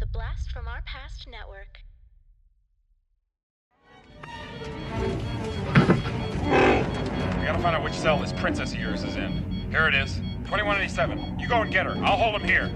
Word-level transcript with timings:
The 0.00 0.06
Blast 0.06 0.50
from 0.50 0.66
Our 0.66 0.80
Past 0.86 1.28
Network. 1.28 1.78
We 7.38 7.44
gotta 7.44 7.58
find 7.60 7.76
out 7.76 7.84
which 7.84 7.92
cell 7.92 8.16
this 8.16 8.32
princess 8.32 8.72
of 8.72 8.80
yours 8.80 9.04
is 9.04 9.16
in. 9.16 9.32
Here 9.70 9.88
it 9.88 9.94
is. 9.94 10.14
2187. 10.46 11.38
You 11.38 11.46
go 11.46 11.60
and 11.60 11.70
get 11.70 11.84
her. 11.84 11.92
I'll 12.02 12.16
hold 12.16 12.40
him 12.40 12.48
here. 12.48 12.70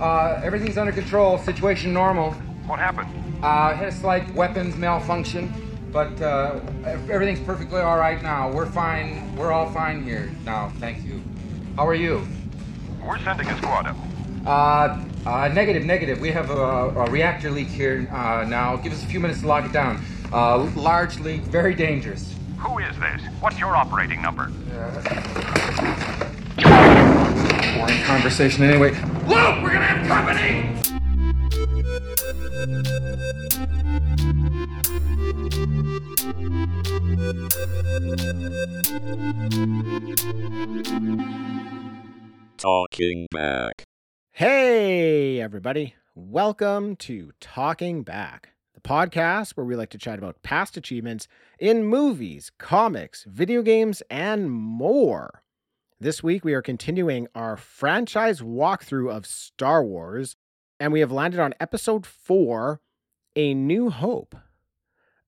Uh, 0.00 0.40
everything's 0.42 0.78
under 0.78 0.90
control. 0.90 1.38
Situation 1.38 1.92
normal. 1.92 2.32
What 2.66 2.80
happened? 2.80 3.10
Uh, 3.44 3.76
had 3.76 3.86
a 3.86 3.92
slight 3.92 4.28
weapons 4.34 4.76
malfunction, 4.76 5.54
but 5.92 6.20
uh, 6.20 6.58
everything's 6.84 7.38
perfectly 7.46 7.80
all 7.80 7.96
right 7.96 8.20
now. 8.24 8.50
We're 8.50 8.66
fine. 8.66 9.36
We're 9.36 9.52
all 9.52 9.70
fine 9.70 10.02
here 10.02 10.32
now. 10.44 10.72
Thank 10.80 11.04
you. 11.04 11.22
How 11.76 11.86
are 11.86 11.94
you? 11.94 12.26
We're 13.02 13.18
sending 13.20 13.48
a 13.48 13.56
squad 13.56 13.86
up. 13.86 13.96
Uh, 14.44 15.02
uh, 15.24 15.48
negative, 15.48 15.84
negative. 15.84 16.20
We 16.20 16.30
have 16.30 16.50
a, 16.50 16.54
a 16.54 17.10
reactor 17.10 17.50
leak 17.50 17.68
here 17.68 18.06
uh, 18.12 18.44
now. 18.46 18.76
Give 18.76 18.92
us 18.92 19.02
a 19.02 19.06
few 19.06 19.20
minutes 19.20 19.40
to 19.40 19.46
lock 19.46 19.64
it 19.64 19.72
down. 19.72 20.04
Uh, 20.32 20.70
large 20.76 21.18
leak, 21.20 21.40
very 21.42 21.74
dangerous. 21.74 22.34
Who 22.58 22.78
is 22.78 22.94
this? 22.98 23.22
What's 23.40 23.58
your 23.58 23.74
operating 23.74 24.20
number? 24.20 24.48
Boring 27.74 28.02
conversation 28.02 28.64
anyway. 28.64 28.90
Luke, 29.26 29.62
we're 29.62 29.72
gonna 29.72 29.86
have 29.86 30.06
company. 30.06 30.68
Talking 42.62 43.26
back. 43.32 43.82
Hey, 44.30 45.40
everybody. 45.40 45.96
Welcome 46.14 46.94
to 46.96 47.32
Talking 47.40 48.04
Back, 48.04 48.50
the 48.72 48.80
podcast 48.80 49.56
where 49.56 49.66
we 49.66 49.74
like 49.74 49.90
to 49.90 49.98
chat 49.98 50.16
about 50.16 50.44
past 50.44 50.76
achievements 50.76 51.26
in 51.58 51.84
movies, 51.84 52.52
comics, 52.58 53.24
video 53.24 53.62
games, 53.62 54.00
and 54.08 54.48
more. 54.48 55.42
This 55.98 56.22
week, 56.22 56.44
we 56.44 56.54
are 56.54 56.62
continuing 56.62 57.26
our 57.34 57.56
franchise 57.56 58.42
walkthrough 58.42 59.10
of 59.10 59.26
Star 59.26 59.82
Wars, 59.82 60.36
and 60.78 60.92
we 60.92 61.00
have 61.00 61.10
landed 61.10 61.40
on 61.40 61.54
episode 61.58 62.06
four 62.06 62.80
A 63.34 63.54
New 63.54 63.90
Hope. 63.90 64.36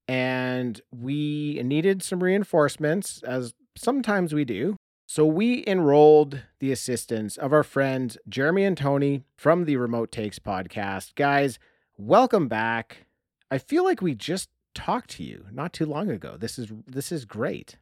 And 0.07 0.81
we 0.93 1.61
needed 1.65 2.01
some 2.01 2.23
reinforcements, 2.23 3.25
as 3.25 3.55
sometimes 3.77 4.33
we 4.33 4.45
do. 4.45 4.77
So 5.15 5.25
we 5.25 5.63
enrolled 5.69 6.43
the 6.59 6.73
assistance 6.73 7.37
of 7.37 7.53
our 7.53 7.63
friends 7.63 8.19
Jeremy 8.29 8.65
and 8.65 8.77
Tony 8.77 9.23
from 9.37 9.65
the 9.65 9.77
Remote 9.77 10.11
Takes 10.11 10.41
podcast. 10.41 11.15
Guys, 11.15 11.61
welcome 11.97 12.49
back. 12.49 13.07
I 13.49 13.59
feel 13.59 13.85
like 13.85 14.03
we 14.03 14.17
just 14.17 14.49
talked 14.75 15.11
to 15.11 15.23
you 15.23 15.47
not 15.53 15.73
too 15.73 15.87
long 15.87 16.11
ago. 16.11 16.37
This 16.37 16.59
is 16.59 16.73
this 16.85 17.13
is 17.13 17.27
great. 17.27 17.77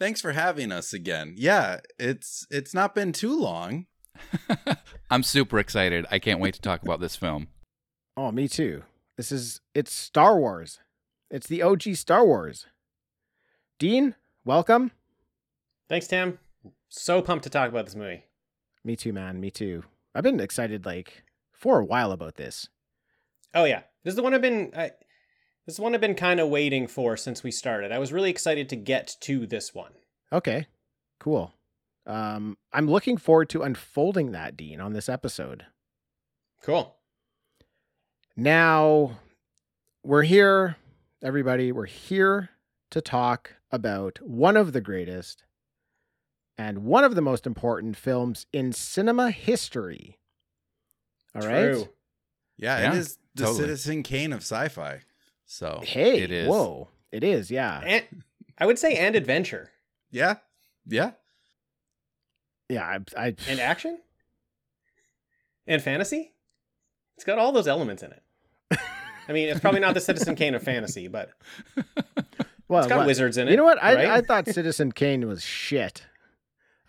Thanks 0.00 0.20
for 0.20 0.32
having 0.32 0.72
us 0.72 0.92
again. 0.92 1.34
Yeah, 1.36 1.78
it's 1.96 2.44
it's 2.50 2.74
not 2.74 2.92
been 2.92 3.12
too 3.12 3.38
long. 3.38 3.86
I'm 5.12 5.22
super 5.22 5.60
excited. 5.60 6.06
I 6.10 6.18
can't 6.18 6.40
wait 6.40 6.54
to 6.54 6.60
talk 6.60 6.82
about 6.82 6.98
this 6.98 7.14
film. 7.14 7.46
Oh, 8.16 8.32
me 8.32 8.48
too. 8.48 8.82
This 9.16 9.30
is 9.30 9.60
it's 9.76 9.92
Star 9.92 10.36
Wars. 10.36 10.80
It's 11.30 11.46
the 11.46 11.62
OG 11.62 11.94
Star 11.94 12.26
Wars. 12.26 12.66
Dean, 13.78 14.16
welcome. 14.44 14.90
Thanks, 15.90 16.06
Tim. 16.06 16.38
So 16.88 17.20
pumped 17.20 17.42
to 17.42 17.50
talk 17.50 17.68
about 17.68 17.84
this 17.84 17.96
movie. 17.96 18.22
Me 18.84 18.94
too, 18.94 19.12
man. 19.12 19.40
Me 19.40 19.50
too. 19.50 19.82
I've 20.14 20.22
been 20.22 20.38
excited 20.38 20.86
like 20.86 21.24
for 21.52 21.80
a 21.80 21.84
while 21.84 22.12
about 22.12 22.36
this. 22.36 22.68
Oh 23.56 23.64
yeah, 23.64 23.82
this 24.04 24.12
is 24.12 24.16
the 24.16 24.22
one 24.22 24.32
I've 24.32 24.40
been. 24.40 24.70
I, 24.74 24.92
this 25.66 25.74
is 25.74 25.76
the 25.76 25.82
one 25.82 25.92
I've 25.92 26.00
been 26.00 26.14
kind 26.14 26.38
of 26.38 26.48
waiting 26.48 26.86
for 26.86 27.16
since 27.16 27.42
we 27.42 27.50
started. 27.50 27.90
I 27.90 27.98
was 27.98 28.12
really 28.12 28.30
excited 28.30 28.68
to 28.68 28.76
get 28.76 29.16
to 29.22 29.46
this 29.46 29.74
one. 29.74 29.90
Okay, 30.32 30.68
cool. 31.18 31.54
Um, 32.06 32.56
I'm 32.72 32.88
looking 32.88 33.16
forward 33.16 33.48
to 33.50 33.62
unfolding 33.62 34.30
that, 34.30 34.56
Dean, 34.56 34.80
on 34.80 34.92
this 34.92 35.08
episode. 35.08 35.66
Cool. 36.62 36.94
Now, 38.36 39.18
we're 40.04 40.22
here, 40.22 40.76
everybody. 41.20 41.72
We're 41.72 41.86
here 41.86 42.50
to 42.90 43.00
talk 43.00 43.56
about 43.72 44.20
one 44.22 44.56
of 44.56 44.72
the 44.72 44.80
greatest 44.80 45.42
and 46.60 46.84
one 46.84 47.04
of 47.04 47.14
the 47.14 47.22
most 47.22 47.46
important 47.46 47.96
films 47.96 48.46
in 48.52 48.70
cinema 48.72 49.30
history. 49.30 50.18
All 51.34 51.40
right. 51.40 51.72
True. 51.72 51.88
Yeah, 52.58 52.80
Yeah, 52.80 52.92
it 52.92 52.98
is 52.98 53.18
the 53.34 53.44
totally. 53.44 53.60
Citizen 53.62 54.02
Kane 54.02 54.32
of 54.34 54.40
sci-fi. 54.40 55.00
So 55.46 55.80
Hey, 55.82 56.20
It 56.20 56.30
is. 56.30 56.48
whoa. 56.48 56.88
It 57.10 57.24
is, 57.24 57.50
yeah. 57.50 57.80
And 57.84 58.04
I 58.58 58.66
would 58.66 58.78
say 58.78 58.94
and 58.96 59.16
adventure 59.16 59.70
yeah, 60.12 60.36
yeah. 60.86 61.12
Yeah, 62.68 62.84
I, 62.84 62.98
I 63.26 63.34
and 63.48 63.58
action 63.60 63.98
and 65.66 65.80
fantasy. 65.80 66.32
It's 67.16 67.24
got 67.24 67.38
all 67.38 67.52
those 67.52 67.68
elements 67.68 68.02
in 68.02 68.12
it. 68.12 68.22
I 69.28 69.32
mean, 69.32 69.48
it's 69.48 69.60
probably 69.60 69.80
not 69.80 69.94
the 69.94 70.00
Citizen 70.00 70.34
Kane 70.34 70.54
of 70.54 70.62
fantasy, 70.62 71.06
but 71.08 71.30
well, 72.68 72.80
it's 72.80 72.88
got 72.88 72.98
what- 72.98 73.06
wizards 73.06 73.38
in 73.38 73.48
it. 73.48 73.52
You 73.52 73.56
know 73.56 73.64
what? 73.64 73.82
I, 73.82 73.94
right? 73.94 74.06
I 74.10 74.20
thought 74.20 74.46
Citizen 74.48 74.92
Kane 74.92 75.26
was 75.26 75.42
shit. 75.42 76.04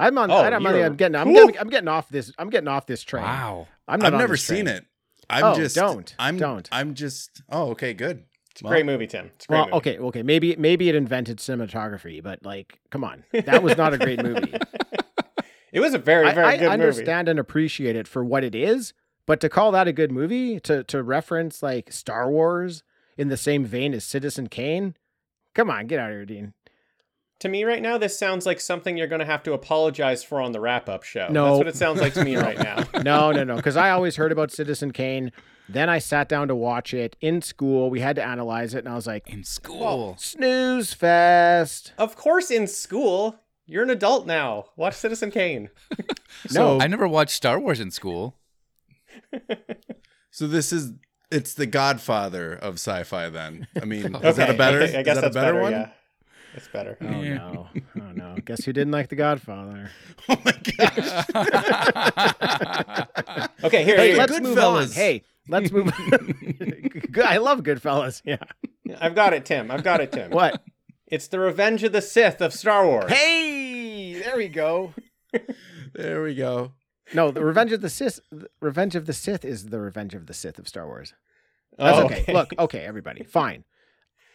I'm 0.01 0.17
on. 0.17 0.31
Oh, 0.31 0.37
I'm, 0.41 0.53
on 0.53 0.73
you're- 0.73 0.83
I'm 0.83 0.95
getting. 0.95 1.15
I'm 1.15 1.31
getting. 1.33 1.57
I'm 1.59 1.69
getting 1.69 1.87
off 1.87 2.09
this. 2.09 2.31
I'm 2.37 2.49
getting 2.49 2.67
off 2.67 2.85
this 2.85 3.03
train. 3.03 3.23
Wow. 3.23 3.67
I'm 3.87 3.99
not 3.99 4.13
I've 4.13 4.19
never 4.19 4.37
seen 4.37 4.67
it. 4.67 4.85
I'm 5.29 5.43
Oh, 5.43 5.55
just 5.55 5.75
don't. 5.75 6.13
I'm 6.19 6.37
Don't. 6.37 6.67
I'm 6.71 6.93
just 6.93 7.41
Oh, 7.49 7.69
okay, 7.71 7.93
good. 7.93 8.23
It's 8.51 8.61
a 8.61 8.65
great 8.65 8.85
movie, 8.85 9.07
Tim. 9.07 9.27
It's 9.35 9.45
a 9.45 9.47
great 9.47 9.57
Well, 9.57 9.65
movie. 9.67 9.75
okay, 9.77 9.97
okay. 9.99 10.23
Maybe 10.23 10.55
maybe 10.57 10.89
it 10.89 10.95
invented 10.95 11.37
cinematography, 11.37 12.21
but 12.21 12.43
like, 12.45 12.79
come 12.89 13.03
on, 13.05 13.23
that 13.31 13.63
was 13.63 13.77
not 13.77 13.93
a 13.93 13.97
great 13.97 14.21
movie. 14.21 14.53
It 15.73 15.79
was 15.79 15.93
a 15.93 15.97
very, 15.99 16.27
I, 16.27 16.33
very 16.33 16.45
I 16.47 16.57
good 16.57 16.67
I 16.67 16.73
understand 16.73 17.29
and 17.29 17.39
appreciate 17.39 17.95
it 17.95 18.05
for 18.05 18.25
what 18.25 18.43
it 18.43 18.53
is, 18.53 18.93
but 19.25 19.39
to 19.39 19.47
call 19.47 19.71
that 19.71 19.87
a 19.87 19.93
good 19.93 20.11
movie, 20.11 20.59
to 20.61 20.83
to 20.83 21.01
reference 21.01 21.63
like 21.63 21.93
Star 21.93 22.29
Wars 22.29 22.83
in 23.17 23.29
the 23.29 23.37
same 23.37 23.63
vein 23.63 23.93
as 23.93 24.03
Citizen 24.03 24.47
Kane, 24.47 24.95
come 25.55 25.69
on, 25.69 25.87
get 25.87 25.97
out 25.97 26.11
of 26.11 26.17
here, 26.17 26.25
Dean. 26.25 26.53
Movie. 27.43 27.47
To 27.47 27.49
me, 27.49 27.63
right 27.63 27.81
now, 27.81 27.97
this 27.97 28.17
sounds 28.17 28.45
like 28.45 28.59
something 28.59 28.97
you're 28.97 29.07
going 29.07 29.19
to 29.19 29.25
have 29.25 29.43
to 29.43 29.53
apologize 29.53 30.23
for 30.23 30.41
on 30.41 30.51
the 30.51 30.59
wrap-up 30.59 31.03
show. 31.03 31.27
No. 31.29 31.45
That's 31.45 31.57
what 31.57 31.67
it 31.67 31.75
sounds 31.75 31.99
like 32.01 32.13
to 32.13 32.23
me 32.23 32.35
right 32.47 32.57
now. 32.57 32.83
No, 33.03 33.31
no, 33.31 33.43
no, 33.43 33.55
because 33.55 33.77
I 33.77 33.89
always 33.89 34.15
heard 34.17 34.31
about 34.31 34.51
Citizen 34.51 34.91
Kane. 34.91 35.31
Then 35.67 35.89
I 35.89 35.97
sat 35.99 36.29
down 36.29 36.47
to 36.49 36.55
watch 36.55 36.93
it 36.93 37.15
in 37.21 37.41
school. 37.41 37.89
We 37.89 37.99
had 37.99 38.15
to 38.17 38.23
analyze 38.23 38.73
it, 38.75 38.79
and 38.79 38.89
I 38.89 38.95
was 38.95 39.07
like, 39.07 39.27
In 39.29 39.43
school. 39.43 40.15
snooze 40.19 40.93
fest. 40.93 41.93
Of 41.97 42.15
course, 42.15 42.51
in 42.51 42.67
school, 42.67 43.37
you're 43.65 43.83
an 43.83 43.89
adult 43.89 44.27
now. 44.27 44.65
Watch 44.75 44.95
Citizen 44.95 45.31
Kane. 45.31 45.69
No, 46.53 46.79
I 46.79 46.87
never 46.87 47.07
watched 47.07 47.31
Star 47.35 47.59
Wars 47.59 47.79
in 47.81 47.91
school. 47.91 48.37
So 50.31 50.47
this 50.47 50.71
is 50.71 50.93
it's 51.29 51.53
the 51.53 51.65
Godfather 51.65 52.53
of 52.53 52.75
sci-fi 52.75 53.29
then. 53.29 53.67
I 53.81 53.85
mean, 53.85 54.15
is 54.15 54.37
that 54.37 54.49
a 54.49 54.53
better 54.53 54.79
I, 54.81 54.99
I 54.99 55.03
guess 55.03 55.17
is 55.17 55.21
that 55.21 55.21
that's 55.21 55.35
a 55.35 55.39
better, 55.39 55.53
better 55.53 55.61
one? 55.61 55.71
Yeah, 55.73 55.89
it's 56.55 56.67
better. 56.67 56.97
Oh 57.01 57.05
no! 57.05 57.67
Oh 57.97 58.11
no! 58.13 58.35
Guess 58.45 58.65
who 58.65 58.73
didn't 58.73 58.91
like 58.91 59.09
The 59.09 59.15
Godfather? 59.15 59.89
Oh 60.29 60.37
my 60.45 60.53
gosh. 60.77 61.25
Okay, 63.63 63.83
here, 63.83 63.97
Hey, 63.97 64.09
here. 64.09 64.17
let's 64.17 64.31
Goodfellas. 64.33 64.41
move 64.41 64.57
on. 64.57 64.87
Hey, 64.91 65.23
let's 65.47 65.71
move. 65.71 65.91
Good- 67.11 67.25
I 67.25 67.37
love 67.37 67.61
Goodfellas. 67.61 68.21
Yeah. 68.25 68.37
I've 68.99 69.15
got 69.15 69.33
it, 69.33 69.45
Tim. 69.45 69.69
I've 69.71 69.83
got 69.83 70.01
it, 70.01 70.11
Tim. 70.11 70.31
What? 70.31 70.61
It's 71.07 71.27
the 71.27 71.39
Revenge 71.39 71.83
of 71.83 71.91
the 71.91 72.01
Sith 72.01 72.41
of 72.41 72.53
Star 72.53 72.85
Wars. 72.85 73.11
Hey, 73.11 74.13
there 74.13 74.35
we 74.37 74.47
go. 74.47 74.93
There 75.93 76.23
we 76.23 76.35
go. 76.35 76.71
No, 77.13 77.31
the 77.31 77.43
Revenge 77.43 77.71
of 77.71 77.81
the 77.81 77.89
Sith. 77.89 78.19
Revenge 78.61 78.95
of 78.95 79.05
the 79.05 79.13
Sith 79.13 79.43
is 79.45 79.67
the 79.67 79.79
Revenge 79.79 80.13
of 80.15 80.25
the 80.27 80.33
Sith 80.33 80.57
of 80.57 80.67
Star 80.67 80.87
Wars. 80.87 81.13
Oh, 81.77 81.85
That's 81.85 81.97
Oh, 81.99 82.05
okay. 82.05 82.33
Look, 82.33 82.53
okay, 82.59 82.79
everybody, 82.79 83.23
fine. 83.23 83.63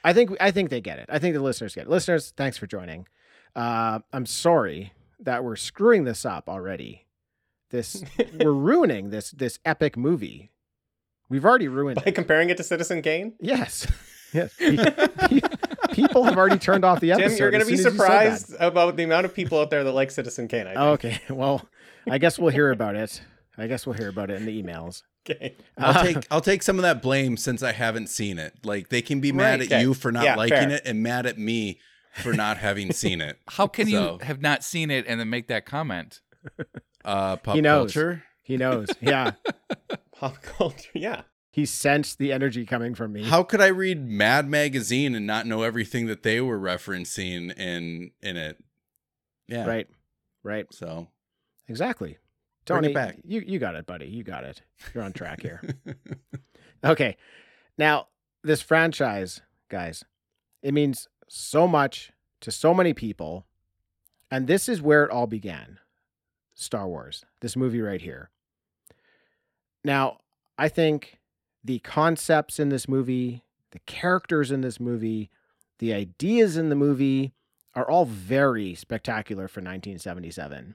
I 0.06 0.12
think 0.12 0.36
I 0.40 0.52
think 0.52 0.70
they 0.70 0.80
get 0.80 1.00
it. 1.00 1.06
I 1.08 1.18
think 1.18 1.34
the 1.34 1.42
listeners 1.42 1.74
get 1.74 1.82
it. 1.86 1.90
Listeners, 1.90 2.32
thanks 2.36 2.56
for 2.56 2.68
joining. 2.68 3.08
Uh, 3.56 3.98
I'm 4.12 4.24
sorry 4.24 4.92
that 5.18 5.42
we're 5.42 5.56
screwing 5.56 6.04
this 6.04 6.24
up 6.24 6.48
already. 6.48 7.06
This 7.70 8.04
we're 8.38 8.52
ruining 8.52 9.10
this 9.10 9.32
this 9.32 9.58
epic 9.64 9.96
movie. 9.96 10.52
We've 11.28 11.44
already 11.44 11.66
ruined 11.66 11.96
by 11.96 12.10
it. 12.10 12.14
comparing 12.14 12.50
it 12.50 12.56
to 12.58 12.62
Citizen 12.62 13.02
Kane. 13.02 13.34
Yes. 13.40 13.86
Yes. 14.32 14.52
Pe- 14.58 14.76
pe- 14.76 15.40
People 15.92 16.24
have 16.24 16.36
already 16.36 16.58
turned 16.58 16.84
off 16.84 16.98
the 17.00 17.12
episode. 17.12 17.28
Tim, 17.28 17.38
you're 17.38 17.50
going 17.52 17.62
to 17.64 17.70
be 17.70 17.76
soon 17.76 17.86
as 17.86 17.92
you 17.94 17.98
said 18.00 18.08
that. 18.10 18.38
surprised 18.40 18.54
about 18.60 18.96
the 18.96 19.04
amount 19.04 19.24
of 19.24 19.32
people 19.32 19.60
out 19.60 19.70
there 19.70 19.84
that 19.84 19.92
like 19.92 20.10
Citizen 20.10 20.48
Kane. 20.48 20.66
Okay. 20.66 21.20
Well, 21.30 21.64
I 22.10 22.18
guess 22.18 22.36
we'll 22.38 22.50
hear 22.52 22.72
about 22.72 22.96
it. 22.96 23.22
I 23.56 23.68
guess 23.68 23.86
we'll 23.86 23.94
hear 23.94 24.08
about 24.08 24.30
it 24.30 24.34
in 24.34 24.44
the 24.44 24.62
emails. 24.62 25.04
Okay. 25.28 25.56
I'll 25.78 25.98
Uh, 25.98 26.02
take 26.04 26.26
I'll 26.30 26.40
take 26.40 26.62
some 26.62 26.76
of 26.76 26.82
that 26.82 27.02
blame 27.02 27.36
since 27.36 27.62
I 27.62 27.72
haven't 27.72 28.08
seen 28.08 28.38
it. 28.38 28.54
Like 28.64 28.88
they 28.90 29.02
can 29.02 29.20
be 29.20 29.32
mad 29.32 29.60
Right. 29.60 29.60
at 29.62 29.66
Okay. 29.66 29.80
you 29.82 29.92
for 29.94 30.12
not 30.12 30.24
Yeah, 30.24 30.36
liking 30.36 30.56
fair. 30.68 30.70
it 30.70 30.82
and 30.84 31.02
mad 31.02 31.26
at 31.26 31.36
me 31.38 31.80
for 32.14 32.32
not 32.32 32.58
having 32.58 32.92
seen 32.92 33.20
it. 33.20 33.38
How 33.48 33.66
can 33.66 33.86
So- 33.88 34.12
you 34.14 34.18
have 34.24 34.40
not 34.40 34.62
seen 34.64 34.90
it 34.90 35.04
and 35.08 35.18
then 35.20 35.28
make 35.30 35.48
that 35.48 35.66
comment? 35.66 36.20
Uh, 37.04 37.36
pop 37.36 37.54
He 37.56 37.60
knows. 37.60 37.92
culture. 37.92 38.22
He 38.42 38.56
knows. 38.56 38.88
Yeah. 39.00 39.32
Pop 40.12 40.40
culture. 40.42 40.90
Yeah. 40.94 41.22
he 41.50 41.64
sensed 41.66 42.18
the 42.18 42.32
energy 42.32 42.64
coming 42.66 42.94
from 42.94 43.12
me. 43.12 43.24
How 43.24 43.42
could 43.42 43.60
I 43.62 43.68
read 43.68 44.06
Mad 44.06 44.46
Magazine 44.48 45.14
and 45.14 45.26
not 45.26 45.46
know 45.46 45.62
everything 45.62 46.06
that 46.06 46.22
they 46.22 46.40
were 46.40 46.58
referencing 46.58 47.56
in 47.58 48.10
in 48.22 48.36
it? 48.36 48.58
Yeah. 49.48 49.64
Right. 49.66 49.88
Right. 50.42 50.66
So 50.72 51.08
Exactly. 51.68 52.18
Tony, 52.66 52.92
back. 52.92 53.16
you 53.24 53.40
you 53.46 53.58
got 53.58 53.76
it, 53.76 53.86
buddy. 53.86 54.06
You 54.06 54.24
got 54.24 54.44
it. 54.44 54.62
You're 54.92 55.04
on 55.04 55.12
track 55.12 55.40
here. 55.40 55.62
okay. 56.84 57.16
Now, 57.78 58.08
this 58.42 58.60
franchise, 58.60 59.40
guys, 59.68 60.04
it 60.62 60.74
means 60.74 61.08
so 61.28 61.68
much 61.68 62.12
to 62.40 62.50
so 62.50 62.74
many 62.74 62.92
people. 62.92 63.46
And 64.30 64.46
this 64.46 64.68
is 64.68 64.82
where 64.82 65.04
it 65.04 65.10
all 65.10 65.26
began. 65.26 65.78
Star 66.54 66.88
Wars, 66.88 67.24
this 67.40 67.56
movie 67.56 67.80
right 67.80 68.00
here. 68.00 68.30
Now, 69.84 70.18
I 70.58 70.68
think 70.68 71.20
the 71.62 71.78
concepts 71.80 72.58
in 72.58 72.70
this 72.70 72.88
movie, 72.88 73.44
the 73.70 73.78
characters 73.80 74.50
in 74.50 74.62
this 74.62 74.80
movie, 74.80 75.30
the 75.78 75.92
ideas 75.92 76.56
in 76.56 76.70
the 76.70 76.74
movie 76.74 77.34
are 77.74 77.88
all 77.88 78.06
very 78.06 78.74
spectacular 78.74 79.48
for 79.48 79.60
1977. 79.60 80.74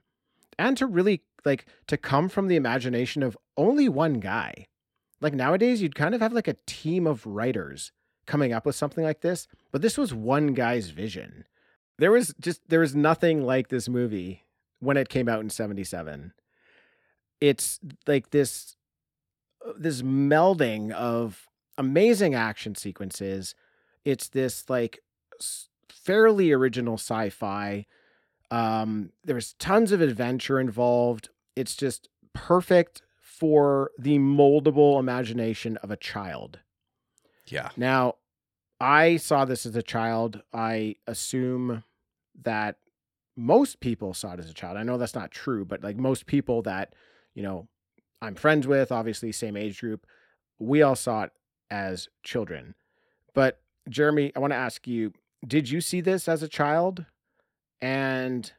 And 0.58 0.76
to 0.76 0.86
really 0.86 1.22
like 1.44 1.66
to 1.86 1.96
come 1.96 2.28
from 2.28 2.48
the 2.48 2.56
imagination 2.56 3.22
of 3.22 3.36
only 3.56 3.88
one 3.88 4.14
guy. 4.14 4.66
Like 5.20 5.34
nowadays 5.34 5.82
you'd 5.82 5.94
kind 5.94 6.14
of 6.14 6.20
have 6.20 6.32
like 6.32 6.48
a 6.48 6.56
team 6.66 7.06
of 7.06 7.26
writers 7.26 7.92
coming 8.26 8.52
up 8.52 8.66
with 8.66 8.76
something 8.76 9.04
like 9.04 9.20
this, 9.20 9.48
but 9.70 9.82
this 9.82 9.98
was 9.98 10.14
one 10.14 10.54
guy's 10.54 10.90
vision. 10.90 11.44
There 11.98 12.10
was 12.10 12.34
just 12.40 12.68
there 12.68 12.80
was 12.80 12.94
nothing 12.94 13.44
like 13.44 13.68
this 13.68 13.88
movie 13.88 14.44
when 14.80 14.96
it 14.96 15.08
came 15.08 15.28
out 15.28 15.40
in 15.40 15.50
77. 15.50 16.32
It's 17.40 17.78
like 18.06 18.30
this 18.30 18.76
this 19.78 20.02
melding 20.02 20.90
of 20.92 21.46
amazing 21.78 22.34
action 22.34 22.74
sequences. 22.74 23.54
It's 24.04 24.28
this 24.28 24.68
like 24.68 25.00
fairly 25.88 26.52
original 26.52 26.94
sci-fi. 26.94 27.86
Um, 28.50 29.12
there's 29.24 29.54
tons 29.54 29.92
of 29.92 30.00
adventure 30.00 30.60
involved. 30.60 31.28
It's 31.56 31.76
just 31.76 32.08
perfect 32.32 33.02
for 33.20 33.90
the 33.98 34.18
moldable 34.18 34.98
imagination 34.98 35.76
of 35.78 35.90
a 35.90 35.96
child. 35.96 36.60
yeah. 37.46 37.70
Now, 37.76 38.16
I 38.80 39.16
saw 39.16 39.44
this 39.44 39.64
as 39.64 39.76
a 39.76 39.82
child. 39.82 40.42
I 40.52 40.96
assume 41.06 41.84
that 42.42 42.76
most 43.36 43.80
people 43.80 44.12
saw 44.12 44.32
it 44.32 44.40
as 44.40 44.50
a 44.50 44.54
child. 44.54 44.76
I 44.76 44.82
know 44.82 44.98
that's 44.98 45.14
not 45.14 45.30
true, 45.30 45.64
but 45.64 45.82
like 45.82 45.96
most 45.96 46.26
people 46.26 46.62
that, 46.62 46.94
you 47.34 47.42
know, 47.42 47.68
I'm 48.20 48.34
friends 48.34 48.66
with, 48.66 48.92
obviously 48.92 49.32
same 49.32 49.56
age 49.56 49.80
group, 49.80 50.06
we 50.58 50.82
all 50.82 50.96
saw 50.96 51.24
it 51.24 51.32
as 51.70 52.08
children. 52.22 52.74
But 53.34 53.60
Jeremy, 53.88 54.32
I 54.36 54.38
want 54.40 54.52
to 54.52 54.56
ask 54.56 54.86
you, 54.86 55.12
did 55.46 55.70
you 55.70 55.80
see 55.80 56.00
this 56.00 56.28
as 56.28 56.42
a 56.42 56.48
child? 56.48 57.06
And 57.80 58.52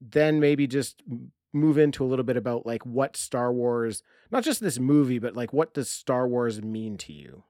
then 0.00 0.40
maybe 0.40 0.66
just 0.66 1.02
move 1.52 1.78
into 1.78 2.04
a 2.04 2.06
little 2.06 2.24
bit 2.24 2.36
about 2.36 2.66
like 2.66 2.84
what 2.84 3.16
Star 3.16 3.52
Wars, 3.52 4.02
not 4.30 4.44
just 4.44 4.60
this 4.60 4.78
movie, 4.78 5.18
but 5.18 5.36
like 5.36 5.52
what 5.52 5.74
does 5.74 5.90
Star 5.90 6.26
Wars 6.26 6.62
mean 6.62 6.96
to 6.98 7.12
you? 7.12 7.44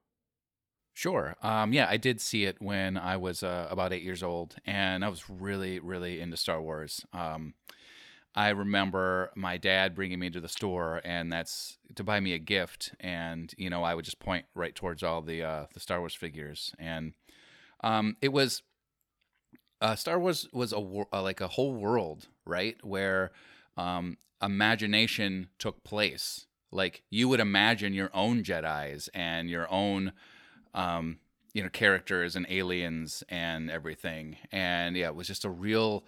Sure. 0.95 1.37
Um, 1.43 1.73
yeah, 1.73 1.87
I 1.89 1.97
did 1.97 2.21
see 2.21 2.45
it 2.45 2.57
when 2.61 2.99
I 2.99 3.17
was 3.17 3.43
uh, 3.43 3.67
about 3.71 3.93
eight 3.93 4.03
years 4.03 4.23
old, 4.23 4.57
and 4.67 5.05
I 5.05 5.09
was 5.09 5.29
really, 5.31 5.79
really 5.79 6.21
into 6.21 6.37
Star 6.37 6.61
Wars. 6.61 7.07
Um, 7.15 7.55
I 8.35 8.51
remember 8.51 9.31
my 9.35 9.57
dad 9.57 9.95
bringing 9.95 10.19
me 10.19 10.31
to 10.31 10.41
the 10.41 10.49
store, 10.49 11.01
and 11.05 11.33
that's 11.33 11.79
to 11.95 12.05
buy 12.05 12.21
me 12.21 12.35
a 12.35 12.39
gift, 12.39 12.95
and 13.01 13.53
you 13.57 13.71
know 13.71 13.83
I 13.83 13.95
would 13.95 14.05
just 14.05 14.21
point 14.21 14.47
right 14.55 14.75
towards 14.75 15.03
all 15.03 15.23
the 15.23 15.43
uh, 15.43 15.67
the 15.73 15.81
Star 15.81 16.01
Wars 16.01 16.15
figures, 16.15 16.75
and 16.79 17.15
um, 17.83 18.17
it 18.21 18.33
was 18.33 18.63
uh, 19.81 19.97
Star 19.97 20.19
Wars 20.19 20.49
was 20.53 20.73
a 20.73 20.79
like 20.79 21.41
a 21.41 21.49
whole 21.49 21.75
world, 21.75 22.29
right, 22.47 22.77
where 22.83 23.33
um, 23.83 24.17
imagination 24.41 25.49
took 25.59 25.83
place. 25.85 26.47
Like 26.71 27.03
you 27.11 27.29
would 27.29 27.41
imagine 27.41 27.93
your 27.93 28.11
own 28.15 28.43
Jedi's 28.43 29.09
and 29.13 29.51
your 29.51 29.71
own 29.71 30.13
um, 30.75 31.19
you 31.53 31.63
know, 31.63 31.69
characters 31.69 32.35
and 32.35 32.47
aliens 32.49 33.23
and 33.29 33.71
everything. 33.71 34.37
And 34.51 34.97
yeah, 34.97 35.09
it 35.09 35.15
was 35.15 35.27
just 35.27 35.45
a 35.45 35.51
real 35.51 36.05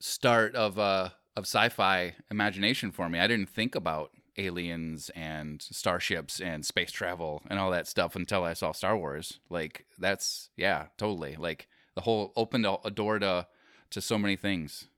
start 0.00 0.56
of 0.56 0.78
uh 0.78 1.10
of 1.36 1.44
sci-fi 1.44 2.14
imagination 2.30 2.90
for 2.90 3.08
me. 3.08 3.18
I 3.18 3.26
didn't 3.26 3.48
think 3.48 3.74
about 3.74 4.10
aliens 4.38 5.10
and 5.14 5.60
starships 5.60 6.40
and 6.40 6.64
space 6.64 6.90
travel 6.90 7.42
and 7.48 7.58
all 7.58 7.70
that 7.70 7.86
stuff 7.86 8.16
until 8.16 8.44
I 8.44 8.54
saw 8.54 8.72
Star 8.72 8.96
Wars. 8.96 9.40
Like 9.50 9.86
that's 9.98 10.50
yeah, 10.56 10.86
totally. 10.96 11.36
Like 11.36 11.68
the 11.94 12.02
whole 12.02 12.32
opened 12.36 12.66
a, 12.66 12.76
a 12.84 12.90
door 12.90 13.18
to 13.18 13.46
to 13.90 14.00
so 14.00 14.16
many 14.18 14.36
things. 14.36 14.88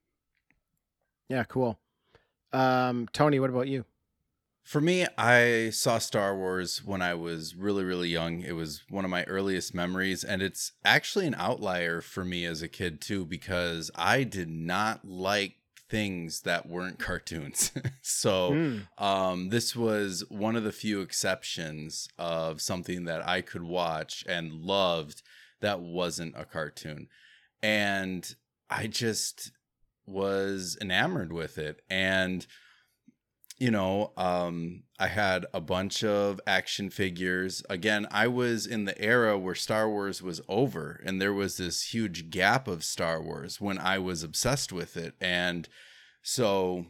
Yeah, 1.29 1.45
cool. 1.45 1.79
Um, 2.55 3.09
Tony, 3.13 3.41
what 3.41 3.51
about 3.51 3.69
you? 3.69 3.85
For 4.63 4.81
me, 4.81 5.07
I 5.19 5.69
saw 5.71 5.99
Star 5.99 6.35
Wars 6.35 6.83
when 6.83 7.03
I 7.03 7.13
was 7.13 7.55
really, 7.55 7.85
really 7.85 8.09
young. 8.09 8.41
It 8.41 8.53
was 8.53 8.83
one 8.89 9.05
of 9.05 9.11
my 9.11 9.25
earliest 9.25 9.75
memories, 9.75 10.25
and 10.25 10.41
it's 10.41 10.73
actually 10.85 11.27
an 11.27 11.35
outlier 11.37 12.01
for 12.01 12.25
me 12.25 12.47
as 12.47 12.63
a 12.63 12.69
kid, 12.69 13.03
too, 13.03 13.27
because 13.27 13.91
I 13.95 14.23
did 14.23 14.49
not 14.49 15.05
like 15.05 15.57
things 15.91 16.41
that 16.43 16.67
weren't 16.67 16.99
cartoons. 16.99 17.73
so, 18.03 18.53
Mm. 18.53 18.87
um, 18.97 19.49
this 19.51 19.77
was 19.77 20.25
one 20.31 20.57
of 20.57 20.65
the 20.65 20.73
few 20.73 21.03
exceptions 21.03 22.09
of 22.19 22.63
something 22.63 23.05
that 23.05 23.27
I 23.29 23.43
could 23.43 23.65
watch 23.65 24.25
and 24.27 24.51
loved 24.51 25.23
that 25.61 25.81
wasn't 25.81 26.35
a 26.39 26.47
cartoon. 26.47 27.09
And 27.63 28.35
I 28.71 28.87
just 28.87 29.53
was 30.07 30.77
enamored 30.81 31.33
with 31.33 31.59
it. 31.59 31.81
And 31.89 32.47
you 33.59 33.71
know, 33.71 34.13
um, 34.17 34.83
I 34.99 35.07
had 35.07 35.47
a 35.55 35.61
bunch 35.61 36.03
of 36.03 36.41
action 36.47 36.91
figures. 36.91 37.63
Again, 37.71 38.07
I 38.11 38.27
was 38.27 38.67
in 38.67 38.85
the 38.85 39.01
era 39.01 39.39
where 39.39 39.55
Star 39.55 39.89
Wars 39.89 40.21
was 40.21 40.41
over, 40.49 41.01
and 41.05 41.21
there 41.21 41.33
was 41.33 41.57
this 41.57 41.95
huge 41.95 42.31
gap 42.31 42.67
of 42.67 42.85
Star 42.85 43.23
Wars 43.23 43.61
when 43.61 43.79
I 43.79 43.99
was 43.99 44.23
obsessed 44.23 44.73
with 44.73 44.97
it. 44.97 45.15
And 45.21 45.69
so 46.21 46.87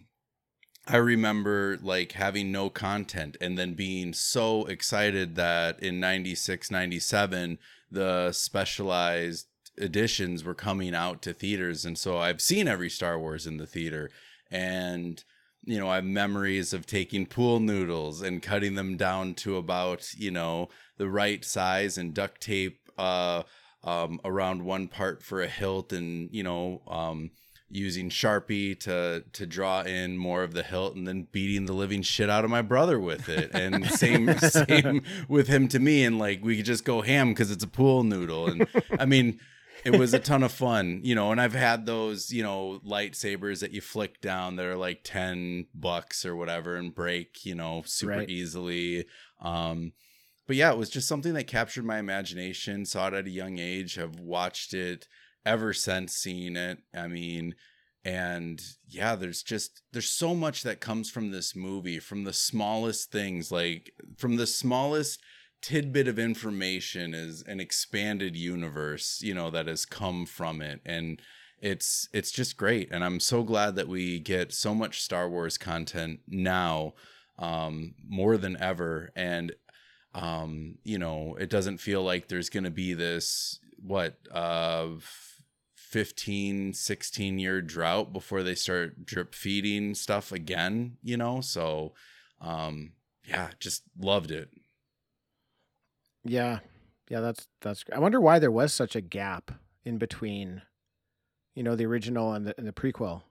I 0.87 0.97
remember 0.97 1.79
like 1.83 2.13
having 2.13 2.51
no 2.51 2.71
content 2.71 3.37
and 3.41 3.59
then 3.59 3.75
being 3.75 4.13
so 4.13 4.65
excited 4.65 5.35
that 5.37 5.83
in 5.83 6.01
96, 6.01 6.71
97, 6.71 7.59
the 7.91 8.33
specialized 8.33 9.47
editions 9.79 10.45
were 10.45 10.55
coming 10.55 10.95
out 10.95 11.23
to 11.23 11.33
theaters. 11.33 11.85
And 11.85 11.99
so 11.99 12.19
I've 12.19 12.41
seen 12.41 12.69
every 12.69 12.91
Star 12.91 13.19
Wars 13.19 13.47
in 13.47 13.57
the 13.57 13.67
theater. 13.67 14.11
And 14.51 15.23
you 15.67 15.79
know, 15.79 15.89
I 15.89 15.97
have 15.97 16.05
memories 16.05 16.73
of 16.73 16.87
taking 16.87 17.27
pool 17.27 17.61
noodles 17.61 18.23
and 18.23 18.43
cutting 18.43 18.75
them 18.75 18.97
down 18.97 19.35
to 19.37 19.57
about, 19.57 20.13
you 20.15 20.31
know, 20.31 20.69
the 20.99 21.09
right 21.09 21.45
size 21.45 21.97
and 21.97 22.15
duct 22.15 22.41
tape 22.41 22.81
uh, 22.99 23.43
um, 23.83 24.21
around 24.25 24.65
one 24.65 24.89
part 24.89 25.23
for 25.23 25.43
a 25.43 25.49
hilt 25.49 25.93
and, 25.93 26.29
you 26.33 26.43
know, 26.43 26.83
um, 26.87 27.31
using 27.71 28.09
Sharpie 28.11 28.79
to 28.81 29.25
to 29.33 29.47
draw 29.47 29.83
in 29.83 30.17
more 30.17 30.43
of 30.43 30.53
the 30.53 30.63
hilt 30.63 30.95
and 30.95 31.09
then 31.09 31.27
beating 31.33 31.67
the 31.67 31.73
living 31.73 32.03
shit 32.03 32.31
out 32.31 32.45
of 32.45 32.51
my 32.51 32.63
brother 32.63 33.01
with 33.01 33.29
it. 33.29 33.51
And 33.53 33.87
same 33.91 34.39
same 34.39 35.03
with 35.29 35.49
him 35.49 35.67
to 35.69 35.79
me. 35.79 36.05
And 36.05 36.19
like 36.19 36.45
we 36.45 36.57
could 36.57 36.67
just 36.67 36.85
go 36.85 37.01
ham 37.01 37.31
because 37.31 37.51
it's 37.51 37.65
a 37.65 37.69
pool 37.69 38.05
noodle. 38.05 38.49
And 38.49 38.69
I 38.99 39.07
mean, 39.07 39.41
it 39.85 39.99
was 39.99 40.15
a 40.15 40.19
ton 40.19 40.43
of 40.43 40.53
fun, 40.53 41.01
you 41.03 41.15
know, 41.15 41.31
and 41.31 41.41
I've 41.41 41.55
had 41.55 41.87
those, 41.87 42.31
you 42.33 42.43
know, 42.43 42.81
lightsabers 42.87 43.61
that 43.61 43.73
you 43.73 43.81
flick 43.81 44.21
down 44.21 44.57
that 44.57 44.67
are 44.67 44.77
like 44.77 45.01
10 45.05 45.67
bucks 45.75 46.25
or 46.25 46.35
whatever 46.35 46.77
and 46.77 46.95
break, 46.95 47.45
you 47.45 47.55
know, 47.55 47.83
super 47.87 48.11
Right. 48.11 48.31
easily. 48.31 49.07
Um, 49.41 49.93
but 50.47 50.57
yeah, 50.57 50.71
it 50.73 50.79
was 50.79 50.91
just 50.91 51.09
something 51.09 51.35
that 51.35 51.47
captured 51.47 51.85
my 51.85 51.99
imagination, 51.99 52.85
saw 52.87 53.09
it 53.09 53.15
at 53.15 53.27
a 53.27 53.31
young 53.31 53.59
age, 53.59 53.95
have 53.97 54.19
watched 54.19 54.75
it 54.75 55.07
ever 55.45 55.73
since 55.73 56.15
seeing 56.15 56.57
it. 56.57 56.79
I 56.95 57.09
mean, 57.09 57.55
and 58.05 58.61
yeah, 58.87 59.15
there's 59.15 59.43
just 59.43 59.83
there's 59.93 60.11
so 60.11 60.35
much 60.35 60.63
that 60.63 60.81
comes 60.81 61.11
from 61.11 61.31
this 61.31 61.57
movie, 61.57 61.99
from 61.99 62.25
the 62.25 62.33
smallest 62.35 63.11
things, 63.11 63.51
like 63.51 63.93
from 64.19 64.37
the 64.37 64.47
smallest 64.47 65.21
tidbit 65.65 66.07
of 66.07 66.19
information 66.19 67.15
is 67.15 67.41
an 67.47 67.59
expanded 67.59 68.37
universe 68.37 69.23
you 69.23 69.33
know 69.33 69.49
that 69.49 69.67
has 69.67 69.87
come 69.87 70.27
from 70.27 70.61
it 70.61 70.79
and 70.85 71.23
it's 71.59 72.07
it's 72.13 72.31
just 72.31 72.59
great 72.59 72.91
and 72.93 73.03
i'm 73.03 73.19
so 73.19 73.43
glad 73.43 73.75
that 73.75 73.89
we 73.89 74.19
get 74.19 74.53
so 74.53 74.75
much 74.75 75.01
star 75.01 75.27
wars 75.27 75.57
content 75.57 76.21
now 76.29 76.93
um 77.39 77.95
more 78.07 78.37
than 78.37 78.59
ever 78.61 79.11
and 79.17 79.55
um 80.15 80.75
you 80.85 80.99
know 80.99 81.35
it 81.41 81.49
doesn't 81.49 81.79
feel 81.79 82.03
like 82.03 82.29
there's 82.29 82.51
going 82.51 82.65
to 82.65 82.71
be 82.71 82.93
this 82.93 83.59
what 83.81 84.19
uh 84.33 84.87
15, 85.95 86.75
16 86.75 87.39
year 87.39 87.63
drought 87.63 88.13
before 88.13 88.43
they 88.43 88.57
start 88.57 89.07
drip 89.07 89.33
feeding 89.33 89.95
stuff 89.95 90.33
again, 90.33 90.97
you 91.05 91.17
know? 91.17 91.41
So, 91.41 91.93
um, 92.41 92.95
yeah, 93.25 93.51
just 93.61 93.85
loved 93.97 94.33
it. 94.33 94.51
Yeah, 96.25 96.61
yeah, 97.09 97.21
that's 97.21 97.47
that's. 97.61 97.85
I 97.95 97.99
wonder 97.99 98.21
why 98.21 98.39
there 98.39 98.51
was 98.51 98.73
such 98.73 98.97
a 98.97 99.01
gap 99.01 99.51
in 99.85 99.99
between, 99.99 100.63
you 101.55 101.63
know, 101.63 101.77
the 101.77 101.87
original 101.87 102.33
and 102.33 102.47
the, 102.47 102.55
and 102.57 102.67
the 102.67 102.73
prequel. 102.73 103.23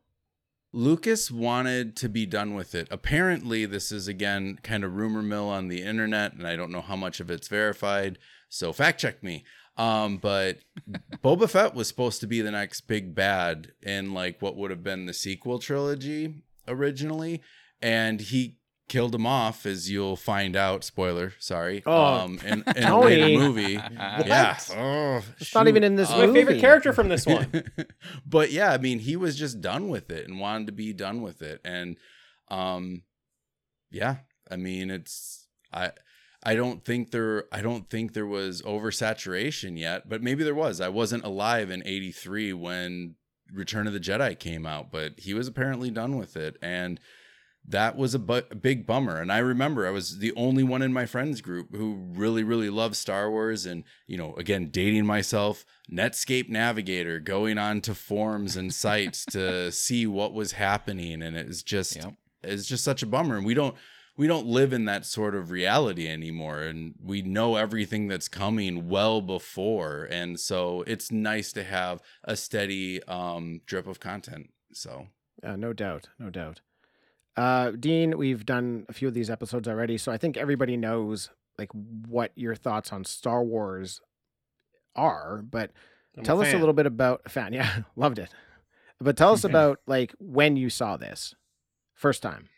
Lucas 0.75 1.29
wanted 1.29 1.95
to 1.97 2.09
be 2.09 2.25
done 2.25 2.55
with 2.55 2.73
it. 2.73 2.87
Apparently, 2.89 3.65
this 3.65 3.91
is 3.91 4.07
again 4.07 4.59
kind 4.63 4.83
of 4.83 4.95
rumor 4.95 5.21
mill 5.21 5.49
on 5.49 5.67
the 5.67 5.83
internet, 5.83 6.33
and 6.33 6.47
I 6.47 6.55
don't 6.55 6.71
know 6.71 6.81
how 6.81 6.95
much 6.95 7.19
of 7.19 7.29
it's 7.29 7.47
verified. 7.47 8.17
So 8.49 8.73
fact 8.73 8.99
check 8.99 9.23
me. 9.23 9.43
Um, 9.75 10.17
but 10.17 10.59
Boba 11.23 11.49
Fett 11.49 11.73
was 11.73 11.87
supposed 11.87 12.21
to 12.21 12.27
be 12.27 12.41
the 12.41 12.51
next 12.51 12.81
big 12.81 13.15
bad 13.15 13.71
in 13.81 14.13
like 14.13 14.41
what 14.41 14.55
would 14.55 14.69
have 14.69 14.83
been 14.83 15.07
the 15.07 15.13
sequel 15.13 15.59
trilogy 15.59 16.43
originally, 16.67 17.41
and 17.81 18.21
he 18.21 18.57
killed 18.89 19.15
him 19.15 19.25
off, 19.25 19.65
as 19.65 19.89
you'll 19.89 20.15
find 20.15 20.55
out. 20.55 20.83
Spoiler, 20.83 21.33
sorry. 21.39 21.81
Oh, 21.85 22.03
um, 22.03 22.39
in, 22.45 22.63
in 22.75 22.83
a 22.83 22.99
later 22.99 23.39
movie. 23.39 23.73
yeah. 23.93 24.57
Oh, 24.71 25.21
It's 25.39 25.55
not 25.55 25.67
even 25.67 25.83
in 25.83 25.95
this 25.95 26.09
My 26.09 26.25
movie. 26.27 26.39
favorite 26.39 26.59
character 26.59 26.93
from 26.93 27.09
this 27.09 27.25
one. 27.25 27.63
but 28.25 28.51
yeah, 28.51 28.71
I 28.71 28.77
mean, 28.77 28.99
he 28.99 29.15
was 29.15 29.37
just 29.37 29.61
done 29.61 29.89
with 29.89 30.11
it 30.11 30.27
and 30.27 30.39
wanted 30.39 30.67
to 30.67 30.73
be 30.73 30.93
done 30.93 31.21
with 31.21 31.41
it. 31.41 31.61
And 31.63 31.97
um 32.49 33.03
yeah, 33.91 34.17
I 34.51 34.55
mean, 34.57 34.89
it's 34.91 35.47
I 35.71 35.91
I 36.43 36.55
don't 36.55 36.83
think 36.83 37.11
there 37.11 37.45
I 37.51 37.61
don't 37.61 37.89
think 37.89 38.13
there 38.13 38.25
was 38.27 38.61
oversaturation 38.63 39.77
yet, 39.77 40.09
but 40.09 40.21
maybe 40.21 40.43
there 40.43 40.55
was. 40.55 40.81
I 40.81 40.89
wasn't 40.89 41.23
alive 41.23 41.69
in 41.71 41.83
83 41.85 42.53
when 42.53 43.15
Return 43.51 43.87
of 43.87 43.93
the 43.93 43.99
Jedi 43.99 44.37
came 44.37 44.65
out, 44.65 44.91
but 44.91 45.19
he 45.19 45.33
was 45.33 45.47
apparently 45.47 45.89
done 45.89 46.17
with 46.17 46.35
it 46.35 46.57
and 46.61 46.99
that 47.67 47.95
was 47.95 48.13
a, 48.13 48.19
bu- 48.19 48.41
big 48.61 48.85
bummer. 48.85 49.21
And 49.21 49.31
i 49.31 49.37
remember 49.37 49.87
i 49.87 49.89
was 49.91 50.19
the 50.19 50.33
only 50.35 50.63
one 50.63 50.81
in 50.81 50.91
my 50.91 51.05
friends 51.05 51.41
group 51.41 51.73
who 51.75 51.95
really 52.13 52.43
really 52.43 52.69
loved 52.69 52.95
star 52.95 53.29
wars 53.31 53.65
and 53.65 53.83
you 54.07 54.17
know 54.17 54.33
again 54.35 54.69
dating 54.69 55.05
myself 55.05 55.65
netscape 55.91 56.49
navigator 56.49 57.19
going 57.19 57.57
on 57.57 57.81
to 57.81 57.95
forums 57.95 58.57
and 58.57 58.73
sites 58.73 59.25
to 59.25 59.71
see 59.85 60.05
what 60.07 60.33
was 60.33 60.53
happening. 60.53 61.21
And 61.21 61.35
it 61.37 61.47
was 61.47 61.63
just 61.63 61.95
Yep. 61.95 62.13
it's 62.43 62.65
just 62.65 62.83
such 62.83 63.01
a 63.03 63.05
bummer. 63.07 63.37
And 63.37 63.45
we 63.45 63.53
don't 63.53 63.75
we 64.15 64.27
don't 64.27 64.45
live 64.45 64.73
in 64.73 64.85
that 64.85 65.05
sort 65.05 65.33
of 65.33 65.49
reality 65.49 66.07
anymore. 66.07 66.59
And 66.59 66.93
we 67.01 67.21
know 67.23 67.55
everything 67.55 68.07
that's 68.07 68.27
coming 68.27 68.87
well 68.87 69.21
before. 69.21 70.03
And 70.11 70.39
so 70.39 70.83
it's 70.85 71.11
nice 71.11 71.51
to 71.53 71.63
have 71.63 72.01
a 72.23 72.35
steady 72.35 73.01
um 73.03 73.61
drip 73.65 73.87
of 73.87 73.99
content. 73.99 74.51
So 74.73 75.07
Uh, 75.41 75.55
no 75.55 75.73
doubt, 75.73 76.09
no 76.19 76.29
doubt. 76.29 76.61
Uh, 77.35 77.71
Dean, 77.71 78.17
we've 78.17 78.45
done 78.45 78.85
a 78.89 78.93
few 78.93 79.07
of 79.07 79.13
these 79.13 79.29
episodes 79.29 79.67
already, 79.67 79.97
so 79.97 80.11
I 80.11 80.17
think 80.17 80.37
everybody 80.37 80.77
knows 80.77 81.29
like 81.57 81.69
what 82.07 82.31
your 82.35 82.55
thoughts 82.55 82.91
on 82.91 83.05
Star 83.05 83.43
Wars 83.43 84.01
are. 84.95 85.43
But 85.49 85.71
I'm 86.17 86.23
tell 86.23 86.41
us 86.41 86.53
a 86.53 86.57
little 86.57 86.73
bit 86.73 86.85
about 86.85 87.29
fan. 87.29 87.53
Yeah, 87.53 87.83
loved 87.95 88.19
it. 88.19 88.29
But 88.99 89.17
tell 89.17 89.33
us 89.33 89.43
about 89.43 89.79
like 89.87 90.13
when 90.19 90.57
you 90.57 90.69
saw 90.69 90.97
this 90.97 91.33
first 91.93 92.21
time. 92.21 92.49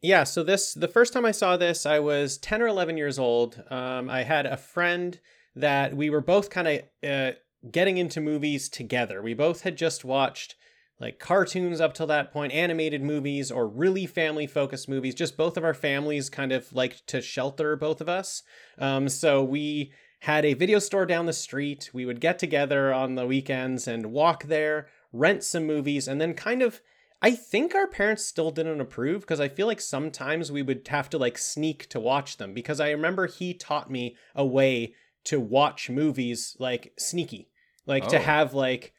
Yeah, 0.00 0.22
so 0.24 0.44
this 0.44 0.74
the 0.74 0.88
first 0.88 1.12
time 1.12 1.24
I 1.24 1.32
saw 1.32 1.56
this, 1.56 1.84
I 1.84 1.98
was 1.98 2.38
10 2.38 2.62
or 2.62 2.68
11 2.68 2.96
years 2.96 3.18
old. 3.18 3.62
Um, 3.68 4.08
I 4.08 4.22
had 4.22 4.46
a 4.46 4.56
friend 4.56 5.18
that 5.56 5.96
we 5.96 6.08
were 6.08 6.20
both 6.20 6.50
kind 6.50 6.68
of 6.68 7.10
uh, 7.10 7.32
getting 7.68 7.98
into 7.98 8.20
movies 8.20 8.68
together. 8.68 9.20
We 9.20 9.34
both 9.34 9.62
had 9.62 9.76
just 9.76 10.04
watched 10.04 10.54
like 11.00 11.18
cartoons 11.18 11.80
up 11.80 11.94
till 11.94 12.06
that 12.08 12.32
point, 12.32 12.52
animated 12.52 13.02
movies, 13.02 13.50
or 13.50 13.66
really 13.66 14.06
family 14.06 14.46
focused 14.46 14.88
movies. 14.88 15.14
Just 15.14 15.36
both 15.36 15.56
of 15.56 15.64
our 15.64 15.74
families 15.74 16.28
kind 16.28 16.52
of 16.52 16.72
liked 16.72 17.06
to 17.08 17.20
shelter 17.20 17.76
both 17.76 18.00
of 18.00 18.08
us. 18.08 18.42
Um, 18.78 19.08
so 19.08 19.42
we 19.44 19.92
had 20.20 20.44
a 20.44 20.54
video 20.54 20.80
store 20.80 21.06
down 21.06 21.26
the 21.26 21.32
street. 21.32 21.90
We 21.92 22.04
would 22.04 22.20
get 22.20 22.38
together 22.38 22.92
on 22.92 23.14
the 23.14 23.26
weekends 23.26 23.86
and 23.86 24.06
walk 24.06 24.44
there, 24.44 24.88
rent 25.12 25.44
some 25.44 25.66
movies, 25.66 26.08
and 26.08 26.20
then 26.20 26.34
kind 26.34 26.62
of 26.62 26.80
I 27.20 27.32
think 27.32 27.74
our 27.74 27.88
parents 27.88 28.24
still 28.24 28.52
didn't 28.52 28.80
approve 28.80 29.22
because 29.22 29.40
I 29.40 29.48
feel 29.48 29.66
like 29.66 29.80
sometimes 29.80 30.52
we 30.52 30.62
would 30.62 30.86
have 30.86 31.10
to 31.10 31.18
like 31.18 31.36
sneak 31.36 31.88
to 31.88 31.98
watch 31.98 32.36
them 32.36 32.54
because 32.54 32.78
I 32.78 32.90
remember 32.90 33.26
he 33.26 33.54
taught 33.54 33.90
me 33.90 34.16
a 34.36 34.46
way 34.46 34.94
to 35.24 35.40
watch 35.40 35.90
movies 35.90 36.56
like 36.60 36.92
sneaky. 36.96 37.50
Like 37.86 38.06
to 38.08 38.18
Oh. 38.18 38.22
have 38.22 38.54
like 38.54 38.92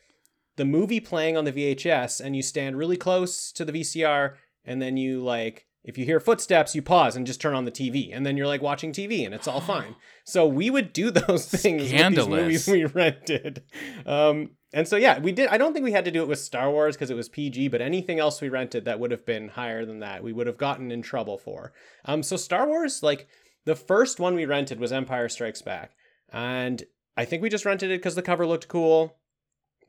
the 0.59 0.65
movie 0.65 0.99
playing 0.99 1.37
on 1.37 1.45
the 1.45 1.53
VHS 1.53 2.19
and 2.19 2.35
you 2.35 2.43
stand 2.43 2.77
really 2.77 2.97
close 2.97 3.49
to 3.53 3.63
the 3.63 3.71
VCR 3.71 4.33
and 4.65 4.81
then 4.81 4.97
you 4.97 5.23
like 5.23 5.67
if 5.85 5.97
you 5.97 6.03
hear 6.03 6.19
footsteps 6.19 6.75
you 6.75 6.81
pause 6.81 7.15
and 7.15 7.25
just 7.25 7.39
turn 7.39 7.55
on 7.55 7.63
the 7.63 7.71
TV 7.71 8.09
and 8.13 8.25
then 8.25 8.35
you're 8.35 8.45
like 8.45 8.61
watching 8.61 8.91
TV 8.91 9.25
and 9.25 9.33
it's 9.33 9.47
all 9.47 9.61
fine. 9.61 9.95
So 10.25 10.45
we 10.45 10.69
would 10.69 10.93
do 10.93 11.09
those 11.09 11.45
things 11.49 11.91
with 11.91 12.15
these 12.15 12.27
movies 12.27 12.67
we 12.67 12.83
rented. 12.85 13.63
Um 14.05 14.51
and 14.73 14.85
so 14.85 14.97
yeah, 14.97 15.17
we 15.17 15.31
did 15.31 15.47
I 15.47 15.57
don't 15.57 15.71
think 15.71 15.85
we 15.85 15.93
had 15.93 16.05
to 16.05 16.11
do 16.11 16.21
it 16.21 16.27
with 16.27 16.39
Star 16.39 16.69
Wars 16.69 16.95
because 16.95 17.09
it 17.09 17.15
was 17.15 17.29
PG, 17.29 17.69
but 17.69 17.81
anything 17.81 18.19
else 18.19 18.41
we 18.41 18.49
rented 18.49 18.83
that 18.83 18.99
would 18.99 19.11
have 19.11 19.25
been 19.25 19.47
higher 19.47 19.85
than 19.85 20.01
that, 20.01 20.23
we 20.23 20.33
would 20.33 20.45
have 20.45 20.57
gotten 20.57 20.91
in 20.91 21.01
trouble 21.01 21.37
for. 21.37 21.71
Um 22.03 22.21
so 22.21 22.35
Star 22.35 22.67
Wars 22.67 23.01
like 23.01 23.29
the 23.63 23.75
first 23.75 24.19
one 24.19 24.35
we 24.35 24.45
rented 24.45 24.77
was 24.77 24.91
Empire 24.91 25.29
Strikes 25.29 25.61
Back. 25.61 25.93
And 26.33 26.83
I 27.15 27.23
think 27.23 27.41
we 27.41 27.49
just 27.49 27.65
rented 27.65 27.91
it 27.91 27.99
because 27.99 28.15
the 28.15 28.21
cover 28.21 28.45
looked 28.45 28.67
cool. 28.67 29.15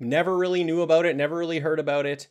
Never 0.01 0.37
really 0.37 0.65
knew 0.65 0.81
about 0.81 1.05
it, 1.05 1.15
never 1.15 1.37
really 1.37 1.59
heard 1.59 1.79
about 1.79 2.07
it. 2.07 2.27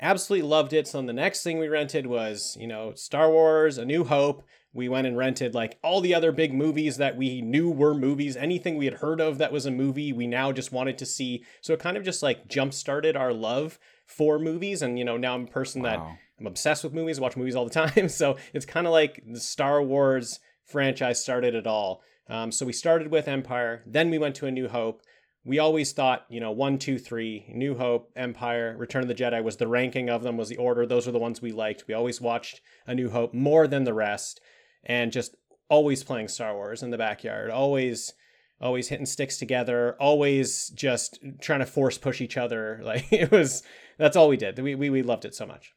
Absolutely 0.00 0.48
loved 0.48 0.72
it. 0.72 0.88
So 0.88 0.98
then 0.98 1.06
the 1.06 1.12
next 1.12 1.44
thing 1.44 1.58
we 1.58 1.68
rented 1.68 2.06
was, 2.08 2.56
you 2.58 2.66
know, 2.66 2.92
Star 2.94 3.30
Wars, 3.30 3.78
A 3.78 3.84
New 3.84 4.04
Hope. 4.04 4.42
We 4.74 4.88
went 4.88 5.06
and 5.06 5.16
rented 5.16 5.54
like 5.54 5.78
all 5.84 6.00
the 6.00 6.14
other 6.14 6.32
big 6.32 6.52
movies 6.52 6.96
that 6.96 7.16
we 7.16 7.40
knew 7.40 7.70
were 7.70 7.94
movies. 7.94 8.36
Anything 8.36 8.76
we 8.76 8.86
had 8.86 8.94
heard 8.94 9.20
of 9.20 9.38
that 9.38 9.52
was 9.52 9.66
a 9.66 9.70
movie, 9.70 10.12
we 10.12 10.26
now 10.26 10.50
just 10.50 10.72
wanted 10.72 10.98
to 10.98 11.06
see. 11.06 11.44
So 11.60 11.74
it 11.74 11.78
kind 11.78 11.96
of 11.96 12.04
just 12.04 12.22
like 12.22 12.48
jump 12.48 12.74
started 12.74 13.16
our 13.16 13.32
love 13.32 13.78
for 14.06 14.38
movies. 14.38 14.82
And, 14.82 14.98
you 14.98 15.04
know, 15.04 15.16
now 15.16 15.34
I'm 15.34 15.44
a 15.44 15.46
person 15.46 15.82
that 15.82 15.98
I'm 16.40 16.46
obsessed 16.46 16.82
with 16.82 16.92
movies, 16.92 17.20
watch 17.20 17.36
movies 17.36 17.54
all 17.54 17.68
the 17.68 17.70
time. 17.88 18.08
So 18.08 18.36
it's 18.52 18.66
kind 18.66 18.86
of 18.88 18.92
like 18.92 19.22
the 19.24 19.38
Star 19.38 19.80
Wars 19.80 20.40
franchise 20.64 21.22
started 21.22 21.54
it 21.54 21.66
all. 21.66 22.02
Um, 22.28 22.50
so 22.50 22.66
we 22.66 22.72
started 22.72 23.10
with 23.10 23.28
Empire, 23.28 23.82
then 23.86 24.10
we 24.10 24.18
went 24.18 24.34
to 24.36 24.46
A 24.46 24.50
New 24.50 24.68
Hope. 24.68 25.02
We 25.44 25.58
always 25.58 25.92
thought, 25.92 26.24
you 26.28 26.38
know, 26.38 26.52
one, 26.52 26.78
two, 26.78 26.98
three, 26.98 27.46
New 27.48 27.76
Hope, 27.76 28.12
Empire, 28.14 28.76
Return 28.78 29.02
of 29.02 29.08
the 29.08 29.14
Jedi 29.14 29.42
was 29.42 29.56
the 29.56 29.66
ranking 29.66 30.08
of 30.08 30.22
them, 30.22 30.36
was 30.36 30.48
the 30.48 30.56
order. 30.56 30.86
Those 30.86 31.06
were 31.06 31.12
the 31.12 31.18
ones 31.18 31.42
we 31.42 31.50
liked. 31.50 31.84
We 31.88 31.94
always 31.94 32.20
watched 32.20 32.60
A 32.86 32.94
New 32.94 33.10
Hope 33.10 33.34
more 33.34 33.66
than 33.66 33.82
the 33.84 33.94
rest, 33.94 34.40
and 34.84 35.10
just 35.10 35.34
always 35.68 36.04
playing 36.04 36.28
Star 36.28 36.54
Wars 36.54 36.82
in 36.82 36.90
the 36.90 36.98
backyard, 36.98 37.50
always 37.50 38.12
always 38.60 38.86
hitting 38.86 39.06
sticks 39.06 39.38
together, 39.38 39.96
always 39.98 40.68
just 40.68 41.18
trying 41.40 41.58
to 41.58 41.66
force 41.66 41.98
push 41.98 42.20
each 42.20 42.36
other. 42.36 42.80
Like 42.84 43.12
it 43.12 43.32
was 43.32 43.64
that's 43.98 44.16
all 44.16 44.28
we 44.28 44.36
did. 44.36 44.58
We 44.60 44.76
we, 44.76 44.90
we 44.90 45.02
loved 45.02 45.24
it 45.24 45.34
so 45.34 45.46
much. 45.46 45.74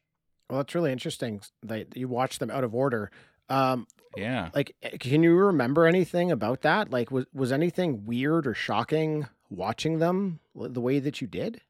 Well, 0.48 0.60
that's 0.60 0.76
really 0.76 0.92
interesting 0.92 1.40
that 1.64 1.96
you 1.96 2.06
watched 2.06 2.38
them 2.38 2.52
out 2.52 2.62
of 2.62 2.72
order. 2.72 3.10
Um, 3.48 3.88
Yeah. 4.16 4.50
like, 4.54 4.76
eh, 4.82 4.96
can 5.00 5.24
you 5.24 5.34
remember 5.34 5.86
anything 5.86 6.30
about 6.30 6.62
that? 6.62 6.90
Like, 6.90 7.10
was 7.10 7.26
was 7.34 7.50
anything 7.50 8.04
weird 8.04 8.46
or 8.46 8.54
shocking 8.54 9.26
watching 9.50 9.98
them 9.98 10.40
the 10.54 10.80
way 10.80 10.98
that 10.98 11.20
you 11.20 11.26
did? 11.26 11.60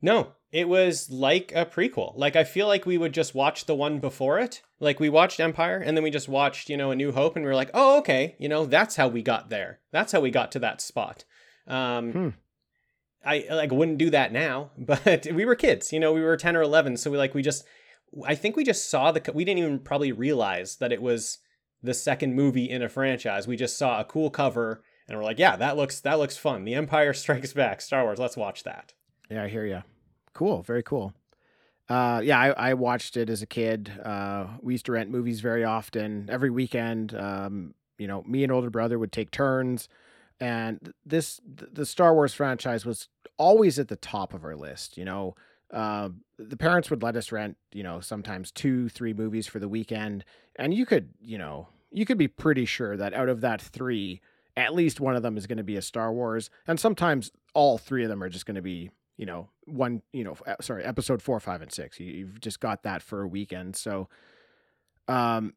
No, 0.00 0.34
it 0.52 0.68
was 0.68 1.10
like 1.10 1.52
a 1.54 1.66
prequel. 1.66 2.16
Like 2.16 2.36
I 2.36 2.44
feel 2.44 2.66
like 2.66 2.86
we 2.86 2.98
would 2.98 3.12
just 3.12 3.34
watch 3.34 3.66
the 3.66 3.74
one 3.74 3.98
before 3.98 4.38
it. 4.38 4.62
Like 4.80 5.00
we 5.00 5.08
watched 5.08 5.40
Empire 5.40 5.78
and 5.78 5.96
then 5.96 6.04
we 6.04 6.10
just 6.10 6.28
watched, 6.28 6.70
you 6.70 6.76
know, 6.76 6.90
A 6.90 6.96
New 6.96 7.12
Hope 7.12 7.36
and 7.36 7.44
we 7.44 7.48
were 7.48 7.56
like, 7.56 7.70
"Oh, 7.74 7.98
okay, 7.98 8.36
you 8.38 8.48
know, 8.48 8.64
that's 8.64 8.96
how 8.96 9.08
we 9.08 9.22
got 9.22 9.50
there. 9.50 9.80
That's 9.90 10.12
how 10.12 10.20
we 10.20 10.30
got 10.30 10.52
to 10.52 10.58
that 10.60 10.80
spot." 10.80 11.24
Um 11.66 12.12
Hmm. 12.12 12.28
I 13.24 13.46
like 13.50 13.72
wouldn't 13.72 13.98
do 13.98 14.10
that 14.10 14.32
now, 14.32 14.70
but 14.78 15.26
we 15.32 15.44
were 15.44 15.56
kids, 15.56 15.92
you 15.92 16.00
know, 16.00 16.12
we 16.12 16.22
were 16.22 16.36
10 16.36 16.56
or 16.56 16.62
11, 16.62 16.96
so 16.96 17.10
we 17.10 17.18
like 17.18 17.34
we 17.34 17.42
just 17.42 17.64
I 18.24 18.34
think 18.34 18.56
we 18.56 18.64
just 18.64 18.88
saw 18.88 19.12
the 19.12 19.32
we 19.34 19.44
didn't 19.44 19.58
even 19.58 19.78
probably 19.80 20.12
realize 20.12 20.76
that 20.76 20.92
it 20.92 21.02
was 21.02 21.38
the 21.82 21.94
second 21.94 22.34
movie 22.34 22.70
in 22.70 22.82
a 22.82 22.88
franchise. 22.88 23.46
We 23.46 23.56
just 23.56 23.76
saw 23.76 24.00
a 24.00 24.04
cool 24.04 24.30
cover 24.30 24.82
and 25.08 25.16
we're 25.16 25.24
like, 25.24 25.38
"Yeah, 25.38 25.56
that 25.56 25.76
looks 25.76 26.00
that 26.00 26.18
looks 26.18 26.36
fun. 26.36 26.64
The 26.64 26.74
Empire 26.74 27.12
Strikes 27.14 27.52
Back, 27.52 27.80
Star 27.80 28.04
Wars. 28.04 28.18
Let's 28.18 28.36
watch 28.36 28.64
that." 28.64 28.92
Yeah, 29.30 29.44
I 29.44 29.48
hear 29.48 29.66
you. 29.66 29.82
Cool, 30.34 30.62
very 30.62 30.82
cool. 30.82 31.14
Uh, 31.88 32.20
yeah, 32.22 32.38
I, 32.38 32.70
I 32.70 32.74
watched 32.74 33.16
it 33.16 33.30
as 33.30 33.40
a 33.40 33.46
kid. 33.46 33.90
Uh, 34.04 34.46
we 34.60 34.74
used 34.74 34.86
to 34.86 34.92
rent 34.92 35.10
movies 35.10 35.40
very 35.40 35.64
often, 35.64 36.28
every 36.30 36.50
weekend. 36.50 37.14
Um, 37.14 37.74
you 37.96 38.06
know, 38.06 38.22
me 38.24 38.42
and 38.42 38.52
older 38.52 38.70
brother 38.70 38.98
would 38.98 39.10
take 39.10 39.30
turns, 39.30 39.88
and 40.38 40.92
this 41.04 41.40
the 41.44 41.86
Star 41.86 42.14
Wars 42.14 42.34
franchise 42.34 42.84
was 42.84 43.08
always 43.38 43.78
at 43.78 43.88
the 43.88 43.96
top 43.96 44.34
of 44.34 44.44
our 44.44 44.54
list. 44.54 44.98
You 44.98 45.06
know, 45.06 45.34
uh, 45.72 46.10
the 46.38 46.56
parents 46.56 46.90
would 46.90 47.02
let 47.02 47.16
us 47.16 47.32
rent, 47.32 47.56
you 47.72 47.82
know, 47.82 48.00
sometimes 48.00 48.50
two, 48.52 48.88
three 48.88 49.14
movies 49.14 49.46
for 49.46 49.58
the 49.58 49.68
weekend, 49.68 50.24
and 50.56 50.74
you 50.74 50.84
could, 50.86 51.10
you 51.20 51.38
know, 51.38 51.68
you 51.90 52.04
could 52.04 52.18
be 52.18 52.28
pretty 52.28 52.66
sure 52.66 52.96
that 52.96 53.14
out 53.14 53.28
of 53.28 53.40
that 53.40 53.62
three, 53.62 54.20
at 54.58 54.74
least 54.74 55.00
one 55.00 55.16
of 55.16 55.22
them 55.22 55.36
is 55.36 55.46
going 55.46 55.58
to 55.58 55.64
be 55.64 55.76
a 55.76 55.82
Star 55.82 56.12
Wars, 56.12 56.50
and 56.66 56.78
sometimes 56.78 57.30
all 57.54 57.78
three 57.78 58.02
of 58.02 58.08
them 58.10 58.22
are 58.22 58.28
just 58.28 58.44
going 58.46 58.56
to 58.56 58.62
be 58.62 58.90
you 59.16 59.26
know, 59.26 59.48
one, 59.64 60.00
you 60.12 60.22
know, 60.22 60.36
sorry, 60.60 60.84
episode 60.84 61.20
four, 61.20 61.40
five, 61.40 61.60
and 61.60 61.72
six. 61.72 61.98
You, 61.98 62.06
you've 62.06 62.40
just 62.40 62.60
got 62.60 62.84
that 62.84 63.02
for 63.02 63.22
a 63.22 63.26
weekend. 63.26 63.74
So, 63.74 64.08
um, 65.08 65.54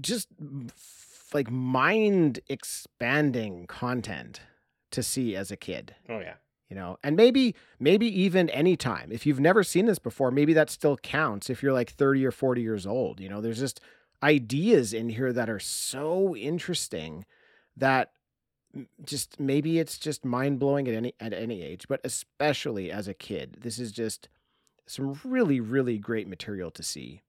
just 0.00 0.28
f- 0.68 1.30
like 1.34 1.50
mind 1.50 2.38
expanding 2.48 3.66
content 3.66 4.42
to 4.92 5.02
see 5.02 5.34
as 5.34 5.50
a 5.50 5.56
kid 5.56 5.94
Oh 6.08 6.20
yeah. 6.20 6.34
you 6.68 6.76
know 6.76 6.98
and 7.02 7.16
maybe 7.16 7.54
maybe 7.78 8.06
even 8.22 8.48
anytime 8.50 9.10
if 9.12 9.24
you've 9.26 9.40
never 9.40 9.62
seen 9.64 9.86
this 9.86 9.98
before 10.00 10.30
maybe 10.30 10.52
that 10.54 10.70
still 10.70 10.96
counts 10.96 11.48
if 11.50 11.62
you're 11.62 11.72
like 11.72 11.90
30 11.90 12.24
or 12.26 12.30
40 12.32 12.62
years 12.62 12.86
old 12.86 13.20
you 13.20 13.28
know 13.28 13.40
there's 13.40 13.58
just 13.60 13.80
ideas 14.22 14.92
in 14.92 15.08
here 15.10 15.32
that 15.32 15.48
are 15.50 15.60
so 15.60 16.34
interesting 16.36 17.24
that 17.76 18.12
just 19.04 19.40
maybe 19.40 19.78
it's 19.78 19.98
just 19.98 20.24
mind-blowing 20.24 20.88
at 20.88 20.94
any 20.94 21.14
at 21.18 21.32
any 21.32 21.62
age 21.62 21.86
but 21.88 22.00
especially 22.04 22.90
as 22.90 23.08
a 23.08 23.14
kid 23.14 23.58
this 23.60 23.78
is 23.78 23.92
just 23.92 24.28
some 24.86 25.18
really 25.24 25.60
really 25.60 25.98
great 25.98 26.28
material 26.28 26.70
to 26.70 26.82
see 26.82 27.22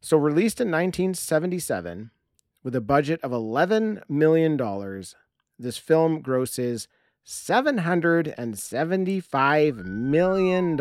so 0.00 0.16
released 0.16 0.60
in 0.60 0.68
1977 0.68 2.10
with 2.62 2.74
a 2.74 2.80
budget 2.80 3.20
of 3.22 3.32
11 3.32 4.02
million 4.08 4.56
dollars 4.56 5.14
this 5.58 5.76
film 5.76 6.22
grosses 6.22 6.88
$775 7.26 9.84
million. 9.84 10.78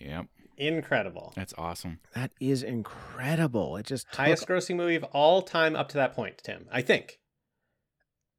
Yep. 0.00 0.26
Incredible. 0.56 1.32
That's 1.36 1.54
awesome. 1.56 2.00
That 2.14 2.32
is 2.40 2.62
incredible. 2.62 3.76
It 3.76 3.86
just 3.86 4.06
took, 4.08 4.16
Highest 4.16 4.46
grossing 4.46 4.76
movie 4.76 4.96
of 4.96 5.04
all 5.04 5.40
time 5.42 5.76
up 5.76 5.88
to 5.90 5.96
that 5.96 6.14
point, 6.14 6.38
Tim. 6.42 6.66
I 6.70 6.82
think. 6.82 7.19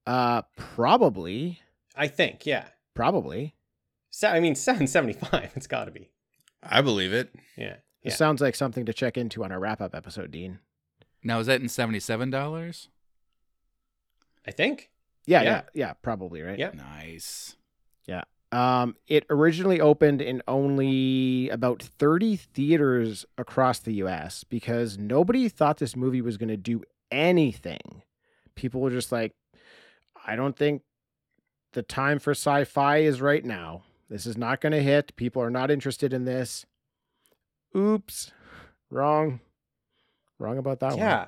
Uh 0.07 0.41
probably 0.57 1.59
I 1.95 2.07
think, 2.07 2.45
yeah. 2.45 2.65
probably. 2.93 3.55
Se- 4.09 4.27
I 4.29 4.39
mean, 4.39 4.55
775. 4.55 5.51
It's 5.55 5.67
got 5.67 5.85
to 5.85 5.91
be. 5.91 6.09
I 6.63 6.81
believe 6.81 7.13
it. 7.13 7.33
Yeah. 7.57 7.75
It 8.03 8.09
Yeah. 8.09 8.13
sounds 8.15 8.41
like 8.41 8.55
something 8.55 8.85
to 8.85 8.93
check 8.93 9.17
into 9.17 9.43
on 9.43 9.51
our 9.51 9.59
wrap-up 9.59 9.93
episode, 9.93 10.31
Dean. 10.31 10.59
Now 11.23 11.39
is 11.39 11.47
that 11.47 11.61
in 11.61 11.69
seventy-seven 11.69 12.29
dollars? 12.29 12.89
I 14.47 14.51
think. 14.51 14.89
Yeah, 15.25 15.41
Yeah. 15.43 15.49
yeah, 15.49 15.61
yeah, 15.73 15.93
probably, 16.01 16.41
right? 16.41 16.57
Yeah. 16.57 16.71
Nice. 16.73 17.55
Yeah. 18.05 18.23
Um, 18.51 18.95
it 19.07 19.25
originally 19.29 19.79
opened 19.79 20.21
in 20.21 20.41
only 20.47 21.47
about 21.49 21.81
30 21.83 22.35
theaters 22.37 23.25
across 23.37 23.79
the 23.79 23.93
US 23.95 24.43
because 24.43 24.97
nobody 24.97 25.47
thought 25.47 25.77
this 25.77 25.95
movie 25.95 26.21
was 26.21 26.37
going 26.37 26.49
to 26.49 26.57
do 26.57 26.83
anything. 27.11 28.01
People 28.55 28.81
were 28.81 28.89
just 28.89 29.11
like, 29.11 29.33
I 30.25 30.35
don't 30.35 30.55
think 30.57 30.83
the 31.73 31.81
time 31.83 32.19
for 32.19 32.31
sci 32.31 32.63
fi 32.65 32.97
is 32.97 33.21
right 33.21 33.43
now. 33.43 33.83
This 34.09 34.25
is 34.25 34.37
not 34.37 34.59
going 34.61 34.73
to 34.73 34.83
hit. 34.83 35.15
People 35.15 35.41
are 35.41 35.49
not 35.49 35.71
interested 35.71 36.13
in 36.13 36.25
this. 36.25 36.65
Oops. 37.75 38.31
Wrong. 38.89 39.39
Wrong 40.37 40.57
about 40.57 40.79
that 40.81 40.91
one. 40.91 40.97
yeah. 40.99 41.27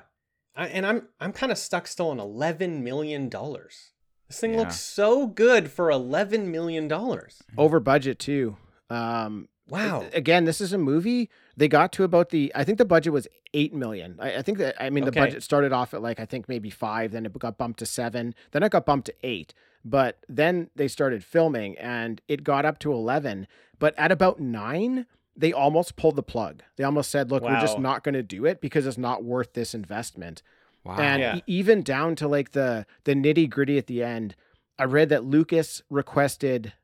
And 0.56 0.86
I'm 0.86 1.08
I'm 1.18 1.32
kind 1.32 1.50
of 1.50 1.58
stuck 1.58 1.86
still 1.88 2.10
on 2.10 2.20
11 2.20 2.84
million 2.84 3.28
dollars. 3.28 3.90
This 4.28 4.38
thing 4.40 4.52
Yeah. 4.52 4.60
looks 4.60 4.78
so 4.78 5.26
good 5.26 5.70
for 5.70 5.90
11 5.90 6.50
million 6.50 6.86
dollars. 6.88 7.42
Over 7.58 7.80
budget, 7.80 8.18
too. 8.18 8.56
Um, 8.90 9.48
Wow. 9.68 10.04
again 10.12 10.44
this 10.44 10.60
is 10.60 10.72
a 10.72 10.78
movie 10.78 11.30
they 11.56 11.68
got 11.68 11.90
to 11.92 12.04
about 12.04 12.28
the 12.30 12.52
i 12.54 12.64
think 12.64 12.76
the 12.78 12.84
budget 12.84 13.12
was 13.12 13.26
8 13.54 13.72
million 13.72 14.16
i, 14.20 14.36
I 14.36 14.42
think 14.42 14.58
that 14.58 14.74
i 14.82 14.90
mean 14.90 15.04
the 15.04 15.12
budget 15.12 15.42
started 15.42 15.72
off 15.72 15.94
at 15.94 16.02
like 16.02 16.20
i 16.20 16.26
think 16.26 16.48
maybe 16.48 16.68
five 16.70 17.12
then 17.12 17.24
it 17.24 17.32
got 17.38 17.56
bumped 17.56 17.78
to 17.78 17.86
seven 17.86 18.34
then 18.52 18.62
it 18.62 18.70
got 18.72 18.84
bumped 18.84 19.06
to 19.06 19.14
eight 19.22 19.54
but 19.84 20.18
then 20.28 20.68
they 20.76 20.86
started 20.88 21.24
filming 21.24 21.78
and 21.78 22.20
it 22.28 22.44
got 22.44 22.64
up 22.66 22.78
to 22.80 22.92
11 22.92 23.46
but 23.78 23.94
at 23.98 24.12
about 24.12 24.38
nine 24.38 25.06
they 25.36 25.52
almost 25.52 25.96
pulled 25.96 26.16
the 26.16 26.22
plug 26.22 26.62
they 26.76 26.84
almost 26.84 27.10
said 27.10 27.30
look 27.30 27.42
we're 27.42 27.60
just 27.60 27.78
not 27.78 28.04
going 28.04 28.14
to 28.14 28.22
do 28.22 28.44
it 28.44 28.60
because 28.60 28.86
it's 28.86 28.98
not 28.98 29.24
worth 29.24 29.54
this 29.54 29.74
investment 29.74 30.42
Wow. 30.84 30.96
and 30.98 31.22
Yeah. 31.22 31.38
even 31.46 31.82
down 31.82 32.14
to 32.16 32.28
like 32.28 32.50
the 32.52 32.84
the 33.04 33.14
nitty 33.14 33.48
gritty 33.48 33.78
at 33.78 33.86
the 33.86 34.02
end, 34.02 34.34
I 34.78 34.84
read 34.84 35.08
that 35.08 35.24
Lucas 35.24 35.80
requested 35.88 36.74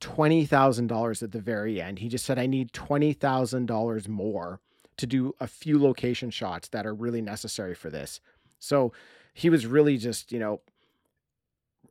twenty 0.00 0.44
thousand 0.44 0.88
dollars 0.88 1.22
at 1.22 1.32
the 1.32 1.40
very 1.40 1.80
end. 1.80 1.98
He 1.98 2.08
just 2.08 2.24
said, 2.24 2.38
"I 2.38 2.46
need 2.46 2.72
twenty 2.72 3.12
thousand 3.12 3.66
dollars 3.66 4.08
more 4.08 4.60
to 4.96 5.06
do 5.06 5.34
a 5.40 5.46
few 5.46 5.78
location 5.78 6.30
shots 6.30 6.68
that 6.68 6.86
are 6.86 6.94
really 6.94 7.22
necessary 7.22 7.74
for 7.74 7.90
this." 7.90 8.20
So 8.58 8.92
he 9.34 9.50
was 9.50 9.66
really 9.66 9.98
just, 9.98 10.32
you 10.32 10.38
know, 10.38 10.60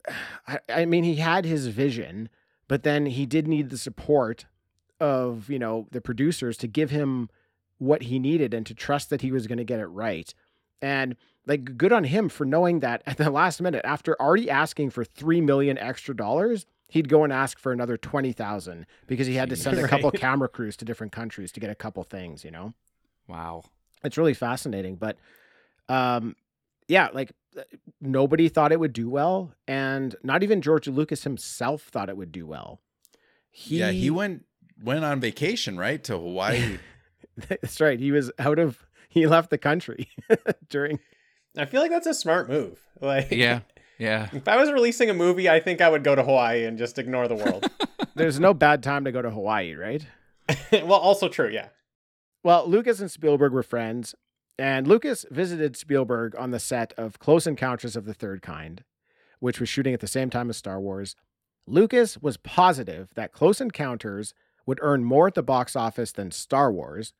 I, 0.47 0.59
I 0.69 0.85
mean, 0.85 1.03
he 1.03 1.15
had 1.15 1.45
his 1.45 1.67
vision, 1.67 2.29
but 2.67 2.83
then 2.83 3.05
he 3.05 3.25
did 3.25 3.47
need 3.47 3.69
the 3.69 3.77
support 3.77 4.45
of 4.99 5.49
you 5.49 5.59
know 5.59 5.87
the 5.91 6.01
producers 6.01 6.57
to 6.57 6.67
give 6.67 6.89
him 6.89 7.29
what 7.77 8.03
he 8.03 8.19
needed 8.19 8.53
and 8.53 8.65
to 8.65 8.73
trust 8.73 9.09
that 9.09 9.21
he 9.21 9.31
was 9.31 9.47
going 9.47 9.57
to 9.57 9.63
get 9.63 9.79
it 9.79 9.87
right. 9.87 10.33
And 10.81 11.15
like 11.45 11.77
good 11.77 11.91
on 11.91 12.05
him 12.05 12.29
for 12.29 12.45
knowing 12.45 12.79
that 12.79 13.03
at 13.05 13.17
the 13.17 13.29
last 13.29 13.61
minute 13.61 13.81
after 13.83 14.19
already 14.19 14.49
asking 14.49 14.91
for 14.91 15.03
3 15.03 15.41
million 15.41 15.77
extra 15.77 16.15
dollars 16.15 16.65
he'd 16.95 17.09
go 17.09 17.25
and 17.25 17.33
ask 17.33 17.59
for 17.59 17.73
another 17.73 17.97
20,000 17.97 18.85
because 19.05 19.27
he 19.27 19.35
had 19.35 19.49
to 19.49 19.55
send 19.57 19.77
a 19.77 19.85
couple 19.85 20.09
camera 20.25 20.47
crews 20.47 20.77
to 20.77 20.85
different 20.85 21.11
countries 21.11 21.51
to 21.51 21.59
get 21.59 21.69
a 21.69 21.75
couple 21.75 22.01
things 22.03 22.45
you 22.45 22.49
know 22.49 22.73
wow. 23.27 23.61
it's 24.03 24.17
really 24.17 24.33
fascinating 24.33 24.95
but 24.95 25.17
um 25.89 26.37
yeah 26.87 27.09
like 27.13 27.33
uh, 27.57 27.63
nobody 27.99 28.47
thought 28.47 28.71
it 28.71 28.79
would 28.79 28.93
do 28.93 29.09
well 29.09 29.53
and 29.67 30.15
not 30.23 30.41
even 30.41 30.61
George 30.61 30.87
Lucas 30.87 31.25
himself 31.25 31.83
thought 31.83 32.07
it 32.07 32.15
would 32.15 32.31
do 32.31 32.47
well 32.47 32.79
he 33.51 33.79
Yeah, 33.79 33.91
he 33.91 34.09
went 34.09 34.45
went 34.81 35.03
on 35.03 35.19
vacation, 35.19 35.77
right? 35.77 36.01
To 36.05 36.13
Hawaii. 36.13 36.77
that's 37.49 37.81
right 37.81 37.99
he 37.99 38.13
was 38.13 38.31
out 38.39 38.57
of 38.57 38.85
he 39.09 39.27
left 39.27 39.49
the 39.49 39.57
country 39.57 40.07
during 40.69 40.99
I 41.57 41.65
feel 41.65 41.81
like 41.81 41.91
that's 41.91 42.07
a 42.07 42.13
smart 42.13 42.47
move. 42.47 42.79
Like 43.01 43.31
Yeah. 43.31 43.59
Yeah. 43.97 44.29
If 44.33 44.47
I 44.47 44.57
was 44.57 44.71
releasing 44.71 45.09
a 45.09 45.13
movie, 45.13 45.49
I 45.49 45.59
think 45.59 45.81
I 45.81 45.89
would 45.89 46.03
go 46.03 46.15
to 46.15 46.23
Hawaii 46.23 46.65
and 46.65 46.77
just 46.77 46.99
ignore 46.99 47.27
the 47.27 47.35
world. 47.35 47.69
there's 48.15 48.39
no 48.39 48.53
bad 48.53 48.83
time 48.83 49.05
to 49.05 49.11
go 49.11 49.21
to 49.21 49.29
Hawaii 49.29 49.73
right 49.73 50.05
well, 50.71 50.93
also 50.93 51.27
true, 51.27 51.49
yeah. 51.49 51.69
Well, 52.43 52.69
Lucas 52.69 52.99
and 52.99 53.09
Spielberg 53.09 53.51
were 53.51 53.63
friends, 53.63 54.13
and 54.59 54.87
Lucas 54.87 55.25
visited 55.31 55.75
Spielberg 55.75 56.35
on 56.37 56.51
the 56.51 56.59
set 56.59 56.93
of 56.97 57.19
Close 57.19 57.47
Encounters 57.47 57.95
of 57.95 58.05
the 58.05 58.13
Third 58.13 58.41
Kind, 58.41 58.83
which 59.39 59.59
was 59.59 59.69
shooting 59.69 59.93
at 59.93 59.99
the 59.99 60.07
same 60.07 60.29
time 60.29 60.49
as 60.49 60.57
Star 60.57 60.79
Wars. 60.79 61.15
Lucas 61.67 62.17
was 62.19 62.37
positive 62.37 63.09
that 63.15 63.31
Close 63.31 63.59
Encounters 63.59 64.33
would 64.65 64.79
earn 64.81 65.03
more 65.03 65.27
at 65.27 65.33
the 65.33 65.43
box 65.43 65.75
office 65.75 66.11
than 66.11 66.31
Star 66.31 66.71
Wars, 66.71 67.13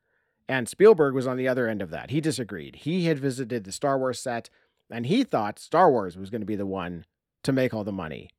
and 0.48 0.68
Spielberg 0.68 1.14
was 1.14 1.26
on 1.26 1.36
the 1.36 1.48
other 1.48 1.66
end 1.66 1.82
of 1.82 1.90
that. 1.90 2.10
He 2.10 2.20
disagreed. 2.20 2.76
He 2.76 3.06
had 3.06 3.18
visited 3.18 3.64
the 3.64 3.72
Star 3.72 3.98
Wars 3.98 4.20
set, 4.20 4.48
and 4.90 5.06
he 5.06 5.24
thought 5.24 5.58
Star 5.58 5.90
Wars 5.90 6.16
was 6.16 6.30
going 6.30 6.40
to 6.40 6.46
be 6.46 6.56
the 6.56 6.66
one 6.66 7.04
to 7.42 7.52
make 7.52 7.74
all 7.74 7.84
the 7.84 7.92
money. 7.92 8.30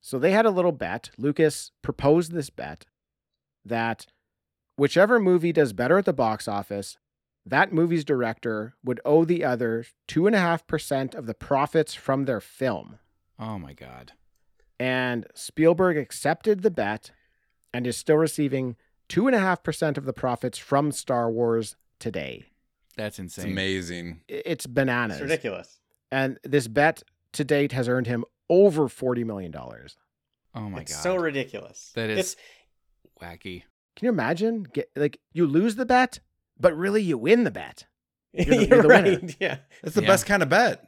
So 0.00 0.18
they 0.18 0.32
had 0.32 0.46
a 0.46 0.50
little 0.50 0.72
bet. 0.72 1.10
Lucas 1.18 1.72
proposed 1.82 2.32
this 2.32 2.50
bet 2.50 2.86
that 3.64 4.06
whichever 4.76 5.20
movie 5.20 5.52
does 5.52 5.72
better 5.72 5.98
at 5.98 6.06
the 6.06 6.12
box 6.12 6.48
office, 6.48 6.96
that 7.44 7.72
movie's 7.72 8.04
director 8.04 8.74
would 8.84 9.00
owe 9.04 9.24
the 9.24 9.44
other 9.44 9.84
2.5% 10.08 11.14
of 11.14 11.26
the 11.26 11.34
profits 11.34 11.94
from 11.94 12.24
their 12.24 12.40
film. 12.40 12.98
Oh 13.38 13.58
my 13.58 13.72
God. 13.72 14.12
And 14.78 15.26
Spielberg 15.34 15.96
accepted 15.96 16.62
the 16.62 16.70
bet 16.70 17.10
and 17.72 17.86
is 17.86 17.96
still 17.96 18.16
receiving 18.16 18.76
2.5% 19.08 19.98
of 19.98 20.04
the 20.04 20.12
profits 20.12 20.58
from 20.58 20.92
Star 20.92 21.30
Wars 21.30 21.76
today. 21.98 22.49
That's 23.00 23.18
It's 23.18 23.36
insane. 23.38 23.52
amazing. 23.52 24.20
It's 24.28 24.66
bananas. 24.66 25.16
It's 25.18 25.22
ridiculous. 25.22 25.78
And 26.12 26.38
this 26.44 26.68
bet 26.68 27.02
to 27.34 27.44
date 27.44 27.72
has 27.72 27.88
earned 27.88 28.06
him 28.06 28.24
over 28.48 28.88
$40 28.88 29.24
million. 29.24 29.54
Oh 29.56 30.60
my 30.68 30.80
it's 30.80 30.92
God. 30.94 31.02
so 31.02 31.16
ridiculous. 31.16 31.92
That 31.94 32.10
is 32.10 32.18
It's, 32.18 32.36
wacky. 33.22 33.62
Can 33.96 34.06
you 34.06 34.08
imagine? 34.10 34.64
Get 34.64 34.90
like 34.96 35.18
you 35.32 35.46
lose 35.46 35.76
the 35.76 35.86
bet, 35.86 36.20
but 36.58 36.76
really 36.76 37.02
you 37.02 37.16
win 37.18 37.44
the 37.44 37.50
bet. 37.50 37.86
you're, 38.32 38.44
the- 38.46 38.66
you're 38.66 38.82
the 38.82 38.88
winner. 38.88 39.10
right. 39.20 39.36
Yeah. 39.40 39.58
That's 39.82 39.94
the 39.94 40.02
Yeah. 40.02 40.08
best 40.08 40.26
kind 40.26 40.42
of 40.42 40.48
bet. 40.48 40.84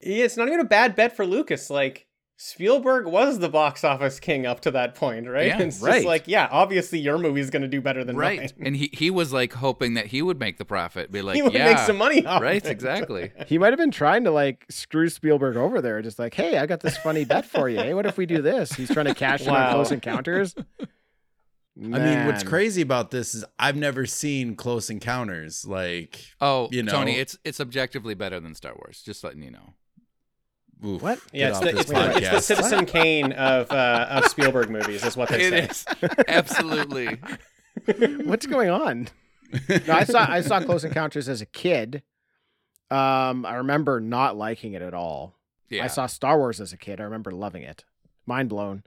Yeah, 0.00 0.24
It's 0.24 0.36
not 0.36 0.48
even 0.48 0.60
a 0.60 0.64
bad 0.64 0.94
bet 0.96 1.14
for 1.16 1.26
Lucas. 1.26 1.68
Like 1.70 2.06
Spielberg 2.42 3.04
was 3.04 3.38
the 3.38 3.50
box 3.50 3.84
office 3.84 4.18
king 4.18 4.46
up 4.46 4.60
to 4.60 4.70
that 4.70 4.94
point, 4.94 5.28
right? 5.28 5.48
Yeah, 5.48 5.58
it's 5.60 5.82
right. 5.82 5.96
just 5.96 6.06
like, 6.06 6.26
yeah, 6.26 6.48
obviously 6.50 6.98
your 6.98 7.18
movie's 7.18 7.50
going 7.50 7.60
to 7.60 7.68
do 7.68 7.82
better 7.82 8.02
than 8.02 8.16
Right. 8.16 8.38
mine. 8.40 8.48
And 8.66 8.74
he, 8.76 8.88
he 8.94 9.10
was 9.10 9.30
like 9.30 9.52
hoping 9.52 9.92
that 9.92 10.06
he 10.06 10.22
would 10.22 10.40
make 10.40 10.56
the 10.56 10.64
profit. 10.64 11.12
Be 11.12 11.20
like, 11.26 11.36
he 11.36 11.42
would 11.42 11.52
yeah. 11.52 11.66
make 11.66 11.78
some 11.80 11.98
money 11.98 12.24
off. 12.24 12.40
Right. 12.40 12.64
it. 12.64 12.70
Exactly. 12.70 13.30
He 13.46 13.58
might 13.58 13.74
have 13.74 13.78
been 13.78 13.90
trying 13.90 14.24
to 14.24 14.30
like 14.30 14.64
screw 14.70 15.10
Spielberg 15.10 15.56
over 15.58 15.82
there, 15.82 16.00
just 16.00 16.18
like, 16.18 16.32
hey, 16.32 16.56
I 16.56 16.64
got 16.64 16.80
this 16.80 16.96
funny 16.96 17.26
bet 17.26 17.44
for 17.44 17.68
you. 17.68 17.76
Hey, 17.76 17.92
what 17.92 18.06
if 18.06 18.16
we 18.16 18.24
do 18.24 18.40
this? 18.40 18.72
He's 18.72 18.90
trying 18.90 19.04
to 19.06 19.14
cash 19.14 19.42
in 19.42 19.50
on 19.50 19.72
Close 19.74 19.92
Encounters. 19.92 20.54
I 21.76 21.98
mean, 21.98 22.26
what's 22.26 22.42
crazy 22.42 22.80
about 22.80 23.10
this 23.10 23.34
is 23.34 23.44
I've 23.58 23.76
never 23.76 24.06
seen 24.06 24.56
Close 24.56 24.88
Encounters. 24.88 25.66
Like, 25.66 26.24
Oh, 26.40 26.68
You 26.72 26.84
know? 26.84 26.92
Tony, 26.92 27.16
it's 27.16 27.36
it's 27.44 27.60
objectively 27.60 28.14
better 28.14 28.40
than 28.40 28.54
Star 28.54 28.72
Wars. 28.76 29.02
Just 29.04 29.22
letting 29.24 29.42
you 29.42 29.50
know. 29.50 29.74
Oof, 30.84 31.02
What? 31.02 31.18
Yeah, 31.32 31.50
it's 31.50 31.60
the, 31.60 31.68
it's, 31.78 31.90
the, 31.90 32.16
it's 32.16 32.30
the. 32.30 32.40
Citizen 32.40 32.86
Kane 32.86 33.32
of 33.32 33.70
uh, 33.70 34.06
of 34.10 34.26
Spielberg 34.28 34.70
movies, 34.70 35.04
is 35.04 35.16
what 35.16 35.28
they 35.28 35.42
It 35.42 35.50
say. 35.50 36.00
is 36.00 36.14
absolutely. 36.28 37.18
What's 38.24 38.46
going 38.46 38.70
on? 38.70 39.08
No, 39.68 39.94
I 39.94 40.04
saw 40.04 40.26
I 40.30 40.40
saw 40.40 40.60
Close 40.60 40.84
Encounters 40.84 41.28
as 41.28 41.40
a 41.40 41.46
kid. 41.46 42.02
Um, 42.90 43.46
I 43.46 43.56
remember 43.56 44.00
not 44.00 44.36
liking 44.36 44.72
it 44.72 44.82
at 44.82 44.94
all. 44.94 45.36
Yeah. 45.68 45.84
I 45.84 45.86
saw 45.86 46.06
Star 46.06 46.36
Wars 46.38 46.60
as 46.60 46.72
a 46.72 46.76
kid. 46.76 47.00
I 47.00 47.04
remember 47.04 47.30
loving 47.30 47.62
it. 47.62 47.84
Mind 48.26 48.48
blown. 48.48 48.82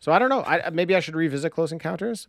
So 0.00 0.12
I 0.12 0.18
don't 0.18 0.28
know. 0.28 0.42
I 0.44 0.70
maybe 0.70 0.94
I 0.96 1.00
should 1.00 1.14
revisit 1.14 1.52
Close 1.52 1.72
Encounters. 1.72 2.28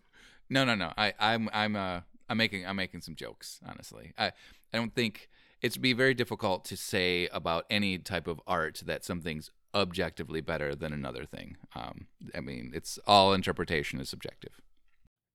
No, 0.50 0.64
no, 0.64 0.76
no. 0.76 0.94
I, 0.96 1.14
I'm, 1.20 1.50
I'm, 1.52 1.76
uh, 1.76 2.02
I'm 2.30 2.38
making, 2.38 2.68
I'm 2.68 2.76
making 2.76 3.02
some 3.02 3.16
jokes. 3.16 3.60
Honestly, 3.68 4.14
I, 4.18 4.28
I 4.28 4.78
don't 4.78 4.94
think 4.94 5.28
it's 5.66 5.78
be 5.78 5.94
very 5.94 6.14
difficult 6.14 6.64
to 6.64 6.78
say 6.78 7.28
about 7.34 7.66
any 7.72 7.98
type 7.98 8.28
of 8.28 8.40
art 8.46 8.84
that 8.86 9.04
something's 9.04 9.50
objectively 9.74 10.40
better 10.40 10.76
than 10.76 10.94
another 10.94 11.26
thing. 11.26 11.58
Um, 11.76 12.06
I 12.36 12.40
mean, 12.40 12.72
it's 12.76 13.00
all 13.08 13.34
interpretation 13.34 14.00
is 14.00 14.08
subjective. 14.08 14.62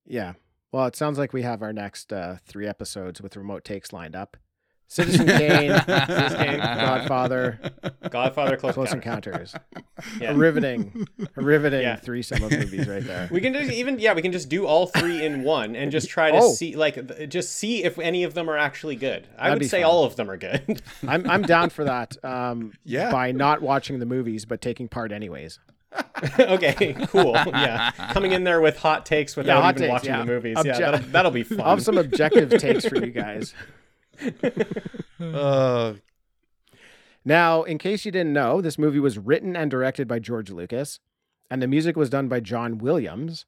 Yeah. 0.06 0.34
Well, 0.70 0.86
it 0.86 0.94
sounds 0.94 1.18
like 1.18 1.32
we 1.32 1.42
have 1.42 1.62
our 1.62 1.72
next 1.72 2.12
uh, 2.12 2.36
three 2.46 2.68
episodes 2.68 3.20
with 3.20 3.36
remote 3.36 3.64
takes 3.64 3.92
lined 3.92 4.14
up. 4.14 4.36
Citizen 4.92 5.24
Kane, 5.38 5.70
Citizen 5.87 6.38
Kane, 6.38 6.59
Godfather, 6.59 7.61
Godfather, 8.11 8.57
Close, 8.57 8.74
Close 8.74 8.92
Encounters. 8.92 9.55
Encounters. 9.55 10.20
Yeah. 10.20 10.33
A 10.33 10.35
riveting, 10.35 11.07
a 11.37 11.40
riveting 11.42 11.83
Yeah. 11.83 11.94
threesome 11.94 12.42
of 12.42 12.50
movies 12.50 12.88
right 12.88 13.05
there. 13.05 13.29
We 13.31 13.40
can 13.40 13.53
just 13.53 13.70
even 13.70 14.00
yeah, 14.00 14.14
we 14.14 14.22
can 14.22 14.33
just 14.33 14.48
do 14.48 14.66
all 14.66 14.87
three 14.88 15.24
in 15.24 15.44
one 15.44 15.76
and 15.76 15.92
just 15.92 16.09
try 16.11 16.33
to 16.33 16.38
Oh. 16.38 16.53
see 16.53 16.74
like 16.74 17.29
just 17.29 17.53
see 17.53 17.85
if 17.85 18.00
any 18.00 18.24
of 18.24 18.35
them 18.35 18.50
are 18.50 18.57
actually 18.59 18.96
good. 18.96 19.29
I 19.38 19.50
That'd 19.50 19.62
would 19.62 19.70
say 19.70 19.83
fun. 19.83 19.90
all 19.92 20.03
of 20.05 20.16
them 20.16 20.29
are 20.29 20.37
good. 20.37 20.83
I'm 21.07 21.29
I'm 21.31 21.42
down 21.42 21.70
for 21.70 21.85
that. 21.85 22.16
Um, 22.24 22.72
Yeah. 22.85 23.12
By 23.12 23.31
not 23.31 23.62
watching 23.62 24.00
the 24.00 24.07
movies 24.07 24.44
but 24.44 24.61
taking 24.61 24.88
part 24.88 25.12
anyways. 25.12 25.61
okay, 26.38 26.94
cool. 27.09 27.33
Yeah, 27.46 27.90
coming 28.12 28.33
in 28.33 28.42
there 28.44 28.61
with 28.61 28.76
hot 28.76 29.07
takes 29.07 29.37
without 29.37 29.62
hot 29.62 29.74
even 29.76 29.83
takes, 29.83 29.92
watching 29.92 30.11
yeah. 30.11 30.18
the 30.20 30.24
movies. 30.24 30.57
Obje- 30.57 30.64
yeah, 30.66 30.79
that'll, 30.90 31.00
that'll 31.11 31.31
be 31.33 31.42
fun. 31.44 31.61
I'll 31.61 31.70
have 31.70 31.83
some 31.83 31.98
objective 31.98 32.50
takes 32.61 32.85
for 32.87 32.96
you 32.96 33.11
guys. 33.11 33.55
Uh, 35.20 35.94
Now, 37.24 37.62
in 37.62 37.76
case 37.76 38.04
you 38.06 38.11
didn't 38.12 38.33
know, 38.33 38.61
this 38.62 38.78
movie 38.78 38.98
was 39.00 39.18
written 39.18 39.54
and 39.54 39.70
directed 39.70 40.09
by 40.09 40.18
George 40.18 40.50
Lucas, 40.50 40.98
and 41.50 41.61
the 41.61 41.66
music 41.68 41.94
was 41.96 42.09
done 42.09 42.28
by 42.28 42.40
John 42.40 42.78
Williams. 42.78 43.44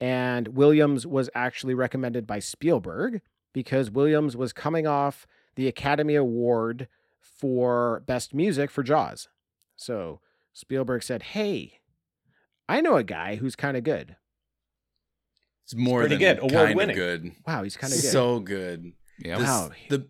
And 0.00 0.48
Williams 0.48 1.06
was 1.06 1.28
actually 1.34 1.74
recommended 1.74 2.26
by 2.26 2.38
Spielberg 2.38 3.20
because 3.52 3.90
Williams 3.90 4.36
was 4.36 4.52
coming 4.54 4.86
off 4.86 5.26
the 5.54 5.68
Academy 5.68 6.14
Award 6.14 6.88
for 7.20 8.02
Best 8.06 8.32
Music 8.34 8.70
for 8.70 8.82
Jaws. 8.82 9.28
So 9.76 10.20
Spielberg 10.54 11.02
said, 11.02 11.22
Hey, 11.22 11.80
I 12.68 12.80
know 12.80 12.96
a 12.96 13.04
guy 13.04 13.36
who's 13.36 13.54
kind 13.54 13.76
of 13.76 13.84
good. 13.84 14.16
it's 15.64 15.74
more 15.76 16.00
pretty 16.00 16.16
than 16.16 16.36
good, 16.36 16.38
award 16.38 16.52
kind 16.52 16.70
of 16.70 16.76
winning. 16.76 16.96
good. 16.96 17.32
Wow, 17.46 17.62
he's 17.62 17.76
kind 17.76 17.92
of 17.92 18.00
good. 18.00 18.10
So 18.10 18.40
good. 18.40 18.92
Yeah. 19.18 19.38
Wow. 19.38 19.70
The 19.88 20.08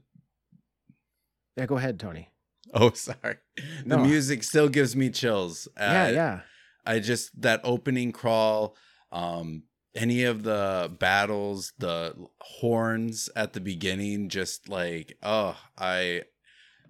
yeah, 1.57 1.67
go 1.67 1.77
ahead, 1.77 1.99
Tony. 2.01 2.31
oh, 2.75 2.91
sorry. 2.95 3.37
No. 3.85 3.97
The 3.97 4.03
music 4.05 4.43
still 4.43 4.69
gives 4.69 4.97
me 4.97 5.11
chills. 5.11 5.69
yeah, 5.77 6.05
Uh, 6.05 6.11
yeah. 6.11 6.41
I 6.85 6.99
just 6.99 7.41
that 7.43 7.61
opening 7.63 8.11
crawl, 8.13 8.75
um, 9.13 9.65
any 9.95 10.25
of 10.25 10.43
the 10.43 10.91
battles, 10.99 11.73
the 11.79 12.15
horns 12.41 13.29
at 13.37 13.53
the 13.53 13.61
beginning, 13.61 14.29
just 14.29 14.69
like 14.69 15.17
oh, 15.23 15.57
I 15.79 16.23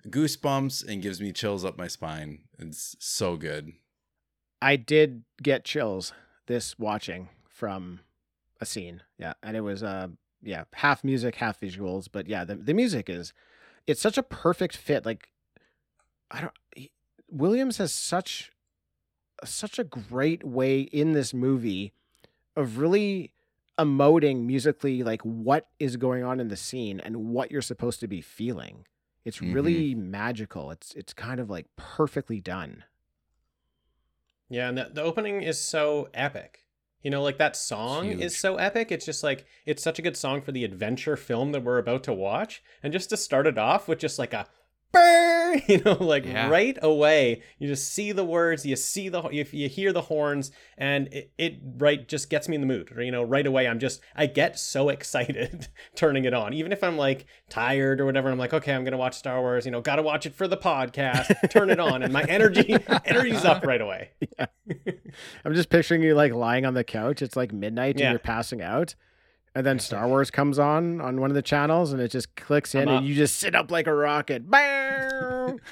goosebumps 0.09 0.87
and 0.88 1.03
gives 1.03 1.20
me 1.20 1.33
chills 1.33 1.64
up 1.64 1.77
my 1.79 1.88
spine. 1.88 2.40
It's 2.59 2.96
so 3.01 3.37
good. 3.37 3.72
I 4.61 4.77
did 4.77 5.25
get 5.42 5.64
chills 5.64 6.12
this 6.46 6.79
watching 6.79 7.29
from 7.48 8.01
a 8.61 8.66
scene. 8.66 9.03
Yeah, 9.18 9.35
and 9.42 9.57
it 9.57 9.61
was 9.62 9.83
uh 9.83 10.09
yeah, 10.42 10.64
half 10.74 11.05
music, 11.05 11.37
half 11.37 11.61
visuals, 11.61 12.09
but 12.11 12.26
yeah, 12.26 12.44
the 12.44 12.57
the 12.57 12.74
music 12.74 13.09
is 13.09 13.33
it's 13.87 14.00
such 14.00 14.18
a 14.18 14.22
perfect 14.22 14.76
fit. 14.76 15.07
Like 15.07 15.33
I 16.31 16.40
don't 16.42 16.52
he, 16.74 16.90
Williams 17.31 17.78
has 17.78 17.92
such 17.92 18.52
such 19.44 19.78
a 19.78 19.85
great 19.85 20.44
way 20.44 20.81
in 20.81 21.12
this 21.12 21.33
movie 21.33 21.92
of 22.57 22.78
really 22.78 23.33
emoting 23.78 24.44
musically 24.44 25.02
like 25.02 25.22
what 25.22 25.68
is 25.78 25.96
going 25.96 26.22
on 26.22 26.38
in 26.38 26.48
the 26.48 26.57
scene 26.57 27.00
and 27.00 27.31
what 27.31 27.50
you're 27.50 27.62
supposed 27.62 28.00
to 28.00 28.07
be 28.07 28.20
feeling. 28.20 28.85
It's 29.24 29.38
mm-hmm. 29.38 29.52
really 29.52 29.94
magical. 29.94 30.70
It's 30.70 30.92
it's 30.94 31.12
kind 31.12 31.40
of 31.40 31.48
like 31.48 31.66
perfectly 31.76 32.40
done. 32.40 32.85
Yeah, 34.48 34.68
and 34.68 34.76
the, 34.76 34.90
the 34.92 35.02
opening 35.02 35.42
is 35.42 35.59
so 35.59 36.09
epic. 36.12 36.62
You 37.02 37.10
know, 37.10 37.22
like 37.22 37.38
that 37.38 37.56
song 37.56 38.06
Huge. 38.06 38.20
is 38.20 38.38
so 38.38 38.56
epic. 38.56 38.92
It's 38.92 39.04
just 39.04 39.24
like 39.24 39.44
it's 39.66 39.82
such 39.82 39.98
a 39.98 40.02
good 40.02 40.16
song 40.16 40.40
for 40.40 40.52
the 40.52 40.64
adventure 40.64 41.16
film 41.16 41.52
that 41.52 41.64
we're 41.64 41.78
about 41.78 42.04
to 42.04 42.12
watch. 42.12 42.62
And 42.82 42.92
just 42.92 43.10
to 43.10 43.16
start 43.16 43.46
it 43.46 43.58
off 43.58 43.88
with 43.88 43.98
just 43.98 44.18
like 44.18 44.32
a 44.32 44.46
burr, 44.92 45.61
you 45.66 45.78
know, 45.83 45.94
like 45.94 46.24
Yeah. 46.26 46.48
right 46.48 46.78
away, 46.83 47.42
you 47.59 47.68
just 47.68 47.92
see 47.92 48.12
the 48.12 48.24
words, 48.24 48.64
you 48.66 48.76
see 48.76 49.09
the 49.09 49.22
you, 49.31 49.44
you 49.50 49.68
hear 49.68 49.92
the 49.92 50.02
horns, 50.02 50.50
and 50.78 51.09
it, 51.12 51.33
it 51.38 51.55
right 51.78 52.07
just 52.07 52.31
gets 52.31 52.48
me 52.48 52.55
in 52.55 52.61
the 52.61 52.66
mood. 52.66 52.92
You 52.98 53.11
know, 53.11 53.22
right 53.22 53.46
away, 53.46 53.66
I'm 53.66 53.78
just 53.78 54.00
I 54.14 54.26
get 54.26 54.59
so 54.59 54.88
excited 54.90 55.68
turning 55.94 56.24
it 56.24 56.35
on, 56.35 56.52
even 56.55 56.72
if 56.72 56.85
I'm 56.85 56.96
like 56.96 57.26
tired 57.48 58.00
or 58.00 58.07
whatever. 58.07 58.31
I'm 58.31 58.38
like, 58.38 58.55
okay, 58.55 58.72
I'm 58.74 58.85
gonna 58.85 58.96
watch 58.96 59.14
Star 59.14 59.40
Wars. 59.40 59.64
You 59.64 59.72
know, 59.72 59.81
gotta 59.81 60.02
watch 60.02 60.26
it 60.26 60.35
for 60.35 60.46
the 60.46 60.57
podcast. 60.57 61.50
Turn 61.50 61.70
it 61.70 61.81
on, 61.81 62.02
and 62.02 62.12
my 62.12 62.22
energy 62.24 62.76
energy's 63.05 63.44
up 63.44 63.64
right 63.66 63.81
away. 63.81 64.11
I'm 65.44 65.55
just 65.55 65.68
picturing 65.70 66.02
you 66.02 66.14
like 66.14 66.33
lying 66.33 66.64
on 66.66 66.74
the 66.74 66.85
couch. 66.85 67.22
It's 67.22 67.37
like 67.37 67.52
midnight 67.52 67.98
Yeah. 67.98 68.07
and 68.07 68.12
you're 68.12 68.18
passing 68.20 68.62
out. 68.62 68.94
And 69.54 69.66
then 69.66 69.78
Star 69.78 70.08
Wars 70.08 70.30
comes 70.30 70.58
on 70.58 71.00
on 71.02 71.20
one 71.20 71.30
of 71.30 71.34
the 71.34 71.42
channels 71.42 71.92
and 71.92 72.00
it 72.00 72.10
just 72.10 72.34
clicks 72.36 72.74
in 72.74 72.88
and 72.88 73.06
you 73.06 73.14
just 73.14 73.38
sit 73.38 73.54
up 73.54 73.70
like 73.70 73.86
a 73.86 73.94
rocket. 73.94 74.50
Bam! 74.50 75.58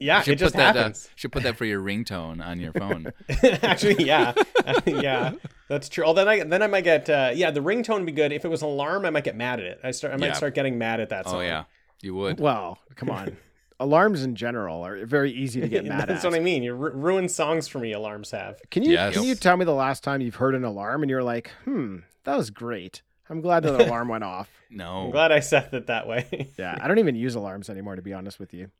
Yeah, 0.00 0.20
should 0.22 0.32
it 0.32 0.36
just 0.36 0.54
put 0.54 0.58
that, 0.58 0.76
uh, 0.76 0.78
happens. 0.80 1.08
should 1.14 1.30
put 1.32 1.44
that 1.44 1.56
for 1.56 1.64
your 1.64 1.80
ringtone 1.80 2.44
on 2.44 2.58
your 2.60 2.72
phone. 2.72 3.12
Actually, 3.62 4.04
yeah, 4.04 4.34
yeah, 4.86 5.32
that's 5.68 5.88
true. 5.88 6.04
Oh, 6.04 6.12
then 6.12 6.26
I 6.28 6.42
then 6.42 6.62
I 6.62 6.66
might 6.66 6.82
get 6.84 7.08
uh, 7.08 7.30
yeah. 7.34 7.50
The 7.50 7.60
ringtone 7.60 7.98
would 7.98 8.06
be 8.06 8.12
good. 8.12 8.32
If 8.32 8.44
it 8.44 8.48
was 8.48 8.62
an 8.62 8.68
alarm, 8.68 9.04
I 9.06 9.10
might 9.10 9.24
get 9.24 9.36
mad 9.36 9.60
at 9.60 9.66
it. 9.66 9.80
I 9.84 9.92
start 9.92 10.12
I 10.12 10.16
might 10.16 10.26
Yeah. 10.28 10.32
start 10.34 10.54
getting 10.54 10.76
mad 10.78 11.00
at 11.00 11.08
that. 11.10 11.24
Song. 11.26 11.36
oh 11.36 11.40
yeah, 11.40 11.64
you 12.02 12.14
would. 12.14 12.40
well, 12.40 12.78
come 12.96 13.08
on. 13.10 13.36
Alarms 13.80 14.22
in 14.24 14.34
general 14.34 14.84
are 14.84 15.04
very 15.06 15.32
easy 15.32 15.60
to 15.60 15.68
get 15.68 15.84
mad 15.84 15.92
that's 16.00 16.02
at. 16.02 16.08
That's 16.08 16.24
what 16.24 16.34
I 16.34 16.40
mean. 16.40 16.62
You 16.62 16.74
ru- 16.74 16.92
ruin 16.92 17.28
songs 17.28 17.66
for 17.68 17.78
me. 17.78 17.92
Alarms 17.92 18.30
have. 18.32 18.58
Can 18.70 18.82
you 18.82 18.92
Yes. 18.92 19.14
can 19.14 19.22
you 19.24 19.34
tell 19.36 19.56
me 19.56 19.64
the 19.64 19.72
last 19.74 20.02
time 20.04 20.20
you've 20.20 20.36
heard 20.36 20.54
an 20.54 20.64
alarm 20.64 21.02
and 21.02 21.10
you're 21.10 21.22
like, 21.24 21.50
hmm, 21.64 21.98
that 22.24 22.36
was 22.36 22.50
great. 22.50 23.02
I'm 23.30 23.40
glad 23.40 23.62
that 23.62 23.78
the 23.78 23.86
alarm 23.88 24.08
went 24.08 24.24
off. 24.24 24.50
No. 24.70 25.04
I'm 25.06 25.10
glad 25.10 25.32
I 25.32 25.40
set 25.40 25.72
it 25.72 25.86
that 25.86 26.06
way. 26.06 26.52
Yeah, 26.58 26.76
I 26.80 26.88
don't 26.88 26.98
even 26.98 27.14
use 27.16 27.34
alarms 27.34 27.70
anymore 27.70 27.96
to 27.96 28.02
be 28.02 28.12
honest 28.12 28.38
with 28.38 28.52
you. 28.52 28.70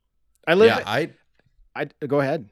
I 0.47 0.55
live. 0.55 0.69
yeah, 0.69 0.83
I 0.87 1.11
I 1.75 1.87
go 2.07 2.21
ahead. 2.21 2.51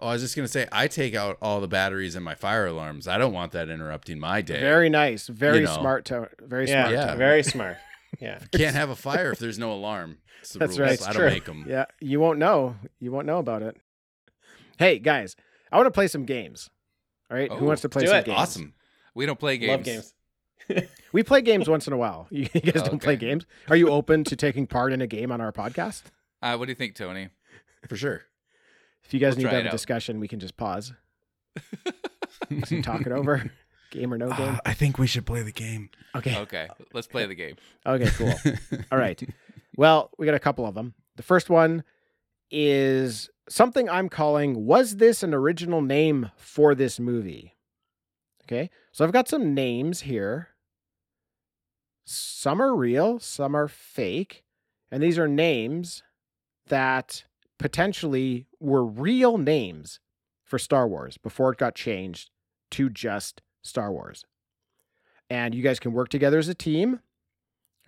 oh, 0.00 0.08
I 0.08 0.12
was 0.14 0.22
just 0.22 0.34
gonna 0.34 0.48
say 0.48 0.66
I 0.72 0.88
take 0.88 1.14
out 1.14 1.36
all 1.42 1.60
the 1.60 1.68
batteries 1.68 2.16
in 2.16 2.22
my 2.22 2.34
fire 2.34 2.66
alarms. 2.66 3.06
I 3.06 3.18
don't 3.18 3.32
want 3.34 3.52
that 3.52 3.68
interrupting 3.68 4.18
my 4.18 4.40
day. 4.40 4.60
Very 4.60 4.88
nice. 4.88 5.26
Very 5.26 5.60
know. 5.64 5.74
smart. 5.78 6.06
To- 6.06 6.28
very 6.40 6.68
yeah, 6.68 6.84
smart. 6.84 6.94
Yeah. 6.94 7.14
very 7.16 7.42
smart. 7.42 7.76
Yeah. 8.20 8.38
Can't 8.52 8.74
have 8.74 8.90
a 8.90 8.96
fire 8.96 9.30
if 9.30 9.38
there's 9.38 9.58
no 9.58 9.72
alarm. 9.72 10.18
It's 10.40 10.54
the 10.54 10.58
That's 10.60 10.78
rules. 10.78 11.00
right. 11.00 11.02
I 11.02 11.12
don't 11.12 11.20
true. 11.20 11.30
make 11.30 11.44
them. 11.44 11.64
Yeah, 11.68 11.84
you 12.00 12.18
won't 12.18 12.38
know. 12.38 12.76
You 12.98 13.12
won't 13.12 13.26
know 13.26 13.38
about 13.38 13.62
it. 13.62 13.76
Hey 14.78 14.98
guys, 14.98 15.36
I 15.70 15.76
want 15.76 15.86
to 15.86 15.90
play 15.92 16.08
some 16.08 16.24
games. 16.24 16.70
All 17.30 17.36
right, 17.36 17.52
who 17.52 17.64
Oh, 17.66 17.68
wants 17.68 17.82
to 17.82 17.88
play 17.90 18.02
do 18.02 18.08
some 18.08 18.16
it. 18.16 18.24
games? 18.24 18.38
Awesome. 18.38 18.74
We 19.14 19.26
don't 19.26 19.38
play 19.38 19.58
games. 19.58 19.70
Love 19.70 19.84
games. 19.84 20.14
We 21.12 21.24
play 21.24 21.42
games 21.42 21.68
once 21.68 21.88
in 21.88 21.92
a 21.92 21.96
while. 21.96 22.28
You 22.30 22.46
guys 22.46 22.84
don't 22.84 23.02
play 23.02 23.16
games. 23.16 23.44
Are 23.68 23.74
you 23.74 23.88
open 23.90 24.22
to 24.24 24.36
taking 24.36 24.68
part 24.68 24.92
in 24.92 25.00
a 25.00 25.08
game 25.08 25.32
on 25.32 25.40
our 25.40 25.50
podcast? 25.50 26.04
Uh, 26.40 26.56
what 26.56 26.66
do 26.66 26.70
you 26.70 26.76
think, 26.76 26.94
Tony? 26.94 27.30
For 27.88 27.96
sure. 27.96 28.22
If 29.02 29.12
you 29.12 29.18
guys 29.18 29.34
We'll 29.34 29.38
need 29.46 29.50
to 29.50 29.56
have 29.56 29.64
a 29.64 29.68
out. 29.68 29.72
discussion, 29.72 30.20
we 30.20 30.28
can 30.28 30.38
just 30.38 30.56
pause. 30.56 30.92
Just 32.50 32.84
talk 32.84 33.00
it 33.02 33.12
over. 33.12 33.50
Game 33.90 34.14
or 34.14 34.18
no 34.18 34.30
game. 34.32 34.58
I 34.64 34.72
think 34.72 34.98
we 34.98 35.08
should 35.08 35.26
play 35.26 35.42
the 35.42 35.50
game. 35.52 35.90
Okay. 36.14 36.36
Okay, 36.38 36.68
let's 36.92 37.08
play 37.08 37.26
the 37.26 37.34
game. 37.34 37.56
Okay. 37.84 38.08
Cool. 38.10 38.32
All 38.92 38.98
right. 38.98 39.20
Well, 39.76 40.10
we 40.18 40.26
got 40.26 40.34
a 40.36 40.40
couple 40.40 40.64
of 40.66 40.74
them. 40.74 40.94
The 41.16 41.22
first 41.24 41.50
one 41.50 41.82
is 42.50 43.30
something 43.48 43.88
I'm 43.90 44.08
calling 44.08 44.64
Was 44.64 44.96
this 44.96 45.22
an 45.24 45.34
original 45.34 45.82
name 45.82 46.30
for 46.36 46.74
this 46.74 47.00
movie? 47.00 47.56
Okay. 48.50 48.70
So 48.90 49.04
I've 49.04 49.12
got 49.12 49.28
some 49.28 49.54
names 49.54 50.00
here. 50.00 50.48
Some 52.04 52.60
are 52.60 52.74
real, 52.74 53.20
some 53.20 53.54
are 53.54 53.68
fake. 53.68 54.42
And 54.90 55.00
these 55.00 55.18
are 55.18 55.28
names 55.28 56.02
that 56.66 57.24
potentially 57.58 58.46
were 58.58 58.84
real 58.84 59.38
names 59.38 60.00
for 60.42 60.58
Star 60.58 60.88
Wars 60.88 61.16
before 61.16 61.52
it 61.52 61.58
got 61.58 61.76
changed 61.76 62.30
to 62.72 62.90
just 62.90 63.40
Star 63.62 63.92
Wars. 63.92 64.24
And 65.28 65.54
you 65.54 65.62
guys 65.62 65.78
can 65.78 65.92
work 65.92 66.08
together 66.08 66.38
as 66.38 66.48
a 66.48 66.54
team. 66.54 67.00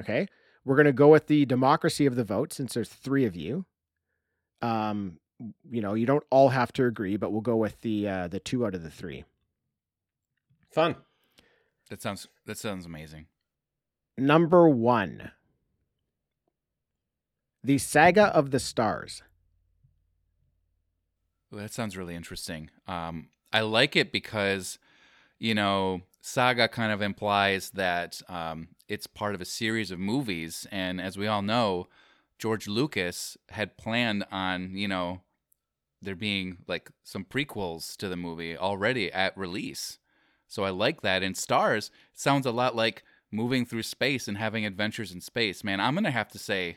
Okay. 0.01 0.29
We're 0.65 0.77
going 0.77 0.87
to 0.87 0.93
go 0.93 1.09
with 1.09 1.27
the 1.27 1.45
democracy 1.45 2.07
of 2.07 2.15
the 2.15 2.23
vote 2.23 2.53
since 2.53 2.75
there's 2.75 2.89
three 2.89 3.25
of 3.25 3.35
you. 3.35 3.65
Um, 4.61 5.19
you 5.69 5.81
know, 5.81 5.95
you 5.95 6.07
don't 6.07 6.23
all 6.31 6.51
have 6.51 6.73
to 6.75 6.85
agree, 6.85 7.17
but 7.17 7.33
we'll 7.33 7.41
go 7.41 7.57
with 7.57 7.81
the 7.81 8.09
uh, 8.09 8.29
the 8.29 8.39
two 8.39 8.65
out 8.65 8.77
of 8.77 8.85
the 8.85 8.91
three. 8.91 9.25
Fun. 10.73 10.97
That 11.91 12.01
sounds 12.01 12.29
that 12.47 12.59
sounds 12.59 12.87
amazing. 12.87 13.27
Number 14.17 14.69
one, 14.69 15.33
the 17.63 17.79
Saga 17.79 18.27
of 18.27 18.51
the 18.51 18.59
Stars. 18.59 19.23
Ooh, 21.53 21.59
that 21.59 21.73
sounds 21.73 21.97
really 21.97 22.15
interesting. 22.15 22.71
Um, 22.87 23.29
I 23.53 23.61
like 23.61 23.97
it 23.97 24.11
because, 24.11 24.79
you 25.39 25.55
know, 25.55 26.03
saga 26.23 26.69
kind 26.69 26.93
of 26.93 27.03
implies 27.03 27.71
that 27.71 28.23
um, 28.29 28.69
it's 28.89 29.07
part 29.07 29.35
of 29.35 29.41
a 29.43 29.47
series 29.47 29.91
of 29.91 29.99
movies, 29.99 30.67
and 30.71 31.01
as 31.01 31.19
we 31.19 31.27
all 31.27 31.43
know, 31.43 31.89
George 32.39 32.67
Lucas 32.67 33.37
had 33.51 33.77
planned 33.77 34.25
on, 34.33 34.77
you 34.77 34.89
know, 34.89 35.21
there 36.01 36.17
being 36.17 36.59
like 36.67 36.91
some 37.05 37.25
prequels 37.25 37.97
to 37.97 38.09
the 38.09 38.17
movie 38.17 38.57
already 38.57 39.13
at 39.13 39.37
release. 39.37 39.99
So 40.53 40.65
I 40.65 40.71
like 40.71 41.01
that. 41.01 41.23
And 41.23 41.35
stars 41.35 41.91
sounds 42.13 42.45
a 42.45 42.51
lot 42.51 42.77
like 42.77 43.05
moving 43.31 43.65
through 43.65 43.85
space 43.85 44.29
and 44.29 44.37
having 44.37 44.67
adventures 44.67 45.11
in 45.11 45.23
space. 45.23 45.65
Man, 45.65 45.81
I'm 45.81 45.95
gonna 45.95 46.11
have 46.11 46.29
to 46.29 46.39
say, 46.39 46.77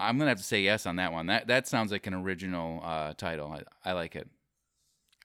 I'm 0.00 0.18
gonna 0.18 0.30
have 0.30 0.38
to 0.38 0.44
say 0.44 0.62
yes 0.62 0.84
on 0.84 0.96
that 0.96 1.12
one. 1.12 1.26
That 1.26 1.46
that 1.46 1.68
sounds 1.68 1.92
like 1.92 2.08
an 2.08 2.14
original 2.14 2.80
uh, 2.82 3.14
title. 3.14 3.52
I, 3.52 3.90
I 3.90 3.92
like 3.92 4.16
it. 4.16 4.28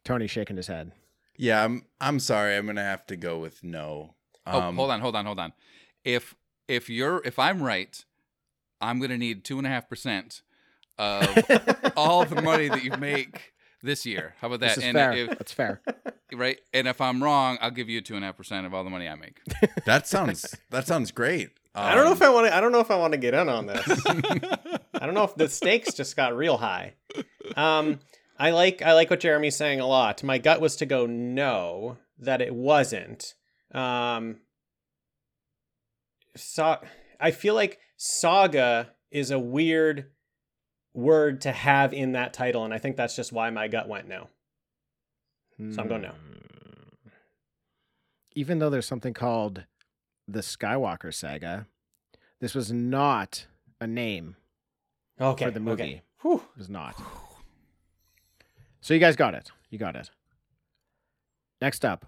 Tony 0.04 0.28
shaking 0.28 0.56
his 0.56 0.68
head. 0.68 0.92
Yeah, 1.36 1.66
I'm 1.66 1.86
I'm 2.00 2.20
sorry. 2.20 2.56
I'm 2.56 2.68
gonna 2.68 2.84
have 2.84 3.08
to 3.08 3.16
go 3.18 3.40
with 3.40 3.64
no. 3.64 4.14
Oh, 4.46 4.62
Um, 4.62 4.76
hold 4.76 4.92
on, 4.92 5.02
hold 5.02 5.16
on, 5.16 5.26
hold 5.26 5.40
on. 5.40 5.54
If 6.04 6.36
if 6.68 6.92
you're 6.92 7.24
if 7.26 7.40
I'm 7.40 7.64
right, 7.64 8.06
I'm 8.80 9.00
gonna 9.00 9.18
need 9.18 9.44
two 9.44 9.58
and 9.58 9.66
a 9.66 9.70
half 9.72 9.90
percent 9.90 10.44
of 11.00 11.36
all 11.98 12.24
the 12.24 12.40
money 12.40 12.68
that 12.68 12.84
you 12.84 12.92
make 12.98 13.54
this 13.82 14.06
year. 14.06 14.36
How 14.42 14.48
about 14.48 14.60
that? 14.62 14.76
This 14.76 14.78
is 14.80 14.84
and 14.84 14.96
fair. 14.96 15.12
if 15.14 15.30
That's 15.30 15.52
fair. 15.54 15.82
right, 16.34 16.60
and 16.74 16.88
if 16.88 17.00
I'm 17.02 17.24
wrong, 17.24 17.58
I'll 17.62 17.72
give 17.72 17.90
you 17.90 18.02
two 18.02 18.16
and 18.16 18.24
a 18.24 18.28
half 18.28 18.38
percent 18.38 18.66
of 18.66 18.74
all 18.74 18.84
the 18.84 18.90
money 18.90 19.08
I 19.08 19.16
make. 19.16 19.40
That 19.86 20.08
sounds 20.08 20.56
that 20.70 20.86
sounds 20.88 21.12
great. 21.12 21.50
I 21.74 21.96
don't 21.96 22.04
know 22.04 22.12
Um, 22.12 22.16
if 22.18 22.22
I 22.22 22.30
want 22.30 22.48
to. 22.48 22.56
I 22.56 22.62
don't 22.62 22.72
know 22.72 22.80
if 22.82 22.92
I 22.92 22.96
want 22.98 23.14
to 23.14 23.18
get 23.18 23.34
in 23.34 23.48
on 23.50 23.66
this. 23.68 23.88
I 24.08 25.06
don't 25.06 25.14
know 25.14 25.24
if 25.24 25.36
the 25.36 25.48
stakes 25.48 25.94
just 25.94 26.16
got 26.16 26.36
real 26.36 26.58
high. 26.58 26.94
Um, 27.56 28.00
I 28.38 28.52
like 28.52 28.82
I 28.82 28.94
like 28.94 29.10
what 29.10 29.20
Jeremy's 29.20 29.56
saying 29.56 29.80
a 29.80 29.88
lot. 29.88 30.24
My 30.24 30.38
gut 30.38 30.62
was 30.62 30.76
to 30.78 30.86
go 30.86 31.06
no, 31.06 31.98
that 32.20 32.42
it 32.42 32.54
wasn't. 32.54 33.34
Um, 33.74 34.38
so 36.36 36.78
I 37.20 37.32
feel 37.32 37.54
like 37.56 37.80
saga 37.98 38.90
is 39.12 39.32
a 39.32 39.40
weird 39.40 40.12
word 40.94 41.42
to 41.42 41.52
have 41.52 41.94
in 41.94 42.14
that 42.14 42.34
title, 42.34 42.66
and 42.66 42.74
I 42.74 42.78
think 42.78 42.98
that's 42.98 43.16
just 43.16 43.32
why 43.32 43.50
my 43.50 43.68
gut 43.68 43.88
went 43.88 44.08
no. 44.08 44.30
So 45.58 45.82
I'm 45.82 45.90
going 45.90 46.04
no. 46.04 46.10
Hmm. 46.10 47.10
Even 48.34 48.60
though 48.60 48.70
there's 48.70 48.88
something 48.88 49.14
called 49.14 49.66
the 50.26 50.40
Skywalker 50.40 51.14
saga, 51.14 51.68
this 52.40 52.56
was 52.56 52.72
not 52.72 53.48
a 53.82 53.88
name 53.88 54.38
Okay, 55.20 55.46
for 55.46 55.52
the 55.52 55.60
movie. 55.60 55.84
Okay. 55.84 56.02
Whew. 56.22 56.44
It 56.56 56.58
was 56.58 56.70
not. 56.70 56.96
So 58.82 58.94
you 58.94 59.00
guys 59.00 59.18
got 59.18 59.34
it. 59.34 59.52
You 59.70 59.78
got 59.78 59.96
it. 59.96 60.10
Next 61.62 61.84
up. 61.84 62.06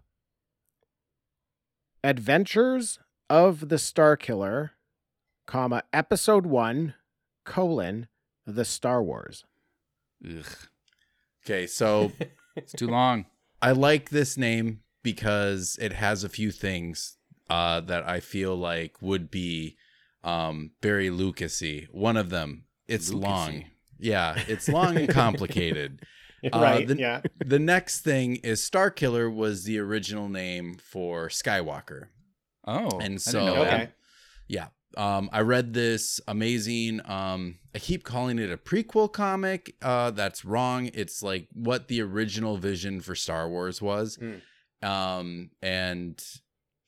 Adventures 2.03 2.99
of 3.29 3.69
the 3.69 3.77
Star 3.77 4.15
Killer, 4.15 4.71
comma, 5.45 5.83
episode 5.93 6.45
one, 6.45 6.95
colon, 7.45 8.07
the 8.45 8.65
Star 8.65 9.03
Wars. 9.03 9.43
Ugh, 10.25 10.45
Okay, 11.45 11.65
so 11.67 12.11
it's 12.55 12.73
too 12.73 12.87
long. 12.87 13.25
I 13.61 13.71
like 13.71 14.09
this 14.11 14.37
name 14.37 14.81
because 15.03 15.77
it 15.81 15.93
has 15.93 16.23
a 16.23 16.29
few 16.29 16.51
things 16.51 17.17
uh, 17.49 17.81
that 17.81 18.07
I 18.07 18.19
feel 18.19 18.55
like 18.55 19.01
would 19.01 19.31
be 19.31 19.75
um, 20.23 20.71
very 20.81 21.09
Lucasy. 21.09 21.87
One 21.91 22.15
of 22.17 22.29
them, 22.29 22.65
it's 22.87 23.11
long. 23.11 23.65
Yeah, 23.99 24.41
it's 24.47 24.69
long 24.69 24.97
and 24.97 25.09
complicated. 25.13 26.01
Uh, 26.51 26.59
right. 26.59 26.87
the- 26.87 26.97
yeah. 26.97 27.21
the 27.45 27.59
next 27.59 27.99
thing 28.01 28.37
is 28.37 28.63
Star 28.63 28.89
Killer 28.89 29.29
was 29.29 29.63
the 29.63 29.77
original 29.77 30.27
name 30.27 30.75
for 30.83 31.27
Skywalker. 31.29 32.05
Oh, 32.65 32.89
And 32.93 33.01
I 33.03 33.07
didn't 33.09 33.21
so- 33.21 33.45
know 33.45 33.63
that. 33.63 33.73
Okay. 33.81 33.89
Yeah. 34.47 34.67
Um, 34.97 35.29
I 35.31 35.41
read 35.41 35.73
this 35.73 36.19
amazing. 36.27 37.01
Um, 37.05 37.59
I 37.73 37.79
keep 37.79 38.03
calling 38.03 38.39
it 38.39 38.51
a 38.51 38.57
prequel 38.57 39.11
comic. 39.11 39.75
Uh, 39.81 40.11
that's 40.11 40.43
wrong. 40.43 40.89
It's 40.93 41.23
like 41.23 41.47
what 41.53 41.87
the 41.87 42.01
original 42.01 42.57
vision 42.57 43.01
for 43.01 43.15
Star 43.15 43.47
Wars 43.49 43.81
was. 43.81 44.17
Mm. 44.17 44.41
Um, 44.83 45.51
and 45.61 46.21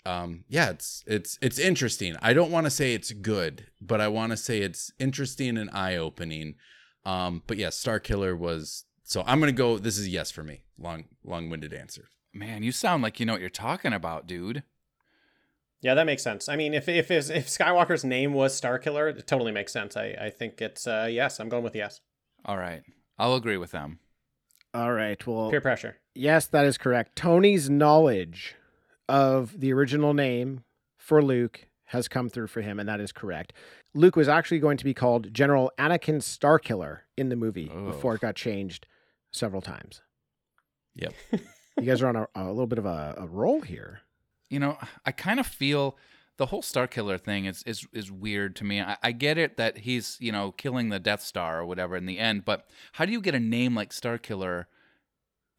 um, 0.05 0.43
yeah, 0.49 0.69
it's 0.69 1.03
it's 1.07 1.37
it's 1.41 1.59
interesting. 1.59 2.15
I 2.21 2.33
don't 2.33 2.51
want 2.51 2.65
to 2.65 2.71
say 2.71 2.93
it's 2.93 3.11
good, 3.11 3.67
but 3.79 4.01
I 4.01 4.07
want 4.07 4.31
to 4.31 4.37
say 4.37 4.61
it's 4.61 4.91
interesting 4.99 5.57
and 5.57 5.69
eye 5.71 5.95
opening. 5.95 6.55
Um, 7.05 7.43
but 7.47 7.57
yeah, 7.57 7.69
Star 7.69 7.99
Killer 7.99 8.35
was. 8.35 8.85
So 9.03 9.23
I'm 9.25 9.39
gonna 9.39 9.51
go. 9.51 9.77
This 9.77 9.97
is 9.97 10.07
a 10.07 10.09
yes 10.09 10.31
for 10.31 10.43
me. 10.43 10.63
Long 10.77 11.05
long 11.23 11.49
winded 11.49 11.73
answer. 11.73 12.09
Man, 12.33 12.63
you 12.63 12.71
sound 12.71 13.03
like 13.03 13.19
you 13.19 13.25
know 13.25 13.33
what 13.33 13.41
you're 13.41 13.49
talking 13.49 13.93
about, 13.93 14.27
dude. 14.27 14.63
Yeah, 15.83 15.93
that 15.95 16.05
makes 16.05 16.23
sense. 16.23 16.47
I 16.49 16.55
mean, 16.55 16.73
if 16.73 16.87
if 16.89 17.09
his, 17.09 17.29
if 17.29 17.47
Skywalker's 17.47 18.03
name 18.05 18.33
was 18.33 18.59
Starkiller, 18.59 19.15
it 19.15 19.27
totally 19.27 19.51
makes 19.51 19.71
sense. 19.71 19.95
I 19.95 20.15
I 20.19 20.29
think 20.31 20.61
it's 20.61 20.87
uh 20.87 21.07
yes. 21.11 21.39
I'm 21.39 21.49
going 21.49 21.63
with 21.63 21.75
yes. 21.75 22.01
All 22.45 22.57
right, 22.57 22.81
I'll 23.19 23.35
agree 23.35 23.57
with 23.57 23.71
them. 23.71 23.99
All 24.73 24.91
right. 24.93 25.25
Well, 25.27 25.51
Peer 25.51 25.61
pressure. 25.61 25.97
Yes, 26.15 26.47
that 26.47 26.65
is 26.65 26.77
correct. 26.79 27.15
Tony's 27.15 27.69
knowledge 27.69 28.55
of 29.07 29.59
the 29.59 29.71
original 29.73 30.13
name 30.13 30.63
for 30.97 31.21
Luke 31.21 31.67
has 31.87 32.07
come 32.07 32.29
through 32.29 32.47
for 32.47 32.61
him, 32.61 32.79
and 32.79 32.87
that 32.89 32.99
is 32.99 33.11
correct. 33.11 33.53
Luke 33.93 34.15
was 34.15 34.27
actually 34.27 34.59
going 34.59 34.77
to 34.77 34.83
be 34.85 34.93
called 34.93 35.31
General 35.33 35.71
Anakin 35.77 36.17
Starkiller 36.21 36.99
in 37.17 37.29
the 37.29 37.35
movie 37.35 37.69
Oh. 37.71 37.85
before 37.85 38.15
it 38.15 38.21
got 38.21 38.35
changed 38.35 38.87
several 39.31 39.61
times. 39.61 40.01
Yep. 40.95 41.13
You 41.79 41.85
guys 41.85 42.01
are 42.01 42.07
on 42.07 42.15
a, 42.15 42.27
a 42.35 42.47
little 42.49 42.65
bit 42.67 42.79
of 42.79 42.85
a, 42.85 43.15
a 43.17 43.27
roll 43.27 43.61
here. 43.61 43.99
You 44.53 44.59
know, 44.59 44.77
I 45.05 45.11
kind 45.11 45.39
of 45.39 45.47
feel 45.47 45.97
the 46.37 46.45
whole 46.47 46.61
Star 46.61 46.87
Killer 46.87 47.17
thing 47.17 47.45
is 47.45 47.63
is 47.63 47.87
is 47.91 48.11
weird 48.11 48.55
to 48.57 48.63
me. 48.63 48.81
I, 48.81 48.97
I 49.01 49.11
get 49.11 49.37
it 49.39 49.57
that 49.57 49.79
he's 49.79 50.17
you 50.19 50.31
know 50.31 50.51
killing 50.51 50.89
the 50.89 50.99
Death 50.99 51.21
Star 51.23 51.59
or 51.61 51.65
whatever 51.65 51.95
in 51.95 52.05
the 52.05 52.19
end, 52.19 52.45
but 52.45 52.67
how 52.93 53.05
do 53.05 53.11
you 53.11 53.19
get 53.21 53.33
a 53.35 53.39
name 53.39 53.73
like 53.75 53.91
Star 53.91 54.17
Killer 54.17 54.67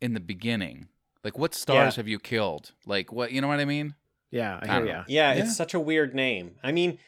in 0.00 0.14
the 0.14 0.20
beginning? 0.20 0.88
Like, 1.24 1.36
what 1.38 1.54
stars 1.54 1.94
Yeah. 1.94 1.96
have 2.00 2.08
you 2.08 2.18
killed? 2.20 2.72
Like, 2.86 3.10
what 3.12 3.32
you 3.32 3.40
know 3.40 3.48
what 3.48 3.58
I 3.60 3.64
mean? 3.64 3.94
Yeah, 4.30 4.58
I 4.62 4.64
I 4.68 4.72
hear 4.72 4.86
don't 4.86 5.08
Yeah, 5.08 5.32
Yeah. 5.34 5.42
it's 5.42 5.56
such 5.56 5.74
a 5.74 5.80
weird 5.80 6.14
name. 6.14 6.56
I 6.62 6.70
mean, 6.70 6.98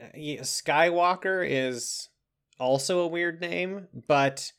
uh, 0.00 0.06
Skywalker 0.42 1.46
is 1.46 2.08
also 2.58 3.00
a 3.00 3.06
weird 3.06 3.40
name, 3.40 3.88
but 4.06 4.52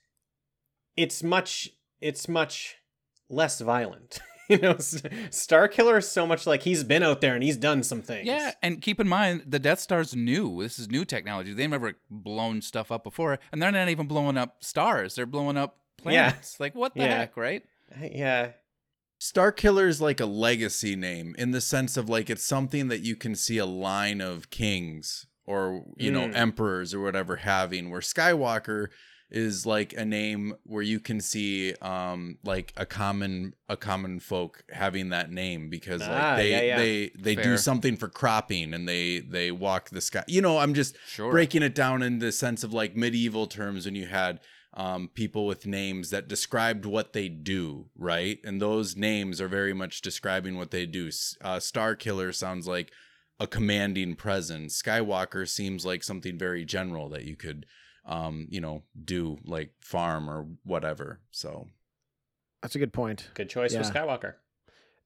it's 0.95 1.23
much 1.23 1.69
it's 2.01 2.27
much 2.27 2.75
less 3.29 3.61
violent. 3.61 4.19
you 4.55 4.57
know, 4.59 4.71
S- 4.71 5.01
Starkiller 5.29 5.97
is 5.97 6.07
so 6.09 6.25
much 6.27 6.45
like 6.45 6.63
he's 6.63 6.83
been 6.83 7.03
out 7.03 7.21
there 7.21 7.33
and 7.35 7.43
he's 7.43 7.57
done 7.57 7.83
some 7.83 8.01
things. 8.01 8.27
Yeah, 8.27 8.51
and 8.61 8.81
keep 8.81 8.99
in 8.99 9.07
mind 9.07 9.43
the 9.47 9.59
Death 9.59 9.79
Star's 9.79 10.15
new. 10.15 10.61
This 10.61 10.77
is 10.79 10.89
new 10.89 11.05
technology. 11.05 11.53
They've 11.53 11.69
never 11.69 11.93
blown 12.09 12.61
stuff 12.61 12.91
up 12.91 13.03
before, 13.03 13.39
and 13.51 13.61
they're 13.61 13.71
not 13.71 13.89
even 13.89 14.07
blowing 14.07 14.37
up 14.37 14.63
stars. 14.63 15.15
They're 15.15 15.25
blowing 15.25 15.57
up 15.57 15.77
Yeah. 16.03 16.29
planets. 16.31 16.59
Like 16.59 16.75
what 16.75 16.93
the 16.93 17.01
Yeah. 17.01 17.17
heck, 17.17 17.37
right? 17.37 17.63
yeah. 18.01 18.51
Star 19.19 19.51
Killer 19.51 19.87
is 19.87 20.01
like 20.01 20.19
a 20.19 20.25
legacy 20.25 20.95
name 20.95 21.35
in 21.37 21.51
the 21.51 21.61
sense 21.61 21.95
of 21.95 22.09
like 22.09 22.29
it's 22.29 22.43
something 22.45 22.87
that 22.87 23.01
you 23.01 23.15
can 23.15 23.35
see 23.35 23.57
a 23.59 23.65
line 23.67 24.19
of 24.19 24.49
kings 24.49 25.27
or 25.45 25.85
you 25.97 26.09
know 26.11 26.21
Mm. 26.27 26.35
emperors 26.35 26.93
or 26.93 27.01
whatever 27.01 27.35
having 27.37 27.89
where 27.91 28.01
Skywalker 28.01 28.87
is 29.31 29.65
like 29.65 29.93
a 29.93 30.03
name 30.03 30.53
where 30.63 30.81
you 30.81 30.99
can 30.99 31.21
see 31.21 31.73
um 31.81 32.37
like 32.43 32.73
a 32.75 32.85
common 32.85 33.53
a 33.69 33.77
common 33.77 34.19
folk 34.19 34.63
having 34.71 35.09
that 35.09 35.31
name 35.31 35.69
because 35.69 36.01
like 36.01 36.09
Ah, 36.11 36.35
they 36.35 36.51
yeah, 36.51 36.61
yeah. 36.61 36.77
they 36.77 37.11
they 37.17 37.35
do 37.35 37.57
something 37.57 37.95
for 37.95 38.09
cropping 38.09 38.73
and 38.73 38.87
they 38.87 39.19
they 39.19 39.51
walk 39.51 39.89
the 39.89 40.01
sky 40.01 40.23
you 40.27 40.41
know 40.41 40.57
I'm 40.57 40.73
just 40.73 40.95
Sure. 41.07 41.31
breaking 41.31 41.63
it 41.63 41.73
down 41.75 42.01
in 42.03 42.19
the 42.19 42.31
sense 42.31 42.63
of 42.63 42.73
like 42.73 42.95
medieval 42.95 43.47
terms 43.47 43.85
when 43.85 43.95
you 43.95 44.07
had 44.07 44.39
um, 44.73 45.09
people 45.13 45.45
with 45.45 45.65
names 45.65 46.11
that 46.11 46.29
described 46.29 46.85
what 46.85 47.11
they 47.11 47.27
do, 47.27 47.87
right? 47.97 48.39
And 48.45 48.61
those 48.61 48.95
names 48.95 49.41
are 49.41 49.49
very 49.49 49.73
much 49.73 49.99
describing 50.01 50.55
what 50.57 50.71
they 50.71 50.85
do. 50.85 51.09
Uh, 51.41 51.59
Star 51.59 51.93
Killer 51.93 52.31
sounds 52.31 52.69
like 52.69 52.89
a 53.37 53.47
commanding 53.47 54.15
presence. 54.15 54.81
Skywalker 54.81 55.45
seems 55.45 55.85
like 55.85 56.05
something 56.05 56.37
very 56.37 56.63
general 56.63 57.09
that 57.09 57.25
you 57.25 57.35
could, 57.35 57.65
um, 58.05 58.47
you 58.49 58.59
know, 58.61 58.83
do 59.03 59.37
like 59.45 59.71
farm 59.81 60.29
or 60.29 60.47
whatever. 60.63 61.19
So 61.31 61.67
That's 62.61 62.75
a 62.75 62.79
good 62.79 62.93
point. 62.93 63.29
Good 63.33 63.49
choice 63.49 63.73
Yeah. 63.73 63.83
for 63.83 63.93
Skywalker. 63.93 64.33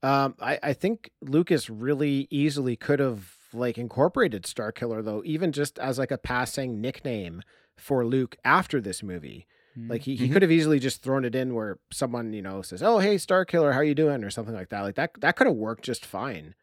Um, 0.03 0.35
I, 0.39 0.59
I 0.61 0.73
think 0.73 1.09
Lucas 1.21 1.69
really 1.69 2.27
easily 2.29 2.75
could 2.75 2.99
have 2.99 3.33
like 3.53 3.77
incorporated 3.77 4.45
Star 4.45 4.71
Killer 4.71 5.01
though, 5.01 5.21
even 5.25 5.51
just 5.51 5.79
as 5.79 5.97
like 5.97 6.11
a 6.11 6.17
passing 6.17 6.79
nickname 6.81 7.41
for 7.77 8.05
Luke 8.05 8.35
after 8.45 8.79
this 8.81 9.01
movie. 9.03 9.47
Like 9.77 10.03
he, 10.03 10.15
he 10.15 10.29
Mhm. 10.29 10.33
could 10.33 10.41
have 10.41 10.51
easily 10.53 10.79
just 10.79 11.01
thrown 11.03 11.25
it 11.25 11.35
in 11.35 11.53
where 11.53 11.79
someone 11.91 12.31
you 12.31 12.41
know 12.41 12.61
says, 12.61 12.81
"Oh, 12.81 12.99
hey, 12.99 13.17
Star 13.17 13.43
Killer, 13.43 13.73
how 13.73 13.81
you 13.81 13.93
doing?" 13.93 14.23
or 14.23 14.29
something 14.29 14.55
like 14.55 14.69
that. 14.69 14.81
Like 14.83 14.95
that 14.95 15.11
that 15.19 15.35
could 15.35 15.47
have 15.47 15.55
worked 15.57 15.83
just 15.83 16.05
fine 16.05 16.55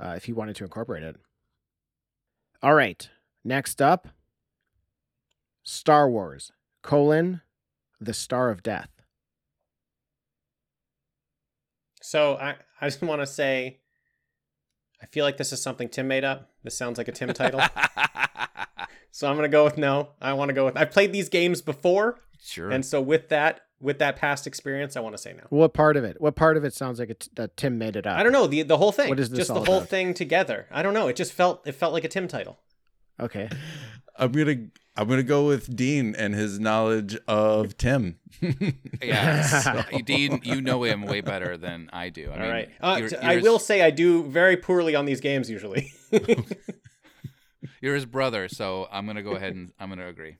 uh, 0.00 0.14
if 0.16 0.24
he 0.24 0.32
wanted 0.32 0.56
to 0.56 0.64
incorporate 0.64 1.04
it. 1.04 1.14
All 2.62 2.74
right, 2.74 3.08
next 3.44 3.80
up, 3.80 4.08
Star 5.68 6.08
Wars: 6.08 6.50
colon, 6.82 7.42
the 8.00 8.14
Star 8.14 8.48
of 8.48 8.62
Death. 8.62 8.88
So 12.00 12.36
I, 12.36 12.54
I 12.80 12.86
just 12.86 13.02
want 13.02 13.20
to 13.20 13.26
say, 13.26 13.80
I 15.02 15.06
feel 15.06 15.26
like 15.26 15.36
this 15.36 15.52
is 15.52 15.60
something 15.60 15.90
Tim 15.90 16.08
made 16.08 16.24
up. 16.24 16.48
This 16.64 16.74
sounds 16.74 16.96
like 16.96 17.08
a 17.08 17.12
Tim 17.12 17.34
title. 17.34 17.60
so 19.10 19.28
I'm 19.28 19.36
gonna 19.36 19.48
go 19.48 19.62
with 19.62 19.76
no. 19.76 20.12
I 20.22 20.32
want 20.32 20.48
to 20.48 20.54
go 20.54 20.64
with. 20.64 20.76
I've 20.78 20.90
played 20.90 21.12
these 21.12 21.28
games 21.28 21.60
before, 21.60 22.18
sure. 22.40 22.70
and 22.70 22.82
so 22.82 23.02
with 23.02 23.28
that, 23.28 23.60
with 23.78 23.98
that 23.98 24.16
past 24.16 24.46
experience, 24.46 24.96
I 24.96 25.00
want 25.00 25.16
to 25.16 25.22
say 25.22 25.34
no. 25.34 25.44
What 25.50 25.74
part 25.74 25.98
of 25.98 26.04
it? 26.04 26.18
What 26.18 26.34
part 26.34 26.56
of 26.56 26.64
it 26.64 26.72
sounds 26.72 26.98
like 26.98 27.10
it, 27.10 27.28
that 27.34 27.58
Tim 27.58 27.76
made 27.76 27.94
it 27.94 28.06
up? 28.06 28.18
I 28.18 28.22
don't 28.22 28.32
know 28.32 28.46
the 28.46 28.62
the 28.62 28.78
whole 28.78 28.90
thing. 28.90 29.10
What 29.10 29.20
is 29.20 29.28
this 29.28 29.40
just 29.40 29.48
the 29.48 29.56
all 29.56 29.66
whole 29.66 29.76
about? 29.78 29.90
thing 29.90 30.14
together? 30.14 30.66
I 30.70 30.82
don't 30.82 30.94
know. 30.94 31.08
It 31.08 31.16
just 31.16 31.34
felt 31.34 31.66
it 31.66 31.72
felt 31.72 31.92
like 31.92 32.04
a 32.04 32.08
Tim 32.08 32.26
title. 32.26 32.58
Okay. 33.20 33.50
I'm 34.16 34.32
gonna 34.32 34.68
I'm 34.98 35.08
gonna 35.08 35.22
go 35.22 35.46
with 35.46 35.74
Dean 35.76 36.14
and 36.16 36.34
his 36.34 36.58
knowledge 36.58 37.16
of 37.28 37.76
Tim. 37.78 38.18
yeah, 39.02 39.84
Dean, 40.04 40.40
you 40.42 40.60
know 40.60 40.82
him 40.82 41.02
way 41.02 41.20
better 41.20 41.56
than 41.56 41.88
I 41.92 42.08
do. 42.08 42.30
I 42.30 42.34
All 42.34 42.40
mean, 42.40 42.50
right. 42.50 42.68
Uh, 42.80 42.96
you're, 42.98 43.08
you're 43.08 43.24
I 43.24 43.34
his- 43.36 43.42
will 43.44 43.58
say 43.60 43.80
I 43.82 43.90
do 43.90 44.24
very 44.24 44.56
poorly 44.56 44.96
on 44.96 45.04
these 45.06 45.20
games 45.20 45.48
usually. 45.48 45.92
You're 47.80 47.94
his 47.94 48.06
brother, 48.06 48.48
so 48.48 48.88
I'm 48.90 49.06
gonna 49.06 49.22
go 49.22 49.32
ahead 49.32 49.54
and 49.54 49.72
I'm 49.78 49.88
gonna 49.88 50.08
agree. 50.08 50.36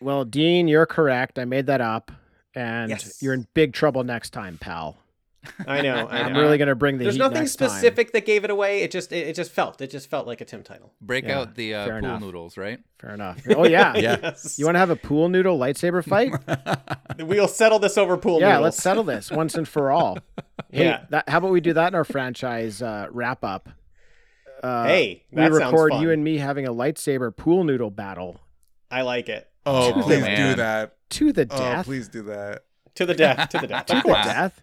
Well, 0.00 0.24
Dean, 0.24 0.66
you're 0.68 0.86
correct. 0.86 1.38
I 1.38 1.44
made 1.44 1.66
that 1.66 1.80
up, 1.80 2.10
and 2.54 2.90
Yes. 2.90 3.22
you're 3.22 3.34
in 3.34 3.46
big 3.54 3.72
trouble 3.72 4.02
next 4.04 4.30
time, 4.30 4.58
pal. 4.58 4.98
I 5.66 5.80
know. 5.82 6.06
I 6.10 6.22
I'm 6.22 6.34
really 6.36 6.58
gonna 6.58 6.74
bring 6.74 6.98
the 6.98 7.04
There's 7.04 7.14
heat 7.14 7.20
nothing 7.20 7.38
next 7.38 7.56
time. 7.56 7.68
specific 7.68 8.12
that 8.12 8.26
gave 8.26 8.44
it 8.44 8.50
away. 8.50 8.82
It 8.82 8.90
just 8.90 9.12
it, 9.12 9.28
it 9.28 9.36
just 9.36 9.50
felt 9.52 9.80
it 9.80 9.90
just 9.90 10.10
felt 10.10 10.26
like 10.26 10.40
a 10.40 10.44
Tim 10.44 10.62
title. 10.62 10.92
Break 11.00 11.24
Yeah, 11.26 11.40
out 11.40 11.54
the 11.54 11.74
uh, 11.74 11.86
pool 11.86 11.96
enough. 11.96 12.20
noodles, 12.20 12.56
right? 12.56 12.80
Fair 12.98 13.14
enough. 13.14 13.40
Oh 13.50 13.64
yeah. 13.66 13.94
Yeah. 13.96 14.16
Yes. 14.22 14.58
You 14.58 14.64
want 14.66 14.74
to 14.74 14.80
have 14.80 14.90
a 14.90 14.96
pool 14.96 15.28
noodle 15.28 15.58
lightsaber 15.58 16.04
fight? 16.04 16.32
We'll 17.20 17.48
settle 17.48 17.80
this 17.80 17.98
over 17.98 18.16
pool 18.16 18.38
yeah, 18.40 18.48
noodles. 18.54 18.62
let's 18.64 18.76
settle 18.82 19.02
this 19.02 19.30
once 19.30 19.56
and 19.56 19.66
for 19.66 19.90
all. 19.90 20.18
Hey, 20.70 20.84
Yeah. 20.84 21.04
that, 21.10 21.28
how 21.28 21.38
about 21.38 21.50
we 21.50 21.60
do 21.60 21.72
that 21.72 21.88
in 21.88 21.94
our 21.96 22.04
franchise 22.04 22.80
uh, 22.80 23.08
wrap 23.10 23.42
up? 23.42 23.68
Uh, 24.62 24.84
Hey, 24.86 25.24
we 25.32 25.36
that 25.36 25.50
sounds 25.52 25.58
record 25.72 25.92
fun. 25.92 26.02
you 26.02 26.10
and 26.12 26.22
me 26.22 26.38
having 26.38 26.66
a 26.66 26.72
lightsaber 26.72 27.34
pool 27.36 27.64
noodle 27.64 27.90
battle 27.90 28.40
I 28.90 29.02
like 29.02 29.28
it. 29.28 29.48
oh, 29.66 29.92
Oh, 29.94 30.02
please 30.02 30.20
man. 30.22 30.50
do 30.50 30.56
that. 30.62 30.96
to 31.10 31.32
the 31.32 31.42
Oh, 31.50 31.58
death. 31.58 31.84
please 31.86 32.08
do 32.08 32.22
that. 32.22 32.62
To 32.94 33.04
the 33.06 33.14
death. 33.14 33.48
To 33.50 33.58
the 33.58 33.66
death. 33.66 33.86
To 33.86 33.94
the 33.96 34.12
death. 34.12 34.62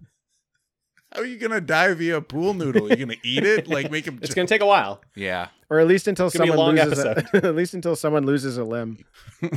How 1.15 1.21
are 1.21 1.25
you 1.25 1.37
gonna 1.37 1.61
die 1.61 1.93
via 1.93 2.19
pool 2.19 2.53
noodle? 2.53 2.85
Are 2.85 2.89
You're 2.89 2.97
gonna 2.97 3.15
eat 3.23 3.45
it? 3.45 3.67
Like 3.69 3.89
make 3.89 4.05
him 4.05 4.19
It's 4.21 4.33
gonna 4.33 4.47
take 4.47 4.61
a 4.61 4.65
while. 4.65 5.01
Yeah. 5.15 5.47
Or 5.69 5.79
at 5.79 5.87
least 5.87 6.07
until 6.07 6.27
It's 6.27 6.35
a 6.35 6.39
someone 6.39 6.57
long 6.57 6.75
loses 6.75 7.05
a, 7.05 7.23
at 7.35 7.55
least 7.55 7.73
until 7.73 7.95
someone 7.95 8.25
loses 8.25 8.57
a 8.57 8.63
limb. 8.65 8.97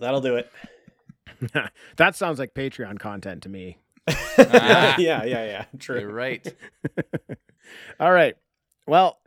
That'll 0.00 0.20
do 0.20 0.36
it. 0.36 0.50
that 1.96 2.16
sounds 2.16 2.38
like 2.40 2.54
Patreon 2.54 2.98
content 2.98 3.44
to 3.44 3.48
me. 3.48 3.78
yeah, 4.36 4.96
yeah, 4.98 5.24
yeah. 5.24 5.64
True. 5.78 6.00
You're 6.00 6.12
right. 6.12 6.52
All 8.00 8.12
right. 8.12 8.36
Well, 8.86 9.18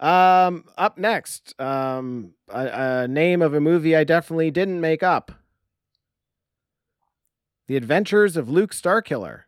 um, 0.00 0.64
up 0.76 0.98
next, 0.98 1.58
um, 1.60 2.32
a, 2.48 3.02
a 3.04 3.08
name 3.08 3.40
of 3.42 3.54
a 3.54 3.60
movie 3.60 3.94
I 3.96 4.04
definitely 4.04 4.50
didn't 4.50 4.80
make 4.80 5.02
up. 5.02 5.32
The 7.68 7.76
Adventures 7.76 8.38
of 8.38 8.48
Luke 8.48 8.72
Starkiller. 8.72 9.42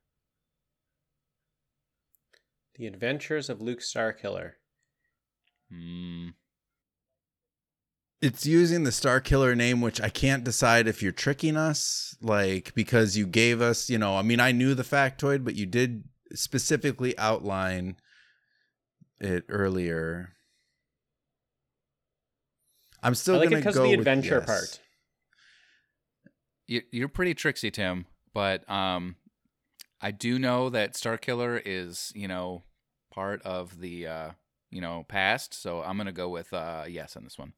The 2.77 2.87
Adventures 2.87 3.49
of 3.49 3.63
Luke 3.63 3.81
Starkiller. 3.81 4.53
Hmm. 5.73 6.29
It's 8.21 8.45
using 8.45 8.85
the 8.85 8.93
Star 8.93 9.21
Killer 9.21 9.55
name, 9.55 9.81
which 9.81 10.03
I 10.03 10.11
can't 10.11 10.45
decide 10.45 10.87
if 10.87 11.03
you're 11.03 11.13
tricking 11.13 11.57
us, 11.57 12.15
like 12.21 12.75
because 12.75 13.17
you 13.17 13.27
gave 13.27 13.63
us, 13.63 13.89
you 13.89 13.97
know, 13.97 14.19
I 14.19 14.23
mean, 14.23 14.39
I 14.39 14.53
knew 14.53 14.75
the 14.75 14.83
factoid, 14.83 15.43
but 15.43 15.55
you 15.55 15.65
did 15.65 16.05
specifically 16.35 17.17
outline 17.17 17.97
it 19.19 19.45
earlier. 19.49 20.35
I'm 23.03 23.15
still 23.15 23.37
I 23.37 23.39
like 23.39 23.49
gonna 23.49 23.61
because 23.63 23.77
go 23.77 23.85
of 23.85 23.91
the 23.91 23.97
with 23.97 24.01
adventure 24.01 24.45
yes. 24.47 24.47
part. 24.47 24.81
You, 26.67 26.83
you're 26.93 27.09
pretty 27.09 27.33
tricksy, 27.33 27.71
Tim. 27.71 28.05
But 28.33 28.69
um, 28.71 29.17
I 30.01 30.11
do 30.11 30.39
know 30.39 30.71
that 30.71 30.97
Star 30.97 31.19
Killer 31.19 31.61
is, 31.65 32.13
you 32.15 32.29
know, 32.29 32.63
part 33.13 33.43
of 33.43 33.81
the, 33.81 34.07
uh, 34.07 34.31
you 34.71 34.81
know, 34.81 35.05
past. 35.09 35.55
So 35.55 35.83
I'm 35.83 35.97
gonna 35.97 36.13
go 36.13 36.29
with 36.29 36.53
uh, 36.53 36.85
yes 36.89 37.17
on 37.17 37.25
this 37.25 37.39
one. 37.39 37.55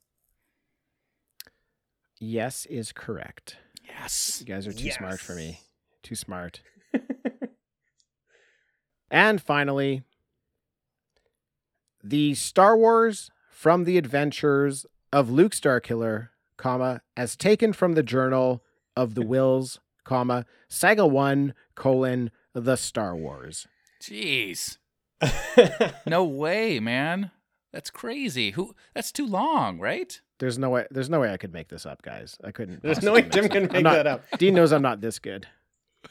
Yes 2.19 2.67
is 2.67 2.93
correct. 2.93 3.57
Yes. 3.85 4.39
You 4.41 4.47
guys 4.47 4.67
are 4.67 4.73
too 4.73 4.91
smart 4.91 5.21
for 5.21 5.35
me. 5.35 5.61
Too 6.03 6.15
smart. 6.15 6.63
and 9.11 9.43
finally, 9.43 10.03
the 12.03 12.35
Star 12.35 12.77
Wars 12.77 13.31
from 13.51 13.85
the 13.85 13.99
Adventures 13.99 14.87
of 15.13 15.31
Luke 15.31 15.53
Starkiller, 15.53 16.29
comma, 16.57 17.03
as 17.17 17.37
taken 17.37 17.73
from 17.73 17.93
the 17.93 18.03
Journal 18.03 18.63
of 18.97 19.15
the 19.15 19.23
Whills, 19.23 19.79
comma, 20.05 20.45
Saga 20.69 21.07
1, 21.07 21.55
colon, 21.75 22.31
the 22.55 22.77
Star 22.77 23.17
Wars. 23.17 23.67
Jeez. 24.03 24.79
No 26.07 26.25
way, 26.25 26.81
man. 26.81 27.31
That's 27.73 27.91
crazy. 27.91 28.51
Who? 28.53 28.75
That's 28.95 29.13
too 29.13 29.27
long, 29.27 29.79
right? 29.79 30.21
There's 30.41 30.59
no 30.59 30.71
way 30.71 30.87
there's 30.91 31.09
no 31.09 31.21
way 31.21 31.33
I 31.33 31.37
could 31.37 31.53
make 31.53 31.69
this 31.69 31.87
up, 31.87 32.03
guys. 32.03 32.37
I 32.43 32.51
couldn't. 32.51 32.83
There's 32.83 33.03
no 33.03 33.13
way 33.13 33.23
Jim 33.23 33.49
can 33.49 33.65
I'm 33.67 33.73
make 33.73 33.83
not- 33.85 33.93
that 33.95 34.07
up. 34.07 34.25
Dean 34.39 34.55
knows 34.55 34.73
I'm 34.73 34.83
not 34.83 35.01
this 35.01 35.19
good. 35.19 35.47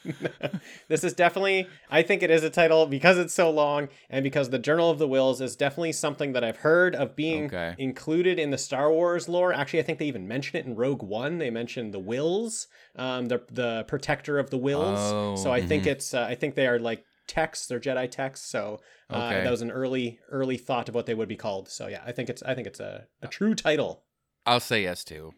this 0.88 1.04
is 1.04 1.12
definitely 1.12 1.68
I 1.90 2.02
think 2.02 2.22
it 2.22 2.30
is 2.30 2.42
a 2.42 2.50
title 2.50 2.86
because 2.86 3.18
it's 3.18 3.34
so 3.34 3.50
long 3.50 3.88
and 4.10 4.22
because 4.22 4.50
the 4.50 4.58
Journal 4.58 4.90
of 4.90 4.98
the 4.98 5.08
Whills 5.08 5.40
is 5.40 5.56
definitely 5.56 5.92
something 5.92 6.32
that 6.32 6.42
I've 6.44 6.58
heard 6.58 6.94
of 6.94 7.14
being 7.14 7.46
Okay. 7.46 7.74
included 7.78 8.38
in 8.38 8.50
the 8.50 8.58
Star 8.58 8.90
Wars 8.90 9.28
lore. 9.28 9.52
Actually, 9.52 9.80
I 9.80 9.82
think 9.82 9.98
they 9.98 10.06
even 10.06 10.26
mention 10.26 10.56
it 10.58 10.66
in 10.66 10.74
Rogue 10.74 11.02
One. 11.02 11.38
They 11.38 11.50
mentioned 11.50 11.92
the 11.92 12.00
Whills, 12.00 12.66
um, 12.96 13.26
the 13.26 13.42
the 13.50 13.84
protector 13.86 14.38
of 14.38 14.50
the 14.50 14.58
Whills. 14.58 14.98
Oh, 14.98 15.36
so 15.36 15.52
I 15.52 15.60
think 15.60 15.84
mhm. 15.84 15.88
it's 15.88 16.14
uh, 16.14 16.22
I 16.28 16.34
think 16.34 16.54
they 16.54 16.66
are 16.66 16.78
like 16.78 17.04
texts, 17.28 17.66
they're 17.66 17.80
Jedi 17.80 18.10
texts. 18.10 18.48
So 18.50 18.80
uh, 19.10 19.16
Okay. 19.26 19.44
that 19.44 19.50
was 19.50 19.62
an 19.62 19.70
early 19.70 20.18
early 20.30 20.56
thought 20.56 20.88
of 20.88 20.94
what 20.94 21.06
they 21.06 21.14
would 21.14 21.28
be 21.28 21.36
called. 21.36 21.68
So 21.68 21.86
yeah, 21.86 22.02
I 22.04 22.12
think 22.12 22.28
it's 22.28 22.42
I 22.42 22.54
think 22.54 22.66
it's 22.66 22.80
a, 22.80 23.06
a 23.22 23.28
true 23.28 23.54
title. 23.54 24.02
I'll 24.46 24.60
say 24.60 24.82
yes 24.82 25.04
to. 25.04 25.32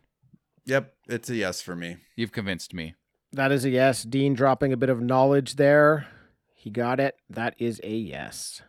Yep, 0.67 0.95
it's 1.09 1.29
a 1.29 1.35
yes 1.37 1.61
for 1.61 1.77
me. 1.77 1.99
You've 2.17 2.33
convinced 2.33 2.73
me. 2.73 2.95
That 3.35 3.53
is 3.53 3.65
a 3.65 3.71
yes. 3.71 4.03
Dean 4.03 4.35
dropping 4.35 4.73
a 4.73 4.77
bit 4.77 4.89
of 4.89 5.01
knowledge 5.01 5.57
there. 5.57 6.07
He 6.55 6.71
got 6.71 7.01
it. 7.01 7.17
That 7.29 7.55
is 7.59 7.81
a 7.85 7.91
yes. 7.95 8.63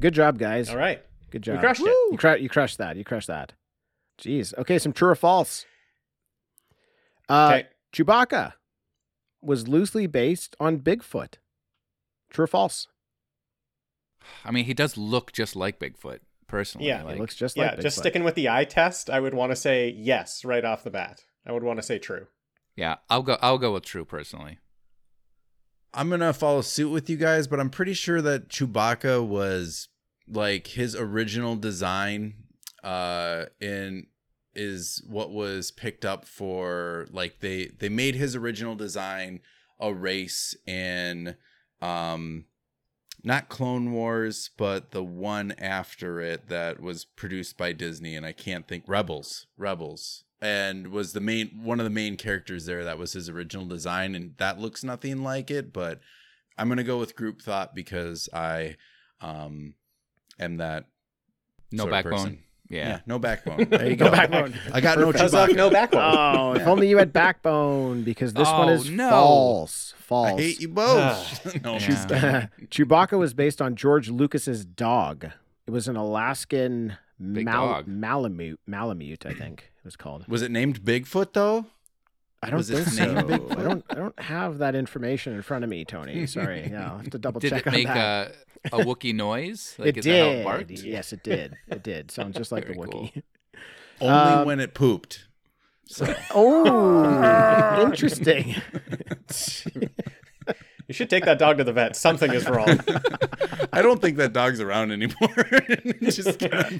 Good 0.00 0.14
job, 0.14 0.38
guys. 0.38 0.70
All 0.70 0.76
right, 0.76 1.02
Good 1.30 1.46
we 1.46 1.52
job. 1.52 1.60
crushed 1.60 1.80
it. 1.82 1.86
You, 1.86 2.16
cru- 2.18 2.36
you 2.36 2.48
crushed 2.48 2.78
that. 2.78 2.96
You 2.96 3.04
crushed 3.04 3.28
that. 3.28 3.52
Jeez. 4.20 4.56
Okay, 4.58 4.78
some 4.78 4.92
true 4.92 5.08
or 5.08 5.14
false. 5.14 5.64
Uh, 7.28 7.50
Okay. 7.60 7.68
Chewbacca 7.92 8.54
was 9.42 9.68
loosely 9.68 10.06
based 10.06 10.56
on 10.60 10.78
Bigfoot. 10.78 11.34
True 12.30 12.44
or 12.44 12.46
false? 12.48 12.88
I 14.44 14.50
mean, 14.50 14.64
he 14.64 14.72
does 14.74 14.96
look 14.96 15.32
just 15.32 15.54
like 15.56 15.78
Bigfoot, 15.78 16.20
personally. 16.46 16.86
Yeah, 16.88 17.00
he 17.00 17.04
like, 17.04 17.16
it 17.16 17.20
looks 17.20 17.34
just 17.34 17.56
yeah, 17.56 17.64
like 17.64 17.78
Bigfoot. 17.78 17.82
just 17.82 17.98
sticking 17.98 18.24
with 18.24 18.34
the 18.34 18.48
eye 18.48 18.64
test, 18.64 19.10
I 19.10 19.20
would 19.20 19.34
want 19.34 19.52
to 19.52 19.56
say 19.56 19.88
yes 19.90 20.44
right 20.44 20.64
off 20.64 20.84
the 20.84 20.90
bat. 20.90 21.22
I 21.46 21.52
would 21.52 21.62
want 21.64 21.78
to 21.78 21.82
say 21.82 21.98
true. 21.98 22.26
Yeah. 22.76 22.96
I'll 23.10 23.22
go. 23.22 23.36
I'll 23.40 23.58
go 23.58 23.74
with 23.74 23.84
true 23.84 24.04
personally. 24.04 24.58
I'm 25.94 26.08
gonna 26.08 26.32
follow 26.32 26.62
suit 26.62 26.90
with 26.90 27.10
you 27.10 27.16
guys, 27.16 27.46
but 27.46 27.60
I'm 27.60 27.70
pretty 27.70 27.94
sure 27.94 28.22
that 28.22 28.48
Chewbacca 28.48 29.26
was 29.26 29.88
like 30.28 30.68
his 30.68 30.94
original 30.96 31.56
design 31.56 32.34
uh 32.82 33.44
in 33.60 34.06
is 34.54 35.02
what 35.06 35.30
was 35.30 35.70
picked 35.70 36.04
up 36.04 36.24
for 36.26 37.06
like 37.10 37.40
they 37.40 37.66
they 37.78 37.88
made 37.88 38.14
his 38.14 38.34
original 38.34 38.74
design 38.74 39.40
a 39.80 39.92
race 39.92 40.56
in 40.66 41.36
um 41.80 42.44
not 43.24 43.48
Clone 43.48 43.92
Wars, 43.92 44.50
but 44.56 44.90
the 44.90 45.04
one 45.04 45.52
after 45.52 46.20
it 46.20 46.48
that 46.48 46.80
was 46.80 47.04
produced 47.04 47.56
by 47.56 47.72
Disney, 47.72 48.16
and 48.16 48.26
I 48.26 48.32
can't 48.32 48.66
think 48.66 48.84
Rebels, 48.88 49.46
Rebels, 49.56 50.24
and 50.42 50.88
was 50.88 51.12
the 51.14 51.20
main 51.20 51.60
one 51.62 51.80
of 51.80 51.84
the 51.84 51.90
main 51.90 52.16
characters 52.18 52.66
there. 52.66 52.84
That 52.84 52.98
was 52.98 53.12
his 53.14 53.28
original 53.30 53.64
design, 53.64 54.14
and 54.14 54.34
that 54.36 54.58
looks 54.58 54.84
nothing 54.84 55.22
like 55.22 55.50
it. 55.50 55.72
But 55.72 56.00
I'm 56.58 56.68
gonna 56.68 56.84
go 56.84 56.98
with 56.98 57.16
group 57.16 57.40
thought 57.40 57.74
because 57.74 58.28
I 58.34 58.76
um 59.20 59.74
am 60.38 60.56
that 60.58 60.84
No 61.70 61.84
sort 61.84 61.92
backbone. 61.92 62.12
person. 62.12 62.38
Yeah. 62.68 63.00
no 63.06 63.18
backbone. 63.18 63.66
There 63.70 63.86
you 63.88 63.96
go, 63.96 64.10
backbone. 64.10 64.54
I 64.72 64.80
got 64.80 64.98
no 64.98 65.12
Because 65.12 65.32
Chewbacca. 65.34 65.54
no 65.56 65.68
backbone. 65.70 66.02
Oh, 66.16 66.52
if 66.56 66.66
only 66.66 66.88
you 66.88 66.96
had 66.96 67.12
backbone, 67.12 68.02
because 68.02 68.32
this 68.32 68.48
one 68.48 68.70
Oh, 68.70 68.72
is 68.72 68.88
no. 68.90 69.10
false. 69.10 69.94
I 69.98 70.02
False. 70.02 70.40
hate 70.40 70.60
you 70.60 70.68
both. 70.68 71.54
no, 71.62 71.74
I'm. 71.78 72.50
Chewbacca 72.68 73.18
was 73.18 73.34
based 73.34 73.60
on 73.62 73.76
George 73.76 74.08
Lucas's 74.08 74.64
dog. 74.64 75.26
It 75.66 75.70
was 75.70 75.86
an 75.86 75.96
Alaskan 75.96 76.96
Big 77.20 77.44
Mal- 77.44 77.66
dog. 77.68 77.86
Malamute. 77.88 78.60
Malamute, 78.66 79.26
I 79.26 79.34
think 79.34 79.70
it 79.82 79.84
was 79.84 79.96
called. 79.96 80.26
Was 80.28 80.42
it 80.42 80.50
named 80.50 80.82
Bigfoot 80.82 81.32
though? 81.32 81.66
I 82.44 82.50
don't 82.50 82.56
Was 82.58 82.70
think 82.70 82.88
so. 82.88 83.04
named 83.12 83.28
Bigfoot? 83.28 83.58
I 83.58 83.62
don't. 83.62 83.84
I 83.90 83.94
don't 83.94 84.18
have 84.20 84.58
that 84.58 84.74
information 84.74 85.32
in 85.34 85.42
front 85.42 85.64
of 85.64 85.70
me, 85.70 85.84
Tony. 85.84 86.26
Sorry. 86.26 86.68
Yeah, 86.70 86.90
I'll 86.90 86.98
have 86.98 87.10
to 87.10 87.18
double 87.18 87.40
Did 87.40 87.50
check 87.50 87.62
it 87.62 87.66
on 87.68 87.72
make 87.74 87.86
that. 87.86 88.34
a, 88.72 88.76
a 88.80 88.84
Wookiee 88.84 89.14
noise? 89.14 89.74
Like, 89.78 89.88
it 89.96 89.98
is 89.98 90.04
that 90.06 90.18
how 90.20 90.26
it 90.28 90.34
did. 90.36 90.44
barked? 90.44 90.70
Yes, 90.70 91.12
it 91.12 91.22
did. 91.22 91.56
It 91.68 91.82
did. 91.82 92.10
Sounds 92.10 92.36
just 92.36 92.50
like 92.52 92.66
the 92.66 92.74
Very 92.74 92.88
cool. 92.88 93.10
Only 94.00 94.14
Um, 94.32 94.46
when 94.46 94.58
it 94.60 94.74
pooped. 94.74 95.26
So 95.86 96.12
Oh, 96.34 97.80
interesting. 97.84 98.56
You 100.88 100.94
should 100.94 101.10
take 101.10 101.24
that 101.24 101.38
dog 101.38 101.58
to 101.58 101.64
the 101.64 101.72
vet. 101.72 101.96
Something 101.96 102.32
is 102.32 102.48
wrong. 102.48 102.80
I 103.72 103.82
don't 103.82 104.00
think 104.00 104.16
that 104.18 104.32
dog's 104.32 104.60
around 104.60 104.90
anymore. 104.92 105.28
just 106.02 106.38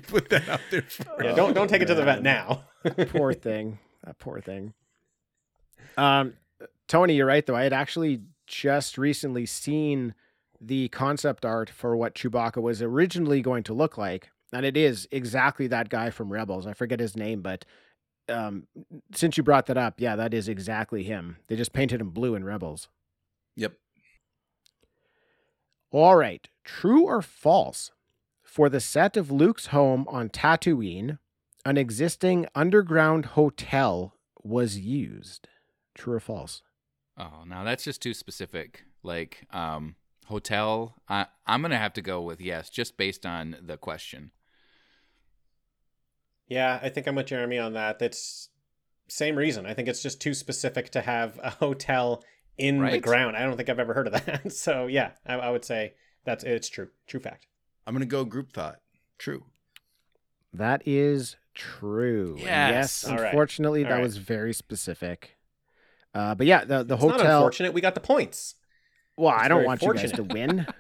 put 0.09 0.29
that 0.31 0.49
out 0.49 0.61
there. 0.71 0.83
For 0.83 1.25
Yeah, 1.25 1.35
don't 1.35 1.55
don't 1.55 1.69
take 1.69 1.83
it 1.83 1.87
to 1.87 1.95
the 1.95 2.05
vet 2.05 2.23
now. 2.23 2.65
poor 3.09 3.33
thing. 3.35 3.79
That 4.05 4.19
poor 4.19 4.41
thing. 4.41 4.75
Um, 5.97 6.35
Tony, 6.89 7.15
you're 7.15 7.27
right 7.27 7.45
though. 7.47 7.57
I 7.57 7.63
had 7.63 7.73
actually 7.73 8.23
just 8.47 8.99
recently 8.99 9.47
seen 9.47 10.15
the 10.61 10.89
concept 10.89 11.45
art 11.45 11.71
for 11.71 11.97
what 11.97 12.15
Chewbacca 12.15 12.61
was 12.61 12.83
originally 12.83 13.41
going 13.41 13.63
to 13.65 13.75
look 13.75 13.97
like, 13.97 14.31
and 14.53 14.67
it 14.67 14.77
is 14.77 15.09
exactly 15.11 15.67
that 15.69 15.89
guy 15.89 16.11
from 16.11 16.33
Rebels. 16.33 16.67
I 16.67 16.75
forget 16.75 17.01
his 17.01 17.17
name, 17.17 17.43
but 17.43 17.65
um, 18.29 18.67
since 19.15 19.37
you 19.37 19.43
brought 19.43 19.67
that 19.67 19.77
up, 19.77 19.95
yeah, 19.99 20.17
that 20.17 20.35
is 20.35 20.49
exactly 20.49 21.03
him. 21.03 21.37
They 21.49 21.57
just 21.57 21.73
painted 21.73 22.01
him 22.01 22.11
blue 22.11 22.35
in 22.35 22.45
Rebels. 22.45 22.89
Yep. 23.57 23.75
All 25.93 26.17
right, 26.17 26.49
true 26.65 27.05
or 27.05 27.21
false? 27.21 27.91
For 28.43 28.71
the 28.71 28.81
set 28.81 29.17
of 29.19 29.31
Luke's 29.31 29.67
home 29.67 30.07
on 30.09 30.31
Tatooine, 30.31 31.19
an 31.67 31.77
existing 31.77 32.47
underground 32.55 33.27
hotel 33.27 34.15
was 34.43 34.79
used. 34.79 35.49
True 35.95 36.15
or 36.15 36.21
false? 36.21 36.63
Oh, 37.19 37.45
now 37.47 37.63
that's 37.63 37.85
just 37.85 38.01
too 38.01 38.15
specific. 38.15 38.85
Like, 39.03 39.47
um, 39.51 39.97
hotel. 40.27 40.95
I, 41.11 41.27
I'm 41.47 41.61
gonna 41.61 41.77
have 41.77 41.93
to 41.95 42.03
go 42.03 42.23
with 42.23 42.41
yes, 42.41 42.71
just 42.71 42.97
based 42.97 43.27
on 43.27 43.57
the 43.61 43.77
question. 43.77 44.31
Yeah, 46.49 46.81
I 46.83 46.89
think 46.89 47.07
I'm 47.07 47.17
with 47.17 47.27
Jeremy 47.27 47.59
on 47.59 47.75
that. 47.75 47.99
That's 47.99 48.49
same 49.09 49.37
reason. 49.37 49.67
I 49.67 49.75
think 49.75 49.89
it's 49.89 50.03
just 50.03 50.23
too 50.23 50.33
specific 50.33 50.89
to 50.91 51.03
have 51.03 51.39
a 51.43 51.51
hotel 51.51 52.25
in 52.59 52.85
the 52.85 52.99
ground. 52.99 53.37
I 53.37 53.43
don't 53.43 53.57
think 53.57 53.69
I've 53.69 53.79
ever 53.79 53.95
heard 53.95 54.07
of 54.09 54.13
that. 54.13 54.53
So 54.53 54.87
yeah, 54.87 55.13
I, 55.27 55.35
I 55.35 55.51
would 55.51 55.65
say 55.65 55.95
that's 56.25 56.45
it's 56.45 56.69
true. 56.69 56.89
True 57.07 57.21
fact. 57.21 57.47
I'm 57.87 57.95
gonna 57.95 58.07
go 58.07 58.25
group 58.25 58.53
thought. 58.53 58.81
True. 59.19 59.45
That 60.53 60.83
is 60.87 61.37
true. 61.55 62.37
Yes. 62.39 62.47
Yes. 62.47 63.05
Unfortunately, 63.05 63.85
All 63.85 63.91
that 63.91 63.97
right. 63.97 64.03
was 64.03 64.19
very 64.19 64.53
specific. 64.53 65.39
Uh, 66.15 66.35
but 66.35 66.47
yeah, 66.47 66.65
the 66.65 66.83
the 66.83 66.95
It's 66.95 67.05
not 67.05 67.21
unfortunate. 67.21 67.73
We 67.73 67.81
got 67.81 67.95
the 67.95 68.01
points. 68.01 68.55
Well, 69.17 69.35
I 69.35 69.49
don't 69.49 69.59
very 69.59 69.67
want 69.67 69.83
you 69.83 69.95
guys 69.95 70.13
to 70.13 70.25
win. 70.25 70.67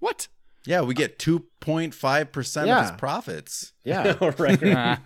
What? 0.00 0.28
Yeah, 0.66 0.82
we 0.82 0.94
get 0.94 1.18
2.5 1.18 2.32
percent 2.32 2.68
of 2.68 2.82
his 2.82 2.90
profits. 2.92 3.72
Yeah. 3.84 4.16
right. 4.20 4.60
right. 4.60 4.98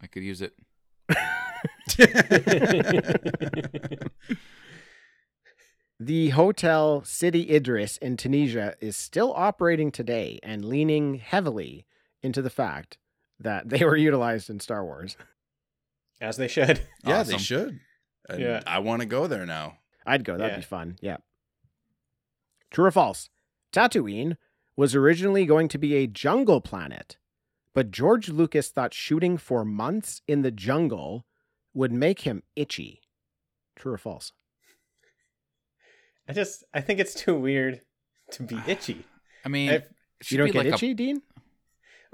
I 0.00 0.06
could 0.10 0.22
use 0.22 0.42
it. 0.42 0.54
The 6.00 6.30
Hotel 6.30 7.02
Sidi 7.04 7.46
Driss 7.60 7.96
in 7.98 8.16
Tunisia 8.16 8.74
is 8.80 8.96
still 8.96 9.32
operating 9.36 9.92
today 9.92 10.40
and 10.42 10.64
leaning 10.64 11.14
heavily 11.16 11.86
into 12.22 12.42
the 12.42 12.50
fact 12.50 12.98
that 13.38 13.68
they 13.68 13.84
were 13.84 13.96
utilized 13.96 14.50
in 14.50 14.58
Star 14.58 14.84
Wars. 14.84 15.16
As 16.20 16.36
they 16.38 16.48
should. 16.48 16.80
Yeah, 17.04 17.22
they 17.22 17.38
should. 17.38 17.78
And 18.28 18.40
Yeah. 18.40 18.62
I 18.66 18.80
want 18.80 19.00
to 19.00 19.06
go 19.06 19.28
there 19.28 19.46
now. 19.46 19.78
I'd 20.04 20.24
go. 20.24 20.36
That'd 20.36 20.54
Yeah. 20.54 20.58
be 20.58 20.64
fun. 20.64 20.98
Yeah. 21.00 21.16
True 22.72 22.86
or 22.86 22.90
false? 22.90 23.28
Tatooine 23.72 24.36
was 24.76 24.96
originally 24.96 25.46
going 25.46 25.68
to 25.68 25.78
be 25.78 25.94
a 25.94 26.06
jungle 26.08 26.60
planet, 26.60 27.16
but 27.74 27.90
George 27.92 28.28
Lucas 28.28 28.70
thought 28.70 28.92
shooting 28.94 29.36
for 29.36 29.64
months 29.64 30.20
in 30.26 30.42
the 30.42 30.50
jungle 30.50 31.26
would 31.74 31.92
make 31.92 32.20
him 32.20 32.42
itchy. 32.56 33.00
True 33.76 33.92
or 33.94 33.98
false? 33.98 34.32
I 36.28 36.32
just 36.32 36.64
I 36.72 36.80
think 36.80 37.00
it's 37.00 37.14
too 37.14 37.34
weird 37.34 37.80
to 38.32 38.42
be 38.42 38.58
itchy. 38.66 39.04
I 39.44 39.48
mean, 39.48 39.70
I- 39.70 39.82
You 40.30 40.38
don't 40.38 40.46
get 40.52 40.56
like 40.56 40.66
a- 40.66 40.74
itchy, 40.74 40.94
Dean? 40.94 41.22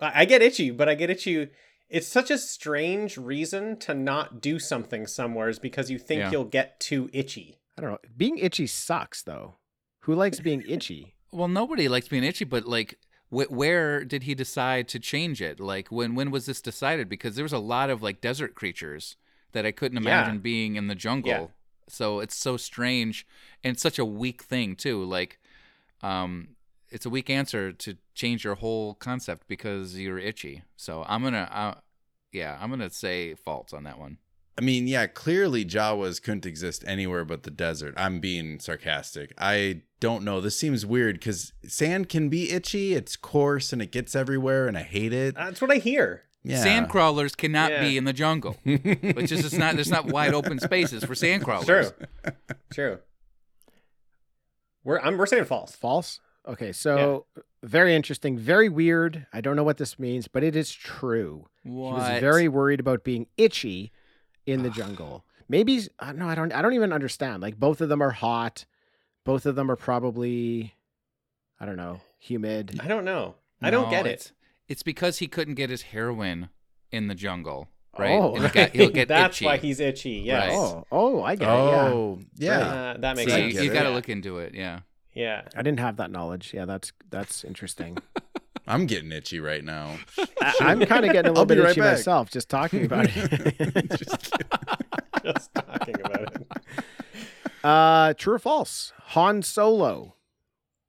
I 0.00 0.22
I 0.22 0.24
get 0.24 0.42
itchy, 0.42 0.70
but 0.70 0.88
I 0.88 0.94
get 0.94 1.11
itchy. 1.11 1.48
It's 1.88 2.06
such 2.06 2.30
a 2.30 2.38
strange 2.38 3.16
reason 3.16 3.78
to 3.80 3.94
not 3.94 4.40
do 4.42 4.59
something 4.59 5.06
somewhere 5.06 5.48
is 5.48 5.59
because 5.59 5.90
you 5.90 5.98
think 5.98 6.20
Yeah. 6.20 6.30
you'll 6.30 6.44
get 6.44 6.80
too 6.80 7.09
itchy. 7.12 7.59
I 7.76 7.80
don't 7.80 7.90
know. 7.92 7.98
Being 8.16 8.36
itchy 8.38 8.66
sucks, 8.66 9.22
though. 9.22 9.56
Who 10.00 10.14
likes 10.14 10.40
being 10.40 10.62
itchy? 10.68 11.14
Well, 11.32 11.48
nobody 11.48 11.88
likes 11.88 12.09
being 12.09 12.24
itchy, 12.24 12.44
but 12.44 12.66
like, 12.66 12.98
wh- 13.30 13.50
where 13.50 14.04
did 14.04 14.24
he 14.24 14.34
decide 14.34 14.86
to 14.88 14.98
change 14.98 15.40
it? 15.42 15.61
Like, 15.61 15.88
when 15.90 16.14
when 16.14 16.30
was 16.30 16.46
this 16.46 16.61
decided? 16.61 17.09
Because 17.09 17.36
there 17.36 17.44
was 17.44 17.52
a 17.54 17.59
lot 17.59 17.88
of 17.90 18.02
like 18.02 18.20
desert 18.20 18.54
creatures 18.54 19.16
that 19.53 19.64
I 19.66 19.72
couldn't 19.72 20.03
Yeah. 20.03 20.22
imagine 20.22 20.38
being 20.40 20.76
in 20.76 20.86
the 20.88 20.94
jungle. 20.94 21.30
Yeah. 21.30 21.46
So 21.88 22.20
it's 22.20 22.36
so 22.36 22.57
strange 22.57 23.26
and 23.64 23.78
such 23.78 23.99
a 23.99 24.05
weak 24.05 24.42
thing 24.42 24.76
too. 24.76 25.03
Like, 25.05 25.38
um, 26.03 26.57
it's 26.90 27.07
a 27.07 27.11
weak 27.11 27.28
answer 27.30 27.72
to 27.72 27.96
change 28.14 28.44
your 28.44 28.57
whole 28.57 28.94
concept 28.94 29.49
because 29.49 29.99
you're 29.99 30.18
itchy. 30.18 30.62
So 30.76 31.05
I'm 31.09 31.22
gonna, 31.22 31.49
uh, 31.51 31.74
yeah, 32.32 32.59
I'm 32.61 32.70
gonna 32.70 32.90
say 32.90 33.34
false 33.34 33.72
on 33.72 33.84
that 33.84 33.99
one. 33.99 34.18
I 34.57 34.61
mean, 34.61 34.88
yeah, 34.88 35.07
clearly 35.07 35.64
Jawas 35.64 36.20
couldn't 36.20 36.44
exist 36.44 36.82
anywhere 36.86 37.24
but 37.24 37.44
the 37.44 37.51
desert. 37.51 37.94
I'm 37.96 38.18
being 38.18 38.59
sarcastic. 38.59 39.32
I 39.38 39.82
don't 40.01 40.24
know. 40.24 40.40
This 40.40 40.59
seems 40.59 40.84
weird 40.84 41.14
because 41.16 41.53
sand 41.66 42.09
can 42.09 42.28
be 42.28 42.51
itchy. 42.51 42.94
It's 42.94 43.14
coarse 43.16 43.72
and 43.72 43.80
it 43.80 43.92
gets 43.92 44.16
everywhere, 44.16 44.66
and 44.66 44.76
I 44.76 44.82
hate 44.82 45.12
it. 45.12 45.36
That's 45.36 45.61
what 45.61 45.70
I 45.70 45.76
hear. 45.76 46.24
Yeah. 46.45 46.62
Sand 46.62 46.89
crawlers 46.89 47.34
cannot 47.34 47.70
Yeah. 47.72 47.80
be 47.82 47.97
in 47.97 48.05
the 48.05 48.12
jungle. 48.12 48.57
It's 48.64 49.28
just 49.28 49.45
it's 49.45 49.55
not 49.55 49.74
there's 49.74 49.91
not 49.91 50.07
wide 50.07 50.34
open 50.34 50.59
spaces 50.61 51.05
for 51.05 51.14
sand 51.14 51.45
crawlers. 51.45 51.66
True. 51.66 52.32
True. 52.72 52.99
We're 54.84 55.01
I'm 55.01 55.18
we're 55.18 55.26
saying 55.26 55.45
false. 55.45 55.74
False? 55.74 56.20
Okay, 56.47 56.72
so 56.72 57.26
very 57.62 57.95
interesting, 57.95 58.39
very 58.39 58.68
weird. 58.70 59.26
I 59.32 59.41
don't 59.43 59.57
know 59.57 59.64
what 59.64 59.76
this 59.76 59.99
means, 59.99 60.28
but 60.28 60.43
it 60.43 60.57
is 60.57 60.72
true. 60.72 61.47
He 61.62 61.70
What? 61.70 61.95
was 61.99 62.20
very 62.20 62.49
worried 62.49 62.80
about 62.80 63.05
being 63.05 63.26
itchy 63.36 63.93
in 64.47 64.62
the 64.62 64.70
jungle. 64.70 65.24
Maybe 65.49 65.82
uh, 65.99 66.12
no, 66.12 66.28
I 66.28 66.34
don't. 66.34 66.53
I 66.53 66.62
don't 66.62 66.72
even 66.74 66.93
understand. 66.93 67.43
Like 67.43 67.59
both 67.59 67.80
of 67.80 67.89
them 67.89 68.03
are 68.03 68.11
hot. 68.11 68.64
Both 69.24 69.45
of 69.45 69.57
them 69.57 69.70
are 69.70 69.76
probably, 69.76 70.74
I 71.61 71.66
don't 71.66 71.76
know, 71.76 72.01
humid. 72.18 72.80
I 72.82 72.89
don't 72.89 73.05
know. 73.05 73.34
I 73.61 73.70
don't 73.70 73.91
get 73.91 74.07
it. 74.07 74.32
It's 74.69 74.83
because 74.83 75.19
he 75.19 75.27
couldn't 75.29 75.55
get 75.55 75.71
his 75.71 75.83
heroin 75.83 76.51
in 76.93 77.09
the 77.09 77.14
jungle, 77.14 77.69
right? 77.99 78.11
Oh, 78.12 78.35
And 78.35 78.45
he 78.45 78.51
got- 78.51 78.71
he'll 78.75 78.91
get 78.91 79.09
That's 79.09 79.37
itchy. 79.37 79.45
why 79.47 79.57
he's 79.57 79.81
itchy. 79.81 80.23
Yes. 80.25 80.49
Right. 80.49 80.57
Oh, 80.57 80.85
oh, 80.93 81.23
I 81.23 81.35
get 81.37 81.49
it. 81.49 81.51
Yeah, 81.51 81.89
Oh, 81.89 82.19
yeah. 82.37 82.59
Uh, 82.59 82.97
that 82.99 83.16
makes 83.16 83.33
See, 83.33 83.39
sense. 83.39 83.55
get 83.55 83.64
you 83.64 83.73
got 83.73 83.83
to 83.85 83.89
Yeah. 83.89 83.95
look 83.95 84.09
into 84.09 84.39
it. 84.39 84.55
Yeah. 84.55 84.81
Yeah. 85.14 85.43
I 85.57 85.62
didn't 85.62 85.81
have 85.81 85.97
that 85.97 86.11
knowledge. 86.11 86.53
Yeah, 86.55 86.64
that's 86.66 86.93
that's 87.11 87.45
interesting. 87.45 87.99
I'm 88.66 88.85
getting 88.85 89.11
itchy 89.12 89.41
right 89.41 89.64
now. 89.64 89.97
I, 90.43 90.55
I'm 90.61 90.81
kind 90.85 91.07
of 91.07 91.12
getting 91.12 91.31
a 91.31 91.35
I'll 91.35 91.45
little 91.45 91.47
bit 91.47 91.59
right 91.59 91.71
itchy 91.71 91.81
back. 91.81 91.93
myself 91.93 92.31
just 92.31 92.51
talking 92.51 92.85
about 92.85 93.07
it. 93.09 93.89
Just. 93.99 94.33
Just 95.25 95.55
talking 95.55 95.95
about 96.05 96.23
it. 96.37 96.47
Uh, 97.64 98.12
true 98.14 98.35
or 98.35 98.39
false? 98.39 98.93
Han 99.14 99.41
Solo 99.43 100.14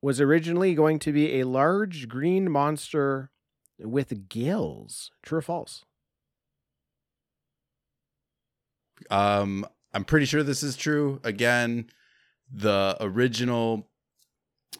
was 0.02 0.20
originally 0.20 0.74
going 0.74 0.98
to 0.98 1.12
be 1.12 1.40
a 1.40 1.44
large 1.46 2.06
green 2.08 2.50
monster 2.50 3.30
with 3.84 4.28
gills. 4.28 5.10
True 5.22 5.38
or 5.38 5.42
false? 5.42 5.84
Um, 9.10 9.66
I'm 9.92 10.04
pretty 10.04 10.26
sure 10.26 10.42
this 10.42 10.62
is 10.62 10.76
true. 10.76 11.20
Again, 11.24 11.90
the 12.52 12.96
original 13.00 13.88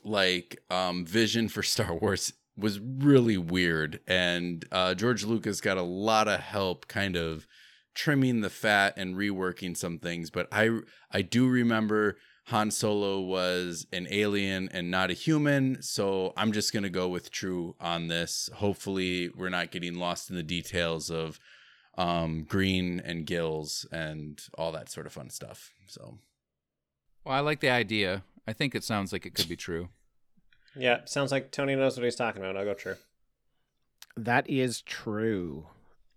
like 0.04 0.62
um 0.70 1.04
vision 1.04 1.48
for 1.48 1.62
Star 1.64 1.94
Wars 1.94 2.32
was 2.56 2.78
really 2.80 3.36
weird 3.36 4.00
and 4.06 4.64
uh 4.70 4.94
George 4.94 5.24
Lucas 5.24 5.60
got 5.60 5.78
a 5.78 5.82
lot 5.82 6.28
of 6.28 6.40
help 6.40 6.86
kind 6.88 7.16
of 7.16 7.46
trimming 7.94 8.40
the 8.40 8.50
fat 8.50 8.94
and 8.96 9.16
reworking 9.16 9.76
some 9.76 9.98
things, 9.98 10.30
but 10.30 10.48
I 10.52 10.80
I 11.10 11.22
do 11.22 11.48
remember 11.48 12.16
Han 12.50 12.70
Solo 12.70 13.20
was 13.20 13.86
an 13.92 14.06
alien 14.10 14.68
and 14.72 14.90
not 14.90 15.10
a 15.10 15.14
human. 15.14 15.82
So 15.82 16.32
I'm 16.36 16.52
just 16.52 16.72
going 16.72 16.82
to 16.82 16.90
go 16.90 17.08
with 17.08 17.30
true 17.30 17.74
on 17.80 18.08
this. 18.08 18.50
Hopefully, 18.54 19.30
we're 19.36 19.48
not 19.48 19.70
getting 19.70 19.94
lost 19.94 20.30
in 20.30 20.36
the 20.36 20.42
details 20.42 21.10
of 21.10 21.38
um, 21.96 22.44
green 22.44 23.00
and 23.04 23.24
gills 23.26 23.86
and 23.92 24.40
all 24.58 24.72
that 24.72 24.90
sort 24.90 25.06
of 25.06 25.12
fun 25.12 25.30
stuff. 25.30 25.72
So, 25.86 26.18
Well, 27.24 27.34
I 27.34 27.40
like 27.40 27.60
the 27.60 27.70
idea. 27.70 28.22
I 28.46 28.52
think 28.52 28.74
it 28.74 28.84
sounds 28.84 29.12
like 29.12 29.26
it 29.26 29.34
could 29.34 29.48
be 29.48 29.56
true. 29.56 29.88
Yeah, 30.76 31.00
sounds 31.04 31.32
like 31.32 31.50
Tony 31.50 31.74
knows 31.74 31.96
what 31.96 32.04
he's 32.04 32.14
talking 32.14 32.40
about. 32.40 32.56
I'll 32.56 32.64
go 32.64 32.74
true. 32.74 32.94
That 34.16 34.48
is 34.48 34.82
true. 34.82 35.66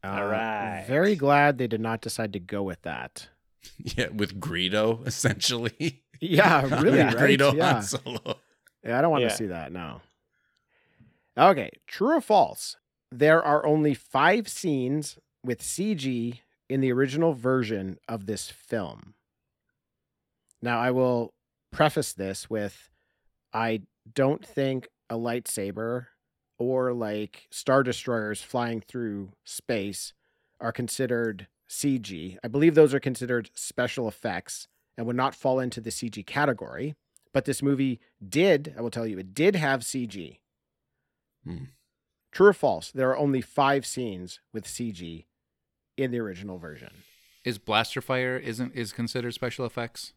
Uh, 0.03 0.07
All 0.09 0.27
right. 0.27 0.85
Very 0.87 1.15
glad 1.15 1.57
they 1.57 1.65
did 1.65 1.81
not 1.81 2.01
decide 2.01 2.33
to 2.33 2.39
go 2.39 2.61
with 2.61 2.83
that. 2.83 3.29
yeah, 3.79 4.09
with 4.09 4.39
Greedo, 4.39 5.05
essentially. 5.07 6.03
Yeah, 6.29 6.65
really, 6.81 6.97
Yeah, 6.97 7.13
right? 7.13 7.37
Greedo 7.39 7.55
yeah. 7.55 7.73
Han 7.73 7.83
Solo. 7.83 8.37
Yeah, 8.83 8.97
I 8.97 9.01
don't 9.01 9.11
want 9.11 9.23
Yeah. 9.23 9.29
to 9.29 9.35
see 9.35 9.47
that. 9.47 9.71
No. 9.71 10.01
Okay, 11.37 11.69
true 11.87 12.17
or 12.17 12.21
false? 12.21 12.77
There 13.11 13.43
are 13.43 13.65
only 13.65 13.93
five 13.93 14.47
scenes 14.47 15.17
with 15.43 15.61
CG 15.61 16.39
in 16.69 16.81
the 16.81 16.91
original 16.91 17.33
version 17.33 17.97
of 18.07 18.25
this 18.25 18.49
film. 18.49 19.13
Now, 20.61 20.79
I 20.79 20.91
will 20.91 21.33
preface 21.71 22.13
this 22.13 22.49
with 22.49 22.89
I 23.53 23.81
don't 24.13 24.45
think 24.45 24.87
a 25.09 25.15
lightsaber 25.15 26.07
or 26.57 26.93
like 26.93 27.47
Star 27.51 27.83
Destroyers 27.83 28.41
flying 28.41 28.79
through 28.81 29.31
space 29.43 30.13
are 30.59 30.71
considered 30.71 31.47
CG. 31.69 32.37
I 32.43 32.47
believe 32.47 32.75
those 32.75 32.93
are 32.93 32.99
considered 32.99 33.49
special 33.55 34.07
effects 34.07 34.67
and 34.97 35.07
would 35.07 35.15
not 35.15 35.35
fall 35.35 35.59
into 35.59 35.81
the 35.81 35.89
CG 35.89 36.25
category. 36.25 36.95
But 37.33 37.45
this 37.45 37.63
movie 37.63 37.99
did, 38.27 38.75
I 38.77 38.81
will 38.81 38.91
tell 38.91 39.07
you, 39.07 39.17
it 39.17 39.33
did 39.33 39.55
have 39.55 39.81
CG. 39.81 40.37
Hmm. 41.43 41.65
True 42.31 42.47
or 42.47 42.53
false? 42.53 42.91
There 42.91 43.09
are 43.09 43.17
only 43.17 43.41
five 43.41 43.85
scenes 43.85 44.39
with 44.53 44.65
CG 44.65 45.25
in 45.97 46.11
the 46.11 46.19
original 46.19 46.57
version. 46.57 46.89
Is 47.43 47.57
blaster 47.57 48.01
fire 48.01 48.37
isn't 48.37 48.73
is 48.73 48.93
considered 48.93 49.33
special 49.33 49.65
effects? 49.65 50.13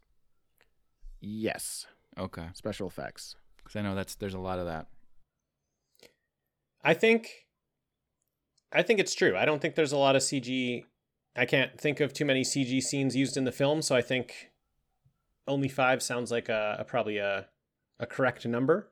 Yes, 1.20 1.86
Okay, 2.18 2.46
special 2.54 2.86
effects. 2.86 3.36
because 3.56 3.76
I 3.76 3.82
know 3.82 3.94
that's 3.94 4.14
there's 4.14 4.34
a 4.34 4.38
lot 4.38 4.58
of 4.58 4.66
that. 4.66 4.86
I 6.82 6.94
think 6.94 7.46
I 8.72 8.82
think 8.82 9.00
it's 9.00 9.14
true. 9.14 9.36
I 9.36 9.44
don't 9.44 9.60
think 9.60 9.74
there's 9.74 9.92
a 9.92 9.96
lot 9.98 10.16
of 10.16 10.22
CG. 10.22 10.84
I 11.36 11.44
can't 11.44 11.78
think 11.78 12.00
of 12.00 12.12
too 12.12 12.24
many 12.24 12.42
CG 12.42 12.80
scenes 12.82 13.16
used 13.16 13.36
in 13.36 13.44
the 13.44 13.52
film, 13.52 13.82
so 13.82 13.94
I 13.96 14.02
think 14.02 14.50
only 15.46 15.68
five 15.68 16.02
sounds 16.02 16.30
like 16.30 16.48
a, 16.48 16.76
a 16.80 16.84
probably 16.84 17.18
a 17.18 17.46
a 17.98 18.06
correct 18.06 18.44
number. 18.46 18.90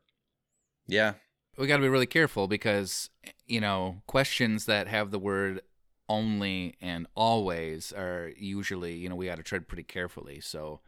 Yeah. 0.86 1.14
We 1.57 1.66
got 1.66 1.76
to 1.76 1.82
be 1.82 1.88
really 1.88 2.07
careful 2.07 2.48
because 2.48 3.11
you 3.46 3.61
know 3.61 4.02
questions 4.07 4.66
that 4.66 4.88
have 4.88 5.11
the 5.11 5.18
word 5.18 5.61
only 6.09 6.74
and 6.80 7.07
always 7.14 7.92
are 7.92 8.30
usually 8.36 8.94
you 8.94 9.09
know 9.09 9.16
we 9.16 9.26
got 9.26 9.36
to 9.36 9.42
tread 9.42 9.68
pretty 9.68 9.84
carefully. 9.84 10.40
So, 10.40 10.80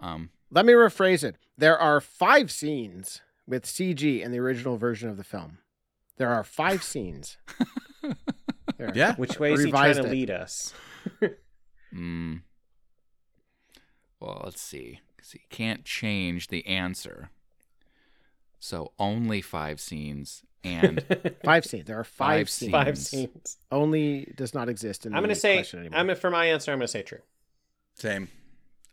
um, 0.00 0.30
Let 0.50 0.64
me 0.66 0.72
rephrase 0.72 1.24
it. 1.24 1.36
There 1.56 1.78
are 1.78 2.00
five 2.00 2.50
scenes 2.50 3.20
with 3.46 3.64
CG 3.64 4.20
in 4.22 4.30
the 4.30 4.38
original 4.38 4.76
version 4.76 5.08
of 5.08 5.16
the 5.16 5.24
film. 5.24 5.58
There 6.16 6.30
are 6.32 6.44
five 6.44 6.82
scenes. 6.92 7.36
There. 8.76 8.92
Yeah. 8.94 9.16
Which 9.16 9.40
way 9.40 9.54
is 9.54 9.64
he 9.64 9.70
trying 9.72 9.88
Revised 9.88 10.02
to 10.02 10.06
it. 10.06 10.12
lead 10.12 10.30
us? 10.30 10.72
mm, 11.92 12.42
well, 14.20 14.42
let's 14.44 14.60
see. 14.60 15.00
'Cause 15.16 15.32
he 15.32 15.40
can't 15.50 15.84
change 15.84 16.48
the 16.48 16.64
answer. 16.66 17.30
So 18.60 18.92
only 18.98 19.40
five 19.40 19.80
scenes 19.80 20.42
and 20.64 21.04
Five 21.44 21.64
scenes. 21.64 21.86
There 21.86 21.98
are 21.98 22.04
five, 22.04 22.40
Five 22.40 22.50
scenes. 22.50 22.72
Five 22.72 22.98
Scenes. 22.98 23.30
scenes. 23.32 23.56
Only 23.70 24.32
does 24.36 24.54
not 24.54 24.68
exist 24.68 25.06
in 25.06 25.14
I'm 25.14 25.22
gonna 25.22 25.34
say 25.34 25.56
question 25.56 25.80
anymore. 25.80 25.98
I'm 26.00 26.14
for 26.16 26.30
my 26.30 26.46
answer. 26.46 26.72
I'm 26.72 26.78
gonna 26.78 26.88
say 26.88 27.02
true. 27.02 27.20
Same. 27.94 28.28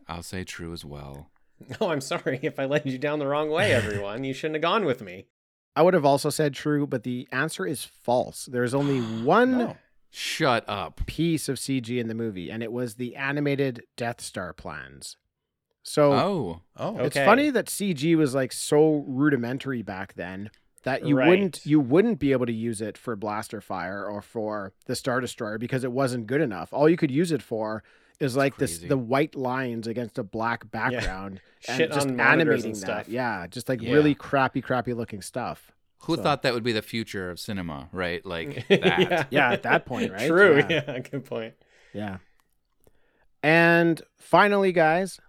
I'll 0.07 0.23
say 0.23 0.43
true 0.43 0.73
as 0.73 0.85
well. 0.85 1.29
Oh, 1.79 1.89
I'm 1.89 2.01
sorry 2.01 2.37
if 2.43 2.59
I 2.59 2.65
led 2.65 2.85
you 2.85 2.97
down 2.97 3.19
the 3.19 3.27
wrong 3.27 3.49
way, 3.49 3.71
everyone. 3.73 4.23
you 4.25 4.33
shouldn't 4.33 4.55
have 4.55 4.61
gone 4.61 4.83
with 4.83 5.01
me. 5.01 5.27
I 5.75 5.81
would 5.83 5.93
have 5.93 6.03
also 6.05 6.29
said 6.29 6.53
true, 6.53 6.85
but 6.85 7.03
the 7.03 7.27
answer 7.31 7.65
is 7.65 7.83
false. 7.85 8.45
There's 8.45 8.73
only 8.73 8.99
one 9.23 9.61
Oh. 9.61 9.77
Shut 10.15 10.63
up. 10.67 11.05
piece 11.05 11.49
of 11.49 11.57
CG 11.59 11.99
in 11.99 12.07
the 12.07 12.13
movie, 12.15 12.49
and 12.49 12.63
it 12.63 12.71
was 12.71 12.95
the 12.95 13.15
animated 13.15 13.83
Death 13.97 14.21
Star 14.21 14.53
plans. 14.53 15.17
So 15.83 16.13
Oh, 16.13 16.61
Oh. 16.77 16.97
it's 16.99 17.15
okay. 17.17 17.25
funny 17.25 17.49
that 17.51 17.67
CG 17.69 18.15
was 18.15 18.33
like 18.33 18.51
so 18.51 19.03
rudimentary 19.07 19.81
back 19.81 20.13
then 20.13 20.49
that 20.83 21.05
you 21.05 21.17
Right. 21.17 21.27
wouldn't 21.29 21.65
you 21.65 21.79
wouldn't 21.79 22.19
be 22.19 22.31
able 22.31 22.45
to 22.45 22.53
use 22.53 22.79
it 22.81 22.97
for 22.97 23.15
blaster 23.15 23.59
fire 23.59 24.05
or 24.05 24.21
for 24.21 24.71
the 24.85 24.95
Star 24.95 25.19
Destroyer 25.19 25.57
because 25.57 25.83
it 25.83 25.91
wasn't 25.91 26.27
good 26.27 26.41
enough. 26.41 26.71
All 26.73 26.87
you 26.87 26.97
could 26.97 27.11
use 27.11 27.31
it 27.31 27.41
for 27.41 27.83
is 28.19 28.37
like 28.37 28.55
this 28.57 28.77
the 28.79 28.97
white 28.97 29.35
lines 29.35 29.85
against 29.85 30.17
a 30.17 30.23
black 30.23 30.71
background 30.71 31.41
and 31.67 31.77
Shit 31.77 31.91
just 31.91 32.07
on 32.07 32.19
animating 32.21 32.65
and 32.67 32.75
that. 32.75 32.79
stuff. 32.79 33.09
Yeah, 33.09 33.45
just 33.47 33.67
like 33.67 33.81
Yeah. 33.81 33.91
really 33.93 34.15
crappy, 34.15 34.61
crappy 34.61 34.93
looking 34.93 35.21
stuff. 35.21 35.71
Who 36.05 36.15
So- 36.15 36.23
thought 36.23 36.41
that 36.43 36.53
would 36.53 36.63
be 36.63 36.71
the 36.71 36.81
future 36.81 37.29
of 37.29 37.39
cinema, 37.39 37.89
right? 37.91 38.25
Like 38.25 38.67
that. 38.69 38.81
yeah. 38.81 39.25
Yeah, 39.29 39.51
at 39.51 39.63
that 39.63 39.85
point, 39.85 40.11
right? 40.11 40.27
True. 40.29 40.57
Yeah. 40.69 40.83
Yeah. 40.87 40.99
Good 40.99 41.25
point. 41.25 41.53
Yeah. 41.93 42.17
And 43.43 44.01
finally, 44.17 44.71
guys, 44.71 45.19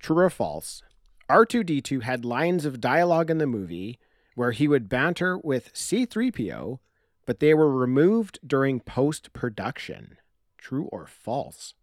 true 0.00 0.18
or 0.18 0.30
false? 0.30 0.82
R2D2 1.28 2.02
had 2.02 2.24
lines 2.24 2.64
of 2.64 2.80
dialogue 2.80 3.30
in 3.30 3.38
the 3.38 3.46
movie 3.46 3.98
where 4.34 4.52
he 4.52 4.68
would 4.68 4.88
banter 4.88 5.36
with 5.38 5.72
C3PO, 5.74 6.78
but 7.26 7.40
they 7.40 7.52
were 7.54 7.70
removed 7.74 8.38
during 8.46 8.80
post 8.80 9.32
production. 9.32 10.16
True 10.56 10.84
or 10.92 11.06
false? 11.06 11.74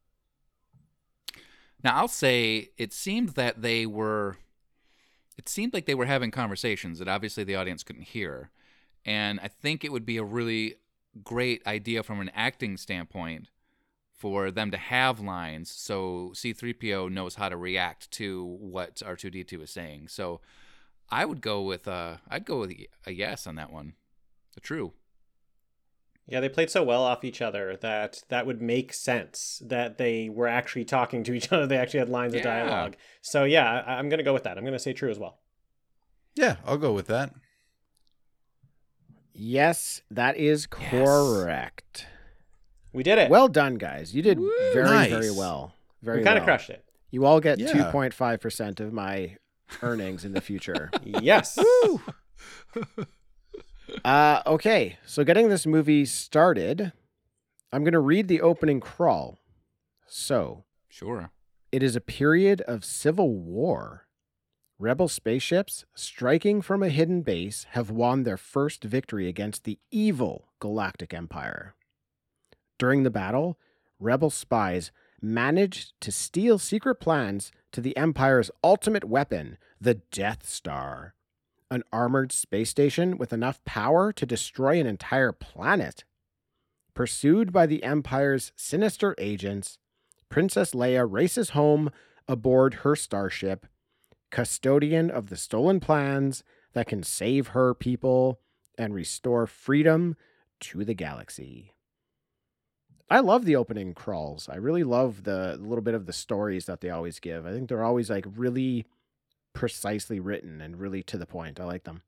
Now 1.84 1.98
I'll 1.98 2.08
say 2.08 2.70
it 2.78 2.94
seemed 2.94 3.30
that 3.30 3.62
they 3.62 3.86
were 3.86 4.38
it 5.38 5.50
seemed 5.50 5.74
like 5.74 5.86
they 5.86 5.96
were 5.96 6.06
having 6.06 6.32
conversations 6.32 7.00
that 7.00 7.08
obviously 7.08 7.44
the 7.44 7.56
audience 7.56 7.84
couldn't 7.84 8.04
hear. 8.04 8.52
And 9.06 9.40
I 9.42 9.48
think 9.48 9.84
it 9.84 9.92
would 9.92 10.06
be 10.06 10.18
a 10.18 10.24
really 10.24 10.76
great 11.24 11.66
idea 11.68 12.04
from 12.04 12.20
an 12.20 12.32
acting 12.34 12.78
standpoint 12.78 13.50
for 14.12 14.50
them 14.50 14.72
to 14.72 14.78
have 14.78 15.20
lines 15.20 15.70
so 15.70 16.32
C3PO 16.34 17.12
knows 17.12 17.36
how 17.36 17.50
to 17.50 17.58
react 17.58 18.10
to 18.12 18.44
what 18.60 18.96
R2D2 18.96 19.64
is 19.64 19.70
saying. 19.70 20.08
So 20.08 20.42
I 21.10 21.26
would 21.26 21.42
go 21.42 21.62
with 21.62 21.88
uh 21.88 22.18
I'd 22.30 22.46
go 22.46 22.62
with 22.62 22.74
a 23.06 23.12
yes 23.12 23.46
on 23.46 23.56
that 23.56 23.72
one. 23.72 23.94
A 24.58 24.62
true. 24.62 24.94
Yeah, 26.28 26.40
they 26.40 26.50
played 26.50 26.72
so 26.72 26.84
well 26.84 27.04
off 27.04 27.24
each 27.24 27.40
other 27.42 27.78
that 27.82 28.24
that 28.30 28.48
would 28.48 28.62
make 28.62 28.94
sense 28.94 29.62
that 29.66 29.98
they 30.00 30.28
were 30.30 30.48
actually 30.48 30.86
talking 30.86 31.24
to 31.24 31.34
each 31.34 31.50
other. 31.52 31.68
They 31.68 31.78
actually 31.78 32.00
had 32.00 32.10
lines 32.10 32.34
of 32.34 32.42
dialogue. 32.42 32.96
So 33.22 33.44
yeah, 33.44 33.84
I- 33.86 33.94
I'm 34.00 34.10
gonna 34.10 34.24
go 34.24 34.34
with 34.34 34.44
that. 34.44 34.58
I'm 34.58 34.66
gonna 34.66 34.80
say 34.80 34.94
true 34.94 35.10
as 35.12 35.20
well. 35.20 35.40
Yeah, 36.36 36.58
I'll 36.66 36.78
go 36.78 36.94
with 36.94 37.08
that. 37.08 37.34
Yes, 39.34 40.02
that 40.10 40.38
is 40.38 40.66
correct. 40.66 42.08
We 42.94 43.04
did 43.04 43.18
it. 43.18 43.30
Well 43.30 43.48
done, 43.50 43.76
guys. 43.76 44.16
You 44.16 44.22
did 44.22 44.40
very, 44.74 44.86
Nice. 44.90 45.10
very 45.12 45.32
well. 45.32 45.74
Very 46.02 46.20
we 46.20 46.24
kind 46.24 46.38
of 46.38 46.42
well. 46.44 46.56
crushed 46.58 46.70
it. 46.70 46.86
You 47.12 47.26
all 47.26 47.40
get 47.42 47.60
Yeah. 47.60 47.68
2.5% 47.72 48.80
of 48.80 48.94
my 48.94 49.36
earnings 49.82 50.24
in 50.26 50.32
the 50.34 50.42
future. 50.42 50.90
Yes. 51.04 51.60
Uh, 54.06 54.44
okay, 54.46 55.00
so 55.04 55.24
getting 55.24 55.50
this 55.50 55.66
movie 55.66 56.06
started, 56.06 56.94
I'm 57.74 57.84
going 57.84 57.94
to 57.94 58.00
read 58.00 58.28
the 58.28 58.40
opening 58.40 58.80
crawl. 58.80 59.40
So, 60.06 60.64
Sure. 60.88 61.32
it 61.72 61.82
is 61.82 61.96
a 61.96 62.02
period 62.02 62.62
of 62.62 62.86
civil 62.86 63.34
war. 63.34 64.06
Rebel 64.78 65.08
spaceships, 65.08 65.86
striking 65.96 66.62
from 66.62 66.84
a 66.84 66.90
hidden 66.90 67.24
base, 67.24 67.66
have 67.72 67.90
won 67.90 68.22
their 68.22 68.38
first 68.38 68.84
victory 68.84 69.28
against 69.28 69.64
the 69.64 69.80
evil 69.90 70.50
Galactic 70.60 71.12
Empire. 71.12 71.74
During 72.78 73.02
the 73.02 73.10
battle, 73.10 73.58
Rebel 74.00 74.30
spies 74.30 74.92
managed 75.20 76.00
to 76.02 76.12
steal 76.12 76.60
secret 76.60 77.00
plans 77.00 77.52
to 77.72 77.82
the 77.82 77.98
Empire's 77.98 78.52
ultimate 78.64 79.06
weapon, 79.06 79.58
the 79.82 79.96
Death 79.96 80.48
Star, 80.48 81.16
an 81.72 81.84
armored 81.92 82.32
space 82.32 82.70
station 82.70 83.18
with 83.18 83.34
enough 83.34 83.64
power 83.66 84.12
to 84.14 84.26
destroy 84.26 84.80
an 84.80 84.88
entire 84.88 85.32
planet. 85.32 86.04
Pursued 86.94 87.52
by 87.52 87.66
the 87.66 87.84
Empire's 87.84 88.52
sinister 88.56 89.16
agents, 89.18 89.78
Princess 90.30 90.72
Leia 90.72 91.08
races 91.10 91.52
home 91.52 91.90
aboard 92.28 92.76
her 92.76 92.96
starship, 92.96 93.66
custodian 94.32 95.10
of 95.10 95.30
the 95.30 95.38
stolen 95.38 95.80
plans 95.80 96.44
that 96.74 96.88
can 96.88 97.04
save 97.04 97.50
her 97.50 97.74
people 97.74 98.40
and 98.78 98.94
restore 98.94 99.48
freedom 99.48 100.16
to 100.60 100.84
the 100.84 100.94
galaxy. 100.94 101.72
I 103.10 103.20
love 103.20 103.46
the 103.46 103.56
opening 103.56 103.94
crawls. 103.94 104.50
I 104.50 104.56
really 104.56 104.84
love 104.84 105.24
the, 105.24 105.58
little 105.60 105.84
bit 105.84 105.94
of 105.94 106.06
the 106.06 106.14
stories 106.14 106.66
that 106.66 106.82
they 106.82 106.90
always 106.90 107.20
give. 107.20 107.46
I 107.46 107.52
think 107.52 107.70
they're 107.70 107.84
always 107.84 108.10
like 108.10 108.26
really 108.36 108.88
precisely 109.56 110.20
written 110.20 110.62
and 110.62 110.80
really 110.80 111.02
to 111.04 111.18
the 111.18 111.26
point. 111.26 111.60
I 111.60 111.64
like 111.64 111.86
them. 111.86 112.04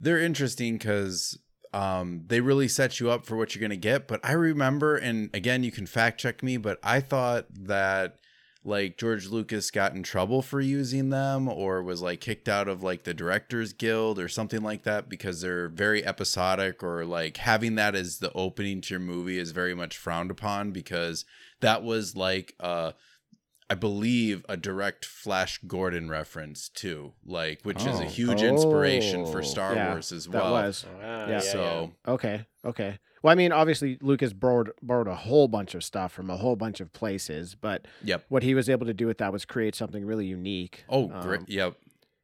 They're 0.00 0.18
interesting 0.18 0.78
because 0.78 1.38
um, 1.72 2.24
they 2.26 2.40
really 2.40 2.68
set 2.68 2.98
you 2.98 3.10
up 3.10 3.26
for 3.26 3.36
what 3.36 3.54
you're 3.54 3.60
going 3.60 3.70
to 3.70 3.76
get. 3.76 4.08
But 4.08 4.20
I 4.24 4.32
remember, 4.32 4.96
and 4.96 5.30
again, 5.34 5.62
you 5.62 5.70
can 5.70 5.86
fact 5.86 6.20
check 6.20 6.42
me, 6.42 6.56
but 6.56 6.78
I 6.82 7.00
thought 7.00 7.46
that 7.50 8.18
like 8.64 8.98
George 8.98 9.28
Lucas 9.28 9.70
got 9.70 9.94
in 9.94 10.02
trouble 10.02 10.42
for 10.42 10.60
using 10.60 11.10
them 11.10 11.48
or 11.48 11.82
was 11.82 12.02
like 12.02 12.20
kicked 12.20 12.48
out 12.48 12.68
of 12.68 12.82
like 12.82 13.04
the 13.04 13.14
Directors 13.14 13.72
Guild 13.72 14.18
or 14.18 14.28
something 14.28 14.62
like 14.62 14.82
that 14.82 15.08
because 15.08 15.40
they're 15.40 15.68
very 15.68 16.04
episodic 16.04 16.82
or 16.82 17.04
like 17.04 17.38
having 17.38 17.76
that 17.76 17.94
as 17.94 18.18
the 18.18 18.32
opening 18.32 18.80
to 18.82 18.94
your 18.94 19.00
movie 19.00 19.38
is 19.38 19.52
very 19.52 19.74
much 19.74 19.96
frowned 19.96 20.30
upon 20.30 20.72
because 20.72 21.24
that 21.60 21.82
was 21.82 22.16
like 22.16 22.54
uh 22.60 22.92
I 23.70 23.74
believe 23.74 24.46
a 24.48 24.56
direct 24.56 25.04
Flash 25.04 25.58
Gordon 25.66 26.08
reference 26.08 26.68
too, 26.70 27.12
like 27.24 27.60
which 27.64 27.80
is 27.84 28.00
a 28.00 28.04
Oh. 28.04 28.08
huge 28.08 28.42
inspiration 28.42 29.26
for 29.26 29.40
Oh, 29.40 29.42
Star 29.42 29.74
yeah, 29.74 29.90
Wars 29.92 30.10
as 30.10 30.24
That 30.26 30.42
well. 30.42 30.52
was. 30.52 30.86
Ah, 31.02 31.28
Yeah. 31.28 31.40
so 31.40 31.92
Okay. 32.06 32.46
Okay. 32.64 32.98
Well, 33.22 33.32
I 33.32 33.34
mean, 33.34 33.50
obviously, 33.52 33.98
Lucas 34.00 34.32
borrowed 34.32 34.70
borrowed 34.80 35.08
a 35.08 35.14
whole 35.16 35.48
bunch 35.48 35.74
of 35.74 35.82
stuff 35.84 36.12
from 36.12 36.30
a 36.30 36.36
whole 36.36 36.56
bunch 36.56 36.80
of 36.80 36.92
places, 36.92 37.54
but 37.56 37.86
yep. 38.02 38.24
what 38.28 38.42
he 38.42 38.54
was 38.54 38.70
able 38.70 38.86
to 38.86 38.94
do 38.94 39.06
with 39.06 39.18
that 39.18 39.32
was 39.32 39.44
create 39.44 39.74
something 39.74 40.04
really 40.06 40.26
unique. 40.26 40.84
Oh, 40.88 41.10
um, 41.10 41.20
great. 41.20 41.48
Yep. 41.48 41.74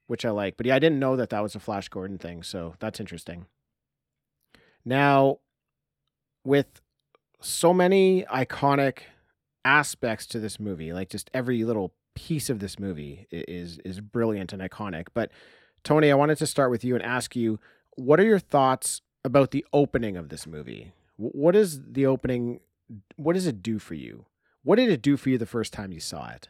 which 0.06 0.24
I 0.24 0.30
like. 0.30 0.56
But 0.56 0.66
yeah, 0.66 0.76
I 0.76 0.78
didn't 0.78 0.98
know 1.00 1.16
that 1.16 1.30
that 1.30 1.42
was 1.42 1.54
a 1.54 1.60
Flash 1.60 1.88
Gordon 1.88 2.18
thing, 2.18 2.42
so 2.42 2.74
that's 2.78 3.00
interesting. 3.00 3.46
Now, 4.84 5.38
with 6.44 6.80
so 7.40 7.72
many 7.74 8.24
iconic 8.24 8.98
aspects 9.64 10.26
to 10.26 10.38
this 10.38 10.60
movie, 10.60 10.92
like 10.92 11.08
just 11.08 11.30
every 11.34 11.64
little 11.64 11.94
piece 12.14 12.48
of 12.48 12.60
this 12.60 12.78
movie 12.78 13.26
is 13.30 13.78
is 13.84 14.00
brilliant 14.00 14.52
and 14.52 14.62
iconic. 14.62 15.08
But 15.14 15.30
Tony, 15.82 16.10
I 16.10 16.14
wanted 16.14 16.38
to 16.38 16.46
start 16.46 16.70
with 16.70 16.84
you 16.84 16.94
and 16.94 17.04
ask 17.04 17.36
you, 17.36 17.58
what 17.96 18.20
are 18.20 18.24
your 18.24 18.38
thoughts 18.38 19.02
about 19.24 19.50
the 19.50 19.64
opening 19.72 20.16
of 20.16 20.28
this 20.28 20.46
movie? 20.46 20.92
What 21.16 21.54
is 21.56 21.80
the 21.92 22.06
opening? 22.06 22.60
What 23.16 23.34
does 23.34 23.46
it 23.46 23.62
do 23.62 23.78
for 23.78 23.94
you? 23.94 24.26
What 24.62 24.76
did 24.76 24.90
it 24.90 25.02
do 25.02 25.16
for 25.16 25.28
you 25.30 25.38
the 25.38 25.46
first 25.46 25.72
time 25.72 25.92
you 25.92 26.00
saw 26.00 26.30
it? 26.30 26.48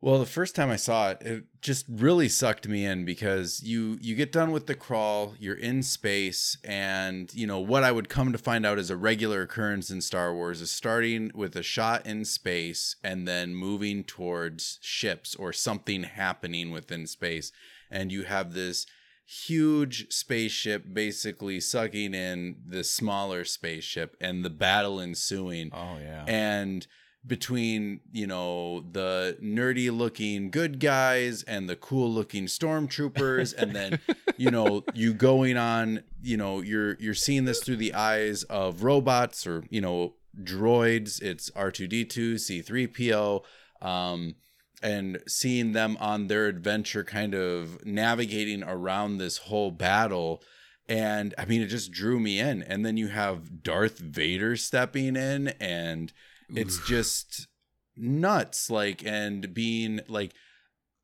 Well, 0.00 0.20
the 0.20 0.26
first 0.26 0.54
time 0.54 0.70
I 0.70 0.76
saw 0.76 1.10
it, 1.10 1.22
it 1.22 1.44
just 1.60 1.84
really 1.88 2.28
sucked 2.28 2.68
me 2.68 2.84
in 2.84 3.04
because 3.04 3.62
you 3.64 3.98
you 4.00 4.14
get 4.14 4.30
done 4.30 4.52
with 4.52 4.66
the 4.68 4.76
crawl, 4.76 5.34
you're 5.40 5.56
in 5.56 5.82
space, 5.82 6.56
and 6.62 7.34
you 7.34 7.48
know 7.48 7.58
what 7.58 7.82
I 7.82 7.90
would 7.90 8.08
come 8.08 8.30
to 8.30 8.38
find 8.38 8.64
out 8.64 8.78
is 8.78 8.90
a 8.90 8.96
regular 8.96 9.42
occurrence 9.42 9.90
in 9.90 10.00
Star 10.00 10.32
Wars 10.32 10.60
is 10.60 10.70
starting 10.70 11.32
with 11.34 11.56
a 11.56 11.64
shot 11.64 12.06
in 12.06 12.24
space 12.24 12.94
and 13.02 13.26
then 13.26 13.56
moving 13.56 14.04
towards 14.04 14.78
ships 14.82 15.34
or 15.34 15.52
something 15.52 16.04
happening 16.04 16.70
within 16.70 17.08
space, 17.08 17.50
and 17.90 18.12
you 18.12 18.22
have 18.22 18.54
this 18.54 18.86
huge 19.26 20.10
spaceship 20.12 20.84
basically 20.94 21.58
sucking 21.60 22.14
in 22.14 22.56
the 22.66 22.84
smaller 22.84 23.44
spaceship 23.44 24.16
and 24.20 24.44
the 24.44 24.50
battle 24.50 25.00
ensuing 25.00 25.70
Oh 25.74 25.98
yeah. 26.00 26.24
and 26.26 26.86
between 27.26 28.00
you 28.12 28.26
know 28.26 28.84
the 28.92 29.36
nerdy 29.42 29.94
looking 29.96 30.50
good 30.50 30.80
guys 30.80 31.42
and 31.42 31.68
the 31.68 31.76
cool 31.76 32.10
looking 32.10 32.46
stormtroopers 32.46 33.54
and 33.54 33.74
then 33.74 33.98
you 34.36 34.50
know 34.50 34.84
you 34.94 35.12
going 35.12 35.56
on 35.56 36.02
you 36.22 36.36
know 36.36 36.60
you're 36.60 36.94
you're 36.94 37.14
seeing 37.14 37.44
this 37.44 37.62
through 37.62 37.76
the 37.76 37.92
eyes 37.92 38.44
of 38.44 38.82
robots 38.82 39.46
or 39.46 39.64
you 39.68 39.80
know 39.80 40.14
droids. 40.42 41.20
It's 41.20 41.50
r2d2 41.50 42.34
c3po 42.34 43.42
um 43.86 44.34
and 44.80 45.20
seeing 45.26 45.72
them 45.72 45.96
on 46.00 46.28
their 46.28 46.46
adventure 46.46 47.02
kind 47.02 47.34
of 47.34 47.84
navigating 47.84 48.62
around 48.62 49.18
this 49.18 49.38
whole 49.38 49.72
battle. 49.72 50.42
And 50.88 51.34
i 51.36 51.44
mean 51.44 51.62
it 51.62 51.66
just 51.66 51.90
drew 51.90 52.20
me 52.20 52.38
in. 52.38 52.62
And 52.62 52.86
then 52.86 52.96
you 52.96 53.08
have 53.08 53.62
darth 53.62 53.98
vader 53.98 54.56
stepping 54.56 55.16
in 55.16 55.48
and 55.60 56.12
it's 56.54 56.78
just 56.86 57.48
nuts 57.96 58.70
like 58.70 59.04
and 59.04 59.52
being 59.52 60.00
like 60.08 60.32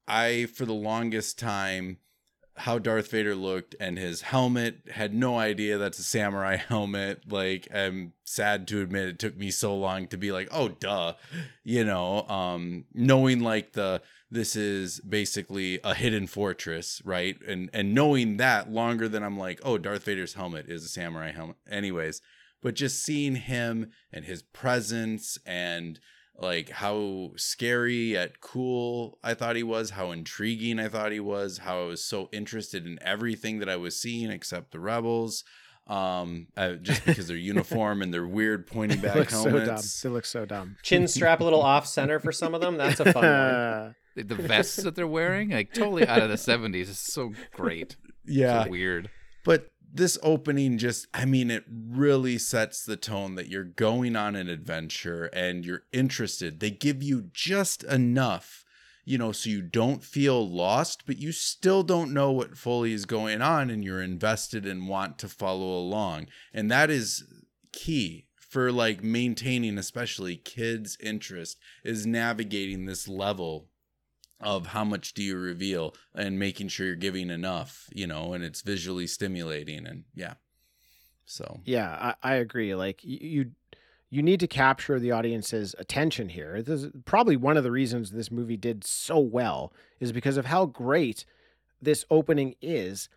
i 0.07 0.47
for 0.47 0.64
the 0.64 0.72
longest 0.72 1.38
time 1.38 1.99
how 2.57 2.78
darth 2.78 3.11
vader 3.11 3.34
looked 3.34 3.74
and 3.80 3.99
his 3.99 4.22
helmet 4.22 4.78
had 4.92 5.12
no 5.12 5.38
idea 5.38 5.76
that's 5.76 5.99
a 5.99 6.05
samurai 6.05 6.57
helmet. 6.68 7.22
Like 7.30 7.66
i'm 7.74 8.12
sad 8.24 8.68
to 8.68 8.80
admit 8.80 9.09
it 9.09 9.18
took 9.18 9.36
me 9.36 9.51
so 9.51 9.76
long 9.76 10.07
to 10.09 10.16
be 10.16 10.30
like 10.30 10.49
oh 10.53 10.68
duh 10.68 11.14
you 11.64 11.84
know 11.84 12.22
um 12.28 12.84
knowing 12.95 13.40
like 13.40 13.72
the 13.72 14.01
this 14.30 14.57
is 14.57 15.01
basically 15.01 15.78
a 15.84 15.95
hidden 15.95 16.26
fortress 16.26 17.03
right? 17.05 17.36
And 17.47 17.70
and 17.72 17.92
knowing 17.92 18.36
that 18.36 18.70
longer 18.70 19.09
than 19.09 19.24
i'm 19.24 19.38
like 19.38 19.61
oh 19.64 19.78
darth 19.78 20.05
vader's 20.05 20.34
helmet 20.34 20.66
is 20.68 20.84
a 20.84 20.88
samurai 20.88 21.32
helmet. 21.32 21.57
Anyways 21.68 22.20
but 22.65 22.75
just 22.75 23.05
seeing 23.05 23.37
him 23.37 23.91
and 24.11 24.25
his 24.25 24.43
presence 24.43 25.39
and 25.47 26.01
like 26.37 26.71
how 26.71 27.31
scary 27.37 28.12
yet 28.12 28.41
cool 28.41 29.19
I 29.23 29.35
thought 29.35 29.55
he 29.55 29.62
was, 29.62 29.91
how 29.91 30.11
intriguing 30.11 30.81
I 30.81 30.89
thought 30.89 31.12
he 31.12 31.21
was, 31.21 31.59
how 31.59 31.83
I 31.83 31.85
was 31.85 32.03
so 32.05 32.29
interested 32.33 32.87
in 32.87 32.99
everything 33.03 33.59
that 33.61 33.69
I 33.69 33.77
was 33.77 34.01
seeing 34.01 34.31
except 34.31 34.73
the 34.73 34.81
rebels. 34.81 35.45
Um, 35.87 36.47
uh, 36.57 36.73
just 36.77 37.05
because 37.05 37.29
their 37.29 37.37
uniform 37.37 38.01
and 38.01 38.12
their 38.12 38.27
weird 38.27 38.67
pointy 38.67 38.97
They 38.97 39.09
back 39.09 39.17
look 39.17 39.31
so 39.31 39.45
dumb. 39.45 39.53
helmets. 39.61 40.01
They 40.01 40.09
look 40.09 40.25
so 40.25 40.47
dumb. 40.47 40.77
Chin 40.83 41.07
strap 41.07 41.41
a 41.41 41.45
little 41.45 41.62
off 41.75 41.87
center 41.87 42.19
for 42.19 42.33
some 42.33 42.55
of 42.55 42.62
them. 42.62 42.79
That's 42.79 43.01
a 43.01 43.12
fun 43.12 43.23
one. 43.23 43.95
the 44.17 44.35
the 44.35 44.43
vests 44.43 44.77
that 44.77 44.95
they're 44.95 45.07
wearing, 45.07 45.51
like 45.51 45.75
totally 45.75 46.09
out 46.09 46.23
of 46.23 46.31
the 46.31 46.39
seventies, 46.39 46.89
is 46.89 46.99
so 46.99 47.33
great. 47.53 47.97
yeah, 48.25 48.65
So 48.65 48.71
weird. 48.71 49.11
But 49.45 49.69
this 49.95 50.18
opening 50.24 50.76
just, 50.76 51.07
I 51.14 51.24
mean, 51.24 51.53
it 51.53 51.64
really 51.68 52.36
sets 52.36 52.84
the 52.84 52.97
tone 52.97 53.36
that 53.36 53.49
you're 53.49 53.62
going 53.62 54.16
on 54.16 54.34
an 54.34 54.49
adventure 54.49 55.26
and 55.26 55.64
you're 55.64 55.84
interested. 55.92 56.59
They 56.59 56.72
give 56.72 57.01
you 57.01 57.30
just 57.32 57.84
enough, 57.84 58.64
you 59.05 59.18
know, 59.18 59.30
so 59.30 59.51
you 59.51 59.62
don't 59.62 60.03
feel 60.03 60.51
lost, 60.51 61.05
but 61.07 61.18
you 61.18 61.30
still 61.30 61.84
don't 61.84 62.12
know 62.12 62.32
what 62.32 62.59
fully 62.59 62.92
is 62.92 63.07
going 63.07 63.40
on 63.40 63.70
and 63.70 63.84
you're 63.84 64.03
invested 64.03 64.66
and 64.66 64.88
want 64.88 65.16
to 65.20 65.28
follow 65.28 65.78
along. 65.78 66.26
And 66.53 66.68
that 66.72 66.90
is 66.90 67.24
key 67.72 68.26
for 68.36 68.72
like 68.72 69.05
maintaining, 69.05 69.78
especially 69.78 70.36
kids' 70.36 70.99
interest, 71.01 71.57
is 71.84 72.05
navigating 72.05 72.86
this 72.86 73.07
level 73.07 73.68
of 74.45 74.68
how 74.68 74.84
much 74.84 75.14
do 75.14 75.22
you 75.22 75.36
reveal 75.36 75.95
and 76.14 76.38
making 76.38 76.68
sure 76.68 76.86
you're 76.86 76.95
giving 76.97 77.30
enough, 77.30 77.88
you 77.92 78.07
know, 78.07 78.32
and 78.34 78.45
it's 78.45 78.61
visually 78.62 79.07
stimulating 79.07 79.86
and 79.86 80.05
yeah. 80.14 80.34
So 81.26 81.61
Yeah, 81.64 82.14
I, 82.22 82.32
I 82.32 82.34
agree. 82.36 82.74
Like 82.74 83.01
you, 83.03 83.53
you 84.11 84.22
need 84.22 84.40
to 84.40 84.47
capture 84.47 85.01
the 85.01 85.11
audience's 85.11 85.74
attention 85.78 86.28
here. 86.28 86.62
This 86.62 86.84
is 86.84 86.92
probably 87.05 87.36
one 87.36 87.57
of 87.57 87.64
the 87.64 87.72
reasons 87.72 88.11
this 88.11 88.30
movie 88.30 88.57
did 88.59 88.84
so 88.84 89.18
well 89.18 89.72
is 89.99 90.12
because 90.12 90.36
of 90.36 90.45
how 90.47 90.66
great 90.66 91.24
this 91.80 92.05
opening 92.11 92.55
is, 92.62 93.09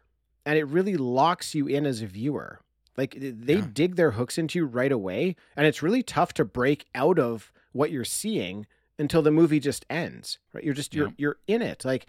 and 0.46 0.58
it 0.58 0.64
really 0.66 0.98
locks 0.98 1.54
you 1.54 1.68
in 1.68 1.86
as 1.86 2.02
a 2.02 2.08
viewer. 2.08 2.60
Like 2.96 3.16
they 3.20 3.56
Yeah. 3.58 3.68
dig 3.72 3.96
their 3.96 4.12
hooks 4.12 4.38
into 4.38 4.60
you 4.60 4.66
right 4.66 4.92
away, 4.92 5.36
and 5.56 5.68
it's 5.68 5.84
really 5.84 6.02
tough 6.04 6.34
to 6.34 6.46
break 6.46 6.86
out 6.96 7.20
of 7.20 7.52
what 7.74 7.92
you're 7.92 8.04
seeing 8.06 8.66
until 9.00 9.22
the 9.22 9.32
movie 9.32 9.60
just 9.60 9.86
ends. 9.90 10.40
Right? 10.54 10.64
You're 10.64 10.74
just 10.74 10.94
you're 10.94 11.08
Yeah. 11.08 11.14
you're 11.18 11.38
in 11.48 11.62
it. 11.62 11.86
Like 11.86 12.08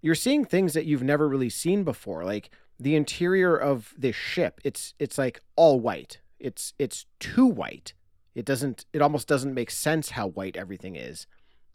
you're 0.00 0.14
seeing 0.14 0.44
things 0.44 0.74
that 0.74 0.86
you've 0.86 1.02
never 1.02 1.28
really 1.28 1.50
seen 1.50 1.84
before. 1.84 2.24
Like 2.24 2.50
the 2.78 2.94
interior 2.94 3.56
of 3.56 3.92
this 3.98 4.16
ship, 4.16 4.60
it's 4.64 4.94
it's 4.98 5.18
like 5.18 5.40
all 5.56 5.80
white. 5.80 6.18
It's 6.38 6.74
it's 6.78 7.06
too 7.18 7.46
white. 7.46 7.94
It 8.34 8.44
doesn't 8.44 8.84
it 8.92 9.02
almost 9.02 9.26
doesn't 9.28 9.54
make 9.54 9.70
sense 9.70 10.10
how 10.10 10.28
white 10.28 10.56
everything 10.56 10.94
is. 10.96 11.26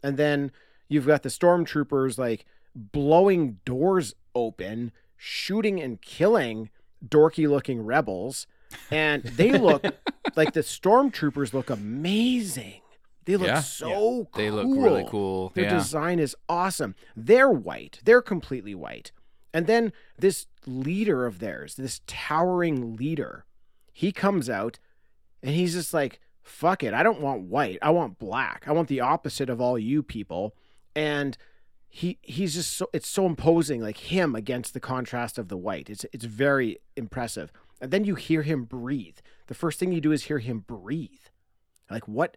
And 0.02 0.16
then 0.16 0.50
you've 0.88 1.06
got 1.06 1.22
the 1.22 1.28
stormtroopers 1.28 2.16
like 2.18 2.44
blowing 2.74 3.58
doors 3.64 4.14
open, 4.34 4.90
shooting 5.16 5.80
and 5.80 6.00
killing 6.00 6.70
dorky 7.06 7.48
looking 7.48 7.82
rebels. 7.84 8.46
And 8.90 9.22
they 9.22 9.52
look 9.52 9.84
like 10.36 10.54
the 10.54 10.60
stormtroopers 10.60 11.52
look 11.52 11.68
amazing. 11.70 12.80
They 13.26 13.36
look 13.36 13.46
Yeah. 13.48 13.60
so 13.60 14.28
They 14.34 14.50
look 14.50 14.66
really 14.66 15.02
cool. 15.02 15.10
cool. 15.10 15.52
Their 15.54 15.64
yeah. 15.64 15.74
design 15.78 16.18
is 16.18 16.36
awesome. 16.48 16.94
They're 17.16 17.50
white. 17.50 18.00
They're 18.04 18.22
completely 18.22 18.74
white. 18.74 19.12
And 19.52 19.66
then 19.66 19.92
this 20.18 20.46
leader 20.66 21.26
of 21.26 21.38
theirs, 21.38 21.76
this 21.76 22.00
towering 22.06 22.96
leader, 22.96 23.44
he 23.92 24.10
comes 24.12 24.50
out 24.50 24.78
and 25.42 25.54
he's 25.54 25.74
just 25.74 25.94
like, 25.94 26.20
fuck 26.42 26.82
it. 26.82 26.92
I 26.92 27.02
don't 27.02 27.20
want 27.20 27.42
white. 27.42 27.78
I 27.80 27.90
want 27.90 28.18
black. 28.18 28.64
I 28.66 28.72
want 28.72 28.88
the 28.88 29.00
opposite 29.00 29.48
of 29.48 29.60
all 29.60 29.78
you 29.78 30.02
people. 30.02 30.54
And 30.96 31.36
he 31.88 32.18
he's 32.22 32.54
just 32.54 32.72
so 32.76 32.88
it's 32.92 33.06
so 33.08 33.24
imposing, 33.26 33.80
like 33.80 33.98
him 33.98 34.34
against 34.34 34.74
the 34.74 34.80
contrast 34.80 35.38
of 35.38 35.48
the 35.48 35.56
white. 35.56 35.88
It's 35.88 36.04
it's 36.12 36.24
very 36.24 36.78
impressive. 36.96 37.52
And 37.80 37.92
then 37.92 38.04
you 38.04 38.16
hear 38.16 38.42
him 38.42 38.64
breathe. 38.64 39.18
The 39.46 39.54
first 39.54 39.78
thing 39.78 39.92
you 39.92 40.00
do 40.00 40.10
is 40.10 40.24
hear 40.24 40.38
him 40.40 40.64
breathe. 40.66 41.20
Like 41.88 42.08
what 42.08 42.36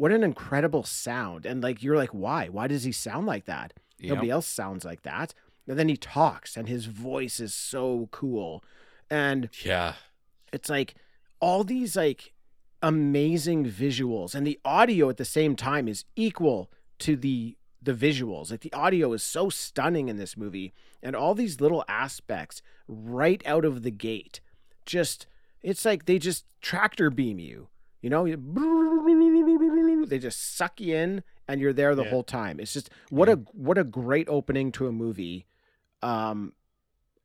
what 0.00 0.12
an 0.12 0.24
incredible 0.24 0.82
sound. 0.82 1.44
And 1.44 1.62
like 1.62 1.82
you're 1.82 1.96
like, 1.96 2.14
why? 2.14 2.48
Why 2.48 2.66
does 2.68 2.84
he 2.84 2.92
sound 2.92 3.26
like 3.26 3.44
that? 3.44 3.74
Yep. 3.98 4.08
Nobody 4.08 4.30
else 4.30 4.46
sounds 4.46 4.82
like 4.82 5.02
that. 5.02 5.34
And 5.68 5.78
then 5.78 5.90
he 5.90 5.96
talks, 5.98 6.56
and 6.56 6.66
his 6.68 6.86
voice 6.86 7.38
is 7.38 7.52
so 7.54 8.08
cool. 8.10 8.64
And 9.10 9.50
Yeah. 9.62 9.96
it's 10.52 10.70
like 10.70 10.94
all 11.38 11.64
these 11.64 11.96
like 11.96 12.32
amazing 12.82 13.66
visuals 13.66 14.34
and 14.34 14.46
the 14.46 14.58
audio 14.64 15.10
at 15.10 15.18
the 15.18 15.24
same 15.26 15.54
time 15.54 15.86
is 15.86 16.06
equal 16.16 16.70
to 16.98 17.14
the 17.14 17.56
the 17.82 17.92
visuals 17.92 18.50
like 18.50 18.60
the 18.62 18.72
audio 18.72 19.12
is 19.12 19.22
so 19.22 19.50
stunning 19.50 20.08
in 20.08 20.16
this 20.16 20.34
movie 20.34 20.72
and 21.02 21.14
all 21.14 21.34
these 21.34 21.60
little 21.60 21.84
aspects 21.88 22.62
right 22.88 23.42
out 23.46 23.66
of 23.66 23.82
the 23.82 23.90
gate 23.90 24.40
just 24.86 25.26
it's 25.62 25.84
like 25.84 26.06
they 26.06 26.18
just 26.18 26.46
tractor 26.62 27.10
beam 27.10 27.38
you 27.38 27.68
you 28.00 28.08
know 28.08 28.24
they 30.06 30.18
just 30.18 30.56
suck 30.56 30.80
you 30.80 30.94
in 30.96 31.22
and 31.48 31.60
you're 31.60 31.72
there 31.72 31.94
the 31.94 32.04
Yeah. 32.04 32.10
whole 32.10 32.22
time 32.24 32.60
it's 32.60 32.72
just 32.72 32.90
what 33.10 33.28
a 33.28 33.36
what 33.52 33.78
a 33.78 33.84
great 33.84 34.28
opening 34.28 34.70
to 34.72 34.86
a 34.86 34.92
movie 34.92 35.46
um 36.02 36.52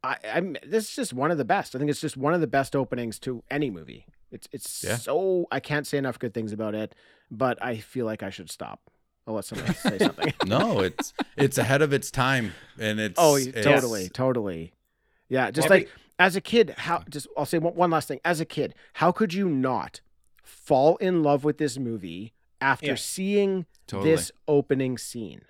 I, 0.03 0.17
I'm 0.33 0.55
this 0.65 0.89
is 0.89 0.95
just 0.95 1.13
one 1.13 1.31
of 1.31 1.39
the 1.39 1.45
best. 1.45 1.73
I 1.75 1.79
think 1.79 1.89
it's 1.89 1.99
just 1.99 2.15
one 2.15 2.35
of 2.35 2.39
the 2.41 2.45
best 2.45 2.75
openings 2.75 3.17
to 3.19 3.43
any 3.49 3.71
movie. 3.71 4.05
It's 4.31 4.47
it's 4.51 4.83
Yeah. 4.83 4.97
so 4.97 5.47
I 5.51 5.59
can't 5.59 5.87
say 5.87 5.97
enough 5.97 6.19
good 6.19 6.31
things 6.31 6.51
about 6.51 6.75
it, 6.75 6.93
but 7.31 7.57
I 7.59 7.77
feel 7.77 8.05
like 8.05 8.21
I 8.21 8.29
should 8.29 8.51
stop. 8.51 8.91
I'll 9.25 9.33
let 9.33 9.45
somebody 9.45 9.69
else 9.69 9.79
say 9.81 9.97
something. 10.07 10.33
No, 10.45 10.81
it's 10.81 11.11
it's 11.37 11.57
ahead 11.57 11.81
of 11.81 11.91
its 11.91 12.11
time, 12.11 12.53
and 12.79 12.99
it's 12.99 13.15
oh, 13.17 13.35
it's- 13.37 13.63
totally, 13.65 14.09
totally. 14.09 14.73
Yeah, 15.27 15.49
just 15.49 15.65
Every- 15.65 15.77
like 15.79 15.89
as 16.19 16.35
a 16.35 16.41
kid, 16.41 16.75
how 16.77 17.01
just 17.09 17.25
I'll 17.35 17.47
say 17.47 17.57
one, 17.57 17.73
one 17.73 17.89
last 17.89 18.07
thing. 18.07 18.19
As 18.23 18.39
a 18.39 18.45
kid, 18.45 18.75
how 18.93 19.11
could 19.11 19.33
you 19.33 19.49
not 19.49 20.01
fall 20.43 20.97
in 20.97 21.23
love 21.23 21.43
with 21.43 21.57
this 21.57 21.79
movie 21.79 22.31
after 22.61 22.87
Yeah. 22.87 22.95
seeing 22.95 23.65
Totally. 23.87 24.11
this 24.11 24.31
opening 24.47 24.97
scene? 24.97 25.41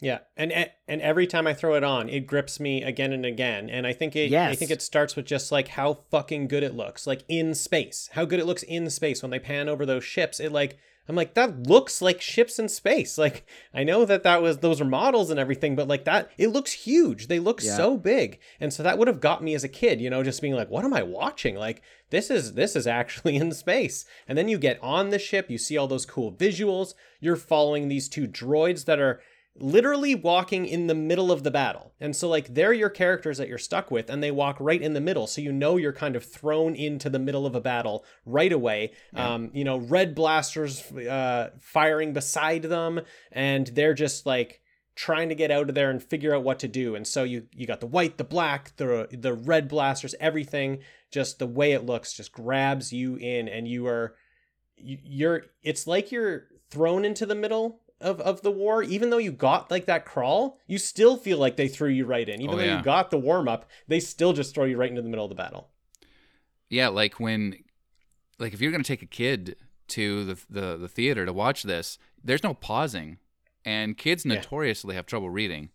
Yeah, 0.00 0.18
and 0.36 0.52
and 0.52 0.70
and 0.86 1.00
every 1.00 1.26
time 1.26 1.46
I 1.46 1.54
throw 1.54 1.74
it 1.74 1.82
on, 1.82 2.10
it 2.10 2.26
grips 2.26 2.60
me 2.60 2.82
again 2.82 3.14
and 3.14 3.24
again. 3.24 3.70
And 3.70 3.86
I 3.86 3.94
think 3.94 4.14
it, 4.14 4.30
I 4.34 4.54
think 4.54 4.70
it 4.70 4.82
starts 4.82 5.16
with 5.16 5.24
just 5.24 5.50
like 5.50 5.68
how 5.68 5.94
fucking 6.10 6.48
good 6.48 6.62
it 6.62 6.74
looks, 6.74 7.06
like 7.06 7.22
in 7.28 7.54
space. 7.54 8.10
How 8.12 8.26
good 8.26 8.38
it 8.38 8.44
looks 8.44 8.62
in 8.62 8.90
space 8.90 9.22
when 9.22 9.30
they 9.30 9.38
pan 9.38 9.70
over 9.70 9.86
those 9.86 10.04
ships. 10.04 10.38
It 10.38 10.52
like 10.52 10.76
I'm 11.08 11.14
like 11.16 11.34
that 11.34 11.66
looks 11.68 12.02
like 12.02 12.20
ships 12.20 12.58
in 12.58 12.68
space. 12.68 13.16
Like 13.26 13.46
I 13.74 13.84
know 13.84 14.04
that 14.04 14.22
that 14.24 14.42
was 14.42 14.58
those 14.58 14.80
are 14.80 14.84
models 14.84 15.30
and 15.30 15.38
everything, 15.40 15.74
but 15.76 15.88
like 15.88 16.04
that 16.04 16.30
it 16.38 16.48
looks 16.48 16.72
huge. 16.72 17.26
They 17.28 17.38
look 17.38 17.62
Yeah. 17.62 17.76
so 17.76 17.96
big, 17.96 18.38
and 18.60 18.72
so 18.72 18.82
that 18.82 18.98
would 18.98 19.08
have 19.08 19.20
got 19.20 19.42
me 19.42 19.54
as 19.54 19.64
a 19.64 19.68
kid. 19.68 20.00
You 20.00 20.10
know, 20.10 20.22
just 20.22 20.40
being 20.42 20.54
like, 20.54 20.70
what 20.70 20.84
am 20.84 20.94
I 20.94 21.02
watching? 21.02 21.56
Like 21.56 21.82
this 22.10 22.30
is 22.30 22.54
this 22.54 22.76
is 22.76 22.86
actually 22.86 23.36
in 23.42 23.52
space. 23.52 24.04
And 24.28 24.36
then 24.36 24.48
you 24.48 24.58
get 24.58 24.78
on 24.82 25.10
the 25.10 25.18
ship, 25.18 25.50
you 25.50 25.58
see 25.58 25.76
all 25.76 25.88
those 25.88 26.06
cool 26.06 26.32
visuals. 26.32 26.94
You're 27.20 27.36
following 27.36 27.88
these 27.88 28.08
two 28.08 28.26
droids 28.28 28.84
that 28.84 28.98
are 29.00 29.20
literally 29.58 30.14
walking 30.14 30.66
in 30.66 30.86
the 30.86 30.94
middle 30.94 31.32
of 31.32 31.42
the 31.42 31.50
battle. 31.50 31.92
And 32.00 32.14
so 32.14 32.28
like 32.28 32.54
they're 32.54 32.72
your 32.72 32.90
characters 32.90 33.38
that 33.38 33.48
you're 33.48 33.58
stuck 33.58 33.90
with 33.90 34.10
and 34.10 34.22
they 34.22 34.30
walk 34.30 34.56
right 34.60 34.80
in 34.80 34.92
the 34.92 35.00
middle. 35.00 35.26
So 35.26 35.40
you 35.40 35.52
know 35.52 35.76
you're 35.76 35.92
kind 35.92 36.16
of 36.16 36.24
thrown 36.24 36.74
into 36.74 37.08
the 37.08 37.18
middle 37.18 37.46
of 37.46 37.54
a 37.54 37.60
battle 37.60 38.04
right 38.24 38.52
away. 38.52 38.92
Um, 39.14 39.50
you 39.54 39.64
know, 39.64 39.78
red 39.78 40.14
blasters 40.14 40.82
uh 40.92 41.50
firing 41.60 42.12
beside 42.12 42.62
them 42.62 43.00
and 43.32 43.66
they're 43.68 43.94
just 43.94 44.26
like 44.26 44.60
trying 44.94 45.28
to 45.28 45.34
get 45.34 45.50
out 45.50 45.68
of 45.68 45.74
there 45.74 45.90
and 45.90 46.02
figure 46.02 46.34
out 46.34 46.42
what 46.42 46.58
to 46.60 46.68
do. 46.68 46.94
And 46.94 47.06
so 47.06 47.22
you 47.22 47.46
you 47.52 47.66
got 47.66 47.80
the 47.80 47.86
white, 47.86 48.18
the 48.18 48.24
black, 48.24 48.76
the 48.76 49.08
the 49.12 49.34
red 49.34 49.68
blasters, 49.68 50.14
everything 50.20 50.80
just 51.10 51.38
the 51.38 51.46
way 51.46 51.72
it 51.72 51.86
looks 51.86 52.12
just 52.12 52.32
grabs 52.32 52.92
you 52.92 53.16
in 53.16 53.48
and 53.48 53.68
you 53.68 53.86
are 53.86 54.16
you're 54.76 55.44
it's 55.62 55.86
like 55.86 56.12
you're 56.12 56.48
thrown 56.70 57.04
into 57.04 57.24
the 57.24 57.34
middle 57.34 57.80
of, 58.00 58.20
of 58.20 58.42
the 58.42 58.50
war 58.50 58.82
even 58.82 59.10
though 59.10 59.18
you 59.18 59.32
got 59.32 59.70
like 59.70 59.86
that 59.86 60.04
crawl 60.04 60.58
you 60.66 60.78
still 60.78 61.16
feel 61.16 61.38
like 61.38 61.56
they 61.56 61.68
threw 61.68 61.88
you 61.88 62.04
right 62.04 62.28
in 62.28 62.40
even 62.42 62.54
Oh, 62.54 62.58
though 62.58 62.64
yeah. 62.64 62.78
you 62.78 62.84
got 62.84 63.10
the 63.10 63.18
warm 63.18 63.48
up 63.48 63.68
they 63.88 64.00
still 64.00 64.32
just 64.32 64.54
throw 64.54 64.64
you 64.64 64.76
right 64.76 64.90
into 64.90 65.02
the 65.02 65.08
middle 65.08 65.24
of 65.24 65.30
the 65.30 65.34
battle 65.34 65.70
Yeah, 66.68 66.88
like 66.88 67.20
when, 67.20 67.54
like 68.38 68.52
if 68.52 68.60
you're 68.60 68.72
gonna 68.72 68.84
take 68.84 69.02
a 69.02 69.06
kid 69.06 69.56
to 69.88 70.24
the 70.24 70.38
the, 70.50 70.76
the 70.76 70.88
theater 70.88 71.24
to 71.24 71.32
watch 71.32 71.62
this, 71.62 71.98
there's 72.22 72.42
no 72.42 72.54
pausing, 72.54 73.18
and 73.64 73.96
kids 73.96 74.24
Yeah. 74.24 74.34
notoriously 74.34 74.94
have 74.96 75.06
trouble 75.06 75.30
reading. 75.30 75.70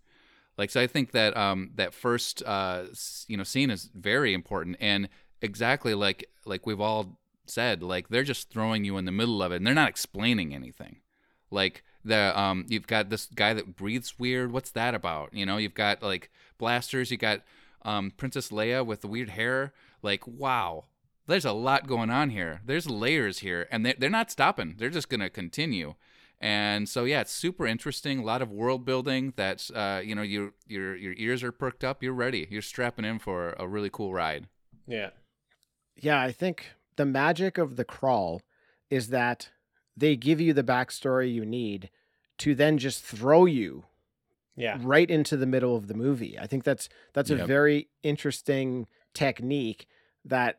Like 0.58 0.70
so, 0.70 0.82
I 0.82 0.88
think 0.88 1.12
that 1.12 1.36
um 1.38 1.72
that 1.76 1.94
first 1.94 2.44
uh 2.46 2.84
you 3.28 3.38
know 3.38 3.44
scene 3.44 3.70
is 3.70 3.90
very 3.96 4.34
important, 4.34 4.76
and 4.80 5.08
exactly 5.42 5.94
like 5.94 6.26
like 6.46 6.66
we've 6.66 6.82
all 6.82 7.18
said, 7.48 7.82
like 7.82 8.10
they're 8.10 8.24
just 8.24 8.50
throwing 8.52 8.84
you 8.86 8.98
in 8.98 9.06
the 9.06 9.12
middle 9.12 9.42
of 9.42 9.52
it, 9.52 9.58
and 9.58 9.66
they're 9.68 9.74
not 9.74 9.90
explaining 9.90 10.54
anything. 10.54 10.98
Like 11.50 11.84
the 12.04 12.40
um 12.40 12.66
you've 12.68 12.88
got 12.88 13.10
this 13.10 13.28
guy 13.28 13.54
that 13.54 13.76
breathes 13.76 14.20
weird. 14.20 14.52
What's 14.52 14.72
that 14.72 14.96
about? 14.96 15.34
You 15.34 15.46
know, 15.46 15.58
you've 15.58 15.74
got 15.74 16.02
like 16.02 16.30
blasters. 16.58 17.12
You 17.12 17.18
got 17.18 17.42
um 17.84 18.12
Princess 18.18 18.50
Leia 18.50 18.86
with 18.86 19.02
the 19.02 19.08
weird 19.08 19.30
hair. 19.30 19.74
Like 20.02 20.26
wow, 20.28 20.86
there's 21.28 21.46
a 21.46 21.52
lot 21.54 21.88
going 21.88 22.10
on 22.10 22.30
here. 22.32 22.62
There's 22.66 22.90
layers 22.90 23.40
here, 23.40 23.68
and 23.72 23.86
they're, 23.86 23.96
they're 23.98 24.10
not 24.10 24.32
stopping. 24.32 24.76
They're 24.78 24.90
just 24.90 25.10
gonna 25.10 25.30
continue. 25.30 25.96
And 26.40 26.90
so 26.90 27.04
yeah, 27.04 27.22
it's 27.22 27.32
super 27.32 27.68
interesting. 27.68 28.20
A 28.20 28.24
lot 28.24 28.42
of 28.42 28.50
world 28.52 28.84
building. 28.84 29.34
That's 29.36 29.70
uh 29.72 30.02
you 30.04 30.16
know 30.16 30.24
your 30.24 30.54
your 30.68 30.96
your 30.96 31.14
ears 31.18 31.44
are 31.44 31.52
perked 31.52 31.84
up. 31.84 32.02
You're 32.02 32.14
ready. 32.14 32.48
You're 32.50 32.64
strapping 32.64 33.06
in 33.06 33.20
for 33.20 33.56
a 33.60 33.68
really 33.68 33.90
cool 33.92 34.14
ride. 34.14 34.48
yeah 34.88 35.12
Yeah, 35.96 36.20
I 36.20 36.32
think 36.32 36.72
the 36.96 37.06
magic 37.06 37.58
of 37.58 37.76
the 37.76 37.86
crawl 37.86 38.42
is 38.90 39.08
that 39.10 39.50
they 39.96 40.16
give 40.16 40.42
you 40.42 40.54
the 40.54 40.64
backstory 40.64 41.34
you 41.34 41.46
need 41.46 41.90
to 42.40 42.56
then 42.56 42.78
just 42.78 43.04
throw 43.04 43.46
you 43.46 43.84
yeah 44.56 44.78
right 44.82 45.10
into 45.10 45.38
the 45.38 45.46
middle 45.46 45.76
of 45.76 45.88
the 45.88 45.94
movie. 45.94 46.38
I 46.40 46.48
think 46.48 46.64
that's 46.64 46.90
that's 47.14 47.30
a 47.30 47.46
very 47.46 47.90
interesting 48.04 48.88
technique 49.14 49.88
that 50.26 50.58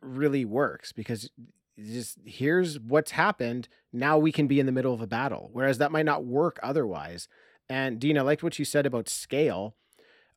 really 0.00 0.44
works 0.44 0.92
because 0.92 1.30
just 1.78 2.18
here's 2.24 2.78
what's 2.80 3.12
happened. 3.12 3.68
Now 3.92 4.18
we 4.18 4.32
can 4.32 4.46
be 4.46 4.60
in 4.60 4.66
the 4.66 4.72
middle 4.72 4.94
of 4.94 5.00
a 5.00 5.06
battle, 5.06 5.50
whereas 5.52 5.78
that 5.78 5.92
might 5.92 6.04
not 6.04 6.24
work 6.24 6.58
otherwise. 6.62 7.28
And 7.68 8.00
Dean, 8.00 8.18
I 8.18 8.22
liked 8.22 8.42
what 8.42 8.58
you 8.58 8.64
said 8.64 8.86
about 8.86 9.08
scale. 9.08 9.74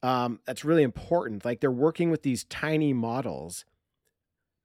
Um, 0.04 0.40
that's 0.46 0.66
really 0.66 0.84
important. 0.84 1.46
Like 1.46 1.60
they're 1.60 1.72
working 1.72 2.12
with 2.12 2.24
these 2.24 2.44
tiny 2.46 2.94
models, 2.94 3.66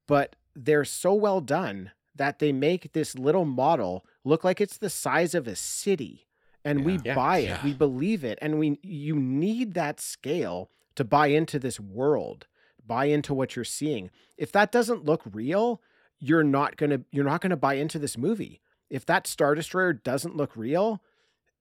but 0.07 0.37
they're 0.55 0.85
so 0.85 1.15
well 1.15 1.41
done 1.41 1.93
that 2.17 2.39
they 2.39 2.53
make 2.53 2.93
this 2.93 3.17
little 3.17 3.45
model 3.45 4.05
look 4.25 4.45
like 4.45 4.61
it's 4.61 4.79
the 4.79 4.91
size 4.91 5.35
of 5.35 5.47
a 5.47 5.57
city. 5.57 6.27
And 6.65 6.85
we 6.85 6.95
Yeah. 6.95 7.01
Yeah. 7.05 7.15
buy 7.15 7.39
it, 7.39 7.45
Yeah. 7.45 7.65
we 7.65 7.73
believe 7.75 8.25
it, 8.25 8.39
and 8.43 8.59
we 8.59 8.79
you 8.83 9.15
need 9.17 9.75
that 9.75 10.01
scale 10.01 10.71
to 10.97 11.05
buy 11.05 11.29
into 11.29 11.59
this 11.59 11.79
world, 11.79 12.47
buy 12.85 13.05
into 13.07 13.35
what 13.35 13.55
you're 13.55 13.65
seeing. 13.65 14.11
If 14.37 14.51
that 14.53 14.73
doesn't 14.73 15.05
look 15.05 15.23
real, 15.31 15.81
you're 16.19 16.43
not 16.45 16.77
gonna 16.77 17.03
you're 17.13 17.25
not 17.25 17.41
gonna 17.41 17.57
buy 17.57 17.75
into 17.75 17.99
this 17.99 18.19
movie. 18.19 18.61
If 18.91 19.07
that 19.07 19.27
Star 19.27 19.55
Destroyer 19.55 19.93
doesn't 19.93 20.37
look 20.37 20.57
real, 20.57 21.03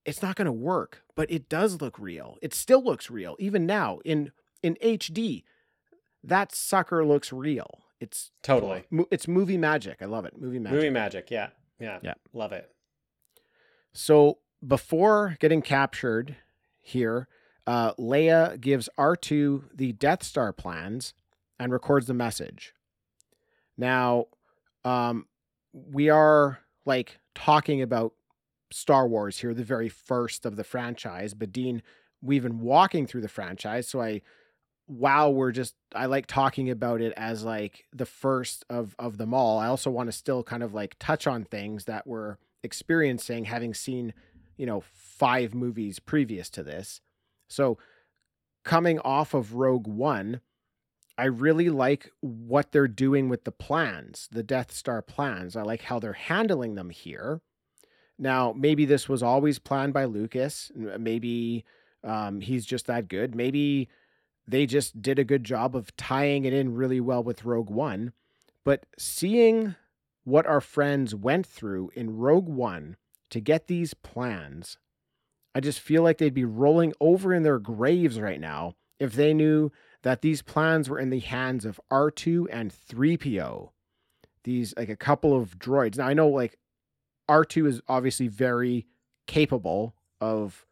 it's 0.06 0.22
not 0.22 0.36
going 0.36 0.46
to 0.46 0.52
work 0.52 1.02
but 1.16 1.32
it 1.32 1.50
does 1.50 1.82
look 1.82 1.98
real 1.98 2.38
it 2.40 2.54
still 2.54 2.84
looks 2.84 3.10
real 3.10 3.36
even 3.40 3.66
now 3.66 3.98
in 4.06 4.32
in 4.62 4.76
hd 4.76 5.44
that 6.24 6.54
sucker 6.54 7.04
looks 7.04 7.34
real 7.34 7.85
it's 8.00 8.32
totally. 8.44 8.84
it's 9.12 9.28
movie 9.28 9.58
magic. 9.58 9.98
I 10.02 10.06
love 10.06 10.26
it. 10.26 10.40
Movie 10.40 10.60
magic. 10.60 10.76
Movie 10.76 10.90
magic 10.90 11.32
yeah. 11.32 11.50
Yeah. 11.80 12.00
Yeah. 12.04 12.14
love 12.34 12.52
it. 12.52 12.70
So 13.94 14.40
before 14.66 15.38
getting 15.40 15.62
captured 15.62 16.36
here 16.82 17.28
uh, 17.68 17.94
leia 17.96 18.60
gives 18.60 18.90
r2 18.98 19.64
the 19.74 19.92
death 19.94 20.24
star 20.24 20.54
plans 20.54 21.14
and 21.60 21.72
records 21.72 22.08
the 22.08 22.14
message. 22.14 22.74
Now 23.78 24.26
um, 24.84 25.26
we 25.74 26.10
are 26.10 26.60
like 26.86 27.20
talking 27.34 27.82
about 27.82 28.14
Star 28.72 29.08
Wars 29.08 29.40
here, 29.40 29.54
the 29.54 29.64
very 29.64 29.90
first 29.90 30.46
of 30.46 30.56
the 30.56 30.64
franchise. 30.64 31.34
But 31.34 31.52
Dean, 31.52 31.82
we've 32.22 32.44
been 32.44 32.60
walking 32.60 33.08
through 33.08 33.22
the 33.22 33.28
franchise, 33.28 33.88
so 33.88 34.02
I, 34.02 34.22
wow, 34.88 35.30
we're 35.30 35.52
just 35.52 35.76
I 35.94 36.06
like 36.06 36.28
talking 36.28 36.70
about 36.70 37.02
it 37.02 37.14
as 37.18 37.44
like 37.44 37.86
the 37.94 38.06
first 38.06 38.66
of 38.70 38.96
of 39.00 39.18
them 39.18 39.34
all. 39.34 39.60
I 39.60 39.68
also 39.68 39.90
want 39.90 40.08
to 40.08 40.12
still 40.12 40.44
kind 40.44 40.64
of 40.64 40.74
like 40.74 40.96
touch 41.00 41.28
on 41.28 41.44
things 41.44 41.86
that 41.86 42.06
we're 42.06 42.38
experiencing, 42.64 43.46
having 43.46 43.74
seen, 43.74 44.14
you 44.58 44.66
know, 44.66 44.84
five 44.94 45.54
movies 45.54 46.00
previous 46.00 46.50
to 46.52 46.64
this. 46.64 47.02
So, 47.48 47.78
coming 48.64 49.00
off 49.00 49.34
of 49.34 49.56
Rogue 49.56 49.88
One. 49.88 50.42
I 51.18 51.28
really 51.28 51.70
like 51.70 52.12
what 52.20 52.74
they're 52.74 52.90
doing 52.90 53.30
with 53.30 53.46
the 53.46 53.52
plans, 53.54 54.28
the 54.34 54.44
Death 54.44 54.74
Star 54.74 55.02
plans. 55.02 55.56
I 55.56 55.62
like 55.62 55.84
how 55.84 55.98
they're 55.98 56.12
handling 56.12 56.76
them 56.76 56.90
here. 56.90 57.40
Now, 58.20 58.54
maybe 58.54 58.84
this 58.84 59.08
was 59.08 59.24
always 59.24 59.58
planned 59.58 59.94
by 59.94 60.04
Lucas. 60.04 60.74
Maybe 60.76 61.64
um, 62.04 62.42
he's 62.42 62.66
just 62.66 62.88
that 62.88 63.08
good. 63.08 63.34
Maybe 63.34 63.88
they 64.48 64.66
just 64.66 65.02
did 65.02 65.20
a 65.20 65.24
good 65.24 65.44
job 65.44 65.76
of 65.76 65.96
tying 65.96 66.46
it 66.46 66.54
in 66.54 66.76
really 66.76 67.00
well 67.00 67.24
with 67.24 67.46
Rogue 67.46 67.70
One. 67.70 68.14
But 68.64 68.86
seeing 68.98 69.76
what 70.24 70.46
our 70.46 70.62
friends 70.62 71.14
went 71.16 71.46
through 71.46 71.92
in 71.96 72.18
Rogue 72.18 72.48
One 72.50 72.98
to 73.30 73.40
get 73.40 73.68
these 73.68 73.94
plans, 73.94 74.78
I 75.54 75.60
just 75.60 75.80
feel 75.80 76.04
like 76.04 76.18
they'd 76.18 76.34
be 76.34 76.46
rolling 76.46 76.94
over 77.00 77.34
in 77.34 77.44
their 77.44 77.60
graves 77.60 78.20
right 78.20 78.40
now 78.40 78.76
if 79.00 79.14
they 79.14 79.34
knew 79.34 79.72
that 80.04 80.22
these 80.22 80.42
plans 80.42 80.90
were 80.90 81.00
in 81.00 81.10
the 81.10 81.20
hands 81.20 81.66
of 81.66 81.80
R2 81.92 82.48
and 82.52 82.72
3PO. 82.72 83.70
These 84.44 84.74
like 84.78 84.90
a 84.90 84.96
couple 84.96 85.36
of 85.36 85.58
droids. 85.58 85.98
Now 85.98 86.08
I 86.08 86.14
know 86.14 86.28
like 86.28 86.60
R2 87.30 87.68
is 87.68 87.82
obviously 87.88 88.28
very 88.28 88.86
capable 89.26 89.96
of 90.22 90.66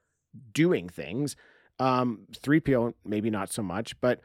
doing 0.54 0.90
things. 0.90 1.36
Um 1.84 2.28
3PO 2.42 2.94
maybe 3.06 3.30
not 3.30 3.52
so 3.52 3.62
much, 3.64 4.00
but 4.02 4.22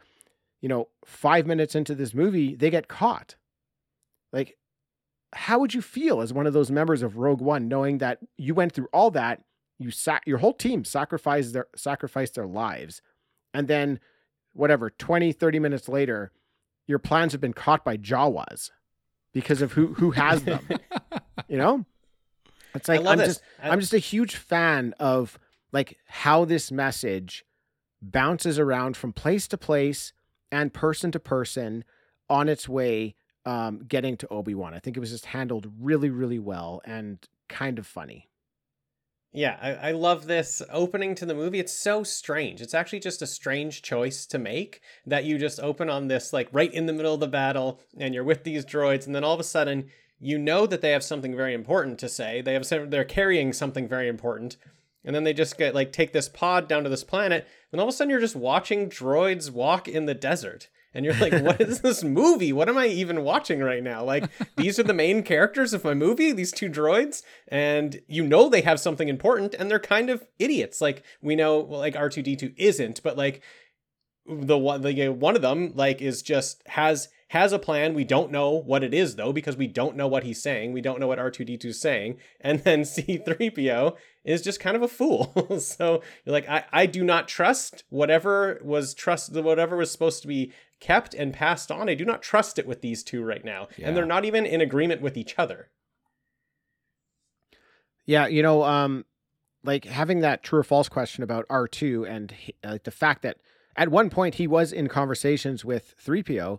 you 0.61 0.68
know, 0.68 0.88
5 1.04 1.46
minutes 1.46 1.74
into 1.76 1.94
this 1.94 2.12
movie, 2.14 2.54
they 2.56 2.70
get 2.70 2.88
caught. 2.88 3.36
Like 4.32 4.56
how 5.32 5.59
would 5.59 5.74
you 5.74 5.82
feel 5.82 6.20
as 6.20 6.32
one 6.32 6.46
of 6.46 6.52
those 6.52 6.70
members 6.70 7.02
of 7.02 7.16
Rogue 7.18 7.40
One 7.40 7.68
knowing 7.68 7.98
that 7.98 8.18
you 8.36 8.54
went 8.54 8.72
through 8.72 8.88
all 8.92 9.11
that, 9.12 9.42
you 9.78 9.90
sac- 9.90 10.26
your 10.26 10.38
whole 10.38 10.54
team 10.54 10.84
sacrificed 10.84 11.52
their 11.52 11.66
sacrificed 11.76 12.34
their 12.34 12.46
lives 12.46 13.00
and 13.54 13.68
then 13.68 14.00
whatever 14.52 14.90
20 14.90 15.32
30 15.32 15.59
minutes 15.61 15.88
later 15.88 16.32
your 16.86 16.98
plans 16.98 17.32
have 17.32 17.40
been 17.40 17.52
caught 17.52 17.84
by 17.84 17.96
jawas 17.96 18.70
because 19.32 19.62
of 19.62 19.72
who 19.72 19.94
who 19.94 20.11
has 20.11 20.42
them 20.42 20.66
you 21.48 21.56
know 21.56 21.84
it's 22.74 22.88
like 22.88 23.00
I 23.00 23.02
love 23.04 23.12
i'm 23.12 23.18
this. 23.18 23.28
just 23.28 23.42
I- 23.62 23.68
i'm 23.70 23.80
just 23.80 23.94
a 23.94 23.98
huge 23.98 24.34
fan 24.36 24.94
of 24.98 25.38
like 25.72 25.96
how 26.06 26.44
this 26.44 26.72
message 26.72 27.44
bounces 28.01 28.59
around 28.59 28.96
from 28.96 29.12
place 29.12 29.49
to 29.49 29.59
place 29.59 30.12
and 30.51 30.72
person 30.72 31.11
to 31.11 31.20
person 31.20 31.84
on 32.28 32.49
its 32.49 32.68
way 32.68 33.14
um 33.44 33.80
getting 33.88 34.16
to 34.16 34.28
obi-wan 34.28 34.74
i 34.74 34.78
think 34.78 34.96
it 34.96 35.01
was 35.01 35.11
just 35.11 35.26
handled 35.26 35.70
really 35.80 36.11
really 36.11 36.38
well 36.38 36.80
and 36.84 37.28
kind 37.49 37.78
of 37.78 37.86
funny 37.86 38.28
Yeah, 39.32 39.59
I, 39.61 39.88
I 39.88 39.92
love 39.92 40.26
this 40.26 40.62
opening 40.70 41.14
to 41.16 41.26
the 41.26 41.34
movie. 41.34 41.59
It's 41.59 41.72
so 41.72 42.03
strange. 42.03 42.62
It's 42.62 42.72
actually 42.72 43.01
just 43.01 43.20
a 43.20 43.26
strange 43.26 43.82
choice 43.82 44.24
to 44.26 44.38
make 44.38 44.80
that 45.07 45.24
you 45.24 45.38
just 45.38 45.61
open 45.61 45.90
on 45.90 46.09
this, 46.09 46.32
like 46.32 46.49
right 46.51 46.72
in 46.72 46.86
the 46.86 46.94
middle 46.94 47.12
of 47.12 47.20
the 47.20 47.28
battle, 47.28 47.78
and 47.99 48.14
you're 48.14 48.24
with 48.24 48.44
these 48.44 48.64
droids, 48.64 49.07
and 49.07 49.14
then 49.14 49.24
all 49.24 49.34
of 49.34 49.40
a 49.40 49.44
sudden, 49.44 49.90
you 50.18 50.38
know 50.38 50.66
that 50.66 50.80
they 50.80 50.92
have 50.92 51.05
something 51.05 51.36
very 51.36 51.53
important 51.53 51.99
to 51.99 52.09
say. 52.09 52.40
They 52.40 52.55
have 52.55 52.66
they're 52.90 53.05
carrying 53.05 53.53
something 53.53 53.86
very 53.86 54.09
important, 54.09 54.57
and 55.09 55.14
then 55.14 55.24
they 55.24 55.32
just 55.32 55.56
get 55.56 55.74
like 55.74 55.90
take 55.90 56.12
this 56.12 56.28
pod 56.28 56.68
down 56.68 56.84
to 56.84 56.90
this 56.90 57.02
planet, 57.02 57.48
and 57.72 57.80
all 57.80 57.88
of 57.88 57.94
a 57.94 57.96
sudden 57.96 58.11
you're 58.11 58.20
just 58.20 58.36
watching 58.36 58.90
droids 58.90 59.50
walk 59.50 59.88
in 59.88 60.04
the 60.04 60.12
desert. 60.12 60.68
And 60.92 61.02
you're 61.02 61.14
like, 61.14 61.32
what 61.42 61.61
is 61.62 61.80
this 61.82 62.04
movie? 62.04 62.52
What 62.52 62.68
am 62.68 62.76
I 62.76 62.88
even 62.88 63.24
watching 63.24 63.61
right 63.61 63.82
now? 63.82 64.04
Like, 64.04 64.24
these 64.56 64.78
are 64.78 64.82
the 64.82 64.92
main 64.92 65.22
characters 65.22 65.72
of 65.72 65.82
my 65.82 65.94
movie, 65.94 66.32
these 66.32 66.52
two 66.52 66.68
droids, 66.68 67.22
and 67.46 68.02
you 68.06 68.22
know 68.22 68.50
they 68.50 68.61
have 68.61 68.80
something 68.80 69.09
important, 69.09 69.54
and 69.54 69.70
they're 69.70 69.78
kind 69.78 70.11
of 70.11 70.24
idiots. 70.38 70.82
Like, 70.82 71.02
we 71.22 71.36
know, 71.36 71.61
well, 71.61 71.80
like, 71.80 71.94
R2D2 71.94 72.54
isn't, 72.59 73.02
but 73.02 73.16
like, 73.16 73.42
the 74.26 74.59
one, 74.59 74.82
the, 74.82 75.09
one 75.09 75.36
of 75.36 75.42
them, 75.42 75.72
like, 75.74 76.02
is 76.02 76.20
just 76.20 76.62
has 76.66 77.09
has 77.29 77.53
a 77.53 77.59
plan. 77.59 77.95
We 77.95 78.05
don't 78.05 78.31
know 78.31 78.51
what 78.51 78.83
it 78.83 78.95
is 78.95 79.16
though, 79.16 79.33
because 79.33 79.57
we 79.57 79.66
don't 79.66 79.97
know 79.97 80.09
what 80.09 80.24
he's 80.24 80.43
saying. 80.43 80.72
We 80.72 80.81
don't 80.81 80.99
know 80.99 81.07
what 81.07 81.18
R2D2 81.18 81.64
is 81.66 81.81
saying. 81.81 82.16
And 82.41 82.61
then 82.61 82.83
C3PO 82.83 83.97
is 84.24 84.43
just 84.43 84.61
kind 84.61 84.76
of 84.76 84.83
a 84.83 84.89
fool. 84.89 85.59
so 85.59 86.03
you're 86.24 86.33
like, 86.33 86.49
I, 86.49 86.64
I 86.72 86.87
do 86.87 87.05
not 87.05 87.29
trust 87.29 87.85
whatever 87.91 88.61
was 88.62 88.95
trust 88.95 89.33
whatever 89.33 89.76
was 89.76 89.91
supposed 89.91 90.22
to 90.22 90.29
be 90.29 90.53
kept 90.81 91.14
and 91.14 91.35
passed 91.35 91.70
on. 91.70 91.89
I 91.89 91.95
do 91.95 92.05
not 92.05 92.22
trust 92.22 92.59
it 92.59 92.66
with 92.66 92.81
these 92.81 93.03
two 93.03 93.22
right 93.22 93.45
now. 93.45 93.68
Yeah. 93.76 93.89
And 93.89 93.97
they're 93.97 94.07
not 94.07 94.24
even 94.24 94.47
in 94.47 94.61
agreement 94.61 95.03
with 95.03 95.16
each 95.16 95.35
other. 95.39 95.68
Yeah, 98.07 98.26
you 98.26 98.43
know, 98.43 98.62
um, 98.62 99.05
like 99.64 99.85
having 99.85 100.20
that 100.20 100.43
true 100.43 100.61
or 100.61 100.64
false 100.64 100.89
question 100.89 101.22
about 101.22 101.45
R 101.51 101.68
two 101.68 102.07
and 102.07 102.31
he- 102.31 102.55
like 102.64 102.85
the 102.85 102.91
fact 102.91 103.20
that 103.20 103.37
at 103.76 103.91
one 103.91 104.09
point 104.09 104.37
he 104.37 104.47
was 104.47 104.72
in 104.72 104.89
conversations 104.89 105.62
with 105.62 105.95
three 105.99 106.22
PO. 106.22 106.59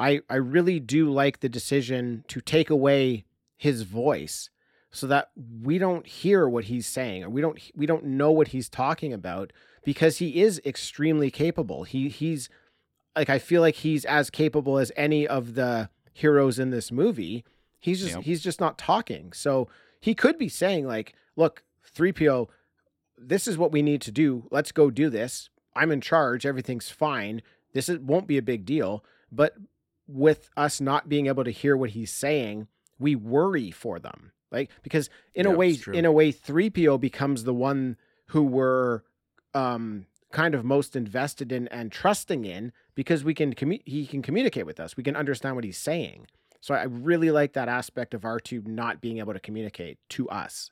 I 0.00 0.20
I 0.28 0.36
really 0.36 0.80
do 0.80 1.10
like 1.10 1.40
the 1.40 1.48
decision 1.48 2.24
to 2.28 2.40
take 2.40 2.70
away 2.70 3.24
his 3.56 3.82
voice 3.82 4.48
so 4.90 5.06
that 5.06 5.30
we 5.62 5.78
don't 5.78 6.06
hear 6.06 6.48
what 6.48 6.64
he's 6.64 6.86
saying 6.86 7.22
or 7.22 7.28
we 7.30 7.40
don't 7.40 7.60
we 7.76 7.86
don't 7.86 8.04
know 8.04 8.32
what 8.32 8.48
he's 8.48 8.68
talking 8.68 9.12
about 9.12 9.52
because 9.84 10.16
he 10.18 10.40
is 10.40 10.60
extremely 10.64 11.30
capable. 11.30 11.84
He 11.84 12.08
he's 12.08 12.48
like 13.14 13.28
I 13.30 13.38
feel 13.38 13.60
like 13.60 13.76
he's 13.76 14.04
as 14.06 14.30
capable 14.30 14.78
as 14.78 14.90
any 14.96 15.26
of 15.28 15.54
the 15.54 15.90
heroes 16.12 16.58
in 16.58 16.70
this 16.70 16.90
movie. 16.90 17.44
He's 17.78 18.00
just 18.00 18.14
Yep. 18.16 18.24
he's 18.24 18.42
just 18.42 18.60
not 18.60 18.78
talking. 18.78 19.32
So 19.32 19.68
he 20.00 20.14
could 20.14 20.38
be 20.38 20.48
saying 20.48 20.86
like, 20.86 21.14
"Look, 21.36 21.62
3PO, 21.94 22.48
this 23.18 23.46
is 23.46 23.58
what 23.58 23.72
we 23.72 23.82
need 23.82 24.00
to 24.02 24.10
do. 24.10 24.46
Let's 24.50 24.72
go 24.72 24.90
do 24.90 25.10
this. 25.10 25.50
I'm 25.74 25.92
in 25.92 26.00
charge. 26.00 26.46
Everything's 26.46 26.88
fine. 26.90 27.42
This 27.74 27.88
is, 27.88 27.98
won't 27.98 28.26
be 28.26 28.38
a 28.38 28.42
big 28.42 28.64
deal." 28.64 29.04
But 29.32 29.54
with 30.10 30.50
us 30.56 30.80
not 30.80 31.08
being 31.08 31.26
able 31.26 31.44
to 31.44 31.50
hear 31.50 31.76
what 31.76 31.90
he's 31.90 32.12
saying, 32.12 32.68
we 32.98 33.14
worry 33.14 33.70
for 33.70 33.98
them. 33.98 34.32
Like 34.50 34.70
because 34.82 35.08
in 35.34 35.46
a 35.46 35.50
way 35.50 35.78
in 35.92 36.04
a 36.04 36.12
way 36.12 36.32
3PO 36.32 37.00
becomes 37.00 37.44
the 37.44 37.54
one 37.54 37.96
who 38.26 38.42
we're 38.42 39.02
um 39.54 40.06
kind 40.32 40.54
of 40.54 40.64
most 40.64 40.94
invested 40.96 41.52
in 41.52 41.68
and 41.68 41.90
trusting 41.90 42.44
in 42.44 42.72
because 42.94 43.24
we 43.24 43.34
can 43.34 43.54
commu- 43.54 43.82
he 43.84 44.06
can 44.06 44.22
communicate 44.22 44.66
with 44.66 44.80
us. 44.80 44.96
We 44.96 45.02
can 45.02 45.16
understand 45.16 45.54
what 45.54 45.64
he's 45.64 45.78
saying. 45.78 46.26
So 46.60 46.74
I 46.74 46.82
really 46.82 47.30
like 47.30 47.54
that 47.54 47.68
aspect 47.68 48.12
of 48.12 48.22
R2 48.22 48.66
not 48.66 49.00
being 49.00 49.18
able 49.18 49.32
to 49.32 49.40
communicate 49.40 49.98
to 50.10 50.28
us. 50.28 50.70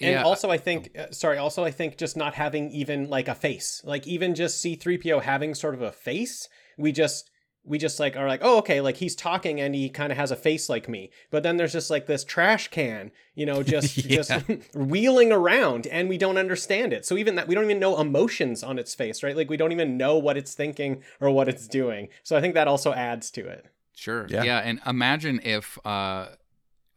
And 0.00 0.12
Yeah. 0.12 0.22
also, 0.22 0.50
I 0.50 0.56
think, 0.56 0.96
uh, 0.98 1.10
sorry, 1.10 1.36
also, 1.36 1.62
I 1.64 1.70
think 1.70 1.98
just 1.98 2.16
not 2.16 2.34
having 2.34 2.70
even 2.70 3.10
like 3.10 3.28
a 3.28 3.34
face, 3.34 3.82
like 3.84 4.06
even 4.06 4.34
just 4.34 4.64
C3PO 4.64 5.22
having 5.22 5.54
sort 5.54 5.74
of 5.74 5.82
a 5.82 5.92
face, 5.92 6.48
we 6.78 6.92
just, 6.92 7.30
we 7.64 7.76
just 7.78 8.00
like 8.00 8.16
are 8.16 8.26
like, 8.26 8.40
oh, 8.42 8.58
okay, 8.58 8.80
like 8.80 8.96
he's 8.96 9.14
talking 9.14 9.60
and 9.60 9.74
he 9.74 9.88
kind 9.90 10.10
of 10.10 10.18
has 10.18 10.30
a 10.30 10.36
face 10.36 10.68
like 10.68 10.88
me. 10.88 11.10
But 11.30 11.42
then 11.42 11.56
there's 11.58 11.72
just 11.72 11.90
like 11.90 12.06
this 12.06 12.24
trash 12.24 12.68
can, 12.68 13.10
you 13.34 13.44
know, 13.46 13.62
just, 13.74 13.96
Yeah. 13.98 14.16
just 14.22 14.74
wheeling 14.74 15.30
around 15.30 15.86
and 15.86 16.08
we 16.08 16.16
don't 16.18 16.38
understand 16.38 16.92
it. 16.92 17.04
So 17.04 17.16
even 17.18 17.34
that, 17.34 17.48
we 17.48 17.54
don't 17.54 17.64
even 17.64 17.78
know 17.78 18.00
emotions 18.00 18.62
on 18.62 18.78
its 18.78 18.94
face, 18.94 19.22
right? 19.22 19.36
Like 19.36 19.50
we 19.50 19.56
don't 19.58 19.72
even 19.72 19.96
know 19.96 20.16
what 20.18 20.36
it's 20.38 20.54
thinking 20.54 21.02
or 21.20 21.30
what 21.30 21.48
it's 21.48 21.68
doing. 21.68 22.08
So 22.22 22.36
I 22.36 22.40
think 22.40 22.54
that 22.54 22.66
also 22.66 22.92
adds 22.94 23.30
to 23.32 23.46
it. 23.46 23.66
Sure. 23.94 24.26
Yeah. 24.30 24.42
Yeah. 24.44 24.58
and 24.60 24.80
imagine 24.86 25.40
if 25.44 25.78
uh, 25.84 26.28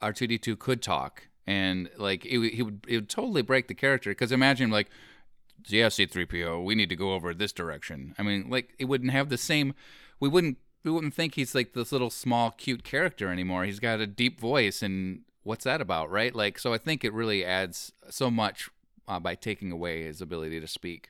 R2D2 0.02 0.58
could 0.60 0.82
talk 0.82 1.28
and 1.46 1.90
like 1.98 2.26
it, 2.26 2.38
would- 2.38 2.52
he 2.54 2.62
would 2.64 2.86
it 2.88 2.96
would 2.96 3.10
totally 3.10 3.42
break 3.42 3.68
the 3.68 3.74
character 3.74 4.12
because 4.12 4.32
imagine 4.32 4.70
like 4.72 4.90
yeah 5.68 5.88
C3PO 5.88 6.64
we 6.64 6.76
need 6.76 6.90
to 6.90 6.96
go 6.96 7.14
over 7.14 7.34
this 7.34 7.52
direction. 7.52 8.16
I 8.18 8.24
mean 8.24 8.50
like 8.50 8.74
it 8.80 8.86
wouldn't 8.86 9.12
have 9.12 9.28
the 9.30 9.38
same 9.38 9.74
we 10.24 10.30
wouldn't 10.30 10.58
we 10.86 10.92
wouldn't 10.92 11.14
think 11.14 11.36
he's 11.36 11.54
like 11.54 11.74
this 11.74 11.92
little 11.92 12.10
small 12.10 12.52
cute 12.52 12.86
character 12.86 13.30
anymore. 13.30 13.66
He's 13.66 13.80
got 13.82 14.00
a 14.00 14.08
deep 14.08 14.40
voice 14.40 14.82
and 14.82 15.22
what's 15.44 15.66
that 15.66 15.82
about, 15.82 16.10
right? 16.10 16.34
Like 16.34 16.58
so 16.58 16.74
I 16.74 16.78
think 16.78 17.04
it 17.04 17.12
really 17.12 17.44
adds 17.44 17.92
so 18.10 18.32
much 18.32 18.70
uh, 19.06 19.20
by 19.20 19.36
taking 19.36 19.70
away 19.70 20.04
his 20.04 20.22
ability 20.22 20.62
to 20.62 20.68
speak. 20.68 21.10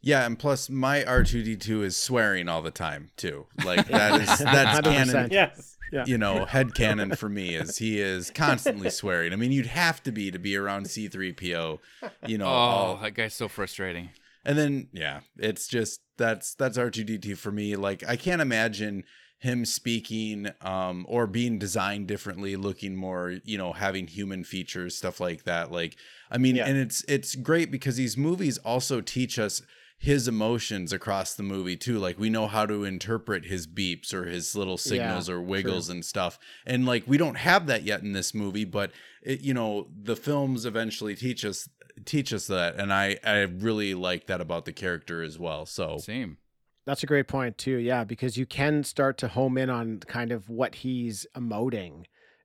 Yeah, 0.00 0.24
and 0.24 0.38
plus 0.38 0.70
my 0.70 1.02
R2D2 1.02 1.82
is 1.82 1.96
swearing 1.98 2.48
all 2.48 2.62
the 2.62 2.70
time 2.70 3.10
too. 3.18 3.46
Like 3.66 3.86
that 3.88 4.18
is 4.22 4.38
that's 4.38 4.80
100%. 4.80 4.82
canon. 5.12 5.28
Yes. 5.30 5.76
Yeah. 5.92 6.04
You 6.06 6.16
know, 6.16 6.46
head 6.46 6.74
canon 6.74 7.14
for 7.16 7.28
me 7.28 7.54
is 7.54 7.76
he 7.78 8.00
is 8.00 8.30
constantly 8.30 8.88
swearing. 8.90 9.32
I 9.34 9.36
mean, 9.36 9.52
you'd 9.52 9.66
have 9.66 10.02
to 10.04 10.10
be 10.10 10.30
to 10.30 10.38
be 10.38 10.56
around 10.56 10.86
C3PO, 10.86 11.78
you 12.26 12.38
know, 12.38 12.46
Oh, 12.46 12.48
all, 12.48 12.96
that 12.96 13.12
guy's 13.12 13.34
so 13.34 13.46
frustrating. 13.46 14.08
and 14.44 14.56
then 14.58 14.88
yeah, 14.92 15.20
it's 15.36 15.68
just 15.68 16.00
that's 16.16 16.54
that's 16.54 16.78
R2D2 16.78 17.36
for 17.36 17.52
me. 17.52 17.76
Like 17.76 18.02
I 18.08 18.16
can't 18.16 18.42
imagine 18.42 19.04
him 19.38 19.66
speaking 19.66 20.48
um 20.62 21.04
or 21.08 21.26
being 21.26 21.58
designed 21.58 22.06
differently, 22.08 22.56
looking 22.56 22.96
more, 22.96 23.34
you 23.44 23.58
know, 23.58 23.72
having 23.72 24.06
human 24.06 24.44
features, 24.44 24.96
stuff 24.96 25.20
like 25.20 25.44
that. 25.44 25.70
Like 25.70 25.96
I 26.30 26.38
mean, 26.38 26.56
Yeah. 26.56 26.66
and 26.66 26.76
it's 26.78 27.04
it's 27.08 27.34
great 27.34 27.70
because 27.70 27.96
these 27.96 28.16
movies 28.16 28.58
also 28.58 29.00
teach 29.00 29.38
us 29.38 29.62
his 29.98 30.28
emotions 30.28 30.92
across 30.92 31.34
the 31.34 31.42
movie 31.42 31.76
too. 31.76 31.98
Like 31.98 32.18
we 32.18 32.28
know 32.28 32.46
how 32.46 32.66
to 32.66 32.84
interpret 32.84 33.46
his 33.46 33.66
beeps 33.66 34.12
or 34.12 34.26
his 34.26 34.54
little 34.54 34.76
signals 34.76 35.30
or 35.30 35.40
wiggles 35.40 35.88
and 35.88 36.04
stuff. 36.04 36.38
And 36.66 36.84
like 36.84 37.04
we 37.06 37.16
don't 37.16 37.36
have 37.38 37.66
that 37.68 37.82
yet 37.82 38.02
in 38.02 38.12
this 38.12 38.34
movie, 38.34 38.64
but 38.66 38.90
it, 39.22 39.40
you 39.40 39.54
know, 39.54 39.88
the 40.02 40.14
films 40.16 40.66
eventually 40.66 41.14
teach 41.14 41.44
us 41.46 41.66
teach 42.04 42.32
us 42.32 42.46
that 42.48 42.76
and 42.76 42.92
I 42.92 43.18
I 43.24 43.40
really 43.42 43.94
like 43.94 44.26
that 44.26 44.40
about 44.40 44.64
the 44.64 44.72
character 44.72 45.22
as 45.22 45.38
well. 45.38 45.66
So 45.66 45.98
Same. 45.98 46.38
That's 46.84 47.02
a 47.02 47.06
great 47.06 47.26
point 47.26 47.58
too. 47.58 47.78
Yeah, 47.78 48.04
because 48.04 48.36
you 48.36 48.46
can 48.46 48.84
start 48.84 49.18
to 49.18 49.28
home 49.28 49.58
in 49.58 49.70
on 49.70 49.98
kind 50.00 50.30
of 50.30 50.48
what 50.48 50.76
he's 50.76 51.26
emoting. 51.34 52.04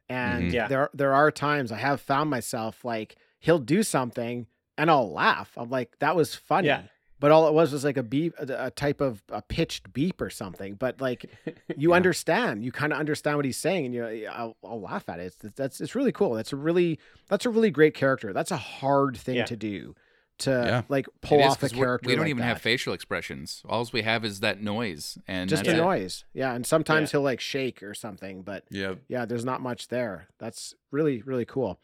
And 0.10 0.46
Mhm. 0.46 0.54
Yeah. 0.54 0.68
there 0.68 0.90
there 0.94 1.14
are 1.14 1.32
times 1.32 1.72
I 1.72 1.78
have 1.78 2.02
found 2.02 2.30
myself 2.30 2.84
like 2.84 3.16
he'll 3.40 3.60
do 3.60 3.84
something 3.84 4.48
and 4.78 4.90
I'll 4.90 5.12
laugh. 5.12 5.52
I'm 5.58 5.70
like 5.70 6.00
that 6.00 6.16
was 6.16 6.34
funny. 6.36 6.68
Yeah. 6.68 6.84
But 7.22 7.32
all 7.32 7.48
it 7.48 7.54
was 7.54 7.72
was 7.72 7.86
like 7.86 7.96
a 7.96 8.04
beep, 8.04 8.34
a, 8.38 8.66
a 8.66 8.72
type 8.72 9.00
of 9.00 9.24
a 9.30 9.42
pitched 9.42 9.94
beep 9.94 10.20
or 10.20 10.30
something. 10.30 10.74
But 10.76 11.00
like 11.00 11.26
you 11.78 11.92
Yeah. 11.92 11.96
understand, 11.96 12.66
you 12.66 12.74
kind 12.74 12.92
of 12.92 13.00
understand 13.00 13.38
what 13.38 13.46
he's 13.46 13.58
saying, 13.58 13.86
and 13.86 13.94
you, 13.96 14.28
I'll, 14.30 14.58
I'll 14.66 14.82
laugh 14.82 15.08
at 15.08 15.20
it. 15.20 15.34
It's, 15.44 15.56
that's 15.56 15.80
it's 15.80 15.96
really 15.96 16.12
cool. 16.12 16.34
That's 16.34 16.52
a 16.52 16.58
really 16.58 17.00
that's 17.30 17.46
a 17.46 17.50
really 17.50 17.72
great 17.72 17.94
character. 17.94 18.34
That's 18.34 18.52
a 18.52 18.58
hard 18.58 19.16
thing 19.16 19.36
Yeah. 19.38 19.46
to 19.46 19.56
do. 19.56 19.96
to 20.40 20.50
Yeah. 20.50 20.82
like 20.90 21.08
pull 21.22 21.38
It 21.40 21.44
is, 21.46 21.52
off 21.52 21.58
a 21.58 21.60
'cause 21.62 21.74
we're- 21.74 21.86
character. 21.86 22.08
We 22.08 22.16
don't 22.16 22.24
like 22.24 22.30
even 22.32 22.44
have 22.44 22.60
facial 22.60 22.94
expressions. 22.94 23.62
All 23.70 23.88
we 23.94 24.02
have 24.02 24.26
is 24.26 24.40
that 24.40 24.60
noise, 24.60 25.20
and 25.28 25.48
just 25.48 25.64
that's 25.64 25.76
a 25.78 25.80
it. 25.80 25.84
noise. 25.84 26.26
Yeah, 26.34 26.56
and 26.56 26.66
sometimes 26.66 27.10
Yeah. 27.10 27.20
he'll 27.20 27.22
like 27.22 27.40
shake 27.40 27.84
or 27.84 27.94
something, 27.94 28.42
but 28.42 28.64
Yeah. 28.72 28.96
yeah, 29.08 29.26
there's 29.26 29.46
not 29.46 29.62
much 29.62 29.90
there. 29.90 30.28
That's 30.40 30.74
really 30.90 31.22
really 31.22 31.46
cool. 31.46 31.80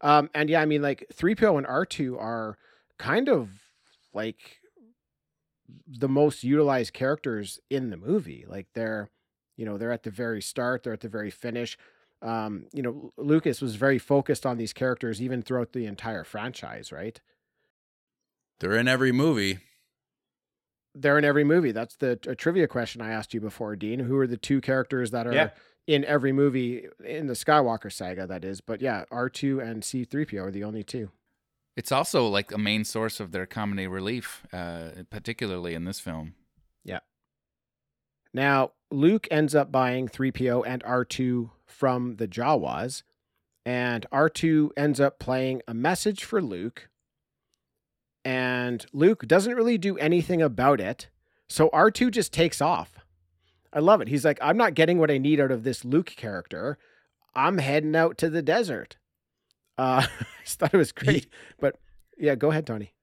Um, 0.00 0.30
and 0.32 0.48
yeah, 0.48 0.60
I 0.60 0.66
mean 0.66 0.82
like 0.82 1.06
three 1.12 1.34
PO 1.34 1.56
and 1.58 1.66
R 1.66 1.84
two 1.84 2.16
are 2.18 2.56
kind 2.98 3.28
of 3.28 3.48
like 4.14 4.58
the 5.86 6.08
most 6.08 6.44
utilized 6.44 6.92
characters 6.92 7.58
in 7.70 7.90
the 7.90 7.96
movie. 7.96 8.44
Like 8.48 8.66
they're, 8.74 9.10
you 9.56 9.64
know, 9.64 9.78
they're 9.78 9.92
at 9.92 10.02
the 10.02 10.10
very 10.10 10.42
start, 10.42 10.82
they're 10.82 10.92
at 10.92 11.00
the 11.00 11.08
very 11.08 11.30
finish. 11.30 11.76
Um, 12.22 12.66
you 12.72 12.82
know, 12.82 13.12
Lucas 13.16 13.60
was 13.60 13.76
very 13.76 13.98
focused 13.98 14.46
on 14.46 14.56
these 14.56 14.72
characters 14.72 15.20
even 15.20 15.42
throughout 15.42 15.72
the 15.72 15.86
entire 15.86 16.24
franchise, 16.24 16.90
right? 16.92 17.20
They're 18.60 18.76
in 18.78 18.88
every 18.88 19.12
movie. 19.12 19.58
They're 20.94 21.18
in 21.18 21.24
every 21.24 21.44
movie. 21.44 21.72
That's 21.72 21.96
the 21.96 22.18
a 22.26 22.34
trivia 22.34 22.66
question 22.68 23.02
I 23.02 23.10
asked 23.10 23.34
you 23.34 23.40
before, 23.40 23.76
Dean. 23.76 24.00
Who 24.00 24.16
are 24.16 24.26
the 24.26 24.38
two 24.38 24.62
characters 24.62 25.10
that 25.10 25.26
are 25.26 25.32
Yeah. 25.34 25.50
in 25.86 26.04
every 26.06 26.32
movie 26.32 26.86
in 27.04 27.26
the 27.26 27.34
Skywalker 27.34 27.92
saga? 27.92 28.26
That 28.26 28.44
is, 28.46 28.62
but 28.62 28.80
yeah, 28.80 29.04
R 29.10 29.28
two 29.28 29.60
and 29.60 29.84
C 29.84 30.04
three 30.04 30.24
PO 30.24 30.38
are 30.44 30.50
the 30.50 30.64
only 30.64 30.82
two. 30.82 31.10
It's 31.76 31.92
also 31.92 32.26
like 32.26 32.52
a 32.52 32.58
main 32.58 32.84
source 32.84 33.20
of 33.20 33.32
their 33.32 33.46
comedy 33.46 33.86
relief, 33.86 34.46
uh, 34.52 34.88
particularly 35.10 35.74
in 35.74 35.84
this 35.84 36.00
film. 36.00 36.34
Yeah. 36.84 37.00
Now, 38.32 38.72
Luke 38.90 39.28
ends 39.30 39.54
up 39.54 39.70
buying 39.70 40.08
3PO 40.08 40.64
and 40.66 40.82
R2 40.84 41.50
from 41.66 42.16
the 42.16 42.26
Jawas, 42.26 43.02
and 43.66 44.06
R2 44.10 44.70
ends 44.76 45.00
up 45.00 45.18
playing 45.18 45.60
a 45.68 45.74
message 45.74 46.24
for 46.24 46.40
Luke. 46.40 46.88
And 48.24 48.84
Luke 48.92 49.26
doesn't 49.26 49.54
really 49.54 49.76
do 49.76 49.98
anything 49.98 50.40
about 50.40 50.80
it. 50.80 51.08
So 51.48 51.68
R2 51.70 52.10
just 52.10 52.32
takes 52.32 52.60
off. 52.60 52.98
I 53.72 53.80
love 53.80 54.00
it. 54.00 54.08
He's 54.08 54.24
like, 54.24 54.38
I'm 54.40 54.56
not 54.56 54.74
getting 54.74 54.98
what 54.98 55.10
I 55.10 55.18
need 55.18 55.40
out 55.40 55.50
of 55.50 55.62
this 55.62 55.84
Luke 55.84 56.12
character. 56.16 56.78
I'm 57.34 57.58
heading 57.58 57.94
out 57.94 58.16
to 58.18 58.30
the 58.30 58.42
desert. 58.42 58.96
Uh, 59.78 60.06
I 60.20 60.24
just 60.44 60.58
thought 60.58 60.74
it 60.74 60.78
was 60.78 60.92
great. 60.92 61.26
but 61.60 61.78
yeah, 62.18 62.34
go 62.34 62.50
ahead, 62.50 62.66
Tony. 62.66 62.94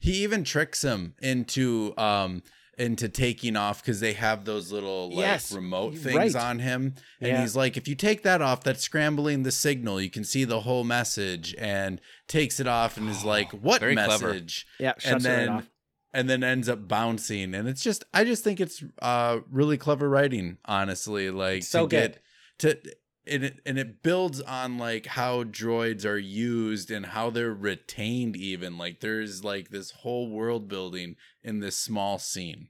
He 0.00 0.22
even 0.22 0.44
tricks 0.44 0.82
him 0.82 1.14
into 1.22 1.94
um 1.96 2.42
into 2.76 3.08
taking 3.08 3.54
off 3.56 3.80
because 3.80 4.00
they 4.00 4.14
have 4.14 4.44
those 4.44 4.72
little 4.72 5.08
like 5.10 5.18
Yes, 5.18 5.52
remote 5.52 5.96
things 5.96 6.34
right. 6.34 6.36
on 6.36 6.58
him. 6.58 6.94
And 7.20 7.28
Yeah. 7.28 7.40
he's 7.40 7.54
like, 7.54 7.76
if 7.76 7.86
you 7.86 7.94
take 7.94 8.22
that 8.24 8.42
off, 8.42 8.64
that's 8.64 8.82
scrambling 8.82 9.44
the 9.44 9.52
signal. 9.52 10.00
You 10.00 10.10
can 10.10 10.24
see 10.24 10.44
the 10.44 10.60
whole 10.62 10.82
message 10.82 11.54
and 11.56 12.00
takes 12.26 12.58
it 12.58 12.66
off 12.66 12.96
and 12.96 13.08
is 13.08 13.24
like, 13.24 13.50
What 13.52 13.80
Very 13.80 13.94
clever. 13.94 14.28
message? 14.32 14.66
Yeah, 14.80 14.92
and 14.94 15.02
shuts 15.02 15.24
it 15.24 15.28
right 15.28 15.36
then 15.36 15.48
off. 15.50 15.70
and 16.12 16.28
then 16.28 16.42
ends 16.42 16.68
up 16.68 16.88
bouncing. 16.88 17.54
And 17.54 17.68
it's 17.68 17.82
just 17.82 18.02
I 18.12 18.24
just 18.24 18.42
think 18.42 18.60
it's 18.60 18.82
uh 19.00 19.38
really 19.50 19.78
clever 19.78 20.08
writing, 20.08 20.58
honestly. 20.64 21.30
Like 21.30 21.62
so 21.62 21.82
to 21.86 21.88
get 21.88 22.20
good. 22.58 22.82
to 22.82 22.94
and 23.26 23.44
it, 23.44 23.60
and 23.64 23.78
it 23.78 24.02
builds 24.02 24.40
on 24.40 24.78
like 24.78 25.06
how 25.06 25.44
droids 25.44 26.04
are 26.04 26.18
used 26.18 26.90
and 26.90 27.06
how 27.06 27.30
they're 27.30 27.54
retained 27.54 28.36
even 28.36 28.76
like 28.78 29.00
there's 29.00 29.42
like 29.44 29.70
this 29.70 29.90
whole 29.90 30.28
world 30.28 30.68
building 30.68 31.16
in 31.42 31.60
this 31.60 31.76
small 31.76 32.18
scene 32.18 32.68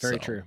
Very 0.00 0.14
So, 0.14 0.18
true. 0.18 0.42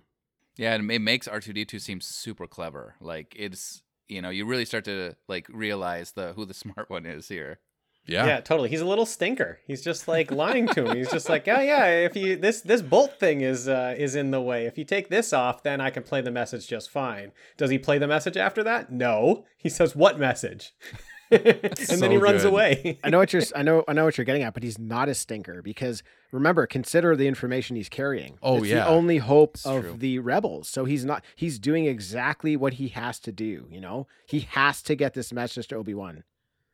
Yeah, 0.57 0.73
and 0.75 0.91
it 0.91 0.99
makes 0.99 1.27
R 1.27 1.39
two 1.39 1.53
D 1.53 1.65
two 1.65 1.79
seem 1.79 2.01
super 2.01 2.47
clever. 2.47 2.95
Like 3.01 3.33
it's 3.35 3.81
you 4.07 4.21
know 4.21 4.29
you 4.29 4.45
really 4.45 4.65
start 4.65 4.85
to 4.85 5.15
like 5.27 5.47
realize 5.49 6.11
the 6.11 6.33
who 6.33 6.45
the 6.45 6.53
smart 6.63 6.89
one 6.89 7.05
is 7.05 7.27
here. 7.27 7.59
Yeah, 8.05 8.25
Yeah. 8.25 8.39
totally. 8.41 8.69
He's 8.69 8.81
a 8.81 8.85
little 8.85 9.05
stinker. 9.05 9.59
He's 9.65 9.81
just 9.83 10.07
like 10.07 10.31
lying 10.31 10.67
to 10.69 10.85
him. 10.89 10.97
He's 10.97 11.11
just 11.11 11.29
like, 11.29 11.47
oh 11.47 11.59
yeah, 11.61 11.85
if 11.87 12.15
you 12.15 12.35
this 12.35 12.61
this 12.61 12.81
bolt 12.81 13.19
thing 13.19 13.41
is 13.41 13.67
uh, 13.67 13.95
is 13.97 14.15
in 14.15 14.31
the 14.31 14.41
way. 14.41 14.65
If 14.65 14.77
you 14.77 14.83
take 14.85 15.09
this 15.09 15.33
off, 15.33 15.63
then 15.63 15.79
I 15.81 15.89
can 15.89 16.03
play 16.03 16.21
the 16.21 16.31
message 16.31 16.67
just 16.67 16.89
fine. 16.89 17.31
Does 17.57 17.69
he 17.69 17.77
play 17.79 17.97
the 17.97 18.07
message 18.07 18.37
after 18.37 18.63
that? 18.63 18.91
No. 18.91 19.45
He 19.57 19.69
says, 19.69 19.95
"What 19.95 20.19
message?" 20.19 20.73
and 21.31 21.77
So 21.79 21.95
then 21.95 22.11
he 22.11 22.17
runs 22.17 22.43
good. 22.43 22.49
away. 22.51 22.99
I 23.03 23.09
know 23.09 23.17
what 23.19 23.33
you're. 23.33 23.41
I 23.55 23.63
know. 23.63 23.83
I 23.87 23.93
know 23.93 24.05
what 24.05 24.17
you're 24.17 24.25
getting 24.25 24.43
at, 24.43 24.53
but 24.53 24.61
he's 24.63 24.77
not 24.77 25.09
a 25.09 25.15
stinker 25.15 25.61
because 25.61 26.03
remember, 26.31 26.67
consider 26.67 27.15
the 27.15 27.27
information 27.27 27.75
he's 27.75 27.89
carrying. 27.89 28.37
Oh, 28.43 28.57
it's 28.57 28.67
yeah. 28.67 28.83
the 28.83 28.87
only 28.87 29.17
hope 29.19 29.55
It's 29.55 29.65
of 29.65 29.81
true. 29.83 29.95
the 29.97 30.19
rebels. 30.19 30.67
So 30.69 30.85
he's 30.85 31.05
not. 31.05 31.23
He's 31.35 31.57
doing 31.57 31.85
exactly 31.85 32.55
what 32.57 32.73
he 32.73 32.89
has 32.89 33.19
to 33.21 33.31
do. 33.31 33.65
You 33.71 33.81
know, 33.81 34.07
he 34.27 34.41
has 34.41 34.81
to 34.83 34.95
get 34.95 35.13
this 35.13 35.31
message 35.33 35.67
to 35.69 35.75
Obi 35.77 35.93
Wan. 35.93 36.23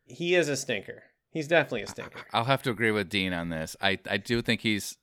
he 0.06 0.36
is 0.36 0.50
a 0.50 0.58
stinker. 0.58 1.04
He's 1.32 1.48
definitely 1.48 1.84
a 1.84 1.88
stinker. 1.88 2.22
I'll 2.34 2.46
have 2.46 2.64
to 2.64 2.70
agree 2.72 2.92
with 2.92 3.10
Dean 3.10 3.34
on 3.34 3.50
this. 3.50 3.76
I 3.82 4.00
I 4.10 4.18
do 4.18 4.42
think 4.42 4.62
he's 4.62 4.98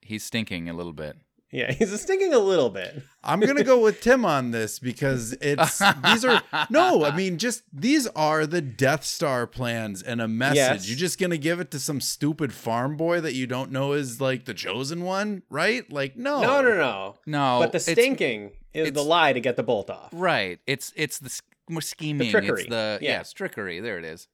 he's 0.00 0.24
stinking 0.24 0.68
a 0.68 0.74
little 0.74 0.92
bit. 0.92 1.16
Yeah, 1.50 1.70
he's 1.72 2.00
stinking 2.00 2.34
a 2.34 2.38
little 2.40 2.68
bit. 2.70 3.00
i'm 3.22 3.38
gonna 3.38 3.62
go 3.62 3.78
with 3.78 4.00
tim 4.00 4.24
on 4.24 4.50
this 4.50 4.80
because 4.80 5.34
it's 5.40 5.78
these 6.04 6.24
are 6.24 6.42
no 6.68 7.04
i 7.04 7.14
mean 7.14 7.38
just 7.38 7.62
these 7.72 8.08
are 8.08 8.44
the 8.44 8.60
death 8.60 9.04
star 9.04 9.46
plans 9.46 10.02
and 10.02 10.20
a 10.20 10.26
message 10.26 10.56
Yes. 10.56 10.88
you're 10.88 10.98
just 10.98 11.18
gonna 11.20 11.36
give 11.36 11.60
it 11.60 11.70
to 11.70 11.78
some 11.78 12.00
stupid 12.00 12.52
farm 12.52 12.96
boy 12.96 13.20
that 13.20 13.34
you 13.34 13.46
don't 13.46 13.70
know 13.70 13.92
is 13.92 14.20
like 14.20 14.46
the 14.46 14.52
chosen 14.54 15.04
one 15.04 15.42
right 15.48 15.90
like 15.92 16.16
no 16.16 16.42
No, 16.42 16.60
no, 16.60 16.74
no. 16.76 17.14
No, 17.24 17.58
but 17.60 17.70
the 17.70 17.76
it's- 17.78 17.92
stinking 17.92 18.50
is 18.74 18.90
the 18.90 19.02
lie 19.04 19.32
to 19.32 19.40
get 19.40 19.54
the 19.56 19.62
bolt 19.62 19.88
off. 19.90 20.10
Right. 20.12 20.58
It's 20.66 20.92
it's 20.96 21.20
the 21.20 21.26
s- 21.26 21.40
more 21.70 21.80
scheming. 21.80 22.30
trickery. 22.32 22.62
It's 22.62 22.68
the 22.68 22.98
Yeah. 23.00 23.10
yeah. 23.12 23.20
it's 23.20 23.32
trickery. 23.32 23.78
There 23.78 23.96
it 23.98 24.04
is. 24.04 24.26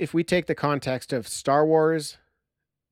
If 0.00 0.14
we 0.14 0.24
take 0.24 0.46
the 0.46 0.54
context 0.54 1.12
of 1.12 1.28
Star 1.28 1.66
Wars, 1.66 2.16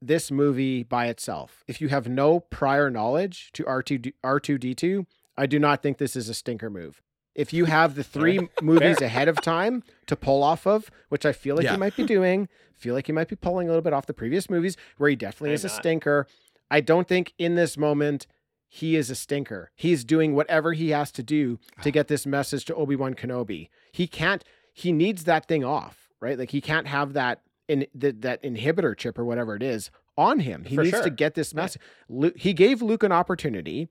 this 0.03 0.31
movie 0.31 0.83
by 0.83 1.07
itself, 1.07 1.65
if 1.67 1.81
you 1.81 1.89
have 1.89 2.07
no 2.07 2.41
prior 2.41 2.91
knowledge 2.91 3.51
to 3.55 3.67
R 3.67 3.83
two 3.83 3.99
R 4.23 4.39
two 4.39 4.59
D 4.59 4.75
two, 4.75 5.07
I 5.35 5.47
do 5.47 5.59
not 5.59 5.83
think 5.83 5.97
this 5.97 6.15
is 6.15 6.29
a 6.29 6.35
stinker 6.35 6.69
move. 6.69 7.01
If 7.35 7.55
you 7.55 7.65
have 7.65 7.95
the 7.95 8.05
three 8.05 8.49
movies 8.61 9.01
ahead 9.01 9.27
of 9.27 9.41
time 9.41 9.85
to 10.07 10.17
pull 10.17 10.43
off 10.43 10.67
of, 10.67 10.91
which 11.09 11.25
I 11.25 11.33
feel 11.33 11.57
like 11.57 11.65
Yeah. 11.65 11.73
you 11.73 11.79
might 11.79 11.97
be 11.97 12.05
doing, 12.05 12.47
feel 12.75 12.95
like 12.95 13.09
you 13.09 13.15
might 13.15 13.29
be 13.29 13.37
pulling 13.37 13.69
a 13.69 13.71
little 13.71 13.83
bit 13.83 13.95
off 13.95 14.05
the 14.05 14.13
previous 14.13 14.51
movies 14.51 14.77
where 14.99 15.09
he 15.09 15.17
definitely 15.17 15.51
I'm 15.51 15.55
is 15.55 15.65
a 15.65 15.69
not. 15.69 15.77
stinker. 15.77 16.27
I 16.71 16.83
don't 16.83 17.09
think 17.09 17.33
in 17.39 17.55
this 17.55 17.79
moment 17.79 18.27
he 18.67 18.97
is 18.97 19.09
a 19.09 19.15
stinker. 19.15 19.71
He's 19.75 20.05
doing 20.05 20.35
whatever 20.35 20.75
he 20.75 20.91
has 20.91 21.11
to 21.13 21.23
do 21.23 21.57
to 21.81 21.89
ah. 21.89 21.91
get 21.91 22.09
this 22.09 22.27
message 22.27 22.67
to 22.67 22.75
Obi-Wan 22.75 23.15
Kenobi. 23.15 23.71
He 23.93 24.07
can't 24.07 24.45
he 24.75 24.93
needs 24.93 25.25
that 25.25 25.49
thing 25.49 25.65
off, 25.65 25.98
right? 26.21 26.39
Like 26.39 26.51
he 26.51 26.61
can't 26.61 26.87
have 26.87 27.13
that 27.15 27.43
in 27.69 27.87
that 27.95 28.23
that 28.23 28.43
inhibitor 28.43 28.97
chip 28.97 29.19
or 29.19 29.25
whatever 29.25 29.55
it 29.55 29.63
is 29.63 29.91
on 30.17 30.41
him. 30.41 30.65
He 30.65 30.75
For 30.75 30.83
needs 30.83 31.01
to 31.01 31.11
get 31.11 31.35
this 31.35 31.55
message. 31.55 31.81
Luke, 32.09 32.35
he 32.37 32.53
gave 32.53 32.83
Luke 32.83 33.03
an 33.03 33.13
opportunity. 33.13 33.89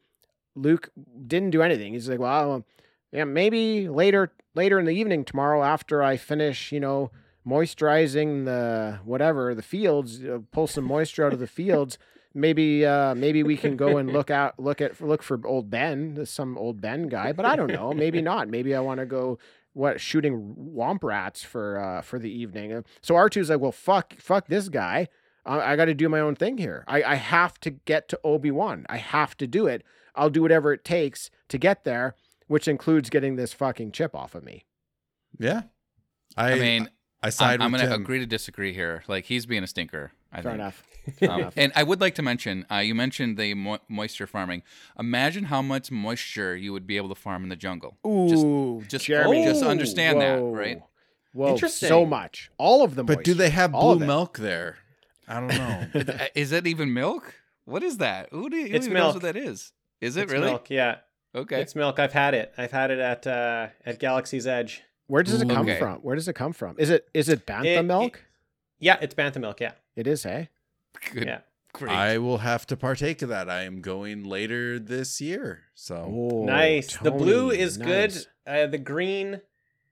Luke 0.55 0.89
didn't 1.25 1.51
do 1.51 1.61
anything. 1.61 1.93
He's 1.93 2.09
like, 2.09 2.19
well, 2.19 2.65
yeah, 3.11 3.23
maybe 3.23 3.88
later 3.88 4.34
later 4.55 4.80
in 4.80 4.86
the 4.86 4.91
evening 4.91 5.23
tomorrow 5.23 5.63
after 5.63 6.03
I 6.03 6.17
finish, 6.17 6.71
you 6.71 6.80
know, 6.80 7.11
moisturizing 7.47 8.45
the 8.45 8.99
whatever 9.05 9.55
the 9.55 9.61
fields, 9.61 10.23
uh, 10.23 10.39
pull 10.51 10.67
some 10.67 10.84
moisture 10.84 11.25
out 11.25 11.34
of 11.34 11.39
the 11.39 11.47
fields. 11.47 11.97
Maybe 12.34 12.86
uh, 12.86 13.15
maybe 13.15 13.41
we 13.41 13.55
can 13.57 13.78
go 13.78 13.97
and 13.97 14.11
look 14.11 14.30
out 14.30 14.59
look 14.59 14.82
at 14.82 14.99
look 14.99 15.23
for 15.23 15.39
old 15.45 15.69
Ben, 15.69 16.25
some 16.25 16.57
old 16.57 16.82
Ben 16.82 17.07
guy. 17.07 17.32
But 17.32 17.45
I 17.45 17.55
don't 17.55 17.71
know. 17.71 17.93
Maybe 17.93 18.21
not. 18.21 18.49
Maybe 18.49 18.75
I 18.75 18.80
want 18.80 18.99
to 18.99 19.05
go 19.05 19.39
what 19.78 20.01
shooting 20.01 20.55
womp 20.75 21.03
rats 21.03 21.43
for 21.43 21.80
uh, 21.80 22.01
for 22.01 22.19
the 22.19 22.32
evening. 22.32 22.73
Uh, 22.73 22.82
So 23.01 23.15
R 23.15 23.30
2s 23.30 23.49
like, 23.49 23.59
well, 23.59 23.71
fuck 23.71 24.19
fuck 24.19 24.47
this 24.47 24.69
guy. 24.69 25.07
I, 25.45 25.73
I 25.73 25.75
got 25.75 25.86
to 25.86 25.93
do 25.93 26.09
my 26.09 26.19
own 26.19 26.36
thing 26.36 26.57
here. 26.57 26.84
I, 26.88 27.03
I 27.03 27.15
have 27.15 27.59
to 27.61 27.69
get 27.71 28.09
to 28.09 28.19
Obi 28.23 28.51
Wan. 28.51 28.86
I 28.89 28.97
have 28.97 29.38
to 29.38 29.47
do 29.47 29.67
it. 29.67 29.84
I'll 30.15 30.30
do 30.30 30.41
whatever 30.41 30.73
it 30.73 30.84
takes 30.84 31.30
to 31.49 31.57
get 31.57 31.84
there, 31.84 32.15
which 32.47 32.67
includes 32.67 33.09
getting 33.09 33.36
this 33.36 33.53
fucking 33.53 33.91
chip 33.91 34.15
off 34.15 34.34
of 34.36 34.43
me. 34.43 34.65
yeah 35.39 35.63
i, 36.36 36.53
I, 36.53 36.59
mean, 36.59 36.89
i 37.21 37.30
side 37.30 37.61
I'm, 37.61 37.67
I'm 37.67 37.71
going 37.71 37.84
to 37.84 37.89
Tim. 37.91 38.01
agree 38.01 38.19
to 38.19 38.25
disagree 38.25 38.73
here. 38.73 39.03
Like 39.07 39.25
he's 39.25 39.45
being 39.45 39.63
a 39.63 39.67
stinker. 39.67 40.11
I 40.32 40.41
Fair 40.41 40.51
think. 40.51 40.55
enough. 40.55 40.84
Fair 41.19 41.32
Um, 41.32 41.39
enough. 41.39 41.53
and 41.57 41.71
I 41.75 41.84
would 41.84 42.01
like 42.01 42.15
to 42.15 42.21
mention, 42.21 42.65
uh, 42.71 42.78
you 42.78 42.93
mentioned 42.95 43.38
the 43.38 43.53
mo- 43.53 43.80
moisture 43.88 44.28
farming. 44.28 44.63
Imagine 44.99 45.45
how 45.45 45.61
much 45.61 45.89
moisture 45.91 46.55
you 46.55 46.73
would 46.73 46.86
be 46.86 46.97
able 46.97 47.09
to 47.09 47.15
farm 47.15 47.43
in 47.43 47.49
the 47.49 47.55
jungle. 47.55 47.97
Ooh, 48.05 48.84
just- 48.88 49.05
Jeremy. 49.05 49.43
just 49.45 49.63
Ooh, 49.63 49.67
understand 49.67 50.19
that, 50.21 50.36
right? 50.41 50.82
Whoa, 51.34 51.55
so 51.57 52.05
much. 52.05 52.49
All 52.57 52.84
of 52.84 52.95
them. 52.95 53.05
but 53.05 53.23
do 53.23 53.34
they 53.34 53.49
have 53.51 53.71
blue 53.71 53.99
milk 53.99 54.38
there 54.39 54.78
i 55.28 55.39
don't 55.39 55.47
know 55.49 55.86
Uh, 56.13 56.25
Is 56.36 56.51
it 56.51 56.65
even 56.65 56.93
milk? 56.93 57.36
What 57.65 57.84
is 57.84 57.97
that? 57.97 58.30
Who, 58.32 58.49
do, 58.49 58.55
who 58.57 58.63
It's 58.75 58.86
even 58.88 58.97
knows 58.97 59.13
what 59.13 59.23
that 59.23 59.36
is? 59.36 59.71
Is 60.01 60.15
it 60.17 60.23
It's 60.23 60.32
really? 60.34 60.45
milk, 60.47 60.69
yeah. 60.69 60.97
Okay. 61.36 61.61
It's 61.61 61.75
milk. 61.75 61.99
I've 61.99 62.13
had 62.13 62.34
it. 62.34 62.53
I've 62.57 62.71
had 62.71 62.91
it 62.91 62.99
at 62.99 63.28
uh, 63.28 63.67
at 63.86 63.99
Galaxy's 63.99 64.47
Edge. 64.47 64.82
Where 65.07 65.21
does 65.23 65.41
it 65.41 65.49
come 65.49 65.67
Okay. 65.67 65.78
from? 65.78 65.97
Where 65.97 66.15
does 66.15 66.28
it 66.28 66.34
come 66.34 66.53
from? 66.53 66.75
Is 66.80 66.89
it 66.89 67.07
is 67.13 67.28
it 67.30 67.45
bantha 67.45 67.78
It- 67.80 67.84
milk? 67.84 68.23
Yeah, 68.80 68.97
it's 69.01 69.13
bantha 69.13 69.39
milk. 69.41 69.59
Yeah, 69.59 69.73
It 69.98 70.08
is, 70.08 70.26
eh? 70.26 70.45
Good. 71.14 71.26
yeah. 71.26 71.39
Great. 71.74 71.91
i 71.91 72.18
will 72.18 72.39
have 72.39 72.66
to 72.68 72.78
partake 72.78 73.22
of 73.22 73.30
that 73.30 73.48
i 73.52 73.62
am 73.62 73.82
going 73.82 74.24
later 74.24 74.80
this 74.80 75.22
year 75.22 75.64
so 75.76 75.95
Oh, 76.32 76.43
nice. 76.45 76.98
the 76.98 77.12
blue 77.12 77.52
is 77.52 77.78
nice. 77.78 77.86
good. 77.88 78.28
Uh, 78.48 78.66
the 78.68 78.80
green, 78.80 79.41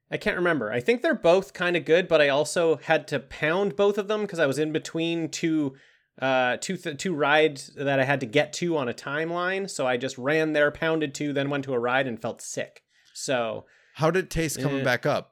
I 0.10 0.18
can't 0.18 0.38
remember. 0.38 0.72
I 0.72 0.80
think 0.80 1.01
they're 1.03 1.14
both 1.14 1.53
kind 1.53 1.76
of 1.76 1.84
good, 1.86 2.08
but 2.08 2.22
I 2.22 2.30
also 2.30 2.78
had 2.78 3.08
to 3.10 3.20
pound 3.20 3.76
both 3.76 3.97
of 3.99 4.08
them 4.08 4.22
because 4.22 4.39
I 4.39 4.45
was 4.47 4.58
in 4.58 4.72
between 4.72 5.30
two 5.30 5.76
uh, 6.22 6.56
two 6.62 6.78
th- 6.78 6.97
two 6.97 7.14
rides 7.14 7.72
that 7.76 7.99
I 7.99 8.06
had 8.06 8.22
to 8.22 8.26
get 8.26 8.53
to 8.53 8.78
on 8.78 8.88
a 8.89 8.93
timeline. 8.93 9.70
So 9.70 9.86
I 9.86 9.97
just 9.97 10.18
ran 10.18 10.53
there, 10.53 10.72
pounded 10.72 11.14
two, 11.14 11.34
then 11.34 11.49
went 11.49 11.66
to 11.66 11.74
a 11.74 11.80
ride 11.80 12.08
and 12.08 12.20
felt 12.20 12.41
sick. 12.41 12.82
So 13.14 13.66
How 13.95 14.10
did 14.10 14.24
it 14.26 14.30
taste 14.32 14.60
coming 14.62 14.82
Eh. 14.82 14.84
back 14.86 15.06
up? 15.06 15.32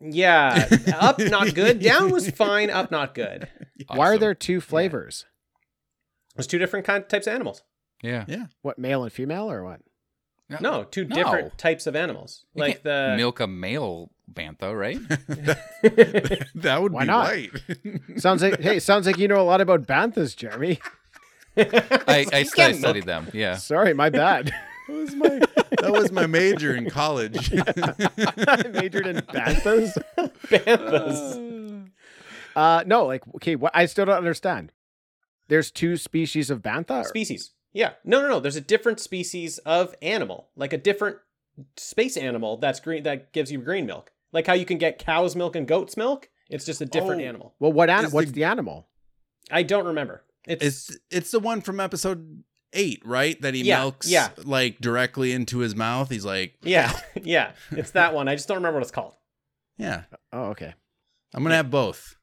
Yeah, 0.00 0.68
up 0.94 1.18
not 1.18 1.54
good. 1.54 1.80
Down 1.80 2.10
was 2.12 2.30
fine. 2.30 2.70
Up 2.70 2.90
not 2.90 3.14
good. 3.14 3.48
Why 3.88 4.08
are 4.08 4.18
there 4.18 4.34
two 4.34 4.60
flavors? 4.60 5.26
There's 6.34 6.46
two 6.46 6.58
different 6.58 6.84
kind 6.86 7.08
types 7.08 7.26
of 7.26 7.32
animals. 7.34 7.62
Yeah. 8.02 8.24
Yeah. 8.28 8.46
What 8.62 8.78
male 8.78 9.02
and 9.04 9.12
female 9.12 9.50
or 9.50 9.64
what? 9.64 9.80
No, 10.60 10.84
two 10.84 11.04
No. 11.06 11.16
different 11.16 11.58
types 11.58 11.86
of 11.86 11.96
animals. 11.96 12.44
You 12.54 12.60
like 12.60 12.72
can't 12.74 12.84
the 12.84 13.14
milk 13.16 13.40
a 13.40 13.46
male 13.46 14.10
bantha, 14.32 14.78
right? 14.78 14.98
that 16.54 16.78
would 16.82 16.92
Why 16.92 17.02
be 17.02 17.06
not? 17.06 17.24
right. 17.28 17.50
Sounds 18.20 18.42
like 18.42 18.60
hey, 18.60 18.78
sounds 18.78 19.06
like 19.06 19.18
you 19.18 19.26
know 19.28 19.40
a 19.40 19.42
lot 19.42 19.60
about 19.60 19.86
banthas, 19.86 20.36
Jeremy. 20.36 20.78
I, 21.56 21.64
I, 22.06 22.18
You 22.20 22.28
I 22.32 22.44
can't 22.44 22.76
studied 22.76 23.04
them. 23.06 23.28
Yeah. 23.32 23.56
Sorry, 23.56 23.94
my 23.94 24.10
bad. 24.10 24.52
That 24.88 24.94
was 24.94 25.14
my 25.16 25.40
that 25.92 26.00
was 26.00 26.12
my 26.12 26.26
major 26.26 26.74
in 26.74 26.90
college. 26.90 27.50
I 27.56 28.68
majored 28.68 29.06
in 29.06 29.16
banthas. 29.18 29.96
banthas. 30.46 31.88
Uh, 32.54 32.82
no, 32.86 33.04
like 33.06 33.22
okay, 33.36 33.56
what 33.56 33.72
I 33.74 33.86
still 33.86 34.06
don't 34.06 34.16
understand. 34.16 34.72
There's 35.48 35.70
two 35.70 35.96
species 35.96 36.50
of 36.50 36.60
bantha. 36.62 37.02
or- 37.04 37.08
species. 37.08 37.52
Yeah. 37.72 37.92
No, 38.04 38.22
no, 38.22 38.28
no. 38.28 38.40
There's 38.40 38.56
a 38.56 38.60
different 38.60 39.00
species 39.00 39.58
of 39.58 39.94
animal, 40.00 40.48
like 40.56 40.72
a 40.72 40.78
different 40.78 41.18
space 41.76 42.16
animal 42.16 42.56
that's 42.56 42.80
green 42.80 43.02
that 43.04 43.32
gives 43.32 43.52
you 43.52 43.58
green 43.58 43.86
milk. 43.86 44.10
Like 44.32 44.46
how 44.46 44.54
you 44.54 44.64
can 44.64 44.78
get 44.78 44.98
cow's 44.98 45.36
milk 45.36 45.54
and 45.56 45.68
goat's 45.68 45.96
milk. 45.96 46.28
It's 46.48 46.64
just 46.64 46.80
a 46.80 46.86
different 46.86 47.22
Oh. 47.22 47.26
animal. 47.26 47.54
Well, 47.58 47.72
what 47.72 47.90
an- 47.90 48.10
what's 48.10 48.28
the- 48.28 48.34
the 48.34 48.44
animal? 48.44 48.88
I 49.50 49.62
don't 49.62 49.86
remember. 49.86 50.24
It's, 50.48 50.64
It's 50.64 50.98
it's 51.10 51.30
the 51.32 51.40
one 51.40 51.60
from 51.60 51.78
episode 51.80 52.42
eight, 52.76 53.02
right? 53.04 53.40
That 53.42 53.54
he 53.54 53.62
Yeah, 53.62 53.80
milks 53.80 54.08
yeah. 54.08 54.28
like 54.44 54.78
directly 54.80 55.32
into 55.32 55.58
his 55.58 55.74
mouth. 55.74 56.10
He's 56.10 56.24
like, 56.24 56.54
yeah, 56.62 56.92
yeah. 57.22 57.52
It's 57.72 57.90
that 57.92 58.14
one. 58.14 58.28
I 58.28 58.34
just 58.36 58.46
don't 58.46 58.58
remember 58.58 58.78
what 58.78 58.82
it's 58.82 58.90
called. 58.92 59.14
Yeah, 59.78 60.04
Oh, 60.32 60.44
okay. 60.50 60.74
I'm 61.34 61.42
gonna 61.42 61.56
have 61.56 61.70
both. 61.70 62.16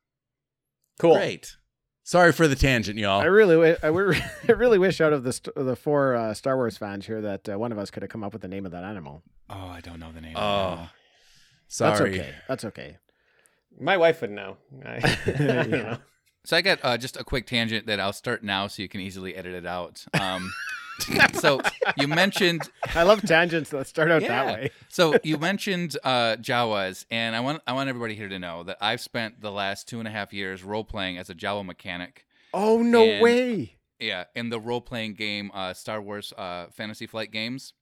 Cool. 0.99 1.15
Great. 1.15 1.57
Sorry 2.05 2.31
for 2.33 2.47
the 2.47 2.55
tangent, 2.55 2.99
y'all. 2.99 3.21
I 3.21 3.25
really, 3.25 3.71
I, 3.81 3.87
wi- 3.87 4.21
I 4.47 4.51
really 4.51 4.77
wish 4.77 4.99
out 5.01 5.13
of 5.13 5.23
the 5.23 5.31
st- 5.33 5.55
the 5.55 5.75
four 5.75 6.15
uh, 6.15 6.33
Star 6.33 6.55
Wars 6.57 6.77
fans 6.77 7.05
here 7.05 7.21
that 7.21 7.47
uh, 7.49 7.57
one 7.57 7.71
of 7.71 7.77
us 7.77 7.89
could 7.91 8.03
have 8.03 8.09
come 8.09 8.23
up 8.23 8.33
with 8.33 8.41
the 8.41 8.47
name 8.47 8.65
of 8.65 8.71
that 8.73 8.83
animal. 8.83 9.23
Oh, 9.49 9.67
I 9.67 9.79
don't 9.81 9.99
know 9.99 10.11
the 10.11 10.19
name. 10.21 10.35
Oh, 10.35 10.89
That's 11.79 11.97
sorry. 11.99 12.19
okay. 12.19 12.33
That's 12.47 12.65
okay. 12.65 12.97
My 13.79 13.97
wife 13.97 14.21
would 14.21 14.31
know. 14.31 14.57
I, 14.85 14.95
I 15.25 15.31
don't 15.31 15.47
Yeah. 15.47 15.63
know. 15.77 15.97
So 16.45 16.57
I 16.57 16.61
got 16.61 16.79
uh, 16.83 16.97
just 16.97 17.15
a 17.17 17.23
quick 17.23 17.45
tangent 17.47 17.87
that 17.87 17.99
I'll 17.99 18.11
start 18.13 18.43
now, 18.43 18.67
so 18.67 18.81
you 18.81 18.89
can 18.89 18.99
easily 19.01 19.35
edit 19.35 19.53
it 19.53 19.65
out. 19.65 20.03
Um, 20.19 20.51
so 21.33 21.61
you 21.97 22.07
mentioned 22.07 22.69
I 22.93 23.03
love 23.03 23.21
tangents 23.21 23.69
that 23.71 23.87
start 23.87 24.11
out 24.11 24.21
Yeah. 24.21 24.27
that 24.45 24.53
way. 24.53 24.71
so 24.89 25.15
you 25.23 25.37
mentioned 25.37 25.97
uh, 26.03 26.35
Jawas, 26.35 27.05
and 27.09 27.35
I 27.35 27.39
want 27.39 27.61
I 27.65 27.73
want 27.73 27.89
everybody 27.89 28.15
here 28.15 28.29
to 28.29 28.39
know 28.39 28.63
that 28.63 28.77
I've 28.81 29.01
spent 29.01 29.41
the 29.41 29.51
last 29.51 29.87
two 29.87 29.99
and 29.99 30.07
a 30.07 30.11
half 30.11 30.33
years 30.33 30.63
role 30.63 30.83
playing 30.83 31.17
as 31.17 31.29
a 31.29 31.35
Jawa 31.35 31.65
mechanic. 31.65 32.25
Oh 32.53 32.81
no 32.83 33.01
way! 33.21 33.77
Yeah, 33.99 34.25
in 34.35 34.49
the 34.49 34.59
role 34.59 34.81
playing 34.81 35.13
game 35.13 35.49
uh, 35.53 35.73
Star 35.73 36.01
Wars 36.01 36.33
uh, 36.37 36.65
Fantasy 36.71 37.07
Flight 37.07 37.31
games, 37.31 37.73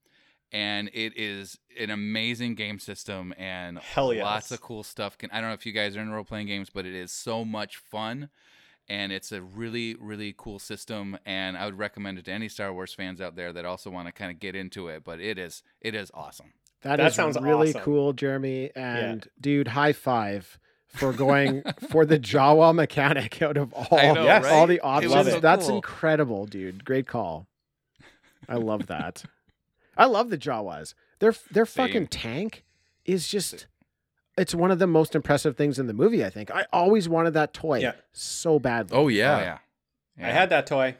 and 0.52 0.90
it 0.94 1.14
is 1.18 1.58
an 1.80 1.90
amazing 1.90 2.54
game 2.56 2.78
system 2.80 3.34
and 3.38 3.80
Hell 3.80 4.14
yes. 4.14 4.24
lots 4.24 4.52
of 4.52 4.62
cool 4.62 4.84
stuff. 4.84 5.18
Can 5.18 5.32
I 5.32 5.42
don't 5.42 5.50
know 5.50 5.56
if 5.56 5.66
you 5.66 5.74
guys 5.74 5.98
are 5.98 6.02
in 6.02 6.12
role 6.12 6.24
playing 6.24 6.48
games, 6.48 6.70
but 6.70 6.86
it 6.86 6.94
is 6.94 7.12
so 7.12 7.44
much 7.44 7.78
fun. 7.78 8.30
And 8.92 9.14
it's 9.14 9.32
a 9.32 9.42
really, 9.42 9.96
really 9.96 10.36
cool 10.38 10.60
system, 10.60 11.18
and 11.26 11.56
I 11.58 11.64
would 11.66 11.78
recommend 11.78 12.18
it 12.20 12.26
to 12.26 12.32
any 12.34 12.50
Star 12.50 12.74
Wars 12.74 12.94
fans 12.94 13.22
out 13.22 13.38
there 13.38 13.54
that 13.54 13.64
also 13.64 13.90
want 13.90 14.08
to 14.08 14.12
kind 14.12 14.30
of 14.32 14.40
get 14.40 14.54
into 14.54 14.90
it. 14.90 15.06
But 15.06 15.22
it 15.22 15.38
is, 15.38 15.64
it 15.80 15.96
is 15.96 16.12
awesome. 16.14 16.52
That 16.82 16.98
That 16.98 17.08
is 17.08 17.16
sounds 17.16 17.38
really 17.40 17.70
awesome. 17.70 17.82
cool, 17.84 18.12
Jeremy. 18.12 18.70
And 18.76 19.30
dude, 19.40 19.70
high 19.70 19.94
five 19.94 20.60
for 20.90 21.14
going 21.14 21.64
for 21.90 22.06
the 22.06 22.20
Jawa 22.20 22.76
mechanic 22.76 23.42
out 23.42 23.56
of 23.56 23.72
all, 23.74 23.88
I 23.98 24.12
know, 24.12 24.24
Yes. 24.26 24.46
all 24.46 24.62
right? 24.62 24.66
the 24.68 24.80
options. 24.82 25.14
so 25.32 25.40
That's 25.40 25.68
cool. 25.68 25.76
incredible, 25.78 26.46
dude. 26.46 26.84
Great 26.84 27.08
call. 27.08 27.48
I 28.50 28.56
love 28.56 28.88
that. 28.88 29.24
I 29.96 30.06
love 30.06 30.30
the 30.30 30.38
Jawas. 30.38 30.96
Their 31.20 31.34
their 31.50 31.66
Same. 31.66 31.88
fucking 31.88 32.08
tank 32.08 32.66
is 33.06 33.30
just 33.30 33.68
it's 34.42 34.56
one 34.56 34.72
of 34.72 34.80
the 34.80 34.88
most 34.88 35.16
impressive 35.16 35.56
things 35.56 35.80
in 35.80 35.88
the 35.88 35.94
movie, 35.94 36.26
I 36.26 36.30
think. 36.30 36.50
I 36.52 36.66
always 36.74 37.08
wanted 37.08 37.34
that 37.36 37.54
toy 37.54 37.80
Yeah. 37.80 37.94
so 38.12 38.60
badly. 38.60 38.98
Oh 38.98 39.04
Oh 39.04 39.08
yeah. 39.08 39.60
yeah, 40.18 40.28
I 40.28 40.32
had 40.32 40.50
that 40.50 40.66
toy. 40.68 40.98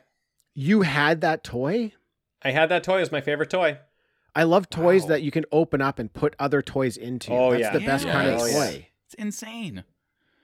You 0.54 0.82
had 0.84 1.22
that 1.22 1.44
toy? 1.44 1.94
I 2.44 2.52
had 2.52 2.70
that 2.70 2.84
toy. 2.84 2.98
It 2.98 3.02
was 3.02 3.12
my 3.12 3.22
favorite 3.22 3.50
toy. 3.50 3.78
I 4.36 4.44
love 4.44 4.70
toys 4.70 5.04
Wow. 5.04 5.08
that 5.10 5.22
you 5.24 5.32
can 5.32 5.46
open 5.52 5.82
up 5.82 6.00
and 6.00 6.12
put 6.12 6.36
other 6.40 6.62
toys 6.62 6.96
into. 6.98 7.32
Oh, 7.34 7.52
That's 7.52 7.62
yeah. 7.64 7.74
the 7.74 7.86
best 7.86 8.06
Yeah. 8.06 8.14
kind 8.14 8.30
of 8.30 8.40
toy. 8.40 8.88
It's 9.06 9.14
insane. 9.16 9.84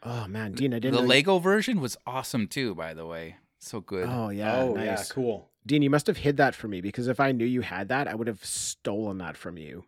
Oh 0.04 0.28
man, 0.28 0.52
Dean, 0.54 0.74
I 0.74 0.78
The 0.78 0.82
didn't 0.82 0.96
know 0.96 1.02
you- 1.02 1.08
Lego 1.08 1.40
version 1.40 1.80
was 1.82 1.98
awesome 2.06 2.48
too, 2.48 2.76
by 2.76 2.94
the 2.94 3.06
way. 3.06 3.38
So 3.60 3.80
good. 3.82 4.08
Oh 4.10 4.30
yeah, 4.30 4.58
oh 4.62 4.74
nice. 4.74 4.86
yeah, 4.86 5.04
cool. 5.14 5.50
Dean, 5.66 5.82
you 5.82 5.90
must 5.90 6.08
have 6.08 6.18
hid 6.18 6.38
that 6.38 6.56
from 6.56 6.72
me 6.72 6.80
because 6.82 7.08
if 7.08 7.20
I 7.20 7.32
knew 7.32 7.46
you 7.46 7.62
had 7.62 7.90
that, 7.90 8.08
I 8.08 8.16
would 8.16 8.28
have 8.28 8.44
stolen 8.46 9.18
that 9.18 9.36
from 9.36 9.58
you. 9.58 9.86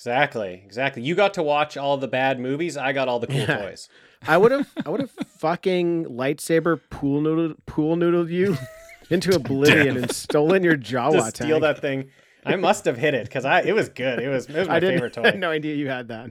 Exactly, 0.00 0.62
exactly. 0.64 1.02
You 1.02 1.14
got 1.14 1.34
to 1.34 1.42
watch 1.42 1.76
all 1.76 1.98
the 1.98 2.08
bad 2.08 2.40
movies. 2.40 2.78
I 2.78 2.92
got 2.92 3.06
all 3.06 3.18
the 3.20 3.26
cool 3.26 3.36
Yeah. 3.36 3.60
toys. 3.68 3.86
I 4.26 4.38
would 4.38 4.50
have, 4.50 4.72
I 4.86 4.88
would 4.88 5.00
have 5.00 5.10
fucking 5.10 6.06
lightsaber 6.06 6.80
pool 6.88 7.20
noodle, 7.20 7.54
pool 7.66 7.96
noodled 7.96 8.30
you 8.30 8.56
into 9.10 9.34
oblivion 9.36 9.98
and 9.98 10.10
stolen 10.10 10.64
your 10.64 10.76
Jawa 10.78 11.26
to 11.26 11.36
steal 11.44 11.60
tank. 11.60 11.62
that 11.62 11.80
thing. 11.80 12.10
I 12.46 12.56
must 12.56 12.86
have 12.86 12.96
hit 12.96 13.12
it 13.12 13.24
because 13.26 13.44
I 13.44 13.60
it 13.60 13.74
was 13.74 13.90
good. 13.90 14.20
It 14.20 14.28
was 14.28 14.46
it 14.48 14.54
was 14.56 14.68
my 14.68 14.76
I 14.76 14.80
didn't, 14.80 14.96
favorite 14.96 15.18
I 15.18 15.22
toy. 15.22 15.30
had 15.32 15.38
no 15.38 15.50
idea 15.50 15.74
you 15.74 15.88
had 15.88 16.08
that. 16.08 16.30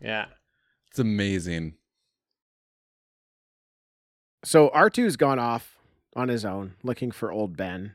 Yeah. 0.00 0.26
It's 0.90 0.98
amazing. 0.98 1.74
So 4.44 4.70
R2's 4.70 5.16
gone 5.18 5.38
off 5.38 5.76
on 6.16 6.28
his 6.28 6.44
own 6.46 6.74
looking 6.82 7.10
for 7.10 7.30
old 7.30 7.56
Ben. 7.58 7.94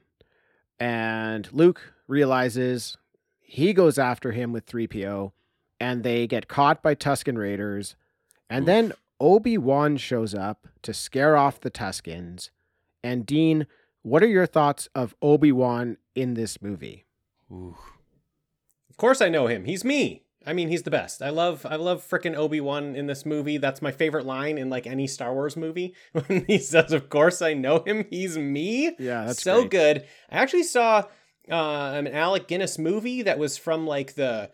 And 0.79 1.51
Luke 1.51 1.93
realizes 2.07 2.97
he 3.47 3.71
goes 3.73 3.97
after 3.97 4.33
him 4.33 4.51
with 4.51 4.65
3PO 4.65 5.31
and 5.79 6.03
they 6.03 6.27
get 6.27 6.49
caught 6.49 6.83
by 6.83 6.93
Tuscan 6.93 7.37
Raiders. 7.37 7.95
And 8.49 8.67
then 8.67 8.91
Obi-Wan 9.21 9.95
shows 9.95 10.35
up 10.35 10.67
to 10.81 10.93
scare 10.93 11.37
off 11.37 11.61
the 11.61 11.69
Tuscans. 11.69 12.51
And 13.03 13.25
Dean, 13.25 13.65
what 14.01 14.21
are 14.21 14.27
your 14.27 14.45
thoughts 14.45 14.89
of 14.93 15.15
Obi-Wan 15.21 15.95
in 16.13 16.33
this 16.33 16.61
movie? 16.61 17.05
Ooh. 17.49 17.77
Of 18.89 18.97
course 18.97 19.21
I 19.21 19.29
know 19.29 19.47
him. 19.47 19.63
He's 19.63 19.85
me. 19.85 20.23
I 20.45 20.51
mean, 20.53 20.67
he's 20.67 20.83
the 20.83 20.91
best. 20.91 21.21
I 21.21 21.29
love 21.29 21.65
I 21.69 21.75
love 21.75 22.05
frickin' 22.05 22.35
Obi-Wan 22.35 22.95
in 22.95 23.07
this 23.07 23.25
movie. 23.25 23.57
That's 23.57 23.81
my 23.81 23.91
favorite 23.91 24.25
line 24.25 24.57
in 24.57 24.69
like 24.69 24.87
any 24.87 25.07
Star 25.07 25.33
Wars 25.33 25.55
movie. 25.57 25.93
When 26.13 26.45
he 26.45 26.57
says, 26.57 26.93
"Of 26.93 27.09
course 27.09 27.41
I 27.41 27.53
know 27.53 27.83
him. 27.85 28.05
He's 28.09 28.37
me." 28.37 28.95
Yeah, 28.97 29.25
that's 29.25 29.41
so 29.41 29.61
great. 29.61 29.71
good. 29.71 30.05
I 30.29 30.37
actually 30.37 30.63
saw 30.63 31.03
uh, 31.51 31.91
an 31.95 32.07
Alec 32.07 32.47
Guinness 32.47 32.77
movie 32.77 33.21
that 33.21 33.39
was 33.39 33.57
from 33.57 33.85
like 33.87 34.15
the 34.15 34.49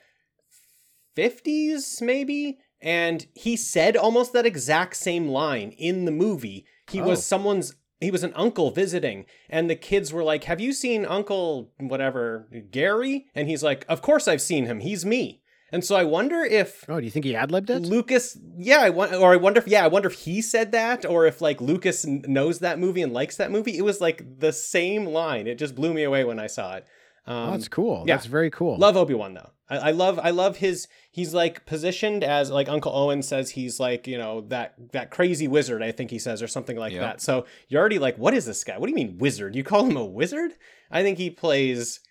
50s 1.16 2.02
maybe 2.02 2.58
and 2.82 3.28
he 3.34 3.56
said 3.56 3.96
almost 3.96 4.34
that 4.34 4.46
exact 4.46 4.96
same 4.96 5.28
line 5.28 5.72
in 5.78 6.06
the 6.06 6.12
movie. 6.12 6.66
He 6.90 7.00
Oh. 7.02 7.08
was 7.10 7.26
someone's 7.26 7.76
he 8.02 8.12
was 8.12 8.24
an 8.24 8.34
uncle 8.36 8.70
visiting 8.72 9.26
and 9.50 9.70
the 9.70 9.78
kids 9.78 10.12
were 10.12 10.24
like, 10.24 10.44
"Have 10.46 10.60
you 10.60 10.74
seen 10.74 11.06
Uncle 11.06 11.72
whatever 11.80 12.50
Gary?" 12.72 13.28
And 13.34 13.48
he's 13.48 13.64
like, 13.64 13.86
"Of 13.88 14.02
course 14.02 14.28
I've 14.28 14.42
seen 14.42 14.66
him. 14.66 14.82
He's 14.82 15.06
me." 15.06 15.42
And 15.74 15.84
so 15.84 15.96
I 15.96 16.04
wonder 16.04 16.44
if 16.44 16.86
Oh, 16.88 17.00
do 17.00 17.04
you 17.06 17.12
think 17.12 17.26
he 17.26 17.36
ad-libbed 17.36 17.70
it? 17.70 17.82
Lucas, 17.82 18.38
yeah, 18.58 18.78
I 18.80 18.90
want, 18.92 19.14
or 19.14 19.34
I 19.34 19.38
wonder 19.38 19.60
if, 19.60 19.68
yeah, 19.68 19.84
I 19.84 19.88
wonder 19.88 20.08
if 20.08 20.14
he 20.20 20.42
said 20.42 20.72
that, 20.72 21.04
or 21.06 21.26
if 21.26 21.42
like 21.42 21.60
Lucas 21.60 22.06
n- 22.06 22.24
knows 22.28 22.60
that 22.60 22.78
movie 22.80 23.02
and 23.02 23.12
likes 23.12 23.36
that 23.38 23.52
movie. 23.52 23.78
It 23.78 23.84
was 23.84 24.00
like 24.00 24.40
the 24.40 24.54
same 24.54 25.06
line. 25.08 25.48
It 25.48 25.56
just 25.58 25.76
blew 25.76 25.94
me 25.94 26.04
away 26.04 26.24
when 26.24 26.40
I 26.40 26.48
saw 26.48 26.76
it. 26.76 26.86
Um, 27.26 27.50
oh, 27.50 27.52
that's 27.52 27.68
cool. 27.68 28.04
yeah. 28.06 28.16
That's 28.16 28.28
very 28.28 28.50
cool. 28.52 28.78
Love 28.78 28.96
Obi 28.98 29.14
Wan 29.16 29.34
though. 29.34 29.50
I, 29.70 29.78
I 29.78 29.92
love, 29.92 30.20
I 30.22 30.30
love 30.32 30.58
his. 30.58 30.88
He's 31.10 31.34
like 31.34 31.66
positioned 31.66 32.24
as 32.24 32.52
like 32.52 32.68
Uncle 32.70 32.94
Owen 32.96 33.24
says 33.24 33.50
he's 33.52 33.80
like 33.80 34.06
you 34.08 34.18
know 34.18 34.42
that 34.50 34.76
that 34.92 35.10
crazy 35.10 35.48
wizard. 35.48 35.82
I 35.82 35.92
think 35.94 36.12
he 36.12 36.20
says 36.20 36.44
or 36.44 36.48
something 36.48 36.76
like 36.78 36.92
Yep. 36.94 37.02
that. 37.02 37.22
So 37.22 37.46
you're 37.70 37.80
already 37.80 37.98
like, 38.00 38.18
what 38.18 38.34
is 38.34 38.46
this 38.46 38.64
guy? 38.64 38.78
What 38.78 38.88
do 38.88 38.92
you 38.92 38.96
mean 38.96 39.18
wizard? 39.18 39.56
You 39.56 39.64
call 39.64 39.86
him 39.86 39.96
a 39.98 40.06
wizard? 40.06 40.52
I 40.92 41.02
think 41.02 41.18
he 41.18 41.30
plays 41.30 42.02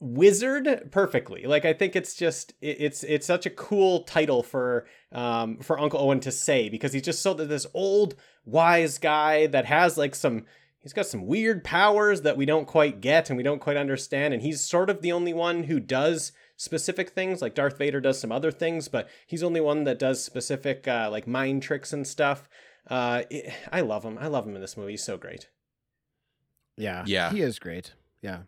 wizard 0.00 0.88
perfectly 0.92 1.44
like 1.44 1.64
i 1.64 1.72
think 1.72 1.96
it's 1.96 2.14
just 2.14 2.52
it- 2.60 2.76
it's 2.80 3.02
it's 3.02 3.26
such 3.26 3.46
a 3.46 3.50
cool 3.50 4.04
title 4.04 4.42
for 4.44 4.86
um 5.12 5.58
for 5.58 5.78
uncle 5.78 5.98
owen 6.00 6.20
to 6.20 6.30
say 6.30 6.68
because 6.68 6.92
he's 6.92 7.02
just 7.02 7.20
so 7.20 7.34
that 7.34 7.46
this 7.48 7.66
old 7.74 8.14
wise 8.44 8.98
guy 8.98 9.46
that 9.48 9.64
has 9.64 9.98
like 9.98 10.14
some 10.14 10.44
he's 10.78 10.92
got 10.92 11.06
some 11.06 11.26
weird 11.26 11.64
powers 11.64 12.22
that 12.22 12.36
we 12.36 12.46
don't 12.46 12.66
quite 12.66 13.00
get 13.00 13.28
and 13.28 13.36
we 13.36 13.42
don't 13.42 13.60
quite 13.60 13.76
understand 13.76 14.32
and 14.32 14.42
he's 14.42 14.60
sort 14.60 14.88
of 14.88 15.02
the 15.02 15.10
only 15.10 15.32
one 15.34 15.64
who 15.64 15.80
does 15.80 16.30
specific 16.56 17.10
things 17.10 17.42
like 17.42 17.54
darth 17.56 17.76
vader 17.76 18.00
does 18.00 18.20
some 18.20 18.30
other 18.30 18.52
things 18.52 18.86
but 18.86 19.08
he's 19.26 19.40
the 19.40 19.46
only 19.46 19.60
one 19.60 19.82
that 19.82 19.98
does 19.98 20.22
specific 20.22 20.86
uh 20.86 21.08
like 21.10 21.26
mind 21.26 21.60
tricks 21.62 21.92
and 21.92 22.06
stuff 22.06 22.48
uh 22.88 23.22
it, 23.30 23.52
i 23.72 23.80
love 23.80 24.04
him 24.04 24.16
i 24.20 24.28
love 24.28 24.46
him 24.46 24.54
in 24.54 24.60
this 24.60 24.76
movie 24.76 24.92
he's 24.92 25.02
so 25.02 25.16
great 25.18 25.48
Yeah. 26.76 27.02
Yeah. 27.06 27.32
He 27.32 27.40
is 27.40 27.58
great. 27.58 27.94
Yeah. 28.22 28.42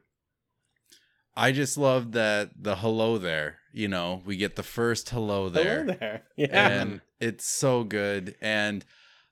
I 1.41 1.53
just 1.53 1.79
love 1.79 2.13
that 2.13 2.51
the 2.63 2.77
hello 2.77 3.17
there. 3.19 3.59
You 3.73 3.89
know, 3.89 4.21
we 4.27 4.37
get 4.37 4.57
the 4.57 4.63
first 4.63 5.09
hello 5.11 5.49
there. 5.49 5.85
Hello 5.85 5.97
there. 5.99 6.23
Yeah. 6.37 6.69
and 6.69 7.01
it's 7.21 7.47
so 7.47 7.83
good. 7.85 8.35
And 8.41 8.85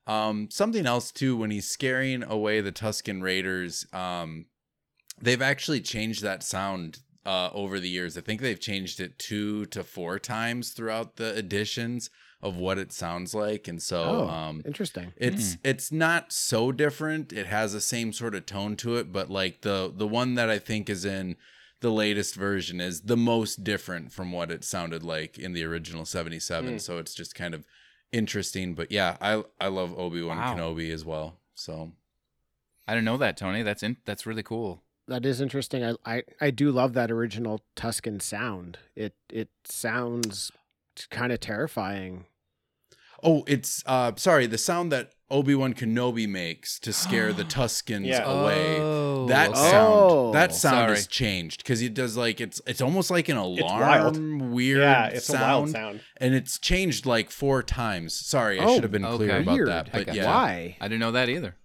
um, 0.07 0.47
something 0.49 0.85
else 0.85 1.11
too, 1.11 1.37
when 1.37 1.51
he's 1.51 1.69
scaring 1.69 2.23
away 2.23 2.61
the 2.61 2.71
Tuscan 2.71 3.21
Raiders, 3.21 3.85
um, 3.93 4.45
they've 5.21 5.41
actually 5.41 5.81
changed 5.81 6.23
that 6.23 6.41
sound 6.41 6.99
uh, 7.25 7.49
over 7.53 7.79
the 7.79 7.89
years. 7.89 8.17
I 8.17 8.21
think 8.21 8.41
they've 8.41 8.59
changed 8.59 8.99
it 8.99 9.19
two 9.19 9.65
to 9.67 9.83
four 9.83 10.17
times 10.17 10.71
throughout 10.71 11.17
the 11.17 11.37
editions 11.37 12.09
of 12.41 12.55
what 12.55 12.77
it 12.79 12.93
sounds 12.93 13.35
like, 13.35 13.67
and 13.67 13.81
so 13.83 14.01
Oh, 14.01 14.29
um, 14.29 14.63
interesting. 14.65 15.11
it's 15.17 15.57
it's 15.63 15.91
not 15.91 16.31
so 16.31 16.71
different. 16.71 17.33
It 17.33 17.47
has 17.47 17.73
the 17.73 17.81
same 17.81 18.13
sort 18.13 18.33
of 18.33 18.45
tone 18.45 18.77
to 18.77 18.95
it, 18.95 19.11
but 19.11 19.29
like 19.29 19.61
the 19.61 19.91
the 19.93 20.07
one 20.07 20.35
that 20.35 20.49
I 20.49 20.57
think 20.57 20.89
is 20.89 21.03
in 21.03 21.35
the 21.81 21.91
latest 21.91 22.35
version 22.35 22.81
is 22.81 23.01
the 23.01 23.17
most 23.17 23.63
different 23.63 24.11
from 24.11 24.31
what 24.31 24.51
it 24.51 24.63
sounded 24.63 25.03
like 25.03 25.37
in 25.37 25.53
the 25.53 25.63
original 25.63 26.05
77. 26.05 26.75
Mm. 26.75 26.81
So 26.81 26.97
it's 26.97 27.13
just 27.13 27.35
kind 27.35 27.53
of 27.53 27.65
interesting, 28.11 28.73
but 28.73 28.91
yeah, 28.91 29.17
I 29.21 29.43
I 29.61 29.67
love 29.67 29.97
Obi-Wan 29.97 30.37
Wow. 30.37 30.55
Kenobi 30.55 30.91
as 30.91 31.05
well. 31.05 31.37
So 31.55 31.91
I 32.87 32.93
didn't 32.93 33.05
know 33.05 33.17
that, 33.17 33.37
Tony. 33.37 33.63
That's 33.63 33.83
in, 33.83 33.97
that's 34.05 34.25
really 34.25 34.43
cool. 34.43 34.83
That 35.07 35.25
is 35.25 35.41
interesting. 35.41 35.83
I, 35.83 35.95
I 36.05 36.23
I 36.39 36.51
do 36.51 36.71
love 36.71 36.93
that 36.93 37.11
original 37.11 37.61
Tuscan 37.75 38.19
sound. 38.19 38.77
It 38.95 39.15
it 39.31 39.49
sounds 39.63 40.51
kind 41.09 41.31
of 41.31 41.39
terrifying. 41.39 42.25
Oh, 43.23 43.43
it's 43.47 43.83
uh 43.85 44.11
sorry, 44.17 44.45
the 44.47 44.57
sound 44.57 44.91
that 44.91 45.13
Obi-Wan 45.31 45.73
Kenobi 45.73 46.27
makes 46.27 46.79
to 46.79 46.91
scare 46.91 47.31
the 47.33 47.43
Tuscans 47.57 48.07
Yeah. 48.07 48.23
away. 48.23 48.77
Oh, 48.79 49.27
that 49.27 49.49
okay. 49.51 49.59
sound 49.69 50.33
that 50.33 50.49
Oh, 50.49 50.53
sound 50.53 50.75
sorry. 50.75 50.95
has 50.95 51.07
changed 51.07 51.57
because 51.63 51.81
it 51.81 51.93
does 51.93 52.17
like 52.17 52.41
it's 52.41 52.59
it's 52.65 52.81
almost 52.81 53.11
like 53.11 53.29
an 53.29 53.37
wild. 53.37 53.59
alarm 54.17 54.51
weird 54.51 54.79
yeah, 54.79 55.07
it's 55.07 55.25
sound. 55.25 55.43
a 55.43 55.45
wild 55.47 55.69
sound. 55.69 56.01
and 56.17 56.33
it's 56.33 56.57
changed 56.57 57.05
like 57.05 57.29
four 57.31 57.61
times. 57.63 58.13
Sorry, 58.15 58.59
I 58.59 58.63
Oh, 58.65 58.73
should 58.73 58.83
have 58.83 58.91
been 58.91 59.03
clear 59.03 59.31
okay. 59.33 59.41
about 59.43 59.53
Weird. 59.55 59.67
that. 59.69 59.91
But 59.91 60.05
got 60.07 60.15
yeah, 60.15 60.25
Why? 60.25 60.77
I 60.81 60.87
didn't 60.87 60.99
know 61.01 61.11
that 61.11 61.29
either. 61.29 61.55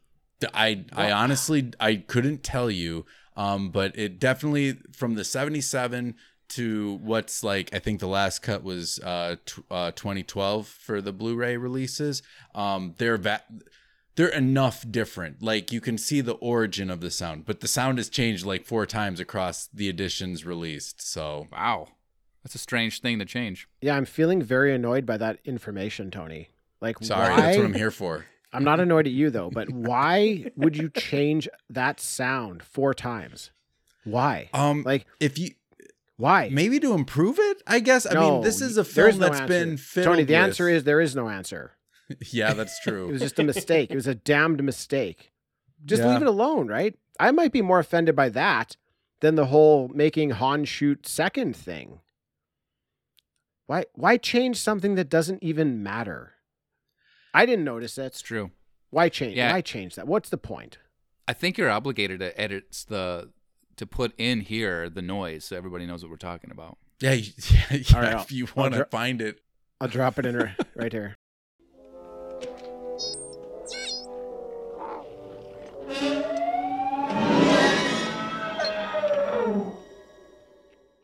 I 0.53 0.85
I 0.93 1.11
honestly 1.11 1.73
I 1.81 1.97
couldn't 1.97 2.43
tell 2.43 2.71
you. 2.71 3.07
Um, 3.37 3.71
but 3.71 3.99
it 3.99 4.21
definitely 4.21 4.77
from 4.93 5.15
the 5.15 5.25
'77 5.25 6.15
to 6.51 6.99
what's 7.03 7.43
like 7.43 7.75
I 7.75 7.79
think 7.79 8.01
the 8.01 8.07
last 8.09 8.41
cut 8.43 8.63
was 8.63 8.99
uh, 9.01 9.37
t- 9.45 9.63
uh 9.71 9.91
2012 9.93 10.67
for 10.67 11.01
the 11.01 11.13
Blu-ray 11.13 11.57
releases. 11.57 12.23
Um, 12.55 12.95
they're 12.99 13.17
va- 13.17 13.43
they're 14.17 14.29
enough 14.29 14.85
different. 14.91 15.43
Like 15.43 15.73
you 15.73 15.81
can 15.81 15.99
see 15.99 16.21
the 16.21 16.35
origin 16.35 16.91
of 16.91 17.01
the 17.01 17.11
sound, 17.11 17.47
but 17.47 17.61
the 17.61 17.69
sound 17.69 17.99
has 17.99 18.09
changed 18.09 18.45
like 18.47 18.65
four 18.65 18.87
times 18.87 19.21
across 19.21 19.67
the 19.73 19.89
editions 19.89 20.45
released. 20.45 21.01
So 21.03 21.49
Wow. 21.53 21.89
That's 22.45 22.55
a 22.55 22.59
strange 22.59 23.01
thing 23.01 23.19
to 23.21 23.25
change. 23.25 23.67
Yeah, 23.81 23.97
I'm 23.97 24.05
feeling 24.05 24.43
very 24.43 24.75
annoyed 24.75 25.07
by 25.07 25.17
that 25.17 25.39
information, 25.47 26.11
Tony. 26.11 26.51
Like, 26.83 27.03
sorry, 27.03 27.31
why? 27.31 27.41
that's 27.41 27.57
what 27.57 27.65
I'm 27.65 27.73
here 27.73 27.91
for. 27.91 28.27
I'm 28.53 28.65
not 28.65 28.81
annoyed 28.81 29.07
at 29.07 29.13
you 29.15 29.31
though, 29.31 29.51
but 29.51 29.71
why 29.71 30.51
would 30.55 30.77
you 30.77 30.91
change 30.91 31.49
that 31.71 31.99
sound 32.01 32.63
four 32.63 32.93
times? 32.93 33.51
Why? 34.05 34.51
Um, 34.53 34.83
Like, 34.85 35.07
if 35.19 35.39
you 35.39 35.53
why? 36.17 36.49
maybe 36.53 36.79
to 36.81 36.93
improve 36.95 37.39
it, 37.39 37.63
I 37.67 37.81
guess. 37.81 38.07
I 38.07 38.15
No, 38.15 38.33
mean, 38.35 38.41
this 38.43 38.61
is 38.61 38.77
a 38.77 38.85
film 38.85 39.19
no 39.19 39.29
that's 39.29 39.41
answer. 39.41 39.47
been 39.49 39.77
filled 39.77 40.05
Tony. 40.07 40.25
The 40.25 40.35
with- 40.35 40.43
answer 40.43 40.69
is 40.69 40.85
there 40.85 41.01
is 41.01 41.15
no 41.17 41.29
answer. 41.29 41.73
yeah, 42.31 42.53
that's 42.55 42.79
true. 42.81 43.09
It 43.09 43.13
was 43.13 43.23
just 43.23 43.39
a 43.39 43.43
mistake. 43.45 43.91
it 43.91 43.95
was 43.97 44.07
a 44.07 44.15
damned 44.15 44.63
mistake. 44.63 45.33
Just 45.85 46.03
Yeah. 46.03 46.13
leave 46.13 46.23
it 46.23 46.29
alone, 46.29 46.69
right? 46.69 46.97
I 47.19 47.31
might 47.31 47.53
be 47.53 47.63
more 47.63 47.79
offended 47.79 48.15
by 48.17 48.29
that 48.31 48.77
than 49.21 49.35
the 49.37 49.47
whole 49.47 49.89
making 49.89 50.31
Han 50.31 50.65
shoot 50.65 51.07
second 51.07 51.57
thing. 51.57 52.01
Why 53.67 53.85
why 53.95 54.17
change 54.19 54.59
something 54.59 54.95
that 54.97 55.09
doesn't 55.09 55.43
even 55.43 55.83
matter? 55.83 56.35
I 57.33 57.47
didn't 57.47 57.65
notice 57.65 57.95
that. 57.97 58.07
It's 58.07 58.21
true. 58.23 58.51
Why 58.91 59.09
change? 59.09 59.37
Yeah. 59.37 59.53
Why 59.53 59.61
change 59.61 59.95
that? 59.97 60.07
What's 60.07 60.29
the 60.29 60.37
point? 60.39 60.79
I 61.27 61.33
think 61.33 61.57
you're 61.57 61.71
obligated 61.71 62.21
to 62.21 62.39
edit 62.39 62.85
the 62.89 63.31
to 63.77 63.87
put 63.87 64.13
in 64.19 64.41
here 64.41 64.89
the 64.89 65.03
noise 65.03 65.45
so 65.45 65.57
everybody 65.57 65.87
knows 65.87 66.03
what 66.03 66.11
we're 66.11 66.17
talking 66.17 66.51
about. 66.51 66.79
Yeah, 67.01 67.13
you- 67.13 67.33
yeah, 67.51 67.61
yeah 67.79 67.97
All 67.97 68.03
right, 68.03 68.15
I'll- 68.15 68.23
if 68.23 68.33
you 68.33 68.47
want 68.55 68.73
to 68.73 68.79
dra- 68.81 68.87
find 68.91 69.21
it. 69.21 69.41
I'll 69.81 69.89
drop 69.89 70.19
it 70.19 70.27
in 70.27 70.37
ri- 70.37 70.55
right 70.77 70.93
here. 70.93 71.17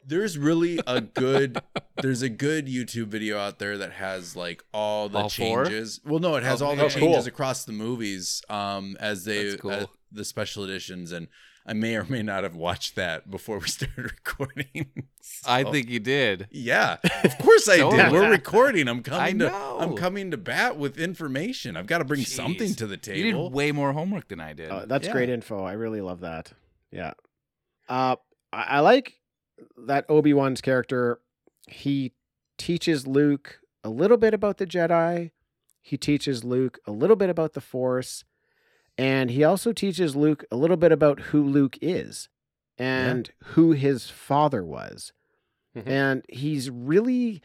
There's 0.06 0.36
really 0.38 0.80
a 0.86 1.00
good 1.00 1.60
there's 2.02 2.22
a 2.22 2.28
good 2.28 2.66
YouTube 2.66 3.06
video 3.08 3.38
out 3.38 3.58
there 3.58 3.78
that 3.78 3.92
has 3.92 4.34
like 4.34 4.62
all 4.72 5.08
the 5.08 5.18
All 5.18 5.28
four? 5.28 5.64
changes. 5.66 6.00
Well, 6.04 6.18
no, 6.18 6.34
it 6.36 6.42
has 6.42 6.62
Oh, 6.62 6.66
all 6.66 6.76
the 6.76 6.84
oh, 6.84 6.88
changes 6.88 7.24
cool. 7.24 7.28
across 7.28 7.64
the 7.64 7.72
movies 7.72 8.42
um 8.48 8.96
as 8.98 9.24
they 9.24 9.50
That's 9.50 9.60
cool. 9.60 9.70
uh, 9.72 9.86
the 10.10 10.24
special 10.24 10.64
editions 10.64 11.12
and 11.12 11.28
I 11.70 11.72
may 11.72 11.94
or 11.94 12.02
may 12.04 12.22
not 12.22 12.42
have 12.42 12.56
watched 12.56 12.96
that 12.96 13.30
before 13.30 13.58
we 13.60 13.68
started 13.68 14.04
recording. 14.10 14.90
I 15.46 15.62
think 15.62 15.88
you 15.88 16.00
did. 16.00 16.48
Yeah, 16.50 16.96
of 17.22 17.38
course 17.38 17.68
I 17.68 17.76
So 17.78 17.90
did. 17.92 17.96
did 18.02 18.12
We're 18.12 18.28
recording. 18.28 18.88
I'm 18.88 19.04
coming 19.04 19.20
I 19.20 19.30
to 19.30 19.36
know. 19.36 19.76
I'm 19.78 19.96
coming 19.96 20.32
to 20.32 20.36
bat 20.36 20.76
with 20.76 20.98
information. 20.98 21.76
I've 21.76 21.86
got 21.86 21.98
to 21.98 22.04
bring 22.04 22.24
something 22.24 22.74
to 22.74 22.86
the 22.88 22.96
table. 22.96 23.18
You 23.18 23.24
table. 23.32 23.48
did 23.50 23.54
way 23.54 23.70
more 23.70 23.92
homework 23.92 24.26
than 24.26 24.40
I 24.40 24.52
did. 24.52 24.68
Uh, 24.70 24.84
that's 24.86 25.06
Yeah. 25.06 25.12
great 25.12 25.28
info. 25.28 25.62
I 25.64 25.74
really 25.74 26.00
love 26.00 26.20
that. 26.20 26.52
Yeah. 26.90 27.12
Uh, 27.88 28.16
I, 28.52 28.62
I 28.62 28.80
like 28.80 29.20
that 29.86 30.06
Obi 30.08 30.34
Wan's 30.34 30.60
character. 30.60 31.20
He 31.68 32.14
teaches 32.58 33.06
Luke 33.06 33.60
a 33.84 33.90
little 33.90 34.16
bit 34.16 34.34
about 34.34 34.58
the 34.58 34.66
Jedi. 34.66 35.30
He 35.80 35.96
teaches 35.96 36.42
Luke 36.42 36.78
a 36.86 36.90
little 36.90 37.16
bit 37.16 37.30
about 37.30 37.52
the 37.52 37.60
Force, 37.60 38.24
and 39.00 39.30
he 39.30 39.42
also 39.42 39.72
teaches 39.72 40.14
Luke 40.14 40.44
a 40.50 40.56
little 40.56 40.76
bit 40.76 40.92
about 40.92 41.20
who 41.20 41.42
Luke 41.42 41.78
is 41.80 42.28
and 42.76 43.30
who 43.54 43.72
his 43.72 44.10
father 44.10 44.62
was. 44.62 45.14
Mhm. 45.74 45.86
And 45.86 46.22
he's 46.28 46.68
really 46.68 47.40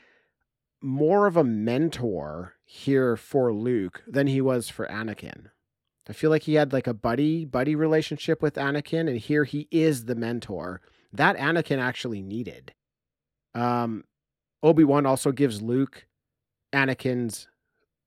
more 0.81 1.27
of 1.27 1.37
a 1.37 1.45
mentor 1.45 2.55
here 2.65 3.15
for 3.15 3.53
Luke 3.53 4.03
than 4.05 4.27
he 4.27 4.41
was 4.41 4.67
for 4.67 4.85
Anakin. 4.87 5.49
I 6.09 6.13
feel 6.13 6.29
like 6.29 6.43
he 6.43 6.55
had 6.55 6.73
like 6.73 6.87
a 6.87 6.93
buddy 6.93 7.45
buddy 7.45 7.73
relationship 7.73 8.41
with 8.41 8.55
Anakin, 8.55 9.07
and 9.07 9.17
here 9.17 9.45
he 9.45 9.69
is 9.71 10.05
the 10.05 10.15
mentor 10.15 10.81
that 11.13 11.37
Anakin 11.37 11.79
actually 11.79 12.21
needed. 12.21 12.73
Um, 13.53 14.03
Obi 14.61 14.83
Wan 14.83 15.05
also 15.05 15.31
gives 15.31 15.61
Luke 15.61 16.05
Anakin's 16.73 17.47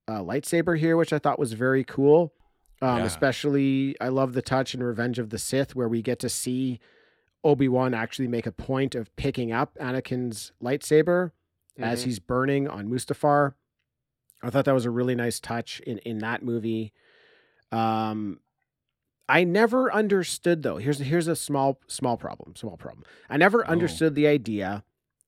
uh, 0.07 0.21
lightsaber 0.21 0.79
here, 0.79 0.99
which 0.99 1.15
I 1.15 1.19
thought 1.19 1.39
was 1.39 1.55
very 1.55 1.83
cool. 1.83 2.35
Um, 2.81 2.99
Yeah. 2.99 3.05
Especially, 3.05 3.97
I 4.01 4.09
love 4.09 4.35
the 4.35 4.43
touch 4.43 4.75
in 4.75 4.83
Revenge 4.83 5.19
of 5.19 5.31
the 5.31 5.39
Sith 5.39 5.75
where 5.75 5.89
we 5.89 6.01
get 6.03 6.19
to 6.21 6.29
see 6.29 6.79
Obi 7.45 7.69
Wan 7.69 7.95
actually 7.95 8.29
make 8.29 8.47
a 8.47 8.53
point 8.53 8.95
of 8.95 9.15
picking 9.17 9.53
up 9.53 9.75
Anakin's 9.79 10.53
lightsaber 10.63 11.33
as 11.79 12.03
Mhm. 12.03 12.05
he's 12.05 12.19
burning 12.19 12.69
on 12.69 12.89
Mustafar. 12.89 13.55
I 14.43 14.51
thought 14.51 14.65
that 14.67 14.75
was 14.75 14.85
a 14.87 14.91
really 14.91 15.15
nice 15.17 15.41
touch 15.41 15.81
in 15.81 15.99
in 15.99 16.19
that 16.19 16.43
movie. 16.43 16.93
Um, 17.73 18.41
I 19.29 19.45
never 19.45 19.93
understood 19.93 20.63
though. 20.63 20.77
Here's 20.79 20.99
here's 21.01 21.27
a 21.29 21.37
small 21.37 21.81
small 21.87 22.17
problem. 22.17 22.55
Small 22.57 22.77
problem. 22.77 23.05
I 23.29 23.37
never 23.37 23.65
Oh. 23.67 23.71
understood 23.71 24.15
the 24.15 24.27
idea 24.27 24.85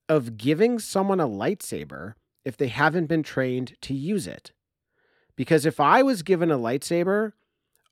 of 0.09 0.37
giving 0.37 0.79
someone 0.79 1.19
a 1.19 1.27
lightsaber 1.27 2.15
if 2.43 2.57
they 2.57 2.67
haven't 2.69 3.05
been 3.07 3.23
trained 3.23 3.75
to 3.81 3.93
use 3.93 4.27
it. 4.27 4.51
Because 5.35 5.65
if 5.65 5.79
I 5.79 6.01
was 6.03 6.23
given 6.23 6.51
a 6.51 6.57
lightsaber, 6.57 7.33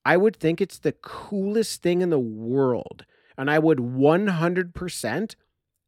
I 0.10 0.18
would 0.18 0.36
think 0.36 0.60
it's 0.60 0.80
the 0.80 0.92
coolest 0.92 1.84
thing 1.84 2.02
in 2.02 2.10
the 2.10 2.18
world, 2.18 3.06
and 3.38 3.48
I 3.48 3.60
would 3.60 3.78
100% 3.78 5.36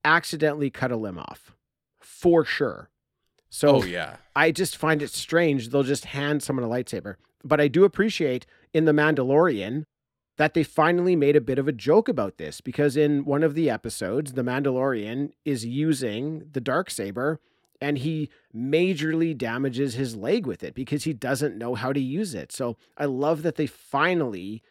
accidentally 0.06 0.69
cut 0.69 0.91
a 0.91 0.95
limb 0.95 1.18
off, 1.18 1.56
for 1.99 2.45
sure. 2.45 2.91
So 3.49 3.77
oh 3.77 3.84
yeah. 3.84 4.18
I 4.35 4.52
just 4.52 4.77
find 4.77 5.02
it 5.02 5.10
strange 5.10 5.69
they'll 5.69 5.81
just 5.81 6.06
hand 6.06 6.43
someone 6.43 6.64
a 6.64 6.69
lightsaber. 6.69 7.15
But 7.43 7.60
I 7.60 7.68
do 7.68 7.84
appreciate 7.84 8.45
in 8.76 8.85
The 8.85 8.91
Mandalorian 8.91 9.85
that 10.38 10.53
they 10.53 10.64
finally 10.64 11.15
made 11.15 11.35
a 11.35 11.41
bit 11.41 11.57
of 11.57 11.68
a 11.68 11.72
joke 11.72 12.07
about 12.07 12.38
this 12.38 12.61
because 12.61 12.95
in 12.95 13.26
one 13.26 13.41
of 13.41 13.56
the 13.56 13.72
episodes, 13.72 14.34
The 14.34 14.43
Mandalorian 14.43 15.31
is 15.45 15.65
using 15.65 16.43
the 16.52 16.61
dark 16.61 16.91
saber 16.91 17.39
and 17.82 17.98
he 17.98 18.30
majorly 18.56 19.36
damages 19.36 19.95
his 19.95 20.16
leg 20.16 20.45
with 20.45 20.64
it 20.64 20.76
because 20.76 21.03
he 21.03 21.14
doesn't 21.14 21.58
know 21.58 21.74
how 21.76 21.91
to 21.91 21.99
use 21.99 22.36
it. 22.36 22.52
So 22.52 22.78
I 22.95 23.06
love 23.06 23.41
that 23.41 23.56
they 23.56 23.66
finally 23.66 24.62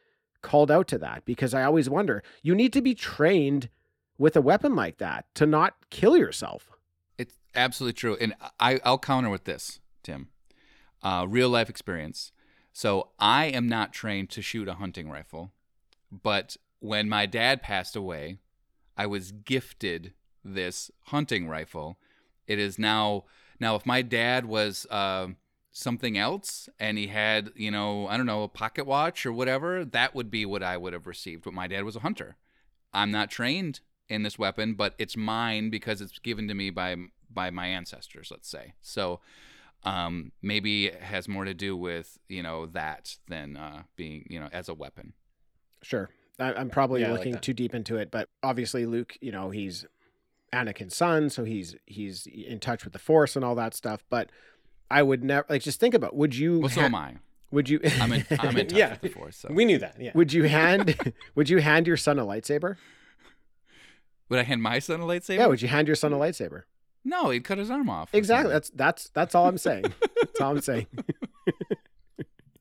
called 0.42 0.70
out 0.70 0.86
to 0.88 0.98
that 0.98 1.24
because 1.24 1.52
I 1.52 1.64
always 1.64 1.90
wonder, 1.90 2.22
you 2.42 2.54
need 2.54 2.72
to 2.72 2.80
be 2.80 2.94
trained 2.94 3.68
with 4.16 4.36
a 4.36 4.40
weapon 4.40 4.74
like 4.74 4.98
that 4.98 5.26
to 5.34 5.46
not 5.46 5.74
kill 5.90 6.16
yourself. 6.16 6.70
It's 7.18 7.36
absolutely 7.54 7.94
true. 7.94 8.16
And 8.20 8.34
I, 8.58 8.80
I'll 8.84 8.98
counter 8.98 9.28
with 9.28 9.44
this, 9.44 9.80
Tim. 10.02 10.28
Uh, 11.02 11.26
real 11.28 11.48
life 11.48 11.68
experience. 11.68 12.32
So 12.72 13.10
I 13.18 13.46
am 13.46 13.68
not 13.68 13.92
trained 13.92 14.30
to 14.30 14.42
shoot 14.42 14.68
a 14.68 14.74
hunting 14.74 15.10
rifle, 15.10 15.50
but 16.10 16.56
when 16.78 17.08
my 17.08 17.26
dad 17.26 17.62
passed 17.62 17.96
away, 17.96 18.38
I 18.96 19.06
was 19.06 19.32
gifted 19.32 20.12
this 20.44 20.90
hunting 21.06 21.48
rifle. 21.48 21.98
It 22.50 22.58
is 22.58 22.80
now 22.80 23.26
now 23.60 23.76
if 23.76 23.86
my 23.86 24.02
dad 24.02 24.44
was 24.44 24.84
uh, 24.90 25.28
something 25.70 26.18
else 26.18 26.68
and 26.80 26.98
he 26.98 27.06
had 27.06 27.52
you 27.54 27.70
know 27.70 28.08
I 28.08 28.16
don't 28.16 28.26
know 28.26 28.42
a 28.42 28.48
pocket 28.48 28.86
watch 28.86 29.24
or 29.24 29.32
whatever, 29.32 29.84
that 29.84 30.16
would 30.16 30.32
be 30.32 30.44
what 30.44 30.64
I 30.64 30.76
would 30.76 30.92
have 30.92 31.06
received. 31.06 31.44
But 31.44 31.54
my 31.54 31.68
dad 31.68 31.84
was 31.84 31.94
a 31.94 32.00
hunter. 32.00 32.36
I'm 32.92 33.12
not 33.12 33.30
trained 33.30 33.78
in 34.08 34.24
this 34.24 34.36
weapon, 34.36 34.74
but 34.74 34.94
it's 34.98 35.16
mine 35.16 35.70
because 35.70 36.00
it's 36.00 36.18
given 36.18 36.48
to 36.48 36.54
me 36.54 36.70
by 36.70 36.96
by 37.30 37.50
my 37.50 37.68
ancestors. 37.68 38.32
Let's 38.32 38.48
say 38.48 38.74
so. 38.82 39.20
Um, 39.82 40.32
maybe 40.42 40.88
it 40.88 41.00
has 41.00 41.26
more 41.28 41.44
to 41.44 41.54
do 41.54 41.76
with 41.76 42.18
you 42.28 42.42
know 42.42 42.66
that 42.66 43.16
than 43.28 43.56
uh, 43.56 43.84
being 43.94 44.26
you 44.28 44.40
know 44.40 44.48
as 44.52 44.68
a 44.68 44.74
weapon. 44.74 45.12
Sure. 45.82 46.10
I, 46.40 46.52
I'm 46.54 46.68
probably 46.68 47.02
Yeah, 47.02 47.08
I 47.08 47.10
like 47.12 47.18
looking 47.20 47.38
too 47.38 47.54
deep 47.54 47.76
into 47.76 47.96
it, 47.96 48.10
but 48.10 48.28
obviously 48.42 48.86
Luke, 48.86 49.16
you 49.20 49.30
know, 49.30 49.50
he's 49.50 49.86
Anakin's 50.52 50.96
son, 50.96 51.30
so 51.30 51.44
he's 51.44 51.76
he's 51.86 52.26
in 52.26 52.58
touch 52.60 52.84
with 52.84 52.92
the 52.92 52.98
Force 52.98 53.36
and 53.36 53.44
all 53.44 53.54
that 53.54 53.74
stuff. 53.74 54.02
But 54.10 54.30
I 54.90 55.02
would 55.02 55.22
never 55.24 55.46
like 55.48 55.62
just 55.62 55.78
think 55.80 55.94
about 55.94 56.14
would 56.16 56.34
you 56.36 56.60
Well, 56.60 56.68
so 56.68 56.80
ha- 56.80 56.86
am 56.86 56.94
I. 56.94 57.16
would 57.52 57.68
you 57.68 57.80
I'm 58.00 58.12
in. 58.12 58.26
I'm 58.38 58.56
in 58.56 58.66
touch 58.68 58.78
Yeah. 58.78 58.90
with 58.90 59.00
the 59.02 59.08
force. 59.10 59.36
So. 59.36 59.48
We 59.52 59.64
knew 59.64 59.78
that. 59.78 59.96
Yeah. 60.00 60.10
would 60.14 60.32
you 60.32 60.44
hand 60.44 61.12
would 61.34 61.48
you 61.48 61.58
hand 61.58 61.86
your 61.86 61.96
son 61.96 62.18
a 62.18 62.24
lightsaber? 62.24 62.76
Would 64.28 64.38
I 64.38 64.42
hand 64.44 64.62
my 64.62 64.78
son 64.78 65.00
a 65.00 65.04
lightsaber? 65.04 65.38
Yeah, 65.38 65.46
would 65.46 65.62
you 65.62 65.68
hand 65.68 65.88
your 65.88 65.96
son 65.96 66.12
a 66.12 66.16
lightsaber? 66.16 66.62
No, 67.04 67.30
he'd 67.30 67.44
cut 67.44 67.58
his 67.58 67.70
arm 67.70 67.88
off. 67.88 68.14
Exactly. 68.14 68.52
something. 68.52 68.52
That's 68.52 68.70
that's 68.70 69.08
that's 69.10 69.34
all 69.34 69.46
I'm 69.48 69.58
saying. 69.58 69.84
That's 70.20 70.40
all 70.40 70.50
I'm 70.52 70.60
saying. 70.60 70.86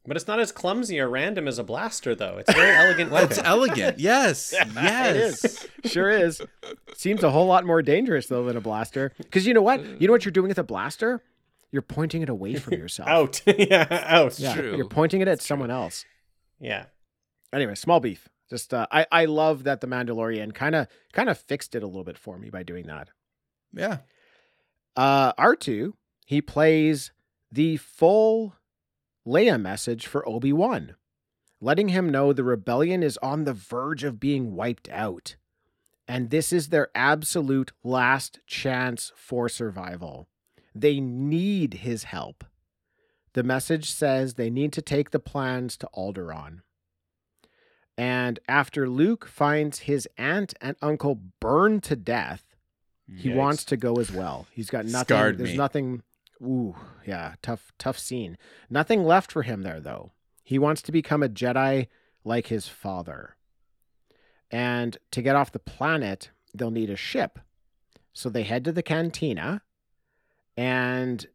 But 0.10 0.18
it's 0.18 0.28
not 0.28 0.40
as 0.40 0.52
clumsy 0.52 1.00
or 1.00 1.08
random 1.08 1.48
as 1.48 1.60
a 1.60 1.64
blaster, 1.64 2.16
though. 2.16 2.38
It's 2.40 2.50
a 2.50 2.54
very 2.54 2.76
elegant 2.76 3.12
weapon. 3.14 3.30
That's 3.30 3.42
elegant. 3.42 4.00
Yes. 4.10 4.54
yes. 4.54 5.46
It 5.46 5.86
is. 5.86 5.92
Sure 5.92 6.10
is. 6.10 6.42
Seems 6.96 7.24
a 7.24 7.30
whole 7.30 7.46
lot 7.46 7.64
more 7.66 7.82
dangerous 7.84 8.26
though 8.28 8.44
than 8.44 8.58
a 8.58 8.62
blaster. 8.62 9.14
Because 9.18 9.46
you 9.46 9.54
know 9.54 9.62
what? 9.62 9.84
You 10.02 10.08
know 10.08 10.12
what 10.14 10.26
you're 10.26 10.32
doing 10.32 10.48
with 10.50 10.58
a 10.58 10.64
blaster? 10.64 11.22
You're 11.72 11.84
pointing 11.84 12.24
it 12.24 12.30
away 12.30 12.56
from 12.56 12.74
yourself. 12.80 13.08
out. 13.08 13.42
yeah, 13.46 13.86
out. 14.08 14.40
Yeah, 14.40 14.56
True. 14.56 14.76
you're 14.76 14.88
pointing 14.90 15.22
it 15.22 15.28
at 15.28 15.42
someone 15.42 15.70
else. 15.72 16.04
Yeah. 16.60 16.86
Anyway, 17.54 17.76
small 17.76 18.00
beef. 18.00 18.28
Just 18.50 18.74
uh, 18.74 18.88
I 18.92 19.06
I 19.12 19.26
love 19.26 19.64
that 19.66 19.80
the 19.80 19.86
Mandalorian 19.88 20.56
kind 20.56 20.74
of 20.74 20.88
kind 21.14 21.30
of 21.30 21.38
fixed 21.38 21.76
it 21.76 21.84
a 21.84 21.88
little 21.88 22.04
bit 22.04 22.18
for 22.18 22.40
me 22.40 22.50
by 22.50 22.64
doing 22.64 22.88
that. 22.88 23.10
Yeah. 23.74 24.00
Uh, 24.96 25.34
R2, 25.34 25.94
he 26.26 26.42
plays 26.42 27.12
the 27.52 27.78
full 27.78 28.56
Leia 29.28 29.60
message 29.62 30.08
for 30.08 30.28
Obi 30.28 30.54
Wan, 30.54 30.96
letting 31.62 31.90
him 31.90 32.10
know 32.10 32.34
the 32.34 32.44
rebellion 32.44 33.04
is 33.04 33.18
on 33.18 33.44
the 33.44 33.54
verge 33.54 34.04
of 34.04 34.20
being 34.20 34.56
wiped 34.56 34.90
out, 34.90 35.36
and 36.08 36.30
this 36.30 36.52
is 36.52 36.70
their 36.70 36.90
absolute 36.96 37.72
last 37.84 38.40
chance 38.48 39.12
for 39.16 39.48
survival. 39.50 40.28
They 40.74 41.00
need 41.00 41.76
his 41.76 42.06
help. 42.06 42.44
The 43.34 43.44
message 43.44 43.92
says 43.92 44.34
they 44.34 44.50
need 44.50 44.74
to 44.74 44.82
take 44.82 45.12
the 45.12 45.20
plans 45.20 45.78
to 45.78 45.90
Alderaan. 45.96 46.62
And 47.98 48.40
after 48.48 48.88
Luke 48.90 49.28
finds 49.28 49.80
his 49.80 50.08
aunt 50.18 50.54
and 50.62 50.78
uncle 50.82 51.20
burned 51.42 51.84
to 51.84 51.96
death, 51.96 52.44
he 53.08 53.30
Yikes. 53.30 53.36
wants 53.36 53.66
to 53.66 53.78
go 53.78 53.96
as 53.96 54.12
well. 54.12 54.48
He's 54.52 54.70
got 54.70 54.86
nothing. 54.86 55.06
Scarred 55.06 55.38
there's 55.38 55.52
me. 55.52 55.58
nothing. 55.58 56.04
Ooh, 56.42 56.76
yeah, 57.06 57.36
tough, 57.42 57.72
tough 57.78 58.00
scene. 58.00 58.38
Nothing 58.70 59.04
left 59.04 59.32
for 59.32 59.44
him 59.44 59.62
there, 59.62 59.80
though. 59.80 60.12
He 60.44 60.58
wants 60.58 60.82
to 60.84 60.92
become 60.92 61.22
a 61.22 61.30
Jedi 61.30 61.88
like 62.24 62.48
his 62.48 62.68
father. 62.68 63.36
And 64.50 64.98
to 65.12 65.22
get 65.22 65.36
off 65.36 65.52
the 65.52 65.60
planet, 65.60 66.32
they'll 66.54 66.72
need 66.72 66.90
a 66.90 66.96
ship. 66.96 67.40
So 68.14 68.30
they 68.30 68.44
head 68.44 68.66
to 68.66 68.72
the 68.72 68.82
cantina. 68.84 69.62
And 70.58 71.28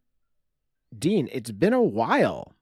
Dean, 0.97 1.29
it's 1.33 1.51
been 1.51 1.73
a 1.73 1.83
while. 1.83 2.53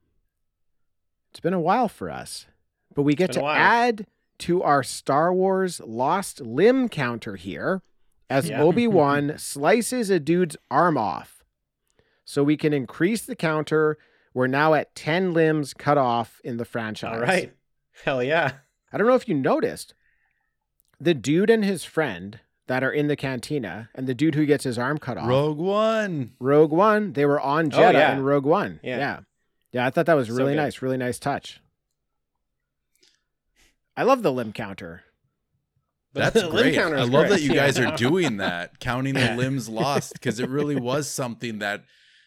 It's 1.31 1.41
been 1.41 1.55
a 1.55 1.61
while 1.61 1.89
for 1.89 2.11
us. 2.11 2.47
But 2.95 3.03
we 3.03 3.15
get 3.15 3.33
to 3.33 3.45
add 3.45 4.07
to 4.39 4.63
our 4.63 4.83
Star 4.83 5.33
Wars 5.33 5.81
lost 5.81 6.41
limb 6.41 6.89
counter 6.89 7.37
here 7.37 7.83
as 8.29 8.49
Yeah. 8.51 8.63
Obi-Wan 8.63 9.35
slices 9.39 10.11
a 10.11 10.21
dude's 10.21 10.57
arm 10.71 10.99
off. 10.99 11.42
So 12.25 12.43
we 12.45 12.57
can 12.57 12.73
increase 12.73 13.23
the 13.23 13.37
counter. 13.37 13.99
We're 14.35 14.47
now 14.47 14.75
at 14.75 14.95
10 14.95 15.33
limbs 15.35 15.75
cut 15.75 15.99
off 15.99 16.41
in 16.45 16.57
the 16.57 16.65
franchise. 16.65 17.15
All 17.15 17.21
right. 17.21 17.53
Hell 18.05 18.23
yeah. 18.23 18.53
I 18.93 18.99
don't 18.99 19.07
know 19.07 19.15
if 19.15 19.29
you 19.29 19.35
noticed 19.35 19.95
the 21.01 21.15
dude 21.15 21.51
and 21.51 21.65
his 21.65 21.85
friend 21.85 22.41
that 22.69 22.85
are 22.85 22.93
in 22.93 23.09
the 23.09 23.17
cantina 23.17 23.91
and 23.95 24.07
the 24.07 24.15
dude 24.15 24.35
who 24.37 24.47
gets 24.47 24.65
his 24.65 24.79
arm 24.79 24.99
cut 24.99 25.19
off. 25.19 25.29
Rogue 25.29 25.59
One. 25.59 26.33
Rogue 26.39 26.71
One, 26.71 27.13
they 27.13 27.27
were 27.27 27.41
on 27.41 27.67
Oh, 27.67 27.77
Jedha 27.77 27.93
yeah. 27.95 28.17
in 28.17 28.23
Rogue 28.23 28.47
One. 28.47 28.81
Yeah. 28.83 28.99
yeah. 28.99 29.21
Yeah, 29.73 29.87
I 29.87 29.91
thought 29.91 30.07
that 30.07 30.15
was 30.15 30.31
really 30.31 30.53
good. 30.53 30.59
nice. 30.61 30.83
Really 30.83 30.99
nice 30.99 31.19
touch. 31.19 31.61
I 33.97 34.05
love 34.05 34.23
the 34.23 34.33
limb 34.33 34.53
counter. 34.53 35.03
That's 36.15 36.41
the 36.41 36.49
great. 36.51 36.79
I 36.79 36.87
love 37.05 37.11
great. 37.11 37.29
that 37.31 37.41
you 37.43 37.55
guys 37.55 37.79
are 37.79 37.91
doing 37.97 38.37
that, 38.37 38.81
counting 38.81 39.15
the 39.15 39.35
limbs 39.35 39.69
lost, 39.69 40.13
because 40.13 40.41
it 40.41 40.49
really 40.51 40.77
was 40.77 41.09
something 41.09 41.61
that, 41.61 41.85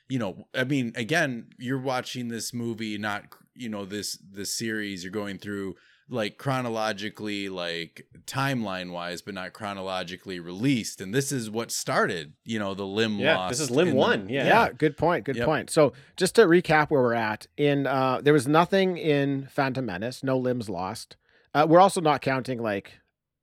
you 0.09 0.19
know, 0.19 0.47
I 0.53 0.63
mean, 0.63 0.91
again, 0.95 1.47
you're 1.57 1.79
watching 1.81 2.27
this 2.27 2.53
movie, 2.53 2.97
not 2.97 3.23
you 3.55 3.69
know 3.69 3.85
this 3.85 4.17
this 4.31 4.55
series. 4.57 5.03
You're 5.03 5.11
going 5.11 5.37
through 5.39 5.75
like 6.07 6.37
chronologically, 6.37 7.49
like 7.49 8.05
timeline 8.27 8.91
wise, 8.91 9.21
but 9.23 9.33
not 9.33 9.53
chronologically 9.53 10.39
released. 10.39 11.01
And 11.01 11.13
this 11.15 11.31
is 11.31 11.49
what 11.49 11.71
started, 11.71 12.33
you 12.43 12.59
know, 12.59 12.75
the 12.75 12.85
limb 12.85 13.17
Yeah, 13.17 13.37
lost. 13.37 13.51
this 13.53 13.59
is 13.61 13.71
limb 13.71 13.87
in 13.87 13.93
the- 13.95 13.99
one. 13.99 14.29
Yeah. 14.29 14.45
Yeah, 14.45 14.69
good 14.77 14.97
point. 14.97 15.25
Good 15.25 15.37
Yep. 15.37 15.45
point. 15.45 15.69
So 15.71 15.93
just 16.15 16.35
to 16.35 16.43
recap 16.43 16.91
where 16.91 17.01
we're 17.01 17.13
at, 17.15 17.47
in 17.57 17.87
uh 17.87 18.21
there 18.21 18.33
was 18.33 18.47
nothing 18.47 18.97
in 18.97 19.47
Phantom 19.47 19.83
Menace, 19.85 20.23
no 20.23 20.37
limbs 20.37 20.69
lost. 20.69 21.17
Uh, 21.55 21.65
we're 21.67 21.79
also 21.79 22.01
not 22.01 22.21
counting 22.21 22.61
like 22.61 22.99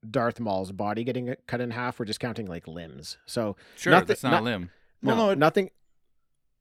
Darth 0.08 0.38
Maul's 0.38 0.70
body 0.70 1.02
getting 1.02 1.34
cut 1.46 1.60
in 1.60 1.70
half. 1.72 1.98
We're 1.98 2.04
just 2.06 2.20
counting 2.20 2.46
like 2.46 2.68
limbs. 2.68 3.16
So 3.26 3.56
Sure, 3.76 3.90
Nothing- 3.92 4.06
that's 4.06 4.22
not, 4.22 4.30
not- 4.32 4.40
a 4.42 4.44
limb. 4.44 4.70
no, 5.00 5.08
Well, 5.14 5.26
no, 5.26 5.30
it- 5.32 5.38
nothing. 5.38 5.70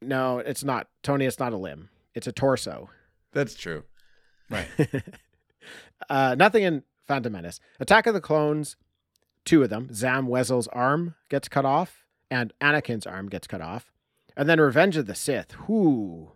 No, 0.01 0.39
it's 0.39 0.63
not 0.63 0.87
Tony. 1.03 1.25
It's 1.25 1.39
not 1.39 1.53
a 1.53 1.57
limb. 1.57 1.89
It's 2.13 2.27
a 2.27 2.31
torso. 2.31 2.89
That's 3.33 3.55
true. 3.55 3.83
Right. 4.49 4.67
uh, 6.09 6.35
nothing 6.37 6.63
in 6.63 6.83
Phantom 7.07 7.31
Menace. 7.31 7.59
Attack 7.79 8.07
of 8.07 8.13
the 8.13 8.21
Clones, 8.21 8.75
two 9.45 9.63
of 9.63 9.69
them. 9.69 9.93
Zam 9.93 10.27
Wesell's 10.27 10.67
arm 10.69 11.15
gets 11.29 11.47
cut 11.47 11.65
off, 11.65 12.05
and 12.29 12.51
Anakin's 12.61 13.05
arm 13.05 13.29
gets 13.29 13.47
cut 13.47 13.61
off. 13.61 13.91
And 14.35 14.49
then 14.49 14.59
Revenge 14.59 14.97
of 14.97 15.05
the 15.07 15.15
Sith, 15.15 15.53
whoo, 15.67 16.33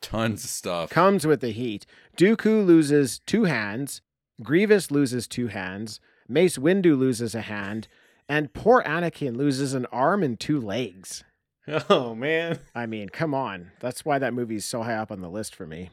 Tons 0.00 0.44
of 0.44 0.50
stuff. 0.50 0.90
comes 0.90 1.26
with 1.26 1.40
the 1.40 1.50
heat. 1.50 1.86
Dooku 2.16 2.64
loses 2.66 3.20
two 3.20 3.44
hands. 3.44 4.02
Grievous 4.42 4.90
loses 4.90 5.26
two 5.26 5.46
hands. 5.48 6.00
Mace 6.28 6.58
Windu 6.58 6.98
loses 6.98 7.34
a 7.34 7.42
hand. 7.42 7.88
And 8.28 8.52
poor 8.52 8.82
Anakin 8.82 9.36
loses 9.36 9.74
an 9.74 9.86
arm 9.86 10.22
and 10.22 10.38
two 10.40 10.60
legs. 10.60 11.22
Oh 11.88 12.14
man. 12.14 12.58
I 12.74 12.86
mean, 12.86 13.08
come 13.08 13.34
on. 13.34 13.70
That's 13.80 14.04
why 14.04 14.18
that 14.18 14.34
movie's 14.34 14.64
so 14.64 14.82
high 14.82 14.96
up 14.96 15.10
on 15.10 15.20
the 15.20 15.30
list 15.30 15.54
for 15.54 15.66
me. 15.66 15.90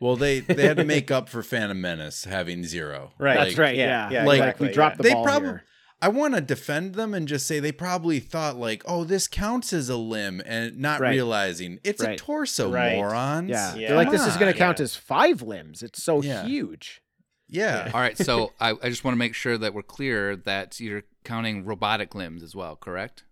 Well, 0.00 0.16
they 0.16 0.40
they 0.40 0.66
had 0.66 0.76
to 0.76 0.84
make 0.96 1.10
up 1.10 1.28
for 1.28 1.42
Phantom 1.42 1.80
Menace 1.80 2.24
having 2.24 2.64
zero. 2.64 3.12
Right. 3.18 3.36
That's 3.38 3.56
right. 3.58 3.76
yeah, 3.76 4.10
Yeah. 4.10 4.20
yeah, 4.20 4.24
like 4.26 4.38
exactly, 4.40 4.68
we 4.68 4.74
dropped 4.74 4.94
yeah. 4.96 4.96
the 4.98 5.02
They 5.04 5.14
ball 5.14 5.24
probably- 5.24 5.48
here. 5.48 5.64
I 6.02 6.08
want 6.08 6.34
to 6.34 6.42
defend 6.42 6.94
them 6.94 7.14
and 7.14 7.26
just 7.26 7.46
say 7.46 7.58
they 7.58 7.72
probably 7.72 8.20
thought 8.20 8.56
like, 8.58 8.82
"Oh, 8.86 9.04
this 9.04 9.26
counts 9.26 9.72
as 9.72 9.88
a 9.88 9.96
limb," 9.96 10.42
and 10.44 10.76
not 10.76 11.00
Right. 11.00 11.12
realizing 11.12 11.78
it's 11.84 12.02
Right. 12.02 12.20
a 12.20 12.22
torso, 12.22 12.70
Right. 12.70 12.96
morons. 12.96 13.48
Yeah. 13.48 13.74
Yeah. 13.74 13.88
They're 13.88 13.96
like, 13.96 14.10
this 14.10 14.26
is 14.26 14.36
going 14.36 14.52
to 14.52 14.58
count 14.58 14.78
on. 14.78 14.84
as 14.84 14.94
five 14.94 15.40
limbs. 15.40 15.82
It's 15.82 16.02
so 16.02 16.20
Yeah. 16.22 16.44
huge. 16.44 17.00
Yeah. 17.48 17.90
All 17.94 18.00
right, 18.00 18.18
so 18.18 18.52
I, 18.60 18.72
I 18.82 18.90
just 18.90 19.04
want 19.04 19.14
to 19.14 19.18
make 19.18 19.34
sure 19.34 19.56
that 19.56 19.72
we're 19.72 19.82
clear 19.82 20.36
that 20.36 20.78
you're 20.80 21.04
counting 21.24 21.64
robotic 21.64 22.14
limbs 22.14 22.42
as 22.42 22.54
well, 22.54 22.76
correct? 22.76 23.24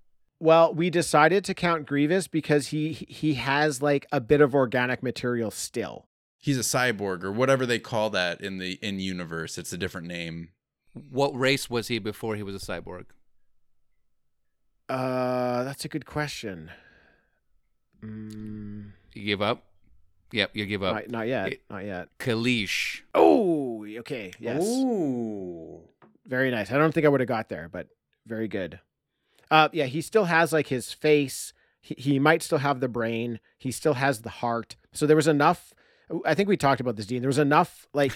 Well, 0.44 0.74
we 0.74 0.90
decided 0.90 1.42
to 1.46 1.54
count 1.54 1.86
Grievous 1.86 2.28
because 2.28 2.66
he 2.68 2.92
he 2.92 3.32
has 3.34 3.80
like 3.80 4.04
a 4.12 4.20
bit 4.20 4.42
of 4.42 4.54
organic 4.54 5.02
material 5.02 5.50
still. 5.50 6.06
He's 6.36 6.58
a 6.58 6.60
cyborg 6.60 7.24
or 7.24 7.32
whatever 7.32 7.64
they 7.64 7.78
call 7.78 8.10
that 8.10 8.42
in 8.42 8.58
the 8.58 8.72
in 8.82 9.00
universe. 9.00 9.56
It's 9.56 9.72
a 9.72 9.78
different 9.78 10.06
name. 10.06 10.50
What 10.92 11.30
race 11.30 11.70
was 11.70 11.88
he 11.88 11.98
before 11.98 12.36
he 12.36 12.42
was 12.42 12.54
a 12.54 12.58
cyborg? 12.58 13.06
Uh, 14.86 15.64
that's 15.64 15.86
a 15.86 15.88
good 15.88 16.04
question. 16.04 16.70
Mm, 18.04 18.90
You 19.14 19.24
give 19.24 19.40
up? 19.40 19.64
Yep, 20.32 20.50
you 20.54 20.66
give 20.66 20.82
up. 20.82 20.96
not, 20.96 21.08
not 21.08 21.26
yet. 21.26 21.52
It- 21.54 21.62
not 21.70 21.86
yet. 21.86 22.08
Kaleesh. 22.18 23.00
Oh, 23.14 23.86
okay. 24.00 24.30
Yes. 24.38 24.62
Ooh. 24.62 25.80
Very 26.26 26.50
nice. 26.50 26.70
I 26.70 26.76
don't 26.76 26.92
think 26.92 27.06
I 27.06 27.08
would 27.08 27.20
have 27.20 27.28
got 27.28 27.48
there, 27.48 27.70
but 27.72 27.88
very 28.26 28.46
good. 28.46 28.78
Uh, 29.50 29.68
yeah, 29.72 29.84
he 29.86 30.00
still 30.00 30.24
has 30.24 30.52
like 30.52 30.68
his 30.68 30.92
face. 30.92 31.52
He, 31.80 31.94
he 31.98 32.18
might 32.18 32.42
still 32.42 32.58
have 32.58 32.80
the 32.80 32.88
brain. 32.88 33.40
He 33.58 33.70
still 33.70 33.94
has 33.94 34.22
the 34.22 34.30
heart. 34.30 34.76
So 34.92 35.06
there 35.06 35.16
was 35.16 35.28
enough. 35.28 35.74
I 36.24 36.34
think 36.34 36.48
we 36.48 36.56
talked 36.56 36.80
about 36.80 36.96
this, 36.96 37.06
Dean. 37.06 37.20
There 37.22 37.28
was 37.28 37.38
enough 37.38 37.86
like 37.94 38.12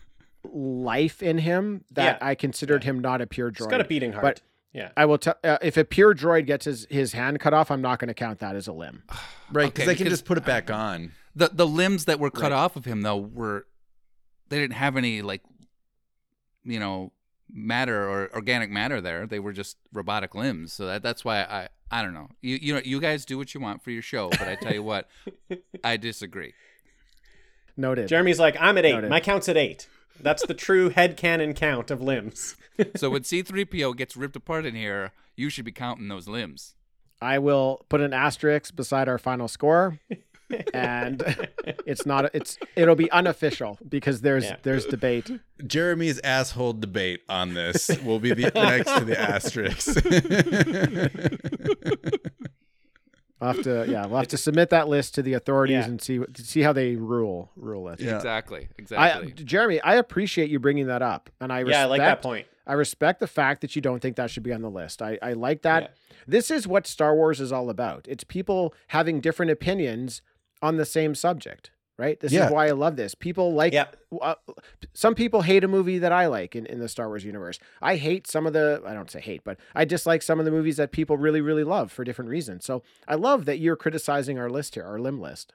life 0.52 1.22
in 1.22 1.38
him 1.38 1.84
that 1.92 2.18
Yeah. 2.20 2.26
I 2.28 2.34
considered 2.34 2.84
him 2.84 2.98
not 3.00 3.20
a 3.20 3.26
pure 3.26 3.50
droid. 3.50 3.56
It's 3.60 3.66
got 3.66 3.80
a 3.80 3.84
beating 3.84 4.12
heart. 4.12 4.22
But 4.24 4.40
yeah. 4.72 4.90
I 4.96 5.04
will 5.06 5.18
tell 5.18 5.34
uh, 5.44 5.58
if 5.62 5.76
a 5.76 5.84
pure 5.84 6.14
droid 6.14 6.46
gets 6.46 6.64
his, 6.64 6.86
his 6.90 7.12
hand 7.12 7.38
cut 7.40 7.54
off, 7.54 7.70
I'm 7.70 7.82
not 7.82 7.98
going 7.98 8.08
to 8.08 8.14
count 8.14 8.40
that 8.40 8.56
as 8.56 8.66
a 8.68 8.72
limb. 8.72 9.02
Right, 9.54 9.64
Okay, 9.66 9.70
because 9.72 9.86
they 9.86 9.94
can 9.96 10.08
just 10.08 10.24
put 10.24 10.38
it 10.38 10.46
back 10.46 10.70
on. 10.70 11.12
The 11.36 11.50
the 11.52 11.66
limbs 11.66 12.06
that 12.06 12.18
were 12.18 12.30
cut 12.30 12.44
Right. 12.44 12.52
off 12.52 12.74
of 12.76 12.86
him 12.86 13.02
though 13.02 13.18
were 13.18 13.66
they 14.48 14.58
didn't 14.58 14.76
have 14.76 14.96
any 14.96 15.20
like 15.20 15.42
you 16.64 16.80
know 16.80 17.12
matter 17.52 18.08
or 18.08 18.30
organic 18.34 18.70
matter 18.70 19.00
there. 19.00 19.26
They 19.26 19.38
were 19.38 19.52
just 19.52 19.76
robotic 19.92 20.34
limbs. 20.34 20.72
So 20.72 20.86
that 20.86 21.02
that's 21.02 21.24
why 21.24 21.42
I 21.42 21.68
I 21.90 22.02
don't 22.02 22.14
know. 22.14 22.28
You 22.40 22.58
you 22.60 22.74
know 22.74 22.80
you 22.84 23.00
guys 23.00 23.24
do 23.24 23.38
what 23.38 23.54
you 23.54 23.60
want 23.60 23.82
for 23.82 23.90
your 23.90 24.02
show, 24.02 24.30
but 24.30 24.48
I 24.48 24.56
tell 24.56 24.72
you 24.72 24.82
what, 24.82 25.08
I 25.84 25.96
disagree. 25.96 26.54
Noted. 27.76 28.08
Jeremy's 28.08 28.38
like, 28.38 28.56
I'm 28.60 28.76
at 28.78 28.84
eight. 28.84 28.92
Noted. 28.92 29.10
My 29.10 29.20
count's 29.20 29.48
at 29.48 29.56
eight. 29.56 29.88
That's 30.20 30.44
the 30.46 30.54
true 30.54 30.88
head 30.90 31.16
headcanon 31.16 31.56
count 31.56 31.90
of 31.90 32.00
limbs. 32.00 32.56
So 32.96 33.10
when 33.10 33.22
C3PO 33.22 33.96
gets 33.98 34.16
ripped 34.16 34.34
apart 34.34 34.64
in 34.64 34.74
here, 34.74 35.12
you 35.36 35.50
should 35.50 35.66
be 35.66 35.72
counting 35.72 36.08
those 36.08 36.26
limbs. 36.26 36.74
I 37.20 37.38
will 37.38 37.84
put 37.90 38.00
an 38.00 38.14
asterisk 38.14 38.74
beside 38.74 39.10
our 39.10 39.18
final 39.18 39.46
score, 39.46 40.00
and 40.74 41.48
it's 41.86 42.04
not. 42.06 42.34
It's 42.34 42.58
it'll 42.76 42.94
be 42.96 43.10
unofficial 43.10 43.78
because 43.88 44.20
there's 44.20 44.44
Yeah. 44.44 44.56
there's 44.62 44.84
debate. 44.86 45.30
Jeremy's 45.66 46.18
asshole 46.20 46.74
debate 46.74 47.22
on 47.28 47.54
this 47.54 47.90
will 48.04 48.18
be 48.20 48.32
the 48.34 48.50
next 48.54 48.98
to 48.98 49.04
the 49.04 49.18
asterisk. 49.20 49.96
We'll 53.40 53.54
have 53.54 53.62
to 53.64 53.86
yeah, 53.90 54.06
we'll 54.06 54.18
have 54.18 54.28
to 54.28 54.36
submit 54.36 54.70
that 54.70 54.86
list 54.86 55.16
to 55.16 55.22
the 55.22 55.32
authorities 55.34 55.74
Yeah. 55.74 55.84
and 55.86 56.00
see 56.00 56.20
what- 56.20 56.36
see 56.36 56.60
how 56.62 56.72
they 56.72 56.94
rule 56.94 57.50
rule 57.56 57.88
it. 57.88 57.98
Yeah. 58.00 58.14
Exactly. 58.14 58.68
I 58.68 59.10
uh, 59.10 59.18
Exactly. 59.18 59.32
Jeremy, 59.44 59.80
I 59.80 59.96
appreciate 59.96 60.48
you 60.48 60.60
bringing 60.60 60.86
that 60.86 61.02
up, 61.02 61.28
and 61.40 61.52
I 61.52 61.60
respect, 61.60 61.76
yeah, 61.76 61.82
I 61.82 61.86
like 61.86 61.98
that 61.98 62.22
point. 62.22 62.46
I 62.68 62.74
respect 62.74 63.18
the 63.18 63.26
fact 63.26 63.60
that 63.62 63.74
you 63.74 63.82
don't 63.82 63.98
think 63.98 64.14
that 64.14 64.30
should 64.30 64.44
be 64.44 64.52
on 64.52 64.62
the 64.62 64.70
list. 64.70 65.02
I, 65.02 65.18
I 65.20 65.32
like 65.32 65.62
that. 65.62 65.82
Yeah. 65.82 65.88
This 66.28 66.52
is 66.52 66.68
what 66.68 66.86
Star 66.86 67.16
Wars 67.16 67.40
is 67.40 67.50
all 67.50 67.68
about. 67.68 68.06
It's 68.08 68.22
people 68.22 68.72
having 68.86 69.20
different 69.20 69.50
opinions 69.50 70.22
on 70.62 70.76
the 70.76 70.84
same 70.86 71.14
subject, 71.14 71.70
right? 71.98 72.18
This 72.20 72.32
Yeah. 72.32 72.46
is 72.46 72.52
why 72.52 72.68
I 72.68 72.70
love 72.70 72.96
this. 72.96 73.14
People 73.14 73.52
like, 73.52 73.72
Yeah. 73.72 73.86
uh, 74.20 74.36
some 74.94 75.14
people 75.14 75.42
hate 75.42 75.64
a 75.64 75.68
movie 75.68 75.98
that 75.98 76.12
I 76.12 76.26
like 76.26 76.54
in, 76.56 76.64
in 76.66 76.78
the 76.78 76.88
Star 76.88 77.08
Wars 77.08 77.24
universe. 77.24 77.58
I 77.82 77.96
hate 77.96 78.26
some 78.26 78.46
of 78.46 78.52
the, 78.52 78.80
I 78.86 78.94
don't 78.94 79.10
say 79.10 79.20
hate, 79.20 79.42
but 79.44 79.58
I 79.74 79.84
dislike 79.84 80.22
some 80.22 80.38
of 80.38 80.44
the 80.44 80.50
movies 80.50 80.76
that 80.76 80.92
people 80.92 81.16
really, 81.16 81.40
really 81.40 81.64
love 81.64 81.90
for 81.92 82.04
different 82.04 82.30
reasons. 82.30 82.64
So 82.64 82.82
I 83.08 83.16
love 83.16 83.44
that 83.46 83.58
you're 83.58 83.76
criticizing 83.76 84.38
our 84.38 84.48
list 84.48 84.74
here, 84.74 84.84
our 84.84 84.98
limb 84.98 85.20
list. 85.20 85.52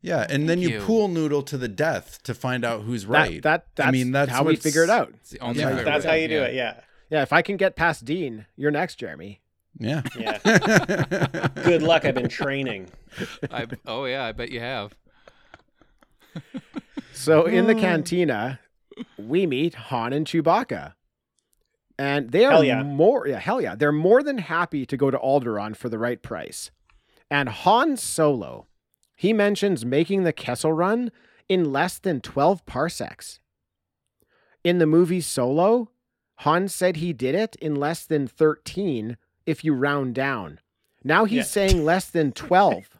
yeah, 0.00 0.24
and 0.30 0.48
then 0.48 0.60
you, 0.60 0.68
you. 0.68 0.80
pool 0.80 1.08
noodle 1.08 1.42
to 1.42 1.56
the 1.58 1.66
death 1.68 2.22
to 2.22 2.32
find 2.34 2.64
out 2.64 2.82
who's 2.82 3.02
That- 3.04 3.10
right. 3.12 3.42
That, 3.42 3.66
that's 3.74 3.88
I 3.88 3.90
mean, 3.90 4.12
that's 4.12 4.30
how 4.30 4.44
we 4.44 4.54
figure 4.56 4.84
it 4.84 4.90
out. 4.90 5.10
It's 5.14 5.30
the 5.30 5.40
only 5.40 5.60
Yeah. 5.60 5.82
That's 5.82 6.04
how 6.04 6.12
you 6.14 6.28
do 6.28 6.34
Yeah. 6.34 6.44
it. 6.44 6.54
Yeah. 6.54 6.80
Yeah, 7.10 7.22
if 7.22 7.32
I 7.32 7.40
can 7.42 7.56
get 7.56 7.74
past 7.74 8.04
Dean, 8.04 8.46
you're 8.54 8.70
next, 8.70 8.96
Jeremy. 8.96 9.40
Yeah. 9.78 10.02
Yeah. 10.18 10.38
Good 11.64 11.82
luck. 11.82 12.04
I've 12.04 12.14
been 12.14 12.28
training. 12.28 12.88
I, 13.50 13.66
oh 13.86 14.04
yeah, 14.04 14.24
I 14.24 14.32
bet 14.32 14.50
you 14.50 14.60
have. 14.60 14.94
So 17.12 17.46
in 17.46 17.66
the 17.66 17.76
uh. 17.76 17.80
cantina, 17.80 18.60
we 19.16 19.46
meet 19.46 19.74
Han 19.74 20.12
and 20.12 20.26
Chewbacca. 20.26 20.94
And 21.98 22.30
they 22.30 22.44
are 22.44 22.52
Hell 22.52 22.64
yeah. 22.64 22.82
more 22.82 23.26
yeah, 23.26 23.40
hell 23.40 23.60
yeah. 23.60 23.74
They're 23.74 23.90
more 23.90 24.22
than 24.22 24.38
happy 24.38 24.86
to 24.86 24.96
go 24.96 25.10
to 25.10 25.18
Alderaan 25.18 25.76
for 25.76 25.88
the 25.88 25.98
right 25.98 26.22
price. 26.22 26.70
And 27.30 27.48
Han 27.48 27.96
Solo, 27.96 28.66
he 29.16 29.32
mentions 29.32 29.84
making 29.84 30.22
the 30.22 30.32
Kessel 30.32 30.72
run 30.72 31.10
in 31.48 31.72
less 31.72 31.98
than 31.98 32.20
12 32.20 32.64
parsecs. 32.66 33.40
In 34.62 34.78
the 34.78 34.86
movie 34.86 35.20
Solo, 35.20 35.90
Han 36.38 36.68
said 36.68 36.96
he 36.96 37.12
did 37.12 37.34
it 37.34 37.56
in 37.56 37.74
less 37.74 38.06
than 38.06 38.28
13 38.28 39.16
if 39.48 39.64
you 39.64 39.72
round 39.74 40.14
down. 40.14 40.60
Now 41.02 41.24
he's 41.24 41.36
Yeah. 41.38 41.42
saying 41.44 41.84
less 41.84 42.10
than 42.10 42.32
12. 42.32 42.84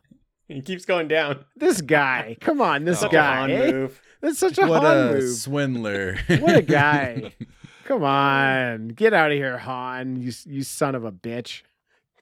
He 0.49 0.63
keeps 0.63 0.87
going 0.87 1.09
down. 1.09 1.45
This 1.57 1.83
guy, 1.83 2.35
come 2.41 2.63
on, 2.63 2.85
this 2.87 3.01
Such 3.01 3.11
guy. 3.13 3.37
a 3.37 3.41
Han 3.41 3.51
eh? 3.51 3.71
move. 3.71 4.01
That's 4.23 4.39
such 4.39 4.57
a 4.59 4.67
what 4.67 4.83
Han 4.83 4.97
a 4.97 5.13
move. 5.13 5.37
swindler. 5.37 6.17
What 6.41 6.57
a 6.57 6.63
guy. 6.63 7.35
Come 7.85 8.03
on. 8.03 8.89
Get 8.89 9.13
out 9.13 9.31
of 9.31 9.37
here, 9.37 9.59
Han. 9.59 10.17
You 10.17 10.33
you 10.47 10.63
son 10.63 10.95
of 10.95 11.05
a 11.05 11.13
bitch. 11.13 11.63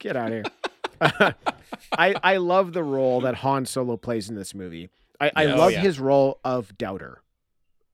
Get 0.01 0.17
out 0.17 0.33
of 0.33 0.33
here. 0.33 0.45
I 1.97 2.15
I 2.23 2.37
love 2.39 2.73
the 2.73 2.83
role 2.83 3.21
that 3.21 3.37
Han 3.37 3.65
Solo 3.65 3.97
plays 3.97 4.29
in 4.29 4.35
this 4.35 4.55
movie. 4.57 4.91
I, 5.21 5.31
I 5.37 5.47
Oh, 5.47 5.57
love 5.57 5.73
yeah. 5.73 5.81
his 5.81 6.01
role 6.01 6.41
of 6.45 6.77
doubter. 6.77 7.23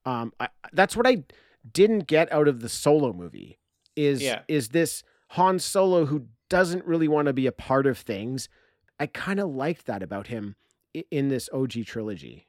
Um 0.07 0.33
I, 0.41 0.49
that's 0.73 0.97
what 0.97 1.07
I 1.07 1.25
didn't 1.71 2.07
get 2.07 2.33
out 2.33 2.49
of 2.49 2.61
the 2.61 2.69
solo 2.71 3.13
movie 3.13 3.59
is 3.97 4.23
Yeah. 4.23 4.41
is 4.49 4.71
this 4.71 5.03
Han 5.33 5.59
Solo 5.59 6.07
who 6.07 6.27
doesn't 6.49 6.85
really 6.85 7.09
want 7.09 7.27
to 7.27 7.33
be 7.33 7.47
a 7.47 7.53
part 7.53 7.87
of 7.87 7.99
things. 7.99 8.49
I 9.01 9.07
kind 9.07 9.41
of 9.41 9.49
liked 9.51 9.87
that 9.87 10.03
about 10.03 10.27
him 10.29 10.57
in 11.11 11.29
this 11.29 11.49
OG 11.53 11.85
trilogy. 11.87 12.49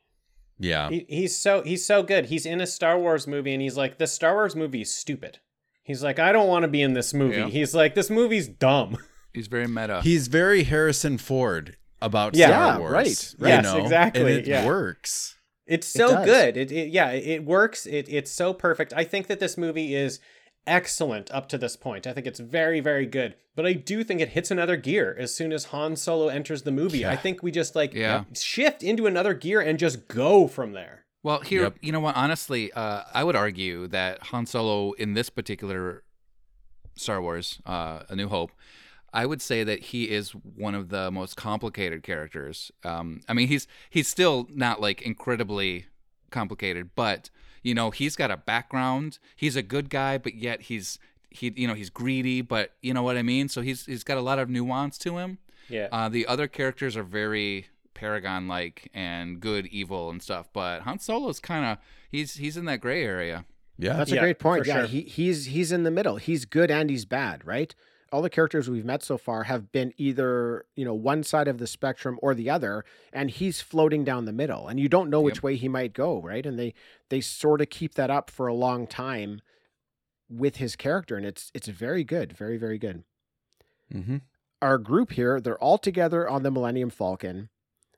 yeah. 0.59 0.89
He, 0.89 1.05
he's 1.07 1.37
so 1.37 1.61
he's 1.63 1.85
so 1.85 2.03
good. 2.03 2.25
He's 2.27 2.45
in 2.45 2.59
a 2.61 2.67
Star 2.67 2.97
Wars 2.99 3.25
movie 3.27 3.53
and 3.53 3.61
he's 3.61 3.77
like, 3.77 3.97
this 3.97 4.11
Star 4.11 4.33
Wars 4.33 4.55
movie 4.55 4.81
is 4.81 4.93
stupid. 4.93 5.39
He's 5.83 6.03
like, 6.03 6.19
I 6.19 6.31
don't 6.31 6.47
want 6.47 6.63
to 6.63 6.67
be 6.69 6.81
in 6.81 6.93
this 6.93 7.13
movie. 7.13 7.37
Yeah. 7.37 7.47
He's 7.47 7.73
like, 7.75 7.95
this 7.95 8.09
movie's 8.09 8.47
dumb. 8.47 8.97
He's 9.33 9.47
very 9.47 9.67
meta. 9.67 10.01
He's 10.01 10.27
very 10.27 10.63
Harrison 10.63 11.17
Ford 11.17 11.75
about 12.01 12.35
Yeah. 12.35 12.47
Star 12.47 12.79
Wars. 12.79 12.91
right, 12.93 13.35
right. 13.39 13.49
Yes, 13.49 13.63
know? 13.63 13.81
exactly, 13.83 14.21
And 14.21 14.29
it 14.41 14.47
yeah. 14.47 14.65
works. 14.65 15.35
It's 15.65 15.87
so 15.87 16.09
does. 16.09 16.25
good. 16.25 16.55
It, 16.57 16.71
it 16.71 16.89
yeah, 16.89 17.09
it, 17.11 17.25
it 17.27 17.45
works. 17.45 17.85
It, 17.87 18.07
it's 18.09 18.29
so 18.31 18.53
perfect. 18.53 18.93
I 18.95 19.03
think 19.05 19.27
that 19.27 19.39
this 19.39 19.57
movie 19.57 19.95
is 19.95 20.19
excellent 20.65 21.31
up 21.31 21.47
to 21.49 21.57
this 21.57 21.75
point. 21.75 22.07
I 22.07 22.13
think 22.13 22.25
it's 22.27 22.39
very 22.39 22.79
very 22.79 23.05
good. 23.05 23.35
But 23.55 23.65
I 23.65 23.73
do 23.73 24.03
think 24.03 24.19
it 24.21 24.29
hits 24.29 24.49
another 24.51 24.75
gear 24.77 25.15
as 25.19 25.33
soon 25.33 25.51
as 25.53 25.65
Han 25.65 25.95
Solo 25.95 26.27
enters 26.27 26.63
the 26.63 26.71
movie. 26.71 27.05
I 27.05 27.15
think 27.15 27.43
we 27.43 27.51
just 27.51 27.75
like 27.75 27.93
Yeah. 27.93 28.23
shift 28.33 28.81
into 28.81 29.05
another 29.05 29.33
gear 29.33 29.61
and 29.61 29.77
just 29.77 30.07
go 30.07 30.47
from 30.47 30.71
there. 30.73 31.05
Well, 31.21 31.39
here, 31.41 31.61
Yep. 31.63 31.77
you 31.81 31.91
know 31.91 31.99
what? 31.99 32.15
Honestly, 32.17 32.71
uh, 32.73 33.03
I 33.13 33.23
would 33.23 33.35
argue 33.35 33.87
that 33.87 34.23
Han 34.23 34.45
Solo 34.45 34.91
in 34.93 35.13
this 35.13 35.29
particular 35.29 36.03
Star 36.95 37.21
Wars, 37.21 37.59
uh, 37.65 38.03
A 38.09 38.15
New 38.15 38.27
Hope, 38.27 38.51
I 39.13 39.25
would 39.27 39.41
say 39.41 39.63
that 39.63 39.79
he 39.85 40.09
is 40.09 40.31
one 40.31 40.73
of 40.75 40.89
the 40.89 41.11
most 41.11 41.35
complicated 41.37 42.01
characters. 42.03 42.71
Um, 42.83 43.21
I 43.29 43.33
mean, 43.33 43.47
he's 43.47 43.67
he's 43.89 44.07
still 44.07 44.47
not 44.49 44.81
like 44.81 45.01
incredibly 45.03 45.85
complicated, 46.31 46.89
but 46.95 47.29
you 47.63 47.73
know, 47.73 47.89
he's 47.89 48.15
got 48.15 48.29
a 48.29 48.37
background. 48.37 49.17
He's 49.35 49.55
a 49.55 49.63
good 49.63 49.89
guy, 49.89 50.17
but 50.19 50.35
yet 50.35 50.61
he's 50.63 50.99
he 51.29 51.51
you 51.55 51.67
know 51.67 51.73
he's 51.73 51.89
greedy, 51.89 52.41
but 52.41 52.73
you 52.81 52.93
know 52.93 53.01
what 53.03 53.17
I 53.17 53.23
mean. 53.23 53.49
So 53.49 53.61
he's 53.61 53.85
he's 53.87 54.03
got 54.03 54.17
a 54.17 54.21
lot 54.21 54.37
of 54.37 54.49
nuance 54.49 54.97
to 54.99 55.17
him. 55.17 55.39
Yeah. 55.69 55.87
Uh, 55.91 56.09
the 56.09 56.27
other 56.27 56.47
characters 56.47 56.95
are 56.95 57.03
very 57.03 57.67
Paragon 57.93 58.47
like 58.47 58.89
and 58.93 59.39
good, 59.39 59.65
evil, 59.67 60.09
and 60.09 60.21
stuff. 60.21 60.49
But 60.53 60.81
Han 60.81 60.99
Solo's 60.99 61.39
kind 61.39 61.65
of 61.65 61.77
he's 62.11 62.35
he's 62.35 62.57
in 62.57 62.65
that 62.65 62.81
gray 62.81 63.03
area. 63.03 63.45
Yeah. 63.77 63.93
That's 63.93 64.11
a 64.11 64.15
Yeah, 64.15 64.21
great 64.21 64.39
point. 64.39 64.67
Yeah, 64.67 64.79
sure. 64.79 64.85
he 64.87 65.01
he's 65.01 65.45
he's 65.45 65.71
in 65.71 65.83
the 65.83 65.91
middle. 65.91 66.17
He's 66.17 66.45
good 66.45 66.69
and 66.69 66.89
he's 66.89 67.05
bad, 67.05 67.45
right? 67.45 67.73
All 68.13 68.21
the 68.21 68.29
characters 68.29 68.69
we've 68.69 68.85
met 68.85 69.01
so 69.01 69.17
far 69.17 69.43
have 69.43 69.71
been 69.71 69.91
either, 69.97 70.65
you 70.75 70.85
know, 70.85 70.93
one 70.93 71.23
side 71.23 71.47
of 71.47 71.57
the 71.57 71.65
spectrum 71.65 72.19
or 72.21 72.35
the 72.35 72.49
other, 72.49 72.85
and 73.11 73.31
he's 73.31 73.59
floating 73.59 74.03
down 74.03 74.25
the 74.25 74.31
middle. 74.31 74.67
And 74.67 74.79
you 74.79 74.87
don't 74.87 75.09
know 75.09 75.19
which 75.19 75.37
Yep. 75.37 75.43
way 75.43 75.55
he 75.55 75.67
might 75.67 75.93
go, 75.93 76.21
right? 76.21 76.45
And 76.45 76.59
they 76.59 76.75
they 77.09 77.21
sort 77.21 77.59
of 77.59 77.69
keep 77.71 77.95
that 77.95 78.11
up 78.11 78.29
for 78.29 78.47
a 78.47 78.53
long 78.53 78.85
time 78.85 79.41
with 80.29 80.57
his 80.57 80.75
character 80.75 81.17
and 81.17 81.25
it's 81.25 81.51
it's 81.55 81.67
very 81.67 82.03
good, 82.03 82.33
very 82.33 82.57
very 82.57 82.77
good. 82.77 83.03
Mm-hmm. 83.91 84.17
Our 84.61 84.77
group 84.77 85.11
here, 85.13 85.41
they're 85.41 85.57
all 85.57 85.77
together 85.77 86.29
on 86.29 86.43
the 86.43 86.51
Millennium 86.51 86.89
Falcon. 86.91 87.49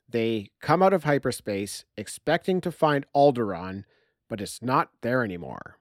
They 0.08 0.50
come 0.60 0.82
out 0.82 0.92
of 0.92 1.04
hyperspace 1.04 1.84
expecting 1.96 2.60
to 2.62 2.72
find 2.72 3.04
Alderaan, 3.14 3.84
but 4.28 4.40
it's 4.40 4.62
not 4.62 4.90
there 5.02 5.22
anymore. 5.22 5.78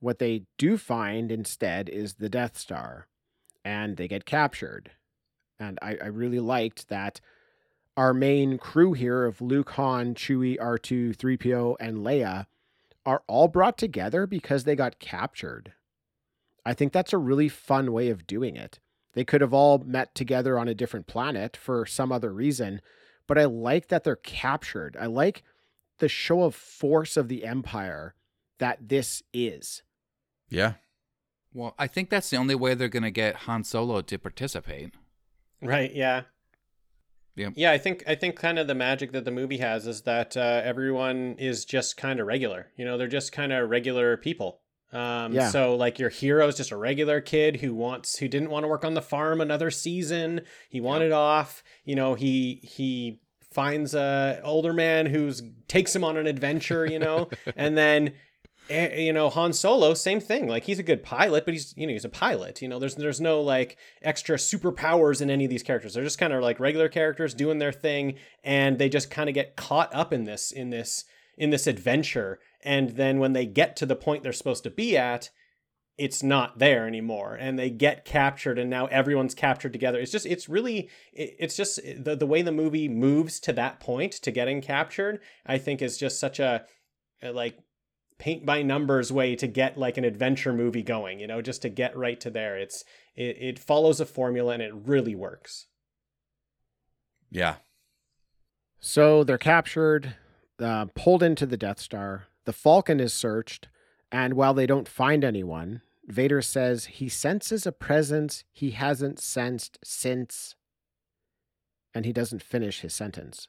What 0.00 0.18
they 0.18 0.42
do 0.58 0.76
find 0.76 1.32
instead 1.32 1.88
is 1.88 2.14
the 2.14 2.28
Death 2.28 2.58
Star, 2.58 3.08
and 3.66 3.96
they 3.96 4.06
get 4.06 4.24
captured. 4.24 4.92
And 5.58 5.76
I, 5.82 5.98
I 6.00 6.06
really 6.06 6.38
liked 6.38 6.88
that 6.88 7.20
our 7.96 8.14
main 8.14 8.58
crew 8.58 8.92
here 8.92 9.24
of 9.24 9.40
Luke, 9.40 9.70
Han, 9.70 10.14
Chewie, 10.14 10.56
R2, 10.56 11.16
3PO, 11.16 11.74
and 11.80 11.98
Leia 11.98 12.46
are 13.04 13.24
all 13.26 13.48
brought 13.48 13.76
together 13.76 14.24
because 14.24 14.62
they 14.62 14.76
got 14.76 15.00
captured. 15.00 15.72
I 16.64 16.74
think 16.74 16.92
that's 16.92 17.12
a 17.12 17.18
really 17.18 17.48
fun 17.48 17.92
way 17.92 18.08
of 18.08 18.26
doing 18.26 18.54
it. 18.54 18.78
They 19.14 19.24
could 19.24 19.40
have 19.40 19.54
all 19.54 19.78
met 19.78 20.14
together 20.14 20.58
on 20.58 20.68
a 20.68 20.74
different 20.74 21.08
planet 21.08 21.56
for 21.56 21.86
some 21.86 22.12
other 22.12 22.32
reason, 22.32 22.80
but 23.26 23.36
I 23.36 23.46
like 23.46 23.88
that 23.88 24.04
they're 24.04 24.14
captured. 24.14 24.96
I 25.00 25.06
like 25.06 25.42
the 25.98 26.08
show 26.08 26.44
of 26.44 26.54
force 26.54 27.16
of 27.16 27.26
the 27.26 27.44
Empire 27.44 28.14
that 28.58 28.88
this 28.88 29.24
is. 29.32 29.82
Yeah. 30.48 30.74
Well, 31.56 31.74
I 31.78 31.86
think 31.86 32.10
that's 32.10 32.28
the 32.28 32.36
only 32.36 32.54
way 32.54 32.74
they're 32.74 32.88
going 32.88 33.02
to 33.02 33.10
get 33.10 33.34
Han 33.46 33.64
Solo 33.64 34.02
to 34.02 34.18
participate. 34.18 34.92
Right, 35.62 35.90
yeah. 35.94 36.24
Yeah, 37.34 37.48
Yeah. 37.54 37.72
I 37.72 37.78
think 37.78 38.04
I 38.06 38.14
think 38.14 38.36
kind 38.36 38.58
of 38.58 38.66
the 38.66 38.74
magic 38.74 39.12
that 39.12 39.24
the 39.24 39.30
movie 39.30 39.56
has 39.56 39.86
is 39.86 40.02
that 40.02 40.36
uh, 40.36 40.60
everyone 40.62 41.36
is 41.38 41.64
just 41.64 41.96
kind 41.96 42.20
of 42.20 42.26
regular. 42.26 42.68
You 42.76 42.84
know, 42.84 42.98
they're 42.98 43.08
just 43.08 43.32
kind 43.32 43.54
of 43.54 43.70
regular 43.70 44.18
people. 44.18 44.60
Um, 44.92 45.32
Yeah. 45.32 45.48
So 45.48 45.76
like 45.76 45.98
your 45.98 46.10
hero 46.10 46.46
is 46.46 46.56
just 46.56 46.72
a 46.72 46.76
regular 46.76 47.22
kid 47.22 47.56
who 47.56 47.74
wants 47.74 48.18
who 48.18 48.28
didn't 48.28 48.50
want 48.50 48.64
to 48.64 48.68
work 48.68 48.84
on 48.84 48.92
the 48.92 49.02
farm 49.02 49.40
another 49.40 49.70
season. 49.70 50.42
He 50.68 50.80
wanted 50.82 51.12
off. 51.12 51.62
You 51.84 51.94
know, 51.96 52.14
he 52.14 52.60
he 52.62 53.20
finds 53.50 53.94
a 53.94 54.40
older 54.44 54.74
man 54.74 55.06
who's 55.06 55.42
takes 55.68 55.96
him 55.96 56.04
on 56.04 56.18
an 56.18 56.26
adventure. 56.26 56.84
You 56.86 56.98
know, 56.98 57.30
and 57.56 57.78
then 57.78 58.12
you 58.68 59.12
know 59.12 59.30
Han 59.30 59.52
Solo, 59.52 59.94
same 59.94 60.20
thing. 60.20 60.48
Like 60.48 60.64
he's 60.64 60.78
a 60.78 60.84
good 60.84 61.02
pilot, 61.02 61.44
but 61.44 61.54
he's 61.54 61.74
you 61.76 61.86
know 61.86 61.92
he's 61.92 62.04
a 62.04 62.10
pilot. 62.10 62.62
You 62.62 62.68
know, 62.68 62.78
there's 62.78 62.94
there's 62.94 63.20
no 63.20 63.40
like 63.40 63.76
extra 64.02 64.36
superpowers 64.36 65.20
in 65.20 65.30
any 65.30 65.44
of 65.44 65.50
these 65.50 65.62
characters. 65.62 65.94
They're 65.94 66.04
just 66.04 66.18
kind 66.18 66.32
of 66.32 66.42
like 66.42 66.60
regular 66.60 66.88
characters 66.88 67.34
doing 67.34 67.58
their 67.58 67.72
thing, 67.72 68.14
and 68.42 68.78
they 68.78 68.88
just 68.88 69.10
kind 69.10 69.28
of 69.28 69.34
get 69.34 69.56
caught 69.56 69.94
up 69.94 70.12
in 70.12 70.24
this 70.24 70.50
in 70.50 70.70
this 70.70 71.04
in 71.36 71.50
this 71.50 71.66
adventure. 71.66 72.38
And 72.62 72.90
then 72.90 73.18
when 73.18 73.32
they 73.32 73.46
get 73.46 73.76
to 73.76 73.86
the 73.86 73.96
point 73.96 74.22
they're 74.22 74.32
supposed 74.32 74.64
to 74.64 74.70
be 74.70 74.96
at, 74.96 75.30
it's 75.98 76.22
not 76.22 76.58
there 76.58 76.86
anymore 76.86 77.34
and 77.34 77.58
they 77.58 77.70
get 77.70 78.04
captured 78.04 78.58
and 78.58 78.68
now 78.68 78.86
everyone's 78.86 79.34
captured 79.34 79.72
together 79.72 79.98
it's 79.98 80.12
just 80.12 80.26
it's 80.26 80.48
really 80.48 80.90
it's 81.12 81.56
just 81.56 81.80
the, 81.98 82.14
the 82.14 82.26
way 82.26 82.42
the 82.42 82.52
movie 82.52 82.88
moves 82.88 83.40
to 83.40 83.52
that 83.52 83.80
point 83.80 84.12
to 84.12 84.30
getting 84.30 84.60
captured 84.60 85.20
i 85.46 85.56
think 85.56 85.80
is 85.80 85.96
just 85.96 86.20
such 86.20 86.38
a, 86.38 86.64
a 87.22 87.32
like 87.32 87.58
paint 88.18 88.46
by 88.46 88.62
numbers 88.62 89.12
way 89.12 89.36
to 89.36 89.46
get 89.46 89.76
like 89.76 89.96
an 89.96 90.04
adventure 90.04 90.52
movie 90.52 90.82
going 90.82 91.20
you 91.20 91.26
know 91.26 91.42
just 91.42 91.62
to 91.62 91.68
get 91.68 91.96
right 91.96 92.20
to 92.20 92.30
there 92.30 92.56
it's 92.56 92.84
it, 93.14 93.36
it 93.40 93.58
follows 93.58 94.00
a 94.00 94.06
formula 94.06 94.54
and 94.54 94.62
it 94.62 94.72
really 94.74 95.14
works 95.14 95.66
Yeah. 97.30 97.56
So 98.80 99.24
they're 99.24 99.38
captured, 99.38 100.14
uh, 100.60 100.86
pulled 100.94 101.22
into 101.22 101.46
the 101.46 101.56
Death 101.56 101.80
Star. 101.80 102.28
The 102.44 102.52
Falcon 102.52 103.00
is 103.00 103.12
searched, 103.12 103.68
and 104.12 104.34
while 104.34 104.54
they 104.54 104.66
don't 104.66 104.88
find 104.88 105.24
anyone, 105.24 105.82
Vader 106.06 106.40
says 106.40 106.86
he 106.86 107.08
senses 107.08 107.66
a 107.66 107.72
presence 107.72 108.44
he 108.52 108.70
hasn't 108.72 109.18
sensed 109.18 109.78
since. 109.82 110.54
And 111.94 112.06
he 112.06 112.12
doesn't 112.12 112.42
finish 112.42 112.80
his 112.80 112.94
sentence. 112.94 113.48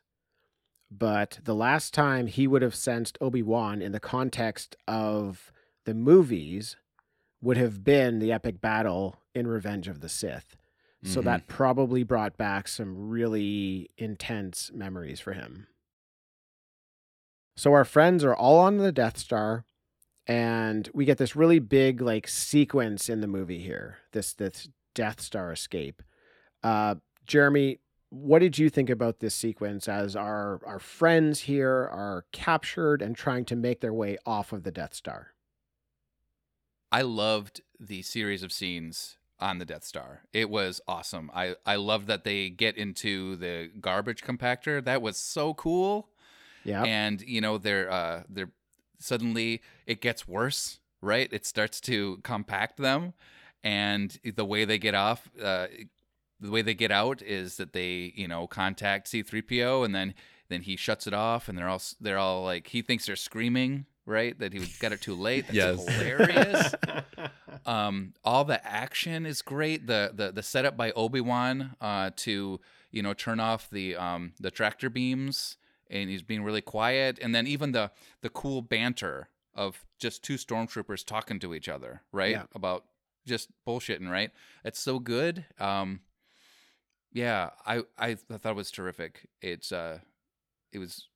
But 0.89 1.39
the 1.43 1.55
last 1.55 1.93
time 1.93 2.27
he 2.27 2.47
would 2.47 2.61
have 2.61 2.75
sensed 2.75 3.17
Obi 3.19 3.41
Wan 3.41 3.81
in 3.81 3.91
the 3.91 3.99
context 3.99 4.75
of 4.87 5.51
the 5.85 5.93
movies 5.93 6.75
would 7.41 7.57
have 7.57 7.83
been 7.83 8.19
the 8.19 8.31
epic 8.31 8.61
battle 8.61 9.19
in 9.35 9.47
Revenge 9.47 9.87
of 9.87 10.01
the 10.01 10.09
Sith. 10.09 10.55
So 11.03 11.21
Mhm. 11.21 11.25
that 11.25 11.47
probably 11.47 12.03
brought 12.03 12.37
back 12.37 12.67
some 12.67 13.09
really 13.09 13.89
intense 13.97 14.71
memories 14.73 15.19
for 15.19 15.33
him. 15.33 15.67
So 17.55 17.73
our 17.73 17.85
friends 17.85 18.23
are 18.23 18.35
all 18.35 18.59
on 18.59 18.77
the 18.77 18.91
Death 18.91 19.17
Star, 19.17 19.65
and 20.25 20.89
we 20.93 21.05
get 21.05 21.17
this 21.17 21.35
really 21.35 21.59
big 21.59 22.01
like 22.01 22.27
sequence 22.27 23.09
in 23.09 23.21
the 23.21 23.27
movie 23.27 23.61
here. 23.61 23.97
This 24.11 24.33
this 24.33 24.69
Death 24.93 25.21
Star 25.21 25.51
escape. 25.51 26.01
Uh, 26.63 26.95
Jeremy, 27.25 27.79
what 28.09 28.39
did 28.39 28.57
you 28.57 28.69
think 28.69 28.89
about 28.89 29.19
this 29.19 29.35
sequence 29.35 29.87
as 29.87 30.15
our 30.15 30.61
our 30.65 30.79
friends 30.79 31.41
here 31.41 31.69
are 31.69 32.25
captured 32.31 33.01
and 33.01 33.15
trying 33.15 33.45
to 33.45 33.55
make 33.55 33.81
their 33.81 33.93
way 33.93 34.17
off 34.25 34.53
of 34.53 34.63
the 34.63 34.71
Death 34.71 34.93
Star? 34.93 35.33
I 36.91 37.01
loved 37.01 37.61
the 37.79 38.01
series 38.01 38.43
of 38.43 38.51
scenes 38.51 39.17
on 39.39 39.59
the 39.59 39.65
Death 39.65 39.83
Star. 39.83 40.23
It 40.33 40.49
was 40.49 40.79
awesome. 40.87 41.29
I 41.33 41.55
I 41.65 41.75
loved 41.75 42.07
that 42.07 42.23
they 42.23 42.49
get 42.49 42.77
into 42.77 43.35
the 43.35 43.69
garbage 43.79 44.23
compactor. 44.23 44.83
That 44.83 45.01
was 45.01 45.17
so 45.17 45.53
cool. 45.53 46.09
Yeah. 46.63 46.83
And 46.83 47.21
you 47.21 47.41
know 47.41 47.57
they're 47.57 47.91
uh 47.91 48.23
they're 48.29 48.51
suddenly 48.99 49.61
it 49.85 50.01
gets 50.01 50.27
worse, 50.27 50.79
right? 51.01 51.31
It 51.31 51.45
starts 51.45 51.81
to 51.81 52.19
compact 52.23 52.77
them, 52.77 53.13
and 53.63 54.17
the 54.23 54.45
way 54.45 54.65
they 54.65 54.77
get 54.77 54.95
off, 54.95 55.29
uh, 55.41 55.67
the 56.39 56.51
way 56.51 56.61
they 56.61 56.73
get 56.73 56.91
out 56.91 57.21
is 57.21 57.57
that 57.57 57.73
they 57.73 58.13
you 58.15 58.27
know 58.27 58.47
contact 58.47 59.07
C-3PO, 59.07 59.83
and 59.85 59.93
then 59.95 60.13
then 60.49 60.61
he 60.61 60.75
shuts 60.75 61.07
it 61.07 61.13
off, 61.13 61.49
and 61.49 61.57
they're 61.57 61.67
all 61.69 61.81
they're 61.99 62.17
all 62.17 62.43
like 62.43 62.67
he 62.67 62.81
thinks 62.81 63.05
they're 63.05 63.15
screaming, 63.15 63.85
right? 64.05 64.37
That 64.39 64.53
he 64.53 64.65
got 64.79 64.91
it 64.93 65.01
too 65.01 65.15
late. 65.15 65.47
That's 65.47 65.55
Yes. 65.55 65.87
hilarious. 65.87 66.75
um, 67.65 68.13
all 68.23 68.43
the 68.45 68.65
action 68.65 69.25
is 69.25 69.41
great. 69.41 69.87
The 69.87 70.11
the 70.13 70.31
the 70.31 70.43
setup 70.43 70.77
by 70.77 70.91
Obi 70.91 71.21
Wan 71.21 71.75
uh, 71.81 72.11
to 72.17 72.59
you 72.91 73.01
know 73.01 73.13
turn 73.13 73.39
off 73.39 73.69
the 73.69 73.95
um, 73.95 74.33
the 74.39 74.51
tractor 74.51 74.89
beams, 74.89 75.57
and 75.89 76.09
he's 76.09 76.23
being 76.23 76.43
really 76.43 76.61
quiet. 76.61 77.19
And 77.21 77.33
then 77.33 77.47
even 77.47 77.71
the 77.71 77.91
the 78.21 78.29
cool 78.29 78.61
banter 78.61 79.29
of 79.53 79.85
just 79.99 80.23
two 80.23 80.35
stormtroopers 80.35 81.03
talking 81.05 81.39
to 81.39 81.53
each 81.53 81.67
other, 81.67 82.03
right? 82.11 82.31
Yeah. 82.31 82.43
About 82.53 82.85
just 83.25 83.49
bullshitting, 83.67 84.07
right? 84.09 84.31
It's 84.63 84.79
so 84.79 84.99
good. 84.99 85.45
Um, 85.59 86.01
yeah, 87.17 87.49
I 87.65 87.81
I 87.97 88.13
thought 88.15 88.51
it 88.51 88.55
was 88.55 88.69
terrific. 88.71 89.27
It's 89.41 89.71
uh, 89.71 89.99
it 90.71 90.77
was 90.79 91.07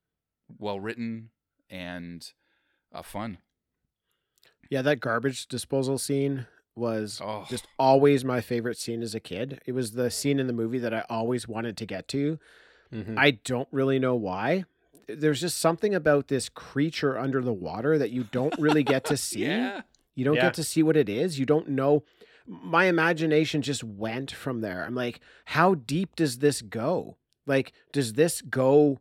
well 0.57 0.79
written 0.79 1.29
and 1.69 2.27
uh, 2.91 3.01
fun. 3.03 3.37
Yeah, 4.69 4.81
that 4.81 4.99
garbage 4.99 5.47
disposal 5.47 5.97
scene 5.97 6.47
was 6.75 7.19
Oh. 7.23 7.45
just 7.49 7.67
always 7.77 8.23
my 8.25 8.41
favorite 8.41 8.77
scene 8.77 9.01
as 9.03 9.13
a 9.13 9.19
kid. 9.19 9.61
It 9.65 9.73
was 9.73 9.91
the 9.91 10.09
scene 10.09 10.39
in 10.39 10.47
the 10.47 10.53
movie 10.53 10.79
that 10.79 10.93
I 10.93 11.05
always 11.09 11.47
wanted 11.47 11.77
to 11.77 11.85
get 11.85 12.07
to. 12.09 12.39
Mhm. 12.91 13.17
I 13.17 13.31
don't 13.31 13.67
really 13.71 13.99
know 13.99 14.15
why. 14.15 14.65
There's 15.07 15.41
just 15.41 15.57
something 15.59 15.93
about 15.93 16.29
this 16.29 16.47
creature 16.49 17.17
under 17.17 17.41
the 17.41 17.53
water 17.53 17.97
that 17.97 18.11
you 18.11 18.23
don't 18.31 18.57
really 18.57 18.83
get 18.83 19.03
to 19.05 19.17
see. 19.27 19.41
Yeah. 19.45 19.81
You 20.15 20.25
don't 20.25 20.35
Yeah. 20.35 20.43
get 20.43 20.53
to 20.55 20.63
see 20.63 20.81
what 20.83 20.95
it 20.97 21.09
is. 21.09 21.37
You 21.39 21.45
don't 21.45 21.69
know. 21.69 22.03
My 22.51 22.85
imagination 22.85 23.61
just 23.61 23.81
went 23.83 24.29
from 24.29 24.59
there. 24.59 24.83
I'm 24.83 24.95
like, 24.95 25.21
how 25.45 25.75
deep 25.75 26.17
does 26.17 26.39
this 26.39 26.61
go? 26.61 27.15
Like, 27.47 27.71
does 27.93 28.13
this 28.13 28.41
go 28.41 28.99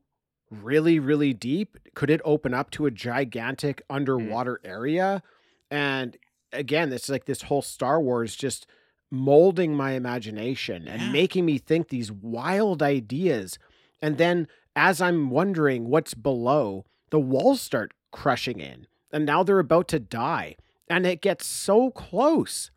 really, 0.51 1.01
really 1.01 1.33
deep? 1.33 1.77
Could 1.95 2.11
it 2.11 2.21
open 2.25 2.55
up 2.55 2.71
to 2.73 2.87
a 2.87 2.91
gigantic 2.91 3.79
mm. 3.79 3.97
underwater 3.97 4.61
area? 4.65 5.23
And 5.71 6.17
again, 6.53 6.93
it's 6.93 7.09
like 7.09 7.25
this 7.25 7.43
whole 7.43 7.63
Star 7.63 8.01
Wars 8.01 8.37
just 8.37 8.67
molding 9.11 9.75
my 9.75 9.93
imagination 9.93 10.85
Yeah. 10.87 10.95
and 10.95 11.13
making 11.13 11.45
me 11.45 11.59
think 11.59 11.89
these 11.89 12.13
wild 12.13 12.83
ideas. 12.83 13.59
And 14.01 14.17
then 14.17 14.47
as 14.77 15.01
I'm 15.01 15.31
wondering 15.31 15.89
what's 15.89 16.15
below, 16.15 16.85
the 17.11 17.21
walls 17.21 17.61
start 17.61 17.93
crushing 18.13 18.61
in. 18.61 18.87
And 19.13 19.27
now 19.27 19.43
they're 19.43 19.59
about 19.59 19.89
to 19.89 19.99
die. 19.99 20.57
And 20.89 21.05
it 21.05 21.21
gets 21.21 21.47
so 21.47 21.91
close. 21.91 22.71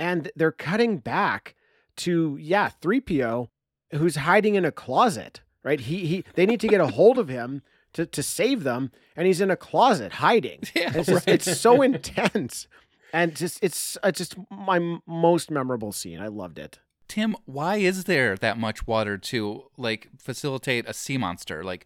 And 0.00 0.30
they're 0.34 0.50
cutting 0.52 0.98
back 0.98 1.54
to, 1.96 2.38
yeah, 2.40 2.70
3PO, 2.80 3.48
who's 3.92 4.16
hiding 4.16 4.54
in 4.54 4.64
a 4.64 4.72
closet, 4.72 5.40
right? 5.62 5.80
He 5.80 6.06
he 6.06 6.24
they 6.34 6.46
need 6.46 6.60
to 6.60 6.68
get 6.68 6.80
a 6.80 6.86
hold 6.88 7.18
of 7.18 7.28
him 7.28 7.62
to, 7.92 8.06
to 8.06 8.22
save 8.22 8.62
them, 8.62 8.92
and 9.16 9.26
he's 9.26 9.40
in 9.40 9.50
a 9.50 9.56
closet 9.56 10.14
hiding. 10.14 10.60
Yeah, 10.74 10.92
it's 10.94 11.08
just 11.08 11.28
it's 11.28 11.60
so 11.60 11.82
intense. 11.82 12.66
And 13.12 13.34
just 13.34 13.62
it's 13.62 13.98
it's 14.04 14.18
just 14.18 14.36
my 14.50 14.98
most 15.06 15.50
memorable 15.50 15.92
scene. 15.92 16.20
I 16.20 16.28
loved 16.28 16.58
it. 16.58 16.78
Tim, 17.08 17.34
why 17.44 17.76
is 17.76 18.04
there 18.04 18.36
that 18.36 18.56
much 18.56 18.86
water 18.86 19.18
to 19.18 19.64
like 19.76 20.08
facilitate 20.16 20.88
a 20.88 20.94
sea 20.94 21.18
monster? 21.18 21.64
Like, 21.64 21.84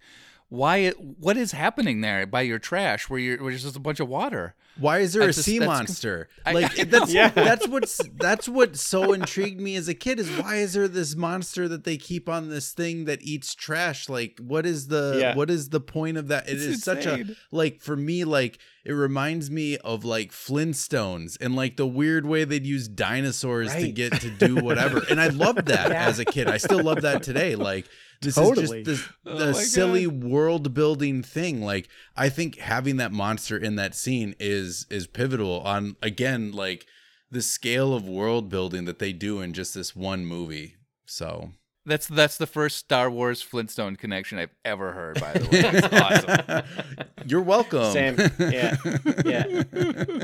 why? 0.49 0.77
it, 0.79 0.97
What 1.01 1.37
is 1.37 1.53
happening 1.53 2.01
there 2.01 2.27
by 2.27 2.43
your 2.43 2.59
trash 2.59 3.09
where 3.11 3.19
you're 3.19 3.43
where 3.43 3.51
there's 3.53 3.63
just 3.65 3.77
a 3.77 3.81
bunch 3.81 4.01
of 4.01 4.09
water? 4.09 4.55
Why 4.77 4.99
is 4.99 5.13
there 5.13 5.23
I 5.23 5.27
a 5.27 5.29
just- 5.29 5.43
sea 5.45 5.59
that's- 5.61 5.79
monster? 5.79 6.29
I- 6.47 6.53
like 6.53 6.79
I 6.81 6.85
that's. 6.85 7.13
Yeah. 7.13 7.29
that's 7.29 7.67
what's 7.69 8.01
that's 8.17 8.49
what 8.49 8.77
so 8.77 9.13
intrigued 9.13 9.61
me 9.61 9.77
as 9.77 9.87
a 9.89 9.95
kid 9.95 10.19
is 10.19 10.29
why 10.31 10.57
is 10.57 10.73
there 10.73 10.89
this 10.89 11.15
monster 11.15 11.69
that 11.69 11.85
they 11.85 11.97
keep 11.97 12.29
on 12.29 12.49
this 12.49 12.73
thing 12.73 13.05
that 13.05 13.23
eats 13.23 13.55
trash? 13.55 14.09
Like 14.09 14.39
what 14.41 14.67
is 14.67 14.89
the 14.89 15.17
Yeah. 15.21 15.35
what 15.37 15.49
is 15.51 15.69
the 15.71 15.81
point 15.81 16.17
of 16.17 16.29
that? 16.29 16.49
It 16.49 16.57
is 16.57 16.67
It's 16.77 16.83
such 16.85 17.07
a 17.07 17.25
like 17.53 17.81
for 17.81 17.97
me 17.97 18.25
like 18.25 18.59
it 18.85 18.93
reminds 18.93 19.51
me 19.51 19.79
of 19.79 20.05
like 20.05 20.31
Flintstones 20.33 21.37
and 21.41 21.55
like 21.57 21.77
the 21.77 21.87
weird 21.87 22.27
way 22.27 22.45
they'd 22.45 22.67
use 22.67 22.89
dinosaurs 22.89 23.73
to 23.75 23.91
get 23.91 24.13
to 24.21 24.31
do 24.31 24.57
whatever. 24.57 25.03
and 25.09 25.21
I 25.21 25.29
loved 25.29 25.67
that 25.67 25.91
Yeah. 25.91 26.07
as 26.07 26.19
a 26.19 26.25
kid. 26.25 26.49
I 26.49 26.57
still 26.59 26.83
love 26.83 27.03
that 27.03 27.23
today. 27.23 27.55
Like 27.55 27.87
this 28.25 28.35
Totally. 28.35 28.81
is 28.81 28.87
just 28.87 29.01
this 29.07 29.09
Oh 29.27 29.39
the 29.39 29.53
my 29.53 29.53
silly 29.53 30.07
world 30.07 30.75
building 30.75 31.23
thing. 31.23 31.63
Like 31.63 31.89
I 32.17 32.29
think 32.29 32.59
having 32.59 32.97
that 32.97 33.13
monster 33.13 33.57
in 33.57 33.77
that 33.77 33.95
scene 33.95 34.35
is 34.41 34.87
is 34.91 35.07
pivotal 35.07 35.61
on 35.61 35.97
again 36.03 36.53
like 36.53 36.87
the 37.31 37.43
scale 37.43 37.95
of 37.95 38.07
world 38.09 38.49
building 38.49 38.85
that 38.85 38.99
they 38.99 39.13
do 39.13 39.41
in 39.41 39.53
just 39.53 39.75
this 39.75 39.95
one 39.97 40.25
movie. 40.25 40.77
So 41.07 41.51
That's 41.87 42.07
that's 42.07 42.39
the 42.39 42.47
first 42.47 42.77
Star 42.79 43.11
Wars 43.11 43.43
Flintstone 43.43 43.97
connection 43.97 44.39
I've 44.39 44.55
ever 44.65 44.93
heard. 44.93 45.21
By 45.21 45.33
the 45.35 45.49
way, 45.51 45.81
that's 45.81 46.27
awesome. 46.29 47.07
You're 47.27 47.43
welcome. 47.43 47.93
Same. 47.93 48.17
Yeah. 48.39 48.77
Yeah. 49.25 49.63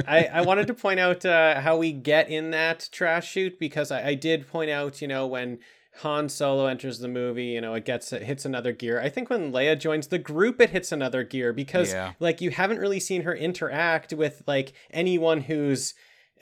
I, 0.07 0.29
I 0.33 0.41
wanted 0.43 0.67
to 0.69 0.75
point 0.75 1.01
out 1.01 1.25
uh, 1.25 1.61
how 1.61 1.77
we 1.79 1.93
get 1.93 2.29
in 2.31 2.51
that 2.53 2.89
trash 2.93 3.31
chute 3.31 3.59
because 3.59 3.91
I, 3.91 4.09
I 4.09 4.15
did 4.15 4.49
point 4.49 4.71
out, 4.71 5.01
you 5.03 5.09
know, 5.09 5.27
when 5.27 5.59
Han 6.03 6.29
Solo 6.29 6.67
enters 6.67 6.99
the 6.99 7.09
movie, 7.09 7.47
you 7.47 7.61
know, 7.61 7.75
it 7.75 7.85
gets 7.85 8.13
it 8.13 8.23
hits 8.23 8.45
another 8.45 8.73
gear. 8.73 9.01
I 9.01 9.09
think 9.09 9.31
when 9.31 9.53
Leia 9.53 9.79
joins 9.79 10.09
the 10.09 10.19
group, 10.19 10.61
it 10.61 10.71
hits 10.71 10.93
another 10.93 11.23
gear 11.25 11.53
because 11.53 11.93
Yeah. 11.93 12.13
like 12.21 12.41
you 12.41 12.51
haven't 12.51 12.79
really 12.79 13.01
seen 13.01 13.23
her 13.23 13.35
interact 13.35 14.13
with 14.13 14.43
like 14.47 14.73
anyone 14.91 15.43
who's 15.43 15.95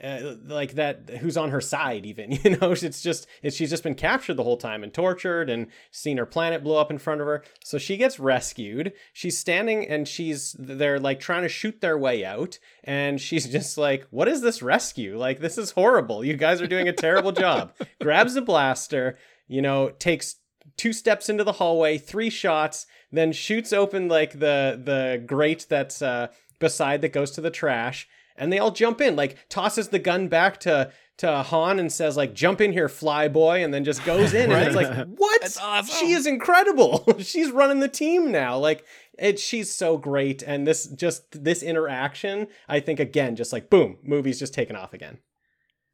uh, 0.03 0.37
like 0.47 0.75
that 0.75 1.11
who's 1.21 1.37
on 1.37 1.51
her 1.51 1.61
side 1.61 2.07
even 2.07 2.31
you 2.45 2.57
know? 2.57 2.71
It's 2.71 3.03
just 3.03 3.27
it's, 3.43 3.57
she's 3.57 3.71
just 3.71 3.83
been 3.83 3.97
captured 3.97 4.35
the 4.35 4.45
whole 4.45 4.57
time 4.57 4.85
and 4.85 4.95
tortured 4.95 5.51
and 5.51 5.67
seen 5.91 6.19
her 6.19 6.27
planet 6.27 6.63
blow 6.63 6.77
up 6.81 6.93
in 6.93 6.99
front 6.99 7.21
of 7.21 7.27
her. 7.27 7.43
So 7.65 7.79
she 7.79 7.97
gets 7.97 8.21
rescued. 8.21 8.93
She's 9.13 9.37
standing 9.37 9.89
and 9.89 10.07
she's 10.07 10.55
they're 10.57 11.01
like 11.01 11.19
trying 11.19 11.43
to 11.43 11.49
shoot 11.49 11.81
their 11.81 11.99
way 11.99 12.25
out 12.25 12.61
and 12.85 13.21
she's 13.21 13.49
just 13.51 13.77
like 13.77 14.07
what 14.11 14.29
is 14.29 14.41
this 14.41 14.63
rescue? 14.63 15.19
Like 15.19 15.41
this 15.41 15.59
is 15.59 15.73
horrible. 15.73 16.25
You 16.25 16.37
guys 16.37 16.63
are 16.63 16.69
doing 16.69 16.87
a 16.87 16.93
terrible 16.93 17.33
job. 17.45 17.73
Grabs 18.01 18.37
a 18.37 18.41
blaster 18.43 19.19
you 19.49 19.61
know 19.61 19.91
takes 19.99 20.37
two 20.77 20.93
steps 20.93 21.29
into 21.29 21.43
the 21.43 21.53
hallway 21.53 21.99
three 21.99 22.31
shots 22.31 22.87
then 23.11 23.33
shoots 23.33 23.73
open 23.73 24.09
like 24.09 24.33
the 24.33 24.81
the 24.85 25.23
grate 25.27 25.67
that's 25.69 26.01
uh 26.03 26.29
beside 26.61 27.01
that 27.01 27.13
goes 27.13 27.31
to 27.31 27.41
the 27.41 27.51
trash 27.51 28.07
and 28.37 28.53
they 28.53 28.59
all 28.59 28.71
jump 28.71 29.01
in 29.01 29.17
like 29.17 29.37
tosses 29.49 29.89
the 29.89 29.99
gun 29.99 30.29
back 30.29 30.59
to 30.61 30.91
to 31.19 31.43
Han 31.43 31.81
and 31.81 31.93
says 31.93 32.17
like 32.17 32.33
jump 32.33 32.61
in 32.61 32.73
here 32.73 32.89
fly 32.89 33.29
boy 33.29 33.63
and 33.63 33.75
then 33.75 33.85
just 33.85 34.05
goes 34.05 34.33
in 34.33 34.53
and 34.53 34.67
it's 34.67 34.77
like 34.77 35.07
what? 35.17 35.41
That's 35.41 35.59
awesome. 35.59 35.95
she 35.99 36.13
is 36.13 36.27
incredible. 36.27 37.05
She's 37.19 37.51
running 37.51 37.81
the 37.81 37.89
team 37.89 38.31
now. 38.31 38.57
Like 38.57 38.85
it 39.19 39.39
she's 39.41 39.75
so 39.75 39.99
great 39.99 40.43
and 40.43 40.65
this 40.65 40.87
just 40.87 41.43
this 41.45 41.63
interaction 41.63 42.47
I 42.69 42.79
think 42.79 43.01
again 43.01 43.35
just 43.35 43.53
like 43.53 43.69
boom 43.69 43.99
movie's 44.03 44.39
just 44.39 44.55
taken 44.55 44.77
off 44.77 44.95
again. 44.95 45.19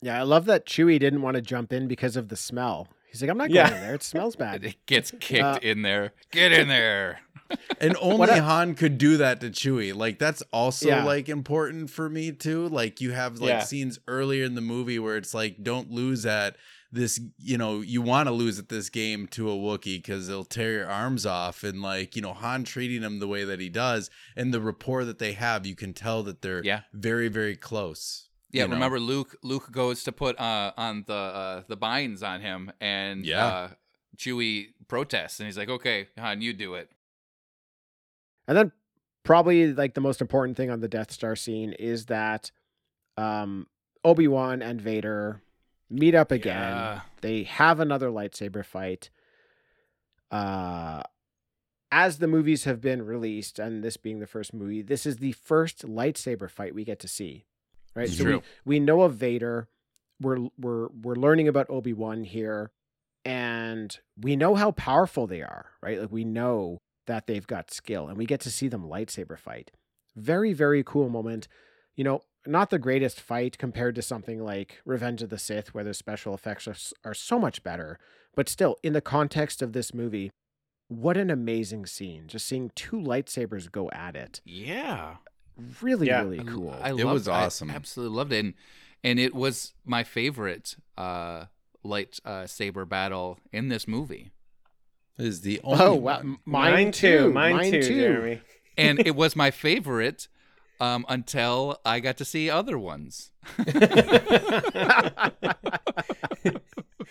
Yeah, 0.02 0.20
I 0.20 0.22
love 0.22 0.44
that 0.44 0.66
Chewie 0.66 1.00
didn't 1.00 1.22
want 1.22 1.36
to 1.36 1.40
jump 1.40 1.72
in 1.72 1.88
because 1.88 2.16
of 2.16 2.28
the 2.28 2.36
smell. 2.36 2.88
He's 3.14 3.22
like, 3.22 3.30
I'm 3.30 3.38
not 3.38 3.44
going 3.48 3.54
Yeah. 3.54 3.74
in 3.76 3.80
there. 3.80 3.94
It 3.94 4.02
smells 4.02 4.34
bad. 4.34 4.64
It 4.64 4.74
gets 4.86 5.12
kicked 5.20 5.42
Uh, 5.44 5.58
in 5.62 5.82
there. 5.82 6.14
Get 6.32 6.50
in 6.50 6.66
there. 6.66 7.20
and 7.80 7.96
only 8.00 8.16
What 8.18 8.30
I- 8.30 8.38
Han 8.40 8.74
could 8.74 8.98
do 8.98 9.18
that 9.18 9.40
to 9.42 9.50
Chewie. 9.50 9.94
Like 9.94 10.18
that's 10.18 10.42
also 10.52 10.88
Yeah. 10.88 11.04
like 11.04 11.28
important 11.28 11.90
for 11.90 12.10
me 12.10 12.32
too. 12.32 12.66
Like 12.68 13.00
you 13.00 13.12
have 13.12 13.38
like 13.38 13.48
Yeah. 13.50 13.60
scenes 13.62 14.00
earlier 14.08 14.44
in 14.44 14.56
the 14.56 14.60
movie 14.60 14.98
where 14.98 15.16
it's 15.16 15.32
like 15.32 15.62
don't 15.62 15.92
lose 15.92 16.26
at 16.26 16.56
this, 16.90 17.20
you 17.38 17.56
know, 17.56 17.80
you 17.82 18.02
want 18.02 18.28
to 18.28 18.32
lose 18.32 18.58
at 18.58 18.68
this 18.68 18.88
game 18.90 19.26
to 19.28 19.48
a 19.50 19.54
Wookiee 19.54 19.96
because 19.98 20.26
they'll 20.26 20.44
tear 20.44 20.72
your 20.72 20.88
arms 20.90 21.24
off 21.24 21.62
and 21.62 21.82
like, 21.82 22.16
you 22.16 22.22
know, 22.22 22.32
Han 22.32 22.64
treating 22.64 23.02
him 23.02 23.20
the 23.20 23.28
way 23.28 23.44
that 23.44 23.60
he 23.60 23.68
does 23.68 24.10
and 24.36 24.52
the 24.52 24.60
rapport 24.60 25.04
that 25.04 25.18
they 25.20 25.32
have, 25.34 25.66
you 25.66 25.76
can 25.76 25.92
tell 25.92 26.22
that 26.24 26.42
they're 26.42 26.64
Yeah. 26.64 26.80
very, 26.92 27.28
very 27.28 27.56
close. 27.56 28.28
Yeah, 28.54 28.62
you 28.62 28.68
know? 28.68 28.74
remember 28.74 29.00
Luke 29.00 29.36
Luke 29.42 29.70
goes 29.72 30.04
to 30.04 30.12
put 30.12 30.38
uh 30.40 30.72
on 30.76 31.04
the 31.06 31.12
uh 31.14 31.62
the 31.68 31.76
binds 31.76 32.22
on 32.22 32.40
him 32.40 32.72
and 32.80 33.26
Yeah. 33.26 33.46
uh 33.46 33.68
Chewie 34.16 34.68
protests 34.88 35.40
and 35.40 35.46
he's 35.46 35.58
like, 35.58 35.68
"Okay, 35.68 36.06
Han, 36.18 36.40
you 36.40 36.52
do 36.52 36.74
it." 36.74 36.90
And 38.46 38.56
then 38.56 38.72
probably 39.24 39.72
like 39.72 39.94
the 39.94 40.00
most 40.00 40.20
important 40.20 40.56
thing 40.56 40.70
on 40.70 40.80
the 40.80 40.88
Death 40.88 41.10
Star 41.10 41.34
scene 41.36 41.72
is 41.72 42.06
that 42.06 42.50
um 43.16 43.66
Obi-Wan 44.04 44.62
and 44.62 44.80
Vader 44.80 45.40
meet 45.90 46.14
up 46.14 46.30
again. 46.30 46.54
Yeah. 46.76 47.00
They 47.22 47.42
have 47.44 47.80
another 47.80 48.08
lightsaber 48.10 48.64
fight. 48.64 49.10
Uh 50.30 51.02
as 51.90 52.18
the 52.18 52.26
movies 52.26 52.64
have 52.64 52.80
been 52.80 53.02
released 53.02 53.58
and 53.58 53.82
this 53.84 53.96
being 53.96 54.18
the 54.18 54.26
first 54.26 54.52
movie, 54.52 54.82
this 54.82 55.06
is 55.06 55.18
the 55.18 55.30
first 55.32 55.86
lightsaber 55.86 56.50
fight 56.50 56.74
we 56.74 56.84
get 56.84 56.98
to 57.00 57.08
see. 57.08 57.44
Right? 57.94 58.08
It's 58.08 58.18
so 58.18 58.24
we, 58.24 58.30
true. 58.30 58.42
we 58.64 58.80
know 58.80 59.02
of 59.02 59.14
Vader. 59.14 59.68
We're 60.20 60.48
we're 60.58 60.88
we're 60.88 61.16
learning 61.16 61.48
about 61.48 61.68
Obi-Wan 61.70 62.24
here 62.24 62.70
and 63.24 63.98
we 64.20 64.36
know 64.36 64.54
how 64.54 64.72
powerful 64.72 65.26
they 65.26 65.40
are, 65.40 65.66
right? 65.82 66.00
Like 66.00 66.12
we 66.12 66.24
know 66.24 66.80
that 67.06 67.26
they've 67.26 67.46
got 67.46 67.72
skill 67.72 68.06
and 68.08 68.16
we 68.16 68.26
get 68.26 68.40
to 68.40 68.50
see 68.50 68.68
them 68.68 68.86
lightsaber 68.86 69.38
fight. 69.38 69.70
Very, 70.14 70.52
very 70.52 70.84
cool 70.84 71.08
moment. 71.08 71.48
You 71.96 72.04
know, 72.04 72.20
not 72.46 72.70
the 72.70 72.78
greatest 72.78 73.20
fight 73.20 73.56
compared 73.56 73.94
to 73.94 74.02
something 74.02 74.42
like 74.42 74.80
Revenge 74.84 75.22
of 75.22 75.30
the 75.30 75.38
Sith, 75.38 75.72
where 75.72 75.84
the 75.84 75.94
special 75.94 76.34
effects 76.34 76.68
are, 76.68 76.76
are 77.04 77.14
so 77.14 77.38
much 77.38 77.62
better. 77.62 77.98
But 78.34 78.48
still, 78.48 78.76
in 78.82 78.92
the 78.92 79.00
context 79.00 79.62
of 79.62 79.72
this 79.72 79.94
movie, 79.94 80.30
what 80.88 81.16
an 81.16 81.30
amazing 81.30 81.86
scene. 81.86 82.24
Just 82.26 82.46
seeing 82.46 82.70
two 82.74 82.96
lightsabers 82.96 83.70
go 83.70 83.90
at 83.92 84.16
it. 84.16 84.40
Yeah. 84.44 85.16
Really, 85.80 86.06
Yeah. 86.08 86.22
really 86.22 86.40
I- 86.40 86.44
cool. 86.44 86.76
I, 86.82 86.88
It 86.90 86.94
loved- 86.96 87.12
was 87.14 87.28
I 87.28 87.44
awesome. 87.44 87.70
absolutely 87.70 88.16
loved 88.16 88.32
it, 88.32 88.44
and 88.44 88.54
and 89.04 89.18
it 89.20 89.34
was 89.34 89.74
my 89.84 90.02
favorite 90.02 90.76
uh, 90.96 91.44
light 91.82 92.18
uh, 92.24 92.46
saber 92.46 92.84
battle 92.86 93.38
in 93.52 93.68
this 93.68 93.86
movie, 93.86 94.30
Is 95.18 95.42
the 95.42 95.60
only 95.62 95.84
oh, 95.84 95.94
wow. 95.94 96.16
one. 96.16 96.20
m- 96.20 96.38
Mine, 96.46 96.90
too. 96.92 97.30
mine, 97.32 97.70
too, 97.70 97.82
Jeremy 97.82 98.40
and 98.78 98.98
it 99.06 99.14
was 99.14 99.36
my 99.36 99.50
favorite 99.50 100.26
um, 100.80 101.04
until 101.08 101.78
I 101.84 102.00
got 102.00 102.16
to 102.16 102.24
see 102.24 102.48
other 102.50 102.78
ones. 102.78 103.30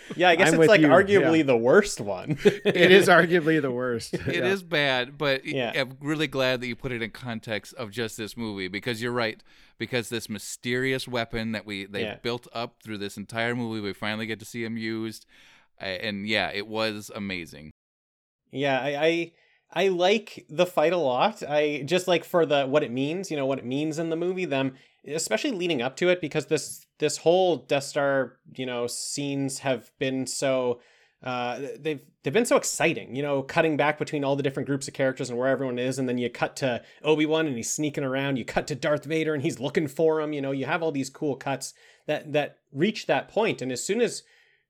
yeah 0.16 0.30
I 0.30 0.36
guess 0.36 0.54
I'm 0.54 0.62
it's 0.62 0.68
like 0.70 0.82
you, 0.82 0.88
arguably 0.88 1.38
yeah. 1.40 1.44
the 1.44 1.58
worst 1.58 2.00
one 2.02 2.38
it 2.44 2.92
is 2.92 3.08
arguably 3.08 3.62
the 3.62 3.72
worst. 3.72 4.14
It 4.28 4.44
is 4.46 4.62
Yeah. 4.62 4.68
bad, 4.68 5.18
but 5.18 5.46
Yeah. 5.46 5.72
I'm 5.76 5.98
really 6.02 6.28
glad 6.28 6.62
that 6.62 6.68
you 6.68 6.76
put 6.76 6.92
it 6.92 7.02
in 7.02 7.12
context 7.12 7.74
of 7.76 7.92
just 7.92 8.18
this 8.18 8.36
movie 8.38 8.68
because 8.68 9.02
you're 9.02 9.12
right. 9.12 9.42
Because 9.78 10.10
this 10.10 10.30
mysterious 10.30 11.08
weapon 11.08 11.52
that 11.54 11.66
we 11.66 11.86
they 11.86 12.02
Yeah. 12.04 12.16
built 12.22 12.48
up 12.54 12.76
through 12.84 13.00
this 13.00 13.18
entire 13.18 13.56
movie, 13.56 13.82
we 13.82 13.94
finally 13.94 14.26
get 14.26 14.40
to 14.40 14.46
see 14.46 14.64
him 14.64 14.78
used, 14.78 15.26
uh, 15.82 15.86
and 15.86 16.28
yeah, 16.28 16.52
it 16.54 16.68
was 16.68 17.12
amazing. 17.14 17.72
Yeah, 18.52 18.80
I, 18.80 19.06
I 19.06 19.32
I 19.76 19.88
like 19.88 20.46
the 20.50 20.68
fight 20.68 20.94
a 20.94 20.98
lot. 20.98 21.42
I 21.42 21.84
just 21.86 22.08
like 22.08 22.24
for 22.24 22.46
the 22.46 22.66
what 22.68 22.84
it 22.84 22.92
means, 22.92 23.32
you 23.32 23.38
know, 23.38 23.48
what 23.48 23.58
it 23.58 23.66
means 23.66 23.98
in 23.98 24.10
the 24.10 24.16
movie, 24.16 24.46
them 24.46 24.76
especially 25.08 25.52
leading 25.52 25.82
up 25.82 25.96
to 25.98 26.10
it 26.10 26.22
because 26.22 26.46
this 26.48 26.86
this 27.00 27.18
whole 27.18 27.58
Death 27.58 27.84
Star, 27.84 28.38
you 28.56 28.66
know, 28.66 28.88
scenes 28.88 29.60
have 29.60 29.92
been 30.00 30.26
so 30.26 30.80
uh 31.24 31.60
they've 31.80 32.02
they've 32.24 32.34
been 32.34 32.46
so 32.46 32.56
exciting, 32.56 33.16
you 33.16 33.22
know, 33.22 33.42
cutting 33.42 33.78
back 33.78 33.98
between 33.98 34.24
all 34.24 34.36
the 34.36 34.44
different 34.44 34.68
groups 34.68 34.88
of 34.88 34.94
characters 34.94 35.30
and 35.30 35.38
where 35.38 35.50
everyone 35.50 35.80
is 35.80 36.00
and 36.00 36.08
then 36.08 36.18
you 36.18 36.30
cut 36.30 36.56
to 36.58 36.82
Obi-Wan 37.04 37.48
and 37.48 37.56
he's 37.56 37.72
sneaking 37.72 38.04
around, 38.04 38.38
you 38.38 38.46
cut 38.46 38.68
to 38.68 38.76
Darth 38.76 39.06
Vader 39.06 39.34
and 39.34 39.44
he's 39.44 39.60
looking 39.60 39.88
for 39.88 40.22
him, 40.22 40.34
you 40.34 40.42
know, 40.42 40.52
you 40.52 40.66
have 40.66 40.82
all 40.84 40.92
these 40.92 41.10
cool 41.10 41.36
cuts 41.36 41.74
that 42.08 42.34
that 42.34 42.58
reach 42.72 43.06
that 43.08 43.30
point 43.30 43.62
and 43.62 43.72
as 43.72 43.84
soon 43.84 44.02
as 44.02 44.24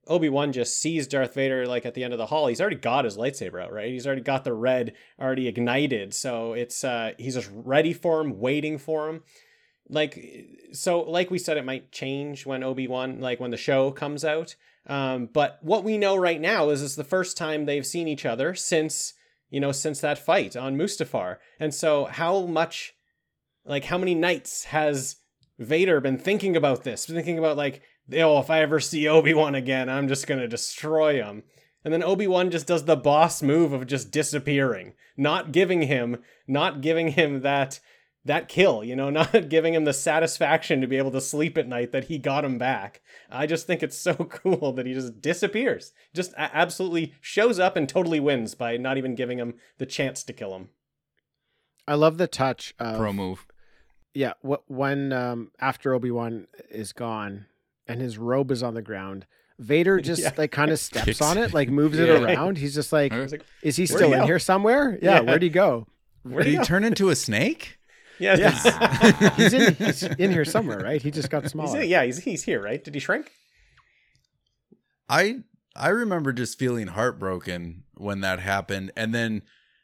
Obi-Wan 0.07 0.51
just 0.51 0.80
sees 0.80 1.07
Darth 1.07 1.34
Vader 1.34 1.65
like 1.65 1.85
at 1.85 1.93
the 1.93 2.03
end 2.03 2.14
of 2.14 2.19
the 2.19 2.26
hall. 2.26 2.47
He's 2.47 2.60
already 2.60 2.76
got 2.76 3.05
his 3.05 3.18
lightsaber 3.18 3.64
out, 3.64 3.72
right? 3.72 3.89
He's 3.89 4.05
already 4.05 4.22
got 4.22 4.43
the 4.43 4.51
red 4.53 4.93
already 5.19 5.47
ignited. 5.47 6.14
So 6.14 6.53
it's 6.53 6.84
uh 6.84 7.14
he's 7.18 7.35
just 7.35 7.49
ready 7.53 7.93
for 7.93 8.19
him, 8.22 8.39
waiting 8.39 8.77
for 8.77 9.10
him. 9.10 9.23
Like 9.89 10.47
so 10.72 11.01
like 11.01 11.30
we 11.30 11.38
said 11.38 11.57
it 11.57 11.65
might 11.65 11.91
change 11.91 12.45
when 12.45 12.64
Obi-Wan 12.64 13.19
like 13.19 13.39
when 13.39 13.51
the 13.51 13.57
show 13.57 13.91
comes 13.91 14.23
out. 14.23 14.55
Um 14.88 15.30
but 15.31 15.60
what 15.61 15.84
we 15.84 15.97
know 15.97 16.15
right 16.15 16.41
now 16.41 16.69
is 16.69 16.81
it's 16.81 16.95
the 16.95 17.03
first 17.03 17.38
time 17.38 17.65
they've 17.65 17.85
seen 17.85 18.07
each 18.07 18.26
other 18.26 18.55
since 18.55 19.14
you 19.49 19.60
know 19.60 19.72
since 19.72 19.99
that 20.01 20.18
fight 20.18 20.55
on 20.55 20.77
Mustafar. 20.77 21.38
And 21.60 21.73
so 21.73 22.05
how 22.05 22.45
much 22.45 22.93
like 23.65 23.85
how 23.85 23.97
many 23.97 24.15
nights 24.15 24.65
has 24.65 25.18
Vader 25.60 26.01
been 26.01 26.18
thinking 26.18 26.55
about 26.55 26.84
this? 26.84 27.05
Thinking 27.05 27.38
about 27.38 27.57
like 27.57 27.81
oh, 28.11 28.39
if 28.39 28.49
I 28.49 28.61
ever 28.61 28.80
see 28.80 29.07
Obi 29.07 29.34
Wan 29.34 29.55
again, 29.55 29.89
I'm 29.89 30.07
just 30.07 30.27
gonna 30.27 30.47
destroy 30.47 31.15
him. 31.15 31.43
And 31.84 31.93
then 31.93 32.03
Obi 32.03 32.27
Wan 32.27 32.49
just 32.49 32.68
does 32.68 32.85
the 32.85 32.95
boss 32.95 33.41
move 33.41 33.73
of 33.73 33.88
just 33.88 34.11
disappearing, 34.11 34.93
not 35.18 35.51
giving 35.51 35.84
him, 35.84 36.23
not 36.47 36.81
giving 36.81 37.10
him 37.10 37.41
that 37.41 37.80
that 38.25 38.47
kill, 38.47 38.83
you 38.83 38.95
know, 38.95 39.09
not 39.11 39.49
giving 39.49 39.73
him 39.73 39.83
the 39.85 39.93
satisfaction 39.93 40.79
to 40.81 40.87
be 40.87 40.97
able 40.97 41.11
to 41.11 41.21
sleep 41.21 41.57
at 41.57 41.67
night 41.67 41.91
that 41.91 42.05
he 42.05 42.17
got 42.17 42.45
him 42.45 42.57
back. 42.57 43.01
I 43.29 43.45
just 43.45 43.67
think 43.67 43.83
it's 43.83 43.97
so 43.97 44.13
cool 44.29 44.71
that 44.73 44.85
he 44.85 44.93
just 44.93 45.21
disappears, 45.21 45.91
just 46.13 46.33
absolutely 46.37 47.13
shows 47.21 47.59
up 47.59 47.75
and 47.75 47.87
totally 47.87 48.19
wins 48.19 48.55
by 48.55 48.77
not 48.77 48.97
even 48.97 49.15
giving 49.15 49.39
him 49.39 49.55
the 49.77 49.85
chance 49.85 50.23
to 50.23 50.33
kill 50.33 50.55
him. 50.55 50.69
I 51.87 51.95
love 51.95 52.17
the 52.17 52.27
touch 52.27 52.73
of 52.79 52.97
Pro 52.97 53.11
move. 53.11 53.45
yeah 54.13 54.33
wh- 54.41 54.69
when 54.71 55.11
um 55.11 55.51
after 55.59 55.93
obi-wan 55.93 56.47
is 56.69 56.93
gone 56.93 57.45
and 57.87 57.99
his 57.99 58.17
robe 58.17 58.51
is 58.51 58.63
on 58.63 58.73
the 58.73 58.81
ground 58.81 59.25
vader 59.59 59.99
just 60.09 60.21
Yeah. 60.21 60.31
like 60.37 60.51
kind 60.51 60.71
of 60.71 60.79
steps 60.79 61.05
Kicks 61.05 61.21
on 61.21 61.37
it 61.37 61.53
like 61.53 61.67
moves 61.69 61.99
it 61.99 62.07
around 62.09 62.57
he's 62.59 62.73
just 62.73 62.93
like 62.93 63.11
Huh? 63.11 63.27
is 63.61 63.75
he 63.75 63.85
still 63.85 64.07
he 64.09 64.13
in 64.13 64.19
go? 64.21 64.25
here 64.25 64.39
somewhere 64.39 64.97
yeah, 65.01 65.15
Yeah. 65.15 65.19
where'd 65.21 65.41
he 65.41 65.49
go 65.49 65.87
Did 66.25 66.45
he 66.45 66.57
turn 66.59 66.85
into 66.85 67.09
a 67.09 67.17
snake? 67.17 67.77
Yeah, 68.19 68.35
yeah. 68.38 69.30
He's 69.35 69.53
in 69.53 69.76
he's 69.76 70.03
in 70.03 70.31
here 70.31 70.45
somewhere 70.45 70.80
right? 70.80 71.02
He 71.02 71.11
just 71.11 71.30
got 71.30 71.44
He's 71.44 71.52
smaller. 71.52 71.81
in, 71.81 71.90
yeah, 71.90 72.03
he's, 72.03 72.19
he's 72.19 72.44
here, 72.44 72.61
right? 72.61 72.84
Did 72.84 72.94
he 72.94 72.99
shrink? 72.99 73.31
I 75.10 75.40
I 75.76 75.90
remember 75.90 76.31
just 76.34 76.60
feeling 76.60 76.88
heartbroken 76.88 77.84
when 77.95 78.22
that 78.22 78.40
happened. 78.40 78.91
And 78.95 79.14
then 79.14 79.41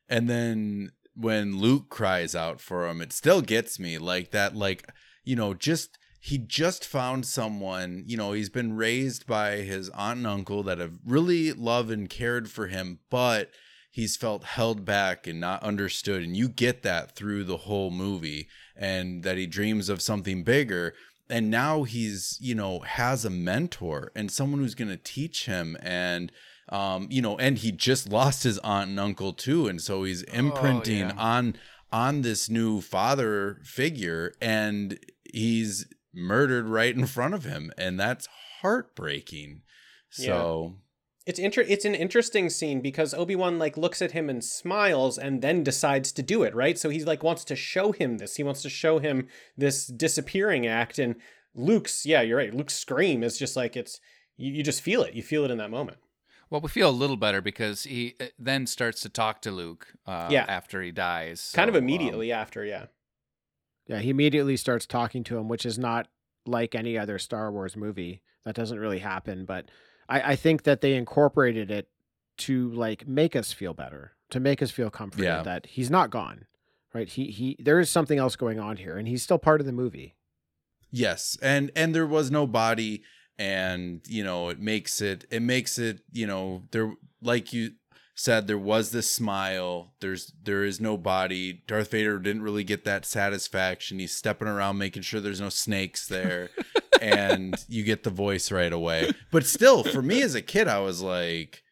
and 0.07 0.30
then 0.30 0.91
when 1.15 1.57
Luke 1.57 1.89
cries 1.89 2.35
out 2.35 2.61
for 2.61 2.88
him 2.88 3.01
it 3.01 3.11
still 3.11 3.41
gets 3.41 3.80
me 3.80 3.97
like 3.97 4.31
that 4.31 4.56
like 4.56 4.88
you 5.26 5.35
know 5.35 5.53
just 5.53 5.97
he 6.22 6.38
just 6.38 6.85
found 6.85 7.26
someone, 7.26 8.03
you 8.06 8.18
know, 8.18 8.34
he's 8.34 8.49
been 8.49 8.76
raised 8.76 9.26
by 9.26 9.57
his 9.57 9.89
aunt 9.91 10.18
and 10.18 10.27
uncle 10.27 10.64
that 10.64 10.77
have 10.77 10.99
really 11.06 11.53
loved 11.53 11.91
and 11.91 12.10
cared 12.10 12.49
for 12.51 12.68
him, 12.68 12.99
but 13.10 13.49
he's 13.89 14.15
felt 14.15 14.43
held 14.43 14.85
back 14.85 15.27
and 15.27 15.39
not 15.39 15.63
understood. 15.63 16.23
And 16.23 16.35
you 16.35 16.47
get 16.49 16.83
that 16.83 17.15
through 17.15 17.43
the 17.43 17.57
whole 17.57 17.91
movie, 17.91 18.47
and 18.75 19.23
that 19.23 19.37
he 19.37 19.45
dreams 19.45 19.89
of 19.89 20.01
something 20.01 20.43
bigger. 20.43 20.93
And 21.29 21.51
now 21.51 21.83
he's, 21.83 22.37
you 22.41 22.55
know, 22.55 22.79
has 22.79 23.23
a 23.23 23.29
mentor 23.29 24.11
and 24.15 24.31
someone 24.31 24.61
who's 24.61 24.73
going 24.73 24.89
to 24.89 24.97
teach 24.97 25.45
him. 25.45 25.77
And, 25.79 26.31
um, 26.69 27.07
you 27.11 27.21
know, 27.21 27.37
and 27.37 27.57
he 27.57 27.71
just 27.71 28.09
lost 28.11 28.43
his 28.43 28.57
aunt 28.59 28.89
and 28.89 28.99
uncle 28.99 29.33
too. 29.33 29.67
And 29.67 29.81
so 29.81 30.03
he's 30.03 30.23
imprinting 30.23 31.09
yeah. 31.09 31.15
on 31.17 31.55
on 31.91 32.21
this 32.21 32.49
new 32.49 32.81
father 32.81 33.59
figure 33.63 34.33
and 34.39 34.99
he's 35.31 35.87
murdered 36.13 36.67
right 36.67 36.95
in 36.95 37.05
front 37.05 37.33
of 37.33 37.43
him 37.45 37.71
and 37.77 37.99
that's 37.99 38.27
heartbreaking 38.61 39.61
so 40.09 40.75
It's 41.30 41.38
inter- 41.39 41.65
it's 41.68 41.85
an 41.85 41.93
interesting 41.93 42.49
scene 42.49 42.81
because 42.81 43.14
Obi-Wan 43.14 43.60
like 43.60 43.77
looks 43.77 44.01
at 44.01 44.14
him 44.14 44.30
and 44.30 44.43
smiles 44.43 45.18
and 45.19 45.41
then 45.43 45.64
decides 45.64 46.11
to 46.14 46.23
do 46.23 46.41
it, 46.41 46.56
right? 46.56 46.77
So 46.77 46.89
he's 46.89 47.06
like 47.06 47.22
wants 47.23 47.43
to 47.45 47.56
show 47.56 47.91
him 47.91 48.18
this. 48.18 48.35
He 48.38 48.43
wants 48.43 48.64
to 48.64 48.69
show 48.69 48.97
him 48.97 49.27
this 49.56 49.85
disappearing 49.85 50.65
act 50.65 50.97
and 50.97 51.15
Luke's 51.53 52.03
yeah, 52.06 52.22
you're 52.22 52.38
right. 52.38 52.53
Luke's 52.53 52.73
scream 52.73 53.22
is 53.23 53.38
just 53.38 53.56
like 53.56 53.77
it's 53.77 53.99
you, 54.38 54.51
you 54.53 54.64
just 54.64 54.81
feel 54.81 55.03
it. 55.03 55.14
You 55.14 55.22
feel 55.22 55.45
it 55.45 55.51
in 55.51 55.60
that 55.60 55.69
moment. 55.69 55.99
Well, 56.49 56.61
we 56.61 56.69
feel 56.69 56.89
a 56.89 57.01
little 57.03 57.18
better 57.18 57.41
because 57.41 57.84
he 57.84 58.15
uh, 58.19 58.26
then 58.39 58.65
starts 58.65 59.01
to 59.01 59.10
talk 59.10 59.41
to 59.43 59.51
Luke 59.51 59.93
uh, 60.07 60.30
Yeah. 60.31 60.45
after 60.47 60.81
he 60.81 60.91
dies. 60.91 61.51
kind 61.53 61.69
of 61.69 61.76
So, 61.76 61.77
um, 61.77 61.84
immediately 61.84 62.31
after, 62.31 62.65
yeah. 62.65 62.88
Yeah, 63.85 63.99
he 63.99 64.10
immediately 64.10 64.57
starts 64.57 64.88
talking 64.88 65.23
to 65.26 65.38
him, 65.38 65.47
which 65.47 65.64
is 65.65 65.77
not 65.77 66.07
like 66.47 66.73
any 66.73 66.97
other 66.97 67.19
Star 67.19 67.51
Wars 67.51 67.76
movie. 67.77 68.22
That 68.45 68.56
doesn't 68.56 68.80
really 68.80 68.97
happen, 68.99 69.45
but 69.45 69.69
I, 70.10 70.31
I 70.31 70.36
think 70.36 70.64
that 70.64 70.81
they 70.81 70.95
incorporated 70.95 71.72
it 71.72 71.88
to 72.40 72.72
like 72.72 73.07
make 73.07 73.36
us 73.36 73.53
feel 73.53 73.73
better, 73.73 74.14
to 74.31 74.40
make 74.40 74.61
us 74.61 74.72
feel 74.72 74.90
comforted 74.90 75.23
Yeah. 75.26 75.44
that 75.44 75.65
he's 75.68 75.90
not 75.90 76.10
gone. 76.10 76.45
Right. 76.94 77.07
He 77.07 77.26
he 77.31 77.56
there 77.60 77.80
is 77.80 77.90
something 77.90 78.18
else 78.18 78.36
going 78.36 78.60
on 78.60 78.77
here 78.77 78.98
and 78.98 79.07
he's 79.07 79.22
still 79.22 79.38
part 79.38 79.60
of 79.61 79.68
the 79.68 79.72
movie. 79.72 80.15
Yes, 80.91 81.38
and 81.41 81.72
and 81.76 81.94
there 81.94 82.07
was 82.07 82.31
no 82.31 82.48
body, 82.48 83.03
and 83.38 84.02
you 84.07 84.23
know 84.23 84.49
it 84.49 84.60
makes 84.60 85.02
it 85.02 85.26
it 85.30 85.41
makes 85.44 85.77
it 85.77 86.02
you 86.11 86.26
know 86.26 86.64
there 86.72 86.94
like 87.22 87.53
you 87.53 87.73
said 88.15 88.48
there 88.48 88.57
was 88.57 88.90
this 88.90 89.11
smile. 89.11 89.94
There's 89.99 90.34
there 90.44 90.64
is 90.65 90.81
no 90.81 90.98
body. 90.98 91.61
Darth 91.68 91.91
Vader 91.91 92.18
didn't 92.18 92.41
really 92.41 92.64
get 92.64 92.86
that 92.86 93.06
satisfaction. 93.06 93.99
He's 93.99 94.15
stepping 94.15 94.48
around 94.48 94.80
making 94.80 95.03
sure 95.03 95.19
there's 95.22 95.40
no 95.40 95.49
snakes 95.49 96.07
there, 96.07 96.49
and 97.01 97.55
you 97.67 97.84
get 97.84 98.03
the 98.03 98.09
voice 98.09 98.51
right 98.51 98.71
away. 98.71 99.11
But 99.31 99.45
still, 99.45 99.84
for 99.84 100.01
me 100.01 100.21
as 100.21 100.35
a 100.35 100.41
kid, 100.41 100.67
I 100.67 100.80
was 100.80 101.01
like, 101.01 101.63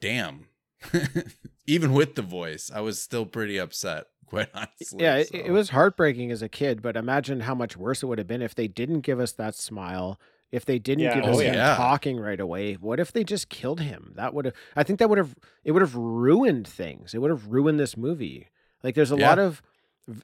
damn. 0.00 0.46
Even 1.66 1.92
with 1.92 2.14
the 2.14 2.22
voice, 2.22 2.70
I 2.74 2.80
was 2.80 2.98
still 3.00 3.26
pretty 3.26 3.58
upset. 3.58 4.06
Quite 4.26 4.48
honestly, 4.54 5.02
yeah, 5.02 5.16
it, 5.16 5.30
it 5.32 5.50
was 5.52 5.70
heartbreaking 5.70 6.30
as 6.30 6.42
a 6.42 6.48
kid, 6.50 6.82
but 6.82 6.96
imagine 6.96 7.40
how 7.40 7.54
much 7.54 7.78
worse 7.78 8.02
it 8.02 8.06
would 8.06 8.18
have 8.18 8.26
been 8.26 8.42
if 8.42 8.54
they 8.54 8.68
didn't 8.68 9.00
give 9.00 9.20
us 9.20 9.32
that 9.32 9.54
smile. 9.54 10.20
If 10.52 10.64
they 10.66 10.78
didn't 10.78 11.04
Yeah. 11.04 11.14
give 11.14 11.24
Oh, 11.24 11.32
us 11.32 11.40
him 11.40 11.54
yeah. 11.54 11.76
talking 11.76 12.18
right 12.20 12.38
away, 12.40 12.74
what 12.74 13.00
if 13.00 13.10
they 13.12 13.24
just 13.24 13.48
killed 13.48 13.80
him? 13.80 14.12
That 14.16 14.34
would 14.34 14.44
have 14.46 14.54
I 14.76 14.82
think 14.82 14.98
that 14.98 15.08
would 15.08 15.16
have 15.18 15.34
it 15.64 15.72
would 15.72 15.80
have 15.82 15.94
ruined 15.94 16.68
things. 16.68 17.14
It 17.14 17.18
would 17.18 17.30
have 17.30 17.46
ruined 17.48 17.80
this 17.80 17.96
movie. 17.96 18.48
Like 18.82 18.94
there's 18.94 19.12
a 19.12 19.16
Yeah. 19.16 19.28
lot 19.28 19.38
of 19.38 19.62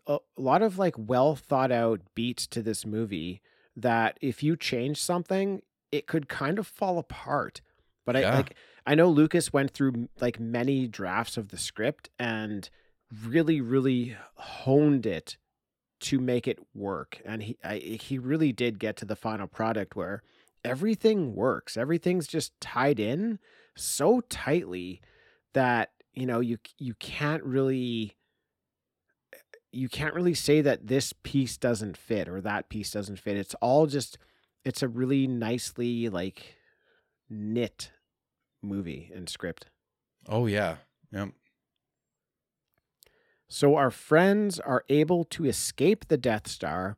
a, 0.06 0.19
lot 0.36 0.62
of 0.62 0.78
like 0.78 0.94
well 0.97 1.36
thought 1.36 1.73
out 1.73 2.01
beats 2.15 2.47
to 2.48 2.62
this 2.62 2.86
movie 2.86 3.40
that 3.77 4.19
if 4.20 4.43
you 4.43 4.56
change 4.56 5.01
something, 5.01 5.62
it 5.93 6.06
could 6.06 6.28
kind 6.28 6.59
of 6.59 6.66
fall 6.66 6.98
apart. 6.98 7.61
But 8.05 8.16
I 8.16 8.35
like 8.35 8.55
I 8.86 8.94
know 8.94 9.09
Lucas 9.09 9.52
went 9.52 9.73
through 9.73 10.09
like 10.20 10.39
many 10.39 10.86
drafts 10.86 11.36
of 11.36 11.48
the 11.48 11.59
script 11.59 12.11
and 12.19 12.69
really 13.24 13.61
really 13.61 14.16
honed 14.36 15.06
it 15.06 15.36
to 16.01 16.20
make 16.20 16.47
it 16.47 16.59
work. 16.74 17.20
And 17.24 17.43
he 17.43 17.59
I, 17.65 17.77
he 17.77 18.19
really 18.19 18.52
did 18.52 18.78
get 18.78 18.97
to 18.98 19.05
the 19.05 19.16
final 19.16 19.47
product 19.47 19.97
where 19.97 20.23
everything 20.65 21.35
works. 21.35 21.77
Everything's 21.77 22.27
just 22.27 22.59
tied 22.61 23.01
in 23.01 23.39
so 23.77 24.20
tightly 24.23 25.01
that 25.55 25.93
you 26.12 26.27
know 26.27 26.40
you 26.40 26.59
you 26.78 26.94
can't 26.94 27.43
really 27.43 28.16
you 29.74 29.88
can't 29.88 30.14
really 30.14 30.34
say 30.34 30.60
that 30.60 30.86
this 30.86 31.12
piece 31.22 31.56
doesn't 31.56 31.96
fit 31.96 32.28
or 32.28 32.40
that 32.40 32.68
piece 32.68 32.90
doesn't 32.92 33.18
fit 33.18 33.36
it's 33.36 33.55
all 33.60 33.86
just 33.86 34.18
it's 34.64 34.82
a 34.82 34.88
really 34.88 35.26
nicely 35.26 36.09
like 36.09 36.55
knit 37.28 37.90
movie 38.62 39.10
and 39.14 39.28
script 39.28 39.66
Oh 40.26 40.46
yeah, 40.46 40.76
yep. 41.12 41.30
So 43.48 43.76
our 43.76 43.90
friends 43.90 44.59
are 44.59 44.84
able 44.88 45.24
to 45.24 45.44
escape 45.44 46.09
the 46.09 46.16
Death 46.16 46.48
Star, 46.48 46.96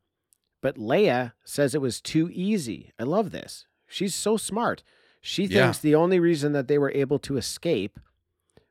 but 0.62 0.76
Leia 0.76 1.32
says 1.44 1.74
it 1.74 1.80
was 1.80 2.00
too 2.00 2.30
easy. 2.32 2.92
I 2.98 3.02
love 3.02 3.30
this. 3.32 3.66
She's 3.88 4.14
so 4.14 4.36
smart. 4.36 4.82
She 5.20 5.44
Yeah. 5.44 5.64
thinks 5.64 5.78
the 5.78 5.94
only 5.94 6.20
reason 6.20 6.52
that 6.52 6.68
they 6.68 6.78
were 6.78 6.92
able 6.92 7.18
to 7.20 7.36
escape 7.36 7.98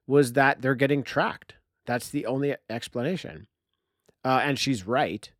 was 0.07 0.33
that 0.33 0.61
they're 0.61 0.75
getting 0.75 1.03
tracked. 1.03 1.55
That's 1.85 2.09
the 2.09 2.25
only 2.25 2.55
explanation. 2.69 3.47
Uh, 4.25 4.41
and 4.43 4.57
she's 4.57 4.87
right, 4.87 5.31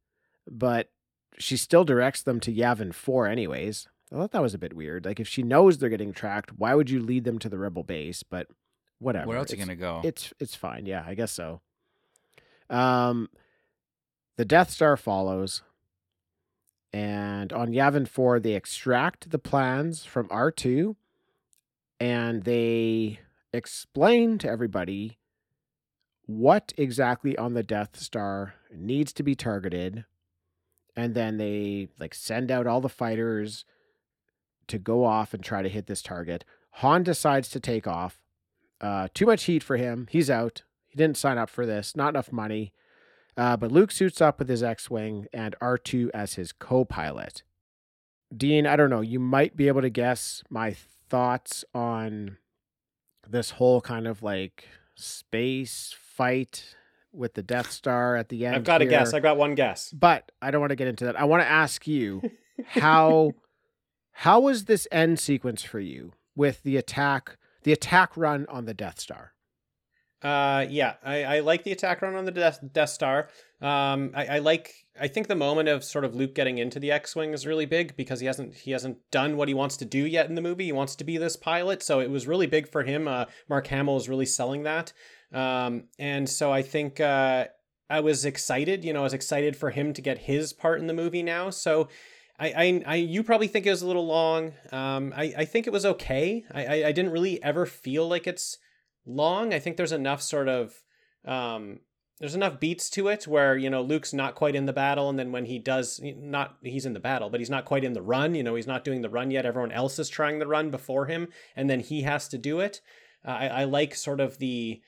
but 0.49 0.91
she 1.39 1.57
still 1.57 1.83
directs 1.83 2.21
them 2.21 2.39
to 2.39 2.53
Yavin 2.53 2.93
4 2.93 3.27
anyways. 3.27 3.87
I 4.11 4.15
thought 4.15 4.31
that 4.31 4.41
was 4.41 4.53
a 4.53 4.59
bit 4.59 4.73
weird. 4.73 5.05
Like 5.05 5.19
if 5.19 5.27
she 5.27 5.41
knows 5.43 5.77
they're 5.77 5.89
getting 5.89 6.13
tracked, 6.13 6.57
why 6.57 6.75
would 6.75 6.89
you 6.89 7.01
lead 7.01 7.23
them 7.23 7.39
to 7.39 7.49
the 7.49 7.57
rebel 7.57 7.83
base? 7.83 8.21
But 8.23 8.47
whatever. 8.99 9.27
Where 9.27 9.37
else 9.37 9.51
are 9.51 9.55
you 9.55 9.65
gonna 9.65 9.75
go? 9.75 10.01
it's 10.03 10.31
it's 10.39 10.55
fine. 10.55 10.85
Yeah, 10.85 11.03
I 11.05 11.15
guess 11.15 11.31
so. 11.31 11.61
Um, 12.69 13.29
the 14.37 14.45
Death 14.45 14.69
Star 14.69 14.95
follows, 14.97 15.63
and 16.93 17.51
on 17.51 17.69
Yavin 17.71 18.07
Four, 18.07 18.39
they 18.39 18.53
extract 18.53 19.31
the 19.31 19.39
plans 19.39 20.05
from 20.05 20.27
R 20.29 20.51
two, 20.51 20.95
and 21.99 22.43
they 22.43 23.19
explain 23.51 24.37
to 24.37 24.49
everybody 24.49 25.17
what 26.25 26.73
exactly 26.77 27.37
on 27.37 27.53
the 27.53 27.63
Death 27.63 27.99
Star 27.99 28.55
needs 28.77 29.13
to 29.13 29.23
be 29.23 29.35
targeted, 29.35 30.05
and 30.95 31.15
then 31.15 31.37
they 31.37 31.89
like 31.99 32.13
send 32.13 32.51
out 32.51 32.67
all 32.67 32.81
the 32.81 32.89
fighters 32.89 33.65
to 34.67 34.77
go 34.77 35.05
off 35.05 35.33
and 35.33 35.43
try 35.43 35.61
to 35.61 35.69
hit 35.69 35.87
this 35.87 36.01
target. 36.01 36.45
Han 36.71 37.03
decides 37.03 37.49
to 37.49 37.59
take 37.59 37.87
off. 37.87 38.21
Uh, 38.81 39.07
too 39.13 39.25
much 39.25 39.45
heat 39.45 39.63
for 39.63 39.77
him. 39.77 40.07
He's 40.09 40.29
out. 40.29 40.63
He 40.87 40.97
didn't 40.97 41.17
sign 41.17 41.37
up 41.37 41.49
for 41.49 41.65
this. 41.65 41.95
Not 41.95 42.09
enough 42.09 42.31
money. 42.31 42.73
Uh, 43.37 43.57
but 43.57 43.71
Luke 43.71 43.91
suits 43.91 44.21
up 44.21 44.39
with 44.39 44.49
his 44.49 44.63
X-wing 44.63 45.27
and 45.33 45.55
R2 45.61 46.09
as 46.13 46.35
his 46.35 46.51
co-pilot. 46.51 47.43
Dean, 48.35 48.65
I 48.65 48.75
don't 48.75 48.89
know. 48.89 49.01
You 49.01 49.19
might 49.19 49.55
be 49.55 49.67
able 49.67 49.81
to 49.81 49.89
guess 49.89 50.43
my 50.49 50.75
thoughts 51.09 51.63
on 51.73 52.37
this 53.27 53.51
whole 53.51 53.81
kind 53.81 54.07
of 54.07 54.23
like 54.23 54.67
space 54.95 55.93
fight 55.97 56.75
with 57.15 57.33
the 57.33 57.43
Death 57.43 57.71
Star 57.71 58.15
at 58.15 58.29
the 58.29 58.45
end. 58.45 58.55
I've 58.55 58.63
got 58.63 58.81
a 58.81 58.85
guess. 58.85 59.13
I've 59.13 59.23
got 59.23 59.37
one 59.37 59.55
guess. 59.55 59.91
but 59.91 60.31
I 60.41 60.51
don't 60.51 60.61
want 60.61 60.71
to 60.71 60.75
get 60.75 60.87
into 60.87 61.05
that. 61.05 61.19
I 61.19 61.23
want 61.25 61.43
to 61.43 61.49
ask 61.49 61.87
you 61.87 62.21
how 62.67 63.31
how 64.11 64.39
was 64.39 64.65
this 64.65 64.87
end 64.91 65.19
sequence 65.19 65.63
for 65.63 65.79
you 65.79 66.13
with 66.35 66.63
the 66.63 66.77
attack 66.77 67.37
the 67.63 67.73
attack 67.73 68.15
run 68.15 68.45
on 68.49 68.65
the 68.65 68.73
Death 68.73 68.99
Star? 68.99 69.33
Uh, 70.21 70.65
yeah, 70.69 70.93
I, 71.03 71.23
I 71.23 71.39
like 71.41 71.63
the 71.63 71.71
attack 71.71 72.01
run 72.01 72.15
on 72.15 72.25
the 72.25 72.31
Death, 72.31 72.59
Death 72.73 72.89
Star. 72.89 73.27
Um, 73.61 74.11
I, 74.15 74.25
I 74.25 74.39
like. 74.39 74.73
I 74.99 75.07
think 75.07 75.27
the 75.27 75.35
moment 75.35 75.69
of 75.69 75.83
sort 75.83 76.03
of 76.03 76.15
Luke 76.15 76.33
getting 76.33 76.57
into 76.57 76.79
the 76.79 76.91
X-wing 76.91 77.33
is 77.33 77.45
really 77.45 77.65
big 77.67 77.95
because 77.95 78.21
he 78.21 78.25
hasn't 78.25 78.55
he 78.55 78.71
hasn't 78.71 78.97
done 79.11 79.37
what 79.37 79.49
he 79.49 79.53
wants 79.53 79.77
to 79.77 79.85
do 79.85 80.03
yet 80.05 80.27
in 80.27 80.33
the 80.35 80.41
movie. 80.41 80.65
He 80.65 80.71
wants 80.71 80.95
to 80.95 81.03
be 81.03 81.17
this 81.17 81.35
pilot, 81.35 81.83
so 81.83 81.99
it 81.99 82.09
was 82.09 82.25
really 82.27 82.47
big 82.47 82.71
for 82.71 82.83
him. 82.83 83.07
Uh, 83.07 83.25
Mark 83.49 83.67
Hamill 83.67 83.97
is 83.97 84.09
really 84.09 84.25
selling 84.25 84.63
that, 84.63 84.93
um, 85.33 85.85
and 85.99 86.29
so 86.29 86.51
I 86.51 86.61
think 86.61 86.99
uh, 86.99 87.45
I 87.89 87.99
was 87.99 88.25
excited. 88.25 88.83
You 88.85 88.93
know, 88.93 89.01
I 89.01 89.03
was 89.03 89.13
excited 89.13 89.55
for 89.55 89.69
him 89.69 89.93
to 89.93 90.01
get 90.01 90.19
his 90.19 90.53
part 90.53 90.79
in 90.79 90.87
the 90.87 90.93
movie 90.93 91.23
now. 91.23 91.49
So. 91.49 91.89
I, 92.37 92.47
I, 92.47 92.83
I, 92.85 92.95
you 92.95 93.23
probably 93.23 93.47
think 93.47 93.65
it 93.65 93.69
was 93.69 93.81
a 93.81 93.87
little 93.87 94.07
long. 94.07 94.51
Um, 94.73 95.13
I, 95.15 95.33
I 95.37 95.45
think 95.45 95.67
it 95.67 95.69
was 95.71 95.85
okay. 95.85 96.43
I, 96.53 96.65
I, 96.65 96.87
I 96.87 96.91
didn't 96.91 97.13
really 97.13 97.41
ever 97.41 97.65
feel 97.65 98.09
like 98.09 98.27
it's 98.27 98.57
long. 99.05 99.53
I 99.53 99.59
think 99.59 99.77
there's 99.77 99.93
enough 99.93 100.21
sort 100.21 100.49
of 100.49 100.83
um 101.23 101.79
there's 102.19 102.35
enough 102.35 102.59
beats 102.59 102.89
to 102.91 103.07
it 103.07 103.27
where 103.27 103.57
you 103.57 103.69
know 103.69 103.81
Luke's 103.81 104.13
not 104.13 104.35
quite 104.35 104.55
in 104.55 104.65
the 104.65 104.73
battle 104.73 105.09
and 105.09 105.19
then 105.19 105.31
when 105.31 105.45
he 105.45 105.59
does 105.59 105.99
not 106.03 106.57
he's 106.63 106.85
in 106.85 106.93
the 106.93 106.99
battle 106.99 107.29
but 107.29 107.39
he's 107.39 107.49
not 107.49 107.65
quite 107.65 107.83
in 107.83 107.93
the 107.93 108.01
run 108.01 108.35
you 108.35 108.43
know 108.43 108.55
he's 108.55 108.67
not 108.67 108.83
doing 108.83 109.01
the 109.01 109.09
run 109.09 109.31
yet 109.31 109.45
everyone 109.45 109.71
else 109.71 109.99
is 109.99 110.09
trying 110.09 110.39
the 110.39 110.47
run 110.47 110.71
before 110.71 111.07
him 111.07 111.27
and 111.55 111.69
then 111.69 111.79
he 111.79 112.03
has 112.03 112.27
to 112.29 112.37
do 112.37 112.59
it 112.59 112.81
uh, 113.25 113.31
I, 113.31 113.47
I 113.47 113.63
like 113.65 113.95
sort 113.95 114.21
of 114.21 114.37
the 114.37 114.81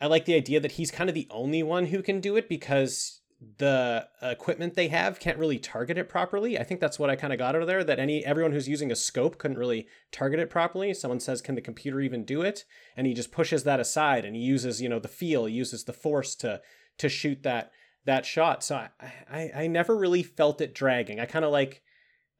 I 0.00 0.06
like 0.06 0.24
the 0.24 0.34
idea 0.34 0.60
that 0.60 0.72
he's 0.72 0.90
kind 0.90 1.10
of 1.10 1.14
the 1.14 1.28
only 1.30 1.62
one 1.62 1.86
who 1.86 2.02
can 2.02 2.20
do 2.20 2.36
it 2.36 2.48
because 2.48 3.20
the 3.58 4.06
equipment 4.20 4.74
they 4.74 4.88
have 4.88 5.18
can't 5.18 5.38
really 5.38 5.58
target 5.58 5.96
it 5.96 6.08
properly. 6.08 6.58
I 6.58 6.62
think 6.62 6.80
that's 6.80 6.98
what 6.98 7.08
I 7.08 7.16
kind 7.16 7.32
of 7.32 7.38
got 7.38 7.54
out 7.54 7.62
of 7.62 7.66
there 7.66 7.82
that 7.84 7.98
any 7.98 8.24
everyone 8.24 8.52
who's 8.52 8.68
using 8.68 8.92
a 8.92 8.96
scope 8.96 9.38
couldn't 9.38 9.56
really 9.58 9.86
target 10.12 10.40
it 10.40 10.50
properly. 10.50 10.92
Someone 10.92 11.20
says, 11.20 11.40
"Can 11.40 11.54
the 11.54 11.62
computer 11.62 12.00
even 12.00 12.24
do 12.24 12.42
it?" 12.42 12.64
And 12.96 13.06
he 13.06 13.14
just 13.14 13.32
pushes 13.32 13.64
that 13.64 13.80
aside 13.80 14.24
and 14.24 14.36
he 14.36 14.42
uses, 14.42 14.82
you 14.82 14.88
know, 14.88 14.98
the 14.98 15.08
feel, 15.08 15.46
he 15.46 15.54
uses 15.54 15.84
the 15.84 15.92
force 15.92 16.34
to 16.36 16.60
to 16.98 17.08
shoot 17.08 17.42
that 17.42 17.70
that 18.04 18.26
shot. 18.26 18.62
So 18.62 18.76
I 18.76 18.88
I, 19.30 19.50
I 19.54 19.66
never 19.68 19.96
really 19.96 20.22
felt 20.22 20.60
it 20.60 20.74
dragging. 20.74 21.18
I 21.18 21.24
kind 21.24 21.44
of 21.44 21.50
like 21.50 21.82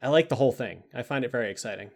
I 0.03 0.09
like 0.09 0.29
the 0.29 0.37
whole 0.37 0.53
thing. 0.53 0.85
I 0.95 1.03
find 1.03 1.25
it 1.25 1.33
very 1.33 1.51
exciting. 1.51 1.91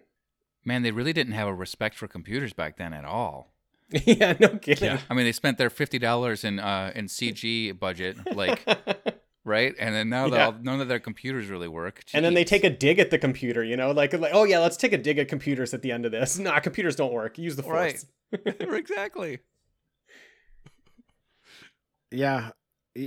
Man, 0.65 0.82
they 0.82 0.93
really 0.93 1.12
didn't 1.12 1.35
have 1.35 1.49
a 1.49 1.55
respect 1.55 1.95
for 1.95 2.09
computers 2.09 2.55
back 2.55 2.78
then 2.78 2.95
at 2.95 3.05
all. 3.05 3.53
yeah, 4.06 4.35
no 4.40 4.48
kidding. 4.56 4.86
Yeah. 4.86 5.01
I 5.11 5.15
mean, 5.15 5.24
they 5.27 5.32
spent 5.32 5.59
their 5.59 5.70
fifty 5.70 5.98
dollars 5.98 6.43
in 6.44 6.59
uh, 6.59 6.93
in 6.94 7.06
CG 7.06 7.78
budget, 7.78 8.16
like 8.35 8.65
right, 9.44 9.74
and 9.78 9.94
then 9.94 10.09
now 10.09 10.27
Yeah. 10.27 10.35
yeah. 10.48 10.52
none 10.62 10.81
of 10.81 10.89
their 10.89 10.98
computers 10.98 11.48
really 11.48 11.69
work. 11.69 12.02
And 12.15 12.24
then 12.24 12.35
they 12.35 12.44
take 12.44 12.65
a 12.65 12.70
dig 12.70 12.98
at 12.98 13.11
the 13.11 13.19
computer, 13.19 13.62
you 13.62 13.77
know, 13.77 13.90
like 13.93 14.12
like 14.15 14.32
oh 14.35 14.44
yeah, 14.44 14.59
let's 14.59 14.77
take 14.77 14.93
a 14.93 14.98
dig 14.98 15.19
at 15.19 15.28
computers 15.28 15.74
at 15.74 15.82
the 15.82 15.93
end 15.93 16.06
of 16.06 16.12
this. 16.12 16.39
Nah, 16.44 16.61
computers 16.61 16.97
don't 16.97 17.12
work. 17.12 17.39
Use 17.39 17.56
the 17.56 17.62
force. 17.62 18.06
Right. 18.32 18.56
exactly. 18.61 19.40
Yeah. 22.11 22.51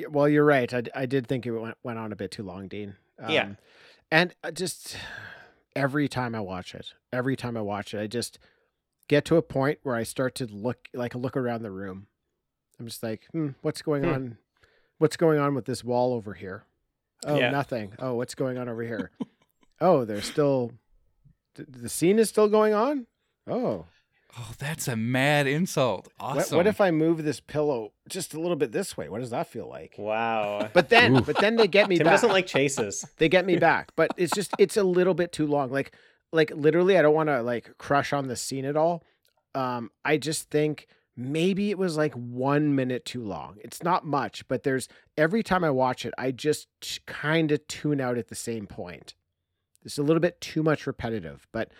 Well, 0.09 0.27
you're 0.27 0.45
right. 0.45 0.71
I, 0.73 0.83
I 0.93 1.05
did 1.05 1.27
think 1.27 1.45
it 1.45 1.51
went, 1.51 1.75
went 1.83 1.97
on 1.99 2.11
a 2.11 2.15
bit 2.15 2.31
too 2.31 2.43
long, 2.43 2.67
Dean. 2.67 2.95
Um, 3.19 3.31
Yeah. 3.31 3.49
And 4.11 4.33
just 4.53 4.97
every 5.75 6.07
time 6.07 6.33
I 6.35 6.39
watch 6.39 6.73
it, 6.75 6.93
every 7.11 7.35
time 7.35 7.57
I 7.57 7.61
watch 7.61 7.93
it, 7.93 7.99
I 8.01 8.07
just 8.07 8.39
get 9.07 9.25
to 9.25 9.35
a 9.37 9.41
point 9.41 9.79
where 9.83 9.95
I 9.95 10.03
start 10.03 10.35
to 10.35 10.45
look 10.45 10.87
like 10.93 11.15
look 11.15 11.37
around 11.37 11.63
the 11.63 11.71
room. 11.71 12.07
I'm 12.79 12.85
just 12.87 13.01
like, 13.03 13.27
hmm, 13.31 13.49
what's 13.61 13.81
going 13.81 14.03
Hmm. 14.03 14.09
on? 14.09 14.37
What's 14.99 15.17
going 15.17 15.39
on 15.39 15.53
with 15.55 15.65
this 15.65 15.83
wall 15.83 16.13
over 16.13 16.33
here? 16.33 16.65
Oh, 17.25 17.37
Yeah. 17.39 17.49
nothing. 17.51 17.93
Oh, 17.99 18.15
what's 18.15 18.35
going 18.35 18.57
on 18.57 18.67
over 18.69 18.83
here? 18.83 19.11
oh, 19.81 20.05
there's 20.05 20.25
still 20.25 20.71
th- 21.55 21.67
the 21.71 21.89
scene 21.89 22.19
is 22.19 22.29
still 22.29 22.47
going 22.49 22.73
on. 22.73 23.07
Oh, 23.47 23.85
Oh, 24.39 24.51
that's 24.59 24.87
a 24.87 24.95
mad 24.95 25.47
insult. 25.47 26.09
what, 26.19 26.37
Awesome. 26.37 26.57
what 26.57 26.67
if 26.67 26.79
I 26.79 26.91
move 26.91 27.23
this 27.23 27.39
pillow 27.39 27.93
just 28.07 28.35
a 28.35 28.39
little 28.39 28.57
bit 28.57 28.71
this 28.71 28.95
way? 28.95 29.09
What 29.09 29.21
does 29.21 29.31
that 29.31 29.47
feel 29.47 29.67
like? 29.67 29.95
Wow. 29.97 30.69
But 30.73 30.89
then, 30.89 31.23
but 31.23 31.37
then 31.39 31.55
they 31.55 31.67
get 31.67 31.89
me 31.89 31.97
Tim 31.97 32.05
back. 32.05 32.13
doesn't 32.13 32.29
like 32.31 32.45
chases. 32.45 33.03
they 33.17 33.29
get 33.29 33.47
me 33.47 33.55
back, 33.57 33.91
but 33.95 34.11
it's 34.15 34.31
just 34.35 34.51
it's 34.59 34.77
a 34.77 34.83
little 34.83 35.15
bit 35.15 35.31
too 35.31 35.47
long. 35.47 35.71
Like 35.71 35.91
like 36.31 36.51
literally, 36.55 36.97
I 36.97 37.01
don't 37.01 37.15
want 37.15 37.29
to 37.29 37.41
like 37.41 37.77
crush 37.77 38.13
on 38.13 38.27
the 38.27 38.35
scene 38.35 38.65
at 38.65 38.77
all. 38.77 39.03
Um, 39.55 39.91
I 40.05 40.17
just 40.17 40.49
think 40.49 40.87
maybe 41.15 41.71
it 41.71 41.77
was 41.77 41.97
like 41.97 42.13
one 42.13 42.75
minute 42.75 43.05
too 43.05 43.23
long. 43.23 43.57
It's 43.63 43.81
not 43.81 44.05
much, 44.05 44.47
but 44.47 44.63
there's 44.63 44.87
every 45.17 45.41
time 45.41 45.63
I 45.63 45.71
watch 45.71 46.05
it, 46.05 46.13
I 46.17 46.31
just 46.31 46.67
kind 47.05 47.51
of 47.51 47.67
tune 47.67 47.99
out 47.99 48.17
at 48.17 48.27
the 48.27 48.35
same 48.35 48.67
point. 48.67 49.15
It's 49.83 49.97
a 49.97 50.03
little 50.03 50.19
bit 50.19 50.39
too 50.41 50.63
much 50.63 50.85
repetitive, 50.85 51.47
but 51.51 51.71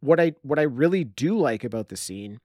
what 0.00 0.18
I 0.18 0.32
what 0.42 0.58
I 0.58 0.62
really 0.62 1.04
do 1.04 1.36
like 1.38 1.64
about 1.64 1.88
the 1.88 1.96
scene 1.96 2.40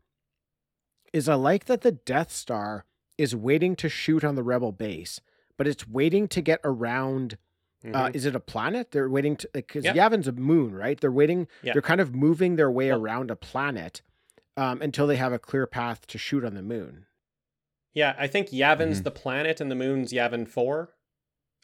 is 1.14 1.30
I 1.30 1.36
like 1.36 1.66
that 1.66 1.82
the 1.82 1.94
Death 1.94 2.32
Star 2.32 2.86
is 3.18 3.36
waiting 3.36 3.76
to 3.78 3.88
shoot 3.88 4.24
on 4.24 4.36
the 4.36 4.44
rebel 4.44 4.74
base, 4.74 5.22
but 5.58 5.68
it's 5.68 5.88
waiting 5.88 6.28
to 6.28 6.42
get 6.42 6.60
around 6.66 7.38
uh, 7.94 8.08
Mhm. 8.10 8.16
is 8.16 8.26
it 8.26 8.36
a 8.36 8.40
planet? 8.40 8.92
They're 8.92 9.10
waiting 9.10 9.36
to 9.38 9.50
because 9.54 9.86
Yeah. 9.86 9.94
Yavin's 9.94 10.28
a 10.28 10.32
moon, 10.32 10.74
right? 10.76 11.00
They're 11.00 11.12
waiting. 11.12 11.48
Yeah. 11.62 11.74
They're 11.74 11.82
kind 11.82 12.02
of 12.02 12.16
moving 12.16 12.56
their 12.56 12.72
way 12.72 12.90
Well- 12.90 13.02
around 13.02 13.30
a 13.32 13.36
planet 13.36 14.02
um, 14.58 14.82
until 14.82 15.06
they 15.08 15.18
have 15.18 15.34
a 15.34 15.40
clear 15.40 15.68
path 15.68 16.08
to 16.08 16.18
shoot 16.18 16.44
on 16.46 16.54
the 16.56 16.62
moon. 16.64 17.06
yeah, 17.94 18.14
I 18.18 18.28
think 18.28 18.52
Yavin's 18.52 19.00
Mhm. 19.02 19.04
the 19.06 19.12
planet 19.12 19.62
and 19.62 19.70
the 19.72 19.76
moon's 19.76 20.12
Yavin 20.12 20.46
4. 20.48 20.94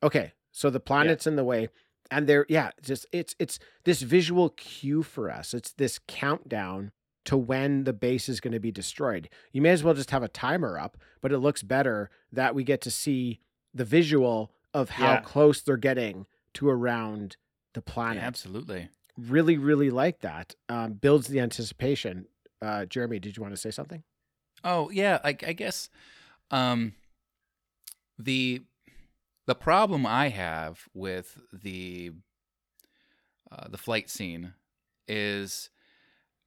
Okay, 0.04 0.32
so 0.52 0.70
the 0.70 0.80
planet's 0.80 1.28
in 1.28 1.36
the 1.36 1.44
way, 1.44 1.68
and 2.10 2.26
they're 2.28 2.46
yeah, 2.50 2.72
just 2.82 3.06
it's 3.12 3.36
it's 3.40 3.60
this 3.84 4.02
visual 4.02 4.50
cue 4.52 5.04
for 5.04 5.30
us. 5.30 5.54
It's 5.54 5.72
this 5.74 6.00
countdown 6.08 6.92
to 7.26 7.38
when 7.38 7.84
the 7.84 7.94
base 7.94 8.28
is 8.30 8.40
going 8.40 8.54
to 8.54 8.60
be 8.60 8.72
destroyed. 8.72 9.30
You 9.52 9.62
may 9.62 9.70
as 9.72 9.84
well 9.84 9.94
just 9.94 10.12
have 10.12 10.24
a 10.24 10.28
timer 10.28 10.78
up, 10.80 10.98
but 11.22 11.32
it 11.32 11.40
looks 11.40 11.64
better 11.64 12.10
that 12.32 12.56
we 12.56 12.64
get 12.64 12.82
to 12.82 12.92
see 12.92 13.42
the 13.74 13.86
visual 13.86 14.52
of 14.74 14.92
how 14.92 15.14
Yeah. 15.14 15.22
close 15.22 15.62
they're 15.62 15.78
getting 15.78 16.26
to 16.56 16.70
around 16.70 17.38
the 17.74 17.82
Yeah, 17.86 17.94
planet. 17.94 18.24
absolutely. 18.24 18.90
really 19.18 19.58
really 19.58 19.90
like 19.90 20.22
that 20.22 20.56
um, 20.70 20.94
builds 20.94 21.28
the 21.28 21.40
anticipation 21.40 22.26
uh, 22.62 22.86
jeremy 22.86 23.20
did 23.20 23.36
you 23.36 23.42
want 23.44 23.54
to 23.54 23.60
say 23.60 23.72
something 23.72 24.04
Oh 24.64 24.90
yeah, 24.92 25.20
I, 25.24 25.30
I 25.30 25.54
guess 25.54 25.90
um, 26.52 26.94
the 28.20 28.62
the 29.48 29.56
problem 29.56 30.06
I 30.06 30.30
have 30.30 30.88
with 30.94 31.40
the 31.52 32.12
uh, 33.52 33.68
the 33.70 33.78
flight 33.78 34.10
scene 34.10 34.54
is 35.08 35.70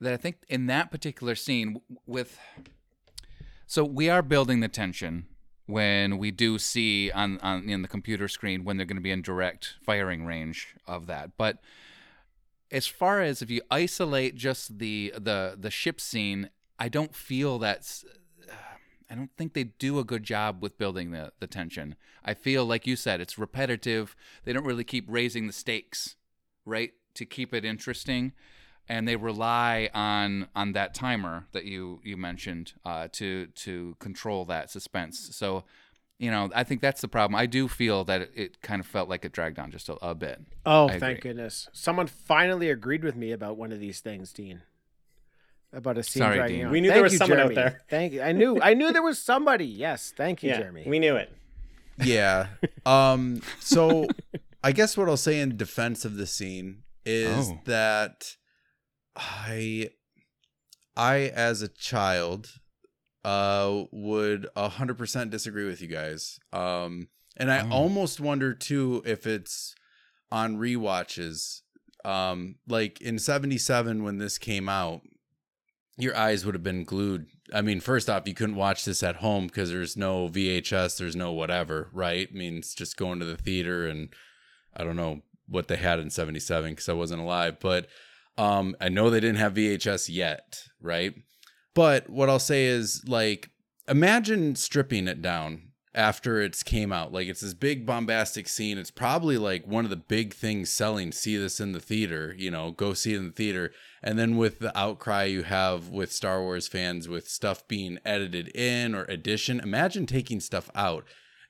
that 0.00 0.12
I 0.12 0.16
think 0.16 0.36
in 0.48 0.66
that 0.66 0.90
particular 0.90 1.34
scene 1.34 1.80
with 2.06 2.38
so 3.66 3.84
we 3.84 4.08
are 4.08 4.22
building 4.22 4.60
the 4.60 4.68
tension 4.68 5.26
when 5.66 6.18
we 6.18 6.30
do 6.30 6.58
see 6.58 7.10
on, 7.10 7.38
on 7.40 7.68
in 7.68 7.82
the 7.82 7.88
computer 7.88 8.28
screen 8.28 8.64
when 8.64 8.76
they're 8.76 8.86
going 8.86 8.96
to 8.96 9.02
be 9.02 9.10
in 9.10 9.22
direct 9.22 9.74
firing 9.82 10.26
range 10.26 10.74
of 10.86 11.06
that. 11.06 11.30
But 11.36 11.58
as 12.70 12.86
far 12.86 13.20
as 13.20 13.40
if 13.40 13.50
you 13.50 13.62
isolate 13.70 14.34
just 14.34 14.78
the 14.78 15.14
the 15.16 15.56
the 15.58 15.70
ship 15.70 16.00
scene 16.00 16.50
i 16.78 16.88
don't 16.88 17.14
feel 17.14 17.58
that's 17.58 18.04
uh, 18.48 18.54
i 19.08 19.14
don't 19.14 19.30
think 19.36 19.54
they 19.54 19.64
do 19.64 19.98
a 19.98 20.04
good 20.04 20.24
job 20.24 20.60
with 20.60 20.76
building 20.76 21.12
the 21.12 21.32
the 21.40 21.46
tension. 21.46 21.94
I 22.24 22.34
feel 22.34 22.64
like 22.64 22.86
you 22.86 22.96
said 22.96 23.20
it's 23.20 23.38
repetitive. 23.38 24.16
They 24.44 24.52
don't 24.52 24.64
really 24.64 24.84
keep 24.84 25.04
raising 25.08 25.46
the 25.46 25.52
stakes 25.52 26.16
right 26.64 26.92
to 27.14 27.24
keep 27.24 27.54
it 27.54 27.64
interesting 27.64 28.32
and 28.88 29.06
they 29.08 29.16
rely 29.16 29.88
on 29.94 30.48
on 30.54 30.72
that 30.72 30.94
timer 30.94 31.46
that 31.52 31.64
you 31.64 32.00
you 32.04 32.16
mentioned 32.16 32.72
uh, 32.84 33.08
to 33.12 33.46
to 33.48 33.96
control 33.98 34.44
that 34.46 34.70
suspense. 34.70 35.30
So, 35.32 35.64
you 36.18 36.30
know, 36.30 36.50
I 36.54 36.64
think 36.64 36.80
that's 36.80 37.00
the 37.00 37.08
problem. 37.08 37.34
I 37.34 37.46
do 37.46 37.66
feel 37.68 38.04
that 38.04 38.20
it, 38.22 38.30
it 38.34 38.60
kind 38.62 38.80
of 38.80 38.86
felt 38.86 39.08
like 39.08 39.24
it 39.24 39.32
dragged 39.32 39.58
on 39.58 39.70
just 39.70 39.88
a, 39.88 39.94
a 40.06 40.14
bit. 40.14 40.40
oh 40.66 40.88
I 40.88 40.98
thank 40.98 41.18
agree. 41.18 41.30
goodness 41.30 41.68
someone 41.72 42.06
finally 42.06 42.70
agreed 42.70 43.02
with 43.04 43.16
me 43.16 43.32
about 43.32 43.56
one 43.56 43.72
of 43.72 43.80
these 43.80 44.00
things 44.00 44.32
dean 44.32 44.62
about 45.72 45.98
a 45.98 46.02
scene 46.04 46.20
Sorry, 46.22 46.36
dragging 46.36 46.56
Dean. 46.58 46.66
on. 46.66 46.72
We 46.72 46.80
knew 46.80 46.90
there 46.92 47.02
was 47.02 47.12
you, 47.14 47.18
someone 47.18 47.40
out 47.40 47.54
there. 47.54 47.82
thank 47.90 48.12
you 48.12 48.22
i 48.22 48.30
knew 48.32 48.60
i 48.62 48.74
knew 48.74 48.92
there 48.92 49.02
was 49.02 49.18
somebody 49.18 49.66
yes 49.66 50.12
thank 50.16 50.42
you 50.42 50.50
yeah, 50.50 50.58
jeremy 50.58 50.84
we 50.86 50.98
knew 50.98 51.16
it. 51.16 51.30
Yeah. 51.98 52.48
Um 52.86 53.40
so 53.60 54.06
I 54.62 54.72
guess 54.72 54.96
what 54.96 55.08
I'll 55.08 55.16
say 55.16 55.40
in 55.40 55.56
defense 55.56 56.04
of 56.04 56.16
the 56.16 56.26
scene 56.26 56.82
is 57.04 57.50
Oh. 57.50 57.60
that 57.66 58.36
I 59.16 59.90
I 60.96 61.16
as 61.34 61.62
a 61.62 61.68
child 61.68 62.50
uh 63.24 63.84
would 63.90 64.46
100% 64.56 65.30
disagree 65.30 65.64
with 65.66 65.80
you 65.80 65.88
guys. 65.88 66.38
Um 66.52 67.08
and 67.36 67.50
I 67.50 67.62
Oh. 67.66 67.70
almost 67.70 68.20
wonder 68.20 68.54
too 68.54 69.02
if 69.06 69.26
it's 69.26 69.74
on 70.30 70.56
rewatches 70.56 71.62
um 72.04 72.56
like 72.68 73.00
in 73.00 73.18
77 73.18 74.02
when 74.04 74.18
this 74.18 74.36
came 74.38 74.68
out 74.68 75.02
your 75.96 76.16
eyes 76.16 76.44
would 76.44 76.56
have 76.56 76.64
been 76.64 76.82
glued. 76.82 77.28
I 77.52 77.62
mean, 77.62 77.78
first 77.78 78.10
off, 78.10 78.26
you 78.26 78.34
couldn't 78.34 78.56
watch 78.56 78.84
this 78.84 79.04
at 79.04 79.16
home 79.16 79.46
because 79.46 79.70
there's 79.70 79.96
no 79.96 80.28
VHS, 80.28 80.98
there's 80.98 81.14
no 81.14 81.30
whatever, 81.30 81.88
right? 81.92 82.28
I 82.28 82.36
mean, 82.36 82.58
it's 82.58 82.74
just 82.74 82.96
going 82.96 83.20
to 83.20 83.24
the 83.24 83.36
theater 83.36 83.86
and 83.86 84.08
I 84.76 84.82
don't 84.82 84.96
know 84.96 85.20
what 85.46 85.68
they 85.68 85.76
had 85.76 86.00
in 86.00 86.10
77 86.10 86.72
because 86.72 86.88
I 86.88 86.94
wasn't 86.94 87.20
alive, 87.22 87.58
but 87.60 87.86
um, 88.36 88.76
I 88.80 88.88
know 88.88 89.10
they 89.10 89.20
didn't 89.20 89.38
have 89.38 89.54
VHS 89.54 90.08
yet, 90.08 90.64
right? 90.80 91.14
But 91.74 92.08
what 92.08 92.28
I'll 92.28 92.38
say 92.38 92.66
is 92.66 93.02
like, 93.06 93.50
imagine 93.88 94.56
stripping 94.56 95.08
it 95.08 95.22
down 95.22 95.72
after 95.94 96.40
it's 96.40 96.62
came 96.62 96.92
out. 96.92 97.12
Like 97.12 97.28
it's 97.28 97.40
this 97.40 97.54
big 97.54 97.86
bombastic 97.86 98.48
scene. 98.48 98.78
It's 98.78 98.90
probably 98.90 99.38
like 99.38 99.66
one 99.66 99.84
of 99.84 99.90
the 99.90 99.96
big 99.96 100.34
things 100.34 100.70
selling. 100.70 101.12
See 101.12 101.36
this 101.36 101.60
in 101.60 101.72
the 101.72 101.80
theater, 101.80 102.34
you 102.36 102.50
know, 102.50 102.72
go 102.72 102.94
see 102.94 103.14
it 103.14 103.18
in 103.18 103.26
the 103.26 103.32
theater. 103.32 103.70
And 104.02 104.18
then 104.18 104.36
with 104.36 104.58
the 104.58 104.76
outcry 104.76 105.24
you 105.24 105.44
have 105.44 105.88
with 105.88 106.12
Star 106.12 106.40
Wars 106.40 106.66
fans 106.66 107.08
with 107.08 107.28
stuff 107.28 107.66
being 107.68 107.98
edited 108.04 108.48
in 108.56 108.94
or 108.94 109.04
addition, 109.04 109.60
imagine 109.60 110.06
taking 110.06 110.40
stuff 110.40 110.70
out. 110.74 111.04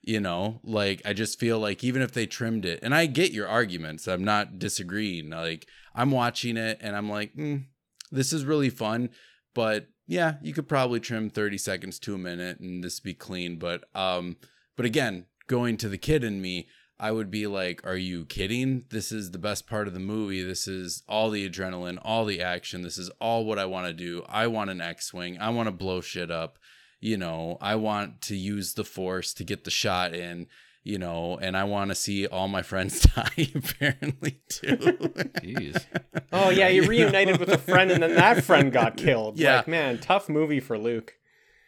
You 0.07 0.19
know, 0.19 0.59
like 0.63 1.01
I 1.03 1.13
just 1.13 1.39
feel 1.39 1.57
like 1.57 1.83
even 1.83 2.03
if 2.03 2.11
they 2.11 2.27
trimmed 2.27 2.63
it, 2.63 2.79
and 2.83 2.93
I 2.93 3.07
get 3.07 3.31
your 3.31 3.47
arguments, 3.47 4.07
I'm 4.07 4.23
not 4.23 4.59
disagreeing. 4.59 5.31
Like 5.31 5.67
I'm 5.95 6.11
watching 6.11 6.57
it 6.57 6.77
and 6.79 6.95
I'm 6.95 7.09
like, 7.09 7.35
mm, 7.35 7.65
this 8.11 8.31
is 8.31 8.45
really 8.45 8.69
fun, 8.69 9.09
but 9.55 9.87
yeah, 10.07 10.35
you 10.43 10.53
could 10.53 10.67
probably 10.67 10.99
trim 10.99 11.31
30 11.31 11.57
seconds 11.57 11.97
to 11.99 12.13
a 12.13 12.19
minute 12.19 12.59
and 12.59 12.83
this 12.83 12.99
be 12.99 13.15
clean. 13.15 13.57
But 13.57 13.85
um, 13.95 14.37
but 14.75 14.85
again, 14.85 15.25
going 15.47 15.77
to 15.77 15.89
the 15.89 15.97
kid 15.97 16.23
in 16.23 16.41
me, 16.41 16.67
I 16.99 17.11
would 17.11 17.29
be 17.29 17.47
like, 17.47 17.85
Are 17.85 17.97
you 17.97 18.25
kidding? 18.25 18.85
This 18.89 19.11
is 19.11 19.31
the 19.31 19.37
best 19.37 19.67
part 19.67 19.87
of 19.87 19.93
the 19.93 19.99
movie. 19.99 20.43
This 20.43 20.67
is 20.67 21.03
all 21.09 21.29
the 21.29 21.49
adrenaline, 21.49 21.97
all 22.01 22.25
the 22.25 22.41
action. 22.41 22.83
This 22.83 22.97
is 22.97 23.09
all 23.19 23.45
what 23.45 23.59
I 23.59 23.65
want 23.65 23.87
to 23.87 23.93
do. 23.93 24.23
I 24.27 24.47
want 24.47 24.69
an 24.69 24.81
X 24.81 25.13
Wing. 25.13 25.37
I 25.39 25.49
want 25.49 25.67
to 25.67 25.71
blow 25.71 26.01
shit 26.01 26.31
up. 26.31 26.57
You 27.05 27.17
know, 27.17 27.59
I 27.61 27.75
want 27.75 28.21
to 28.29 28.35
use 28.35 28.73
the 28.73 28.83
force 28.83 29.31
to 29.35 29.43
get 29.43 29.63
the 29.63 29.69
shot 29.69 30.15
in. 30.15 30.47
you 30.83 30.97
know, 30.99 31.37
and 31.41 31.55
I 31.57 31.63
want 31.63 31.89
to 31.91 31.95
see 31.95 32.25
all 32.27 32.47
my 32.47 32.61
friends 32.63 32.99
die 33.15 33.47
apparently 33.55 34.39
too. 34.49 34.77
Jeez. 35.43 35.85
Oh 36.31 36.49
yeah, 36.49 36.69
he 36.69 36.79
reunited 36.81 37.39
with 37.39 37.49
a 37.49 37.57
friend, 37.59 37.91
and 37.91 38.01
then 38.03 38.15
that 38.15 38.43
friend 38.43 38.71
got 38.71 38.95
killed. 39.05 39.37
Yeah. 39.39 39.57
Like 39.57 39.67
man, 39.67 39.97
tough 39.99 40.29
movie 40.29 40.59
for 40.59 40.77
Luke. 40.79 41.13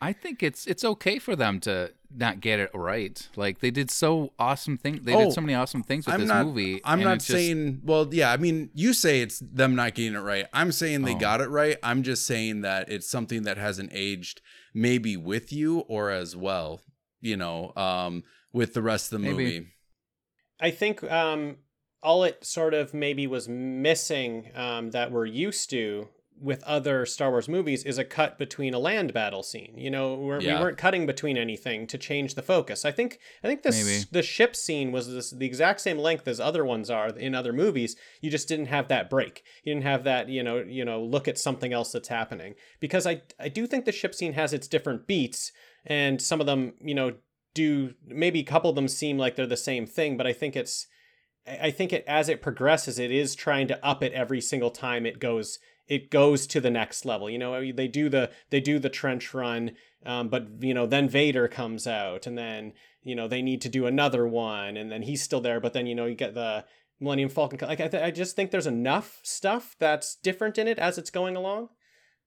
I 0.01 0.13
think 0.13 0.41
it's 0.43 0.65
it's 0.67 0.83
okay 0.83 1.17
for 1.19 1.35
them 1.35 1.59
to 1.61 1.91
not 2.15 2.39
get 2.41 2.59
it 2.59 2.71
right. 2.73 3.27
Like 3.35 3.59
they 3.59 3.71
did 3.71 3.91
so 3.91 4.33
awesome 4.39 4.77
things. 4.77 5.03
They 5.03 5.13
Oh, 5.13 5.25
did 5.25 5.33
so 5.33 5.41
many 5.41 5.53
awesome 5.53 5.83
things 5.83 6.05
with 6.05 6.15
I'm 6.15 6.21
this 6.21 6.29
not. 6.29 6.45
movie. 6.45 6.81
I'm 6.83 7.01
not 7.01 7.17
it's 7.17 7.27
just- 7.27 7.37
saying. 7.37 7.81
Well, 7.83 8.07
yeah. 8.11 8.31
I 8.31 8.37
mean, 8.37 8.69
you 8.73 8.93
say 8.93 9.21
it's 9.21 9.39
them 9.39 9.75
not 9.75 9.93
getting 9.95 10.13
it 10.15 10.19
right. 10.19 10.45
I'm 10.53 10.71
saying 10.71 11.03
they 11.03 11.15
Oh. 11.15 11.19
got 11.19 11.41
it 11.41 11.49
right. 11.49 11.77
I'm 11.83 12.03
just 12.03 12.25
saying 12.25 12.61
that 12.61 12.89
it's 12.91 13.09
something 13.09 13.43
that 13.43 13.57
hasn't 13.57 13.91
aged, 13.93 14.41
maybe 14.73 15.17
with 15.17 15.51
you 15.51 15.79
or 15.81 16.09
as 16.11 16.35
well. 16.35 16.81
You 17.19 17.35
know, 17.37 17.73
um, 17.75 18.23
with 18.53 18.73
the 18.73 18.81
rest 18.81 19.11
of 19.11 19.19
the 19.21 19.27
Maybe. 19.27 19.43
movie. 19.43 19.67
I 20.59 20.71
think 20.71 21.03
um, 21.03 21.57
all 22.03 22.23
it 22.23 22.45
sort 22.45 22.73
of 22.73 22.93
maybe 22.93 23.27
was 23.27 23.47
missing 23.49 24.51
um, 24.55 24.91
that 24.91 25.11
we're 25.11 25.25
used 25.25 25.69
to 25.71 26.07
with 26.39 26.63
other 26.63 27.05
Star 27.05 27.31
Wars 27.31 27.49
movies 27.49 27.83
is 27.83 27.97
a 27.97 28.03
cut 28.03 28.37
between 28.37 28.73
a 28.73 28.79
land 28.79 29.13
battle 29.13 29.41
scene. 29.43 29.73
You 29.77 29.89
know, 29.89 30.13
we're, 30.15 30.39
Yeah. 30.39 30.57
we 30.57 30.63
weren't 30.65 30.77
cutting 30.77 31.05
between 31.05 31.37
anything 31.37 31.87
to 31.87 31.97
change 31.97 32.35
the 32.35 32.41
focus. 32.41 32.85
I 32.85 32.91
think 32.91 33.19
I 33.43 33.47
think 33.47 33.63
this 33.63 33.83
Maybe. 33.83 34.05
the 34.11 34.21
ship 34.23 34.55
scene 34.55 34.91
was 34.91 35.11
this, 35.11 35.31
the 35.31 35.45
exact 35.45 35.81
same 35.81 35.97
length 35.97 36.27
as 36.27 36.39
other 36.39 36.63
ones 36.63 36.89
are 36.89 37.09
in 37.09 37.33
other 37.33 37.53
movies. 37.53 37.95
You 38.21 38.29
just 38.29 38.47
didn't 38.47 38.67
have 38.67 38.87
that 38.89 39.09
break. 39.09 39.43
You 39.63 39.73
didn't 39.73 39.85
have 39.85 40.03
that 40.03 40.29
you 40.29 40.43
know 40.43 40.57
you 40.59 40.85
know 40.85 41.01
look 41.03 41.27
at 41.27 41.37
something 41.39 41.73
else 41.73 41.91
that's 41.91 42.09
happening 42.09 42.55
because 42.79 43.07
I 43.07 43.21
I 43.39 43.49
do 43.49 43.65
think 43.65 43.85
the 43.85 43.91
ship 43.91 44.13
scene 44.13 44.33
has 44.33 44.53
its 44.53 44.67
different 44.67 45.07
beats 45.07 45.51
and 45.85 46.21
some 46.21 46.39
of 46.39 46.45
them 46.45 46.73
you 46.79 46.93
know 46.95 47.13
do 47.55 47.95
maybe 48.05 48.39
a 48.41 48.43
couple 48.43 48.69
of 48.69 48.75
them 48.75 48.87
seem 48.87 49.17
like 49.17 49.35
they're 49.35 49.47
the 49.47 49.57
same 49.57 49.87
thing, 49.87 50.17
but 50.17 50.27
I 50.27 50.33
think 50.33 50.55
it's 50.55 50.85
I 51.47 51.57
I 51.67 51.71
think 51.71 51.93
it 51.93 52.03
as 52.07 52.29
it 52.29 52.41
progresses, 52.41 52.99
it 52.99 53.09
is 53.11 53.33
trying 53.33 53.67
to 53.69 53.83
up 53.85 54.03
it 54.03 54.13
every 54.13 54.41
single 54.41 54.69
time 54.69 55.05
it 55.05 55.17
goes 55.19 55.57
it 55.87 56.11
goes 56.11 56.47
to 56.47 56.61
the 56.61 56.69
next 56.69 57.05
level. 57.05 57.29
You 57.29 57.37
know, 57.37 57.71
they 57.71 57.87
do 57.87 58.09
the 58.09 58.31
they 58.49 58.59
do 58.59 58.79
the 58.79 58.89
trench 58.89 59.33
run, 59.33 59.71
um, 60.05 60.29
but 60.29 60.47
you 60.59 60.73
know 60.73 60.85
then 60.85 61.09
Vader 61.09 61.47
comes 61.47 61.87
out, 61.87 62.27
and 62.27 62.37
then 62.37 62.73
you 63.03 63.15
know 63.15 63.27
they 63.27 63.41
need 63.41 63.61
to 63.61 63.69
do 63.69 63.85
another 63.85 64.27
one, 64.27 64.77
and 64.77 64.91
then 64.91 65.03
he's 65.03 65.21
still 65.21 65.41
there, 65.41 65.59
but 65.59 65.73
then 65.73 65.87
you 65.87 65.95
know 65.95 66.05
you 66.05 66.15
get 66.15 66.33
the 66.33 66.65
Millennium 66.99 67.29
Falcon. 67.29 67.59
Like 67.61 67.79
I, 67.79 67.87
th- 67.87 68.03
I 68.03 68.11
just 68.11 68.35
think 68.35 68.51
there's 68.51 68.67
enough 68.67 69.19
stuff 69.23 69.75
that's 69.79 70.15
different 70.15 70.57
in 70.57 70.67
it 70.67 70.79
as 70.79 70.97
it's 70.97 71.09
going 71.09 71.35
along. 71.35 71.69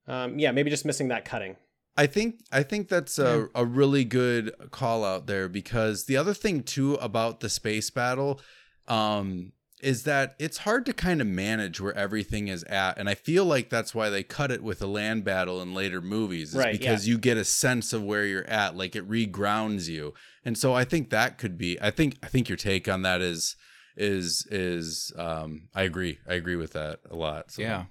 Um, 0.07 0.39
yeah, 0.39 0.53
maybe 0.53 0.71
just 0.71 0.85
missing 0.85 1.09
that 1.09 1.25
cutting. 1.25 1.57
I 1.97 2.07
think 2.07 2.41
I 2.51 2.63
think 2.63 2.89
that's 2.89 3.19
a, 3.19 3.49
a 3.55 3.65
really 3.65 4.05
good 4.05 4.55
call 4.71 5.05
out 5.05 5.27
there 5.27 5.49
because 5.49 6.07
the 6.07 6.17
other 6.17 6.33
thing 6.35 6.63
too 6.63 6.95
about 6.95 7.41
the 7.41 7.51
space 7.51 7.91
battle 7.91 8.41
um 8.89 9.53
is 9.83 10.05
that 10.05 10.35
it's 10.39 10.59
hard 10.59 10.87
to 10.87 10.93
kind 10.93 11.21
of 11.21 11.27
manage 11.27 11.81
where 11.81 11.95
everything 11.95 12.49
is 12.49 12.65
at 12.65 12.99
and 12.99 13.09
I 13.09 13.15
feel 13.15 13.45
like 13.45 13.71
that's 13.71 13.95
why 13.95 14.11
they 14.11 14.23
cut 14.23 14.51
it 14.51 14.63
with 14.63 14.81
a 14.83 14.87
land 14.87 15.25
battle 15.25 15.61
in 15.63 15.75
later 15.75 16.01
movies 16.01 16.51
is 16.51 16.57
Right, 16.57 16.73
because 16.73 17.09
you 17.09 17.19
get 17.19 17.37
a 17.37 17.45
sense 17.45 17.93
of 17.93 18.03
where 18.03 18.25
you're 18.25 18.49
at 18.49 18.77
like 18.77 18.95
it 18.97 19.09
regrounds 19.09 19.89
you. 19.89 20.15
And 20.45 20.57
so 20.57 20.75
I 20.75 20.85
think 20.85 21.11
that 21.11 21.39
could 21.39 21.59
be 21.59 21.81
I 21.81 21.91
think 21.91 22.17
I 22.23 22.29
think 22.29 22.49
your 22.49 22.57
take 22.57 22.89
on 22.89 23.03
that 23.03 23.21
is 23.21 23.57
is 23.97 24.47
is 24.51 25.13
um 25.17 25.69
I 25.75 25.83
agree. 25.83 26.19
I 26.29 26.35
agree 26.35 26.57
with 26.57 26.73
that 26.73 27.01
a 27.11 27.17
lot. 27.17 27.51
So. 27.51 27.63
Yeah, 27.63 27.85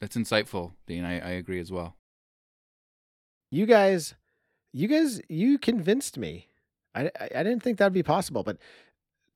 that's 0.00 0.16
insightful, 0.16 0.72
Dean. 0.86 1.04
I, 1.04 1.20
I 1.20 1.30
agree 1.30 1.60
as 1.60 1.70
well. 1.72 1.96
You 3.50 3.66
guys, 3.66 4.14
you 4.72 4.88
guys, 4.88 5.20
you 5.28 5.58
convinced 5.58 6.18
me. 6.18 6.48
I, 6.94 7.10
I, 7.20 7.28
I 7.36 7.42
didn't 7.42 7.62
think 7.62 7.78
that'd 7.78 7.92
be 7.92 8.02
possible, 8.02 8.42
but 8.42 8.58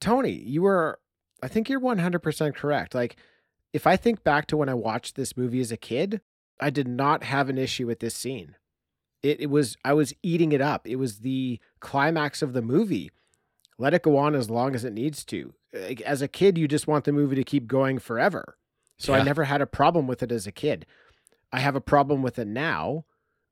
Tony, 0.00 0.32
you 0.32 0.62
were, 0.62 0.98
I 1.42 1.48
think 1.48 1.68
you're 1.68 1.80
100% 1.80 2.54
correct. 2.54 2.94
Like, 2.94 3.16
if 3.72 3.86
I 3.86 3.96
think 3.96 4.24
back 4.24 4.46
to 4.46 4.56
when 4.56 4.68
I 4.68 4.74
watched 4.74 5.14
this 5.14 5.36
movie 5.36 5.60
as 5.60 5.72
a 5.72 5.76
kid, 5.76 6.20
I 6.60 6.70
did 6.70 6.88
not 6.88 7.24
have 7.24 7.48
an 7.48 7.58
issue 7.58 7.86
with 7.86 8.00
this 8.00 8.14
scene. 8.14 8.56
It, 9.22 9.40
it 9.40 9.50
was, 9.50 9.76
I 9.84 9.92
was 9.92 10.14
eating 10.22 10.52
it 10.52 10.60
up. 10.60 10.86
It 10.86 10.96
was 10.96 11.20
the 11.20 11.60
climax 11.80 12.42
of 12.42 12.52
the 12.52 12.62
movie. 12.62 13.10
Let 13.78 13.94
it 13.94 14.02
go 14.02 14.16
on 14.16 14.34
as 14.34 14.50
long 14.50 14.74
as 14.74 14.84
it 14.84 14.92
needs 14.92 15.24
to. 15.26 15.54
Like, 15.72 16.00
As 16.00 16.22
a 16.22 16.28
kid, 16.28 16.58
you 16.58 16.66
just 16.66 16.88
want 16.88 17.04
the 17.04 17.12
movie 17.12 17.36
to 17.36 17.44
keep 17.44 17.66
going 17.66 17.98
forever. 17.98 18.56
So 19.00 19.14
I 19.14 19.22
never 19.22 19.44
had 19.44 19.60
a 19.60 19.66
problem 19.66 20.08
with 20.08 20.24
it 20.24 20.32
as 20.32 20.46
a 20.46 20.52
kid. 20.52 20.84
I 21.52 21.60
have 21.60 21.76
a 21.76 21.80
problem 21.80 22.20
with 22.20 22.36
it 22.36 22.48
now 22.48 23.04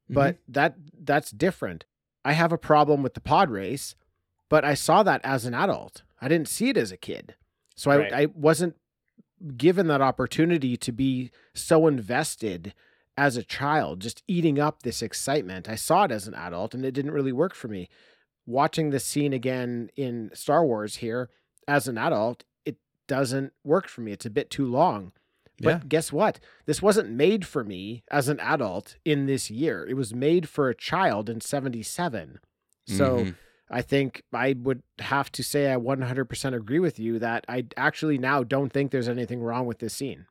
mm-hmm. 0.06 0.14
but 0.14 0.38
that 0.48 0.76
that's 0.98 1.30
different. 1.30 1.84
I 2.24 2.32
have 2.32 2.52
a 2.52 2.58
problem 2.58 3.02
with 3.02 3.14
the 3.14 3.20
pod 3.20 3.50
race, 3.50 3.94
but 4.48 4.64
I 4.64 4.74
saw 4.74 5.02
that 5.02 5.20
as 5.24 5.44
an 5.44 5.54
adult. 5.54 6.02
I 6.20 6.28
didn't 6.28 6.48
see 6.48 6.70
it 6.70 6.76
as 6.76 6.90
a 6.90 6.96
kid. 6.96 7.34
So 7.76 7.90
Right. 7.90 8.12
I, 8.12 8.22
I 8.22 8.26
wasn't 8.26 8.76
given 9.56 9.86
that 9.88 10.00
opportunity 10.00 10.76
to 10.78 10.92
be 10.92 11.30
so 11.54 11.86
invested 11.86 12.72
as 13.18 13.36
a 13.36 13.42
child, 13.42 14.00
just 14.00 14.22
eating 14.26 14.58
up 14.58 14.82
this 14.82 15.02
excitement. 15.02 15.68
I 15.68 15.74
saw 15.74 16.04
it 16.04 16.10
as 16.10 16.26
an 16.26 16.34
adult 16.34 16.74
and 16.74 16.84
it 16.84 16.92
didn't 16.92 17.12
really 17.12 17.32
work 17.32 17.54
for 17.54 17.68
me. 17.68 17.88
Watching 18.46 18.90
this 18.90 19.04
scene 19.04 19.32
again 19.32 19.90
in 19.96 20.30
Star 20.34 20.64
Wars 20.64 20.96
here 20.96 21.28
as 21.66 21.88
an 21.88 21.98
adult, 21.98 22.44
it 22.64 22.76
doesn't 23.08 23.52
work 23.64 23.88
for 23.88 24.00
me. 24.02 24.12
It's 24.12 24.26
a 24.26 24.30
bit 24.30 24.50
too 24.50 24.66
long. 24.66 25.12
But 25.60 25.68
Yeah. 25.70 25.80
guess 25.88 26.12
what? 26.12 26.38
This 26.66 26.82
wasn't 26.82 27.10
made 27.10 27.46
for 27.46 27.64
me 27.64 28.04
as 28.10 28.28
an 28.28 28.38
adult 28.40 28.96
in 29.04 29.24
this 29.26 29.50
year. 29.50 29.86
It 29.88 29.94
was 29.94 30.14
made 30.14 30.48
for 30.48 30.68
a 30.68 30.74
child 30.74 31.28
in 31.30 31.40
77. 31.40 32.38
So 32.86 33.24
Mhm. 33.24 33.34
I 33.70 33.82
think 33.82 34.22
I 34.32 34.54
would 34.58 34.82
have 35.00 35.32
to 35.32 35.42
say 35.42 35.72
I 35.72 35.76
100% 35.76 36.54
agree 36.54 36.78
with 36.78 36.98
you 36.98 37.18
that 37.18 37.44
I 37.48 37.66
actually 37.76 38.18
now 38.18 38.44
don't 38.44 38.72
think 38.72 38.90
there's 38.90 39.08
anything 39.08 39.40
wrong 39.40 39.66
with 39.66 39.80
this 39.80 39.94
scene. 39.94 40.26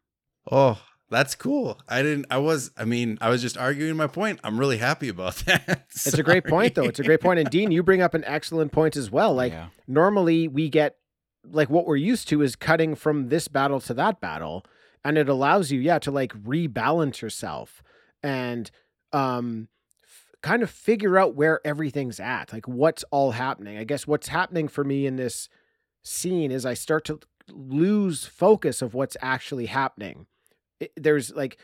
Oh, 0.50 0.82
that's 1.10 1.36
cool. 1.36 1.80
I 1.88 2.02
didn't. 2.02 2.26
I 2.32 2.38
was. 2.38 2.72
I 2.78 2.86
mean, 2.86 3.18
I 3.22 3.30
was 3.30 3.42
just 3.42 3.58
arguing 3.58 3.96
my 3.96 4.08
point. 4.08 4.40
I'm 4.44 4.60
really 4.60 4.78
happy 4.78 5.10
about 5.10 5.36
that. 5.46 5.86
It's 5.90 6.18
a 6.18 6.24
great 6.24 6.46
point, 6.46 6.76
though. 6.76 6.86
It's 6.86 7.00
a 7.00 7.04
great 7.04 7.22
point. 7.22 7.40
And 7.40 7.50
Dean, 7.50 7.72
you 7.72 7.84
bring 7.84 8.02
up 8.02 8.14
an 8.14 8.24
excellent 8.26 8.72
point 8.72 8.96
as 8.96 9.12
well. 9.12 9.34
Like, 9.34 9.54
yeah. 9.54 9.68
normally 9.88 10.48
we 10.48 10.70
get, 10.70 10.98
like, 11.44 11.70
what 11.70 11.86
we're 11.86 11.96
used 11.96 12.28
to 12.30 12.42
is 12.42 12.56
cutting 12.56 12.96
from 12.96 13.30
this 13.30 13.48
battle 13.48 13.80
to 13.82 13.94
that 13.94 14.20
battle. 14.20 14.66
And 15.04 15.20
it 15.20 15.30
allows 15.30 15.72
you, 15.72 15.80
yeah, 15.80 16.00
to 16.00 16.10
like 16.10 16.34
rebalance 16.34 17.22
yourself 17.22 17.84
and 18.24 18.72
um, 19.14 19.68
f- 19.72 19.75
kind 20.46 20.62
of 20.64 20.70
figure 20.70 21.18
out 21.18 21.36
where 21.36 21.60
everything's 21.66 22.20
at, 22.20 22.54
like 22.54 22.68
what's 22.68 23.04
all 23.12 23.32
happening. 23.32 23.78
I 23.78 23.84
guess 23.84 24.06
what's 24.06 24.28
happening 24.30 24.68
for 24.68 24.84
me 24.84 25.06
in 25.08 25.16
this 25.16 25.50
scene 26.04 26.52
is 26.52 26.66
I 26.66 26.76
start 26.76 27.04
to 27.06 27.20
lose 27.50 28.26
focus 28.26 28.82
of 28.82 28.94
what's 28.94 29.18
actually 29.22 29.66
happening. 29.66 30.28
It, 30.80 30.92
there's 30.96 31.34
like, 31.36 31.58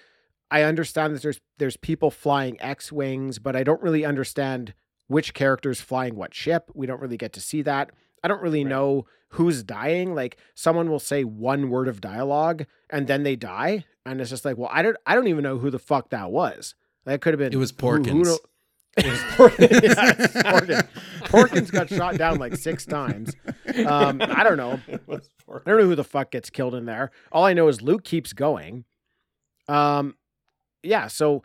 I 0.49 0.64
understand 0.64 1.16
that 1.16 1.22
there's 1.22 1.40
there's 1.60 1.78
people 1.78 2.12
flying 2.12 2.60
X 2.62 2.91
wings, 2.91 3.40
but 3.40 3.56
I 3.56 3.64
don't 3.64 3.82
really 3.82 4.03
understand 4.03 4.74
which 5.08 5.34
character's 5.34 5.80
flying 5.82 6.16
what 6.16 6.34
ship. 6.34 6.72
We 6.74 6.88
don't 6.88 7.02
really 7.02 7.18
get 7.18 7.34
to 7.34 7.41
see 7.41 7.62
that. 7.64 7.91
I 8.24 8.28
don't 8.28 8.41
really 8.41 8.64
Right. 8.64 8.70
know 8.72 9.06
who's 9.30 9.64
dying. 9.64 10.14
Like 10.16 10.38
someone 10.56 10.90
will 10.90 10.99
say 10.99 11.24
one 11.24 11.70
word 11.70 11.88
of 11.88 12.02
dialogue 12.02 12.66
and 12.90 13.08
then 13.08 13.24
they 13.24 13.36
die, 13.36 13.86
and 14.06 14.20
it's 14.22 14.30
just 14.30 14.44
like, 14.45 14.58
well, 14.58 14.70
I 14.74 14.82
don't, 14.82 14.98
I 15.06 15.16
don't 15.16 15.28
even 15.28 15.44
know 15.44 15.58
who 15.60 15.70
the 15.70 15.80
fuck 15.80 16.10
that 16.10 16.32
was. 16.32 16.76
Like, 17.06 17.16
it 17.16 17.22
could 17.22 17.34
have 17.34 17.40
been. 17.40 17.53
It 17.53 17.58
was 17.58 17.72
who- 17.72 17.78
who 18.28 18.38
Porkins. 21.26 21.72
got 21.72 21.89
shot 21.89 22.18
down 22.18 22.38
like 22.39 22.55
six 22.55 22.85
times. 22.85 23.34
Um, 23.85 24.22
I 24.22 24.43
don't 24.43 24.57
know. 24.57 24.80
It 24.88 25.07
was 25.07 25.30
for- 25.45 25.63
I 25.65 25.69
don't 25.69 25.80
know 25.80 25.85
who 25.88 25.95
the 25.95 26.03
fuck 26.03 26.31
gets 26.31 26.49
killed 26.49 26.76
in 26.76 26.85
there. 26.85 27.11
All 27.31 27.45
I 27.45 27.53
know 27.53 27.68
is 27.68 27.81
Luke 27.81 28.03
keeps 28.03 28.34
going. 28.34 28.85
Um, 29.68 30.15
yeah. 30.84 31.07
So 31.07 31.43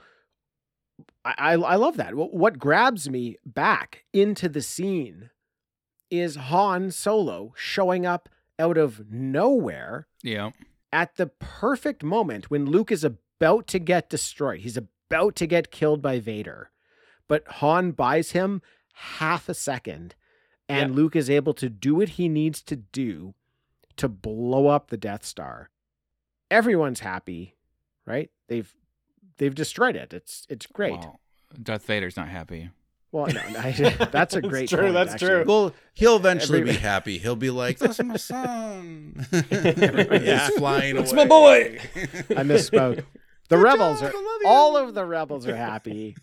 I 1.25 1.35
I, 1.39 1.53
I 1.55 1.75
love 1.77 1.97
that. 1.99 2.15
What, 2.15 2.33
what 2.35 2.59
grabs 2.59 3.09
me 3.09 3.37
back 3.45 4.05
into 4.13 4.49
the 4.49 4.63
scene 4.63 5.31
is 6.11 6.37
Han 6.37 6.91
Solo 6.91 7.53
showing 7.57 8.07
up 8.07 8.29
out 8.59 8.79
of 8.79 9.11
nowhere 9.11 10.07
Yeah. 10.23 10.51
at 10.93 11.17
the 11.17 11.27
perfect 11.27 12.03
moment 12.03 12.51
when 12.51 12.65
Luke 12.67 12.91
is 12.93 13.05
about 13.05 13.67
to 13.69 13.79
get 13.79 14.09
destroyed. 14.09 14.61
He's 14.61 14.77
about 14.79 15.37
to 15.37 15.47
get 15.47 15.71
killed 15.71 16.01
by 16.01 16.21
Vader. 16.21 16.71
But 17.29 17.47
Han 17.49 17.91
buys 17.93 18.33
him 18.33 18.63
half 18.95 19.49
a 19.49 19.55
second, 19.55 20.15
and 20.69 20.91
Yep. 20.91 20.97
Luke 20.97 21.17
is 21.17 21.29
able 21.31 21.55
to 21.55 21.69
do 21.69 21.95
what 21.97 22.11
he 22.11 22.29
needs 22.29 22.63
to 22.63 22.77
do 22.77 23.35
to 23.97 24.09
blow 24.09 24.67
up 24.69 24.89
the 24.89 24.97
Death 24.97 25.25
Star. 25.25 25.71
Everyone's 26.51 27.01
happy, 27.01 27.57
right? 28.07 28.31
They've 28.49 28.73
they've 29.39 29.55
destroyed 29.55 29.97
it. 29.97 30.13
It's 30.15 30.47
it's 30.49 30.67
great. 30.67 30.93
Well, 30.93 31.21
Darth 31.63 31.85
Vader's 31.87 32.17
not 32.17 32.29
happy. 32.29 32.71
Well, 33.13 33.27
no, 33.29 33.41
I- 33.41 33.71
that's 34.11 34.35
a 34.35 34.41
That's 34.41 34.49
great. 34.49 34.69
true, 34.69 34.81
point, 34.83 34.95
that's 34.95 35.15
actually. 35.15 35.29
true. 35.29 35.45
Well, 35.47 35.75
he'll 35.95 36.17
eventually 36.17 36.61
Every- 36.61 36.73
be 36.73 36.79
happy. 36.79 37.19
He'll 37.19 37.35
be 37.37 37.51
like, 37.51 37.79
"That's 37.79 38.03
my 38.03 38.17
son." 38.19 39.27
Yeah. 39.51 40.49
He's 40.49 40.57
flying 40.59 40.97
It's 40.97 41.13
away. 41.13 41.23
my 41.25 41.27
boy. 41.29 41.79
I 42.31 42.43
misspoke. 42.43 43.05
The 43.49 43.55
Good 43.55 43.63
rebels 43.63 44.01
job, 44.01 44.13
are 44.13 44.17
I 44.17 44.21
love 44.21 44.41
you. 44.43 44.49
all 44.49 44.77
of 44.77 44.95
the 44.95 45.05
rebels 45.05 45.47
are 45.47 45.55
happy. 45.55 46.17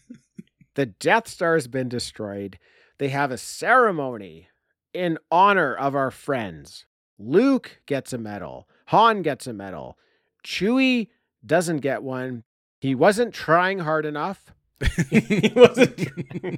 The 0.75 0.85
Death 0.85 1.27
Star 1.27 1.55
has 1.55 1.67
been 1.67 1.89
destroyed. 1.89 2.57
They 2.97 3.09
have 3.09 3.31
a 3.31 3.37
ceremony 3.37 4.47
in 4.93 5.17
honor 5.31 5.75
of 5.75 5.95
our 5.95 6.11
friends. 6.11 6.85
Luke 7.17 7.81
gets 7.85 8.13
a 8.13 8.17
medal. 8.17 8.67
Han 8.87 9.21
gets 9.21 9.47
a 9.47 9.53
medal. 9.53 9.97
Chewie 10.45 11.09
doesn't 11.45 11.79
get 11.79 12.03
one. 12.03 12.43
He 12.79 12.95
wasn't 12.95 13.33
trying 13.33 13.79
hard 13.79 14.05
enough. 14.05 14.53
he 15.09 15.51
wasn't. 15.55 16.09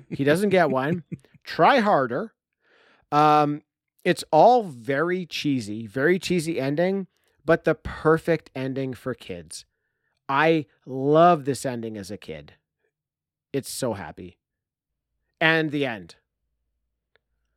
He 0.10 0.24
doesn't 0.24 0.50
get 0.50 0.70
one. 0.70 1.04
Try 1.44 1.80
harder. 1.80 2.34
Um, 3.12 3.62
it's 4.04 4.24
all 4.32 4.64
very 4.64 5.26
cheesy, 5.26 5.86
very 5.86 6.18
cheesy 6.20 6.60
ending, 6.60 7.08
but 7.44 7.64
the 7.64 7.76
perfect 7.76 8.50
ending 8.56 8.94
for 8.94 9.14
kids. 9.14 9.66
I 10.28 10.66
love 10.86 11.46
this 11.46 11.66
ending 11.66 11.98
as 11.98 12.10
a 12.10 12.18
kid. 12.18 12.54
It's 13.56 13.72
so 13.72 13.94
happy. 13.94 14.38
And 15.40 15.72
the 15.72 15.86
end. 15.86 16.16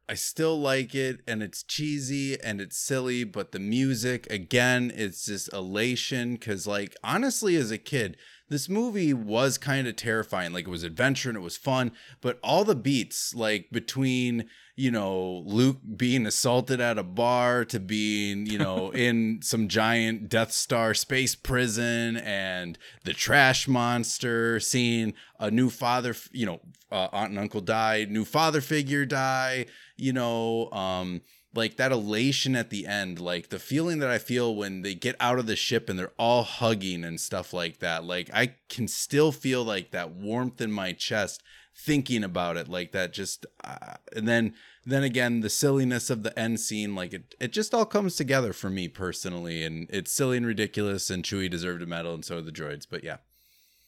I 0.09 0.15
still 0.15 0.57
like 0.57 0.95
it 0.95 1.23
and 1.27 1.43
it's 1.43 1.65
cheesy 1.65 2.41
and 2.41 2.61
it's 2.61 2.79
silly, 2.79 3.25
but 3.25 3.51
the 3.51 3.59
music 3.59 4.29
again, 4.31 4.93
it's 4.95 5.27
just 5.27 5.53
elation 5.53 6.35
because 6.35 6.69
like 6.69 6.95
honestly 7.03 7.57
as 7.57 7.73
a 7.73 7.79
kid, 7.79 8.16
this 8.49 8.69
movie 8.69 9.12
was 9.12 9.59
kind 9.59 9.87
of 9.87 9.97
terrifying. 9.97 10.53
Like 10.53 10.66
it 10.66 10.70
was 10.70 10.83
adventure 10.83 11.29
and 11.29 11.37
it 11.37 11.43
was 11.43 11.57
fun, 11.57 11.93
but 12.20 12.39
all 12.43 12.65
the 12.65 12.75
beats 12.75 13.35
like 13.35 13.69
between, 13.70 14.47
you 14.75 14.91
know, 14.91 15.43
Luke 15.45 15.79
being 15.97 16.27
assaulted 16.27 16.81
at 16.81 16.99
a 16.99 17.03
bar 17.03 17.65
to 17.66 17.79
being, 17.79 18.47
you 18.47 18.59
know, 18.59 18.91
in 18.95 19.41
some 19.43 19.69
giant 19.69 20.29
Death 20.29 20.53
Star 20.53 20.95
space 20.95 21.35
prison 21.35 22.16
and 22.16 22.79
the 23.05 23.12
trash 23.12 23.69
monster, 23.69 24.61
seeing 24.61 25.15
a 25.39 25.51
new 25.51 25.69
father, 25.69 26.15
you 26.33 26.47
know, 26.47 26.61
uh, 26.91 27.09
aunt 27.12 27.31
and 27.31 27.39
uncle 27.39 27.61
die, 27.61 28.07
new 28.09 28.25
father 28.25 28.61
figure 28.61 29.05
die, 29.05 29.66
you 29.97 30.12
know, 30.12 30.70
um, 30.70 31.20
like 31.55 31.77
that 31.77 31.93
elation 31.93 32.55
at 32.55 32.70
the 32.70 32.87
end, 32.87 33.19
like 33.20 33.49
the 33.49 33.59
feeling 33.59 33.99
that 34.01 34.11
I 34.11 34.19
feel 34.19 34.55
when 34.55 34.83
they 34.83 34.95
get 34.95 35.16
out 35.19 35.39
of 35.39 35.47
the 35.47 35.57
ship 35.57 35.89
and 35.89 35.99
they're 35.99 36.12
all 36.19 36.43
hugging 36.43 37.05
and 37.05 37.19
stuff 37.20 37.53
like 37.53 37.79
that. 37.79 38.05
Like 38.05 38.31
I 38.35 38.55
can 38.69 38.87
still 38.89 39.33
feel 39.33 39.65
like 39.65 39.91
that 39.91 40.11
warmth 40.11 40.61
in 40.61 40.70
my 40.73 40.93
chest 40.93 41.43
thinking 41.81 42.25
about 42.25 42.57
it 42.57 42.66
like 42.69 42.91
that 42.91 43.12
just 43.12 43.47
uh, 43.62 43.95
and 44.16 44.27
then 44.27 44.53
then 44.85 45.05
again 45.05 45.43
the 45.43 45.49
silliness 45.49 46.11
of 46.11 46.25
the 46.25 46.37
end 46.37 46.59
scene 46.59 46.93
like 46.97 47.12
it 47.12 47.37
it 47.39 47.53
just 47.53 47.73
all 47.73 47.85
comes 47.87 48.16
together 48.16 48.53
for 48.53 48.69
me 48.69 48.89
personally 48.89 49.62
and 49.62 49.87
it's 49.89 50.11
silly 50.11 50.37
and 50.37 50.45
ridiculous 50.45 51.09
and 51.09 51.23
Chewie 51.23 51.49
deserved 51.49 51.81
a 51.81 51.87
medal 51.87 52.15
and 52.15 52.25
so 52.25 52.35
did 52.43 52.47
the 52.47 52.51
droids 52.62 52.85
but 52.91 53.05
yeah 53.05 53.19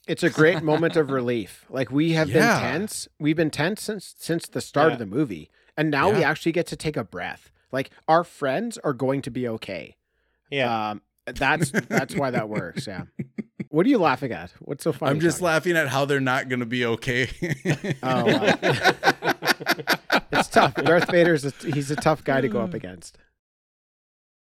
It's 0.07 0.23
a 0.23 0.31
great 0.31 0.63
moment 0.63 0.95
of 0.95 1.11
relief. 1.11 1.65
Like 1.69 1.91
we 1.91 2.13
have 2.13 2.31
Yeah. 2.31 2.61
been 2.61 2.71
tense. 2.81 3.09
We've 3.19 3.37
been 3.37 3.51
tense 3.51 3.83
since 3.83 4.15
since 4.19 4.47
the 4.47 4.61
start 4.61 4.91
Yeah. 4.91 4.93
of 4.93 4.99
the 5.01 5.07
movie. 5.07 5.51
And 5.77 5.91
now 5.91 6.11
we 6.11 6.23
actually 6.25 6.53
get 6.53 6.67
to 6.69 6.77
take 6.77 6.97
a 6.97 7.05
breath. 7.05 7.51
Like 7.73 7.91
our 8.09 8.25
friends 8.25 8.79
are 8.79 8.93
going 8.93 9.23
to 9.23 9.31
be 9.31 9.47
okay. 9.49 9.97
Yeah. 10.51 10.91
Um 10.91 11.03
that's 11.27 11.71
that's 11.71 12.15
why 12.15 12.31
that 12.31 12.49
works, 12.49 12.87
yeah. 12.87 13.05
What 13.69 13.87
are 13.87 13.89
you 13.89 13.99
laughing 13.99 14.33
at? 14.33 14.51
What's 14.59 14.83
so 14.83 14.91
funny? 14.93 15.11
I'm 15.13 15.21
just 15.21 15.39
Tony? 15.39 15.47
laughing 15.53 15.77
at 15.77 15.87
how 15.87 16.05
they're 16.05 16.19
not 16.19 16.49
going 16.49 16.59
to 16.59 16.67
be 16.67 16.85
okay 16.87 17.31
Oh, 18.03 18.25
wow. 18.27 18.57
it's 20.33 20.49
tough. 20.49 20.75
Darth 20.75 21.09
Vader's 21.09 21.45
a, 21.45 21.53
he's 21.73 21.89
a 21.93 21.95
tough 21.97 22.25
guy 22.25 22.41
to 22.41 22.49
go 22.49 22.61
up 22.61 22.75
against. 22.81 23.17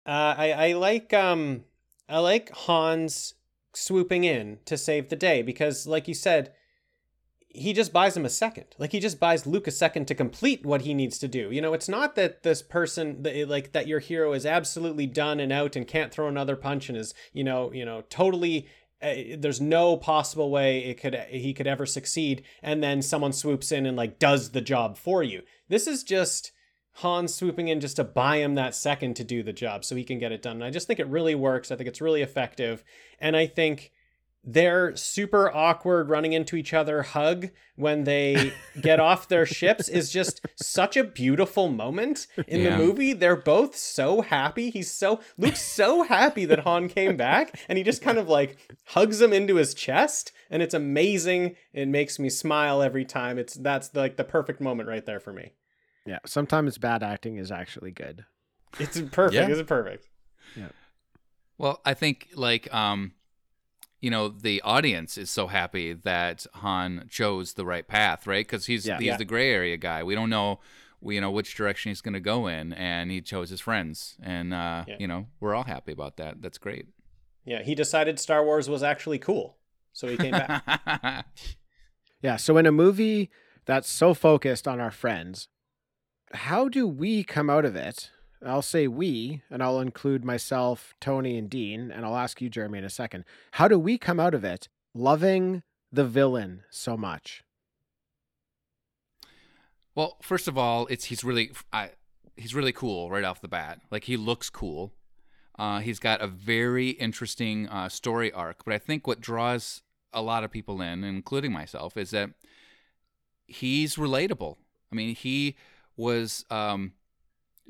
Uh, 0.05 0.35
I 0.37 0.51
I 0.51 0.73
like 0.73 1.11
um 1.13 1.63
I 2.07 2.19
like 2.19 2.55
Han's 2.55 3.33
swooping 3.73 4.23
in 4.25 4.59
to 4.65 4.77
save 4.77 5.09
the 5.09 5.15
day 5.15 5.41
because, 5.41 5.87
like 5.87 6.07
you 6.07 6.13
said, 6.13 6.53
he 7.55 7.73
just 7.73 7.93
buys 7.93 8.15
him 8.15 8.25
a 8.25 8.29
second. 8.29 8.65
Like 8.77 8.91
he 8.91 8.99
just 8.99 9.19
buys 9.19 9.47
Luke 9.47 9.67
a 9.67 9.71
second 9.71 10.07
to 10.07 10.15
complete 10.15 10.65
what 10.65 10.81
he 10.81 10.93
needs 10.93 11.17
to 11.19 11.27
do. 11.27 11.51
You 11.51 11.61
know, 11.61 11.73
it's 11.73 11.89
not 11.89 12.15
that 12.15 12.43
this 12.43 12.61
person 12.61 13.23
that 13.23 13.49
like 13.49 13.71
that 13.71 13.87
your 13.87 13.99
hero 13.99 14.33
is 14.33 14.45
absolutely 14.45 15.07
done 15.07 15.39
and 15.39 15.51
out 15.51 15.75
and 15.75 15.87
can't 15.87 16.11
throw 16.11 16.27
another 16.27 16.55
punch 16.55 16.89
and 16.89 16.97
is 16.97 17.13
you 17.33 17.43
know 17.43 17.71
you 17.71 17.85
know 17.85 18.03
totally. 18.09 18.67
Uh, 19.01 19.35
there's 19.37 19.59
no 19.59 19.97
possible 19.97 20.49
way 20.49 20.79
it 20.85 20.99
could 20.99 21.15
he 21.29 21.53
could 21.53 21.67
ever 21.67 21.85
succeed, 21.85 22.43
and 22.63 22.81
then 22.81 23.01
someone 23.01 23.33
swoops 23.33 23.71
in 23.71 23.85
and 23.85 23.97
like 23.97 24.19
does 24.19 24.51
the 24.51 24.61
job 24.61 24.97
for 24.97 25.21
you. 25.21 25.41
This 25.67 25.85
is 25.85 26.03
just 26.03 26.51
Han 26.99 27.27
swooping 27.27 27.67
in 27.67 27.81
just 27.81 27.97
to 27.97 28.05
buy 28.05 28.37
him 28.37 28.55
that 28.55 28.73
second 28.73 29.15
to 29.17 29.23
do 29.25 29.43
the 29.43 29.51
job 29.51 29.83
so 29.83 29.97
he 29.97 30.05
can 30.05 30.17
get 30.17 30.31
it 30.31 30.41
done. 30.41 30.57
And 30.57 30.63
I 30.63 30.69
just 30.69 30.87
think 30.87 30.99
it 30.99 31.07
really 31.07 31.35
works. 31.35 31.69
I 31.69 31.75
think 31.75 31.89
it's 31.89 31.99
really 31.99 32.21
effective. 32.21 32.85
And 33.19 33.35
I 33.35 33.47
think 33.47 33.91
their 34.47 34.95
super 34.95 35.49
awkward 35.51 36.07
running 36.09 36.33
into 36.33 36.55
each 36.55 36.71
other 36.73 37.01
hug 37.01 37.49
when 37.75 38.03
they 38.03 38.53
get 38.81 38.99
off 38.99 39.27
their 39.27 39.45
ships 39.45 39.89
is 39.89 40.11
just 40.11 40.39
such 40.55 40.95
a 40.95 41.03
beautiful 41.03 41.67
moment 41.67 42.27
in 42.47 42.61
Yeah. 42.61 42.69
the 42.71 42.77
movie. 42.77 43.13
They're 43.13 43.35
both 43.35 43.75
so 43.75 44.21
happy. 44.21 44.69
He's 44.69 44.91
so 44.91 45.19
Luke's 45.37 45.61
so 45.63 46.03
happy 46.03 46.45
that 46.45 46.59
Han 46.59 46.89
came 46.89 47.17
back 47.17 47.59
and 47.67 47.77
he 47.77 47.83
just 47.83 48.03
kind 48.03 48.19
of 48.19 48.29
like 48.29 48.57
hugs 48.89 49.19
him 49.19 49.33
into 49.33 49.55
his 49.55 49.73
chest 49.73 50.31
and 50.51 50.61
it's 50.61 50.75
amazing. 50.75 51.55
It 51.73 51.87
makes 51.87 52.19
me 52.19 52.29
smile 52.29 52.83
every 52.83 53.03
time. 53.05 53.39
It's 53.39 53.55
that's 53.55 53.95
like 53.95 54.15
the 54.15 54.23
perfect 54.23 54.61
moment 54.61 54.87
right 54.87 55.05
there 55.05 55.19
for 55.19 55.33
me. 55.33 55.53
Yeah, 56.05 56.19
sometimes 56.25 56.77
bad 56.77 57.01
acting 57.01 57.37
is 57.37 57.51
actually 57.51 57.91
good. 57.91 58.25
It's 58.79 59.01
perfect. 59.01 59.33
Yeah. 59.33 59.47
It's 59.55 59.67
perfect. 59.67 60.07
Yeah. 60.55 60.67
Well, 61.57 61.81
I 61.83 61.95
think 61.95 62.27
like 62.35 62.71
um, 62.73 63.13
you 64.05 64.11
know, 64.11 64.27
the 64.29 64.61
audience 64.61 65.17
is 65.17 65.29
so 65.31 65.47
happy 65.47 65.87
that 65.93 66.45
Han 66.63 67.07
chose 67.09 67.53
the 67.53 67.65
right 67.65 67.87
path, 67.87 68.27
right? 68.27 68.45
Because 68.45 68.65
he's 68.67 68.85
Yeah. 68.85 68.97
he's 68.99 69.07
Yeah. 69.07 69.17
the 69.17 69.25
gray 69.33 69.49
area 69.59 69.77
guy. 69.77 70.03
We 70.03 70.13
don't 70.19 70.29
know, 70.29 70.59
we, 71.01 71.15
you 71.15 71.21
know, 71.21 71.31
which 71.31 71.55
direction 71.55 71.89
he's 71.89 72.01
going 72.01 72.13
to 72.21 72.27
go 72.33 72.45
in, 72.47 72.71
and 72.73 73.09
he 73.09 73.19
chose 73.21 73.49
his 73.49 73.61
friends, 73.61 74.17
and 74.21 74.53
uh, 74.53 74.85
Yeah. 74.87 74.97
you 74.99 75.07
know, 75.07 75.21
we're 75.39 75.55
all 75.55 75.63
happy 75.75 75.91
about 75.91 76.17
that. 76.17 76.41
That's 76.43 76.59
great. 76.59 76.85
Yeah, 77.45 77.61
he 77.63 77.73
decided 77.75 78.19
Star 78.19 78.41
Wars 78.45 78.67
was 78.69 78.83
actually 78.83 79.19
cool, 79.19 79.57
so 79.91 80.07
he 80.07 80.17
came 80.17 80.31
back. 80.31 81.25
Yeah, 82.21 82.37
so 82.37 82.57
in 82.57 82.65
a 82.65 82.71
movie 82.71 83.29
that's 83.65 83.89
so 83.89 84.13
focused 84.15 84.67
on 84.67 84.79
our 84.79 84.89
friends, 84.91 85.47
how 86.33 86.67
do 86.69 86.87
we 86.87 87.23
come 87.23 87.49
out 87.51 87.65
of 87.65 87.75
it? 87.75 88.09
I'll 88.51 88.61
say 88.61 88.87
we, 88.87 89.41
and 89.49 89.63
I'll 89.63 89.79
include 89.79 90.23
myself, 90.23 90.93
Tony, 90.99 91.37
and 91.37 91.49
Dean, 91.49 91.91
and 91.91 92.05
I'll 92.05 92.17
ask 92.17 92.41
you, 92.41 92.49
Jeremy, 92.49 92.79
in 92.79 92.85
a 92.85 92.89
second. 92.89 93.25
How 93.51 93.67
do 93.67 93.79
we 93.79 93.97
come 93.97 94.19
out 94.19 94.33
of 94.33 94.43
it 94.43 94.69
loving 94.93 95.63
the 95.91 96.05
villain 96.05 96.63
so 96.69 96.95
much? 96.95 97.43
Well, 99.95 100.17
first 100.21 100.47
of 100.47 100.57
all, 100.57 100.87
it's 100.87 101.05
he's 101.05 101.23
really 101.23 101.51
I, 101.71 101.91
he's 102.35 102.53
really 102.53 102.73
cool 102.73 103.09
right 103.09 103.23
off 103.23 103.41
the 103.41 103.47
bat. 103.47 103.79
Like 103.91 104.03
he 104.03 104.17
looks 104.17 104.49
cool. 104.49 104.93
Uh, 105.57 105.79
he's 105.79 105.99
got 105.99 106.21
a 106.21 106.27
very 106.27 106.89
interesting 106.89 107.67
uh, 107.69 107.87
story 107.87 108.31
arc. 108.31 108.65
But 108.65 108.73
I 108.73 108.77
think 108.77 109.07
what 109.07 109.21
draws 109.21 109.81
a 110.11 110.21
lot 110.21 110.43
of 110.43 110.51
people 110.51 110.81
in, 110.81 111.03
including 111.03 111.53
myself, 111.53 111.95
is 111.95 112.11
that 112.11 112.31
he's 113.47 113.95
relatable. 113.95 114.57
I 114.91 114.95
mean, 114.95 115.15
he 115.15 115.55
was 115.95 116.45
um, 116.49 116.91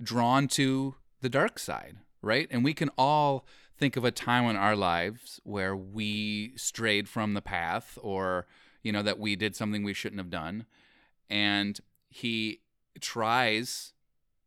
drawn 0.02 0.48
to 0.50 0.96
the 1.22 1.30
dark 1.30 1.60
side, 1.60 1.98
right? 2.22 2.48
And 2.52 2.64
we 2.64 2.74
can 2.74 2.90
all 2.98 3.46
think 3.78 3.98
of 3.98 4.06
a 4.06 4.12
time 4.12 4.46
in 4.50 4.56
our 4.56 4.76
lives 4.76 5.40
where 5.44 5.76
we 5.76 6.54
strayed 6.56 7.10
from 7.10 7.34
the 7.34 7.42
path, 7.42 7.98
or 8.02 8.48
you 8.84 8.92
know 8.92 9.02
that 9.02 9.20
we 9.20 9.36
did 9.36 9.56
something 9.56 9.84
we 9.84 9.94
shouldn't 9.94 10.20
have 10.20 10.30
done. 10.30 10.66
And 11.30 11.80
he 12.10 12.62
tries 13.00 13.94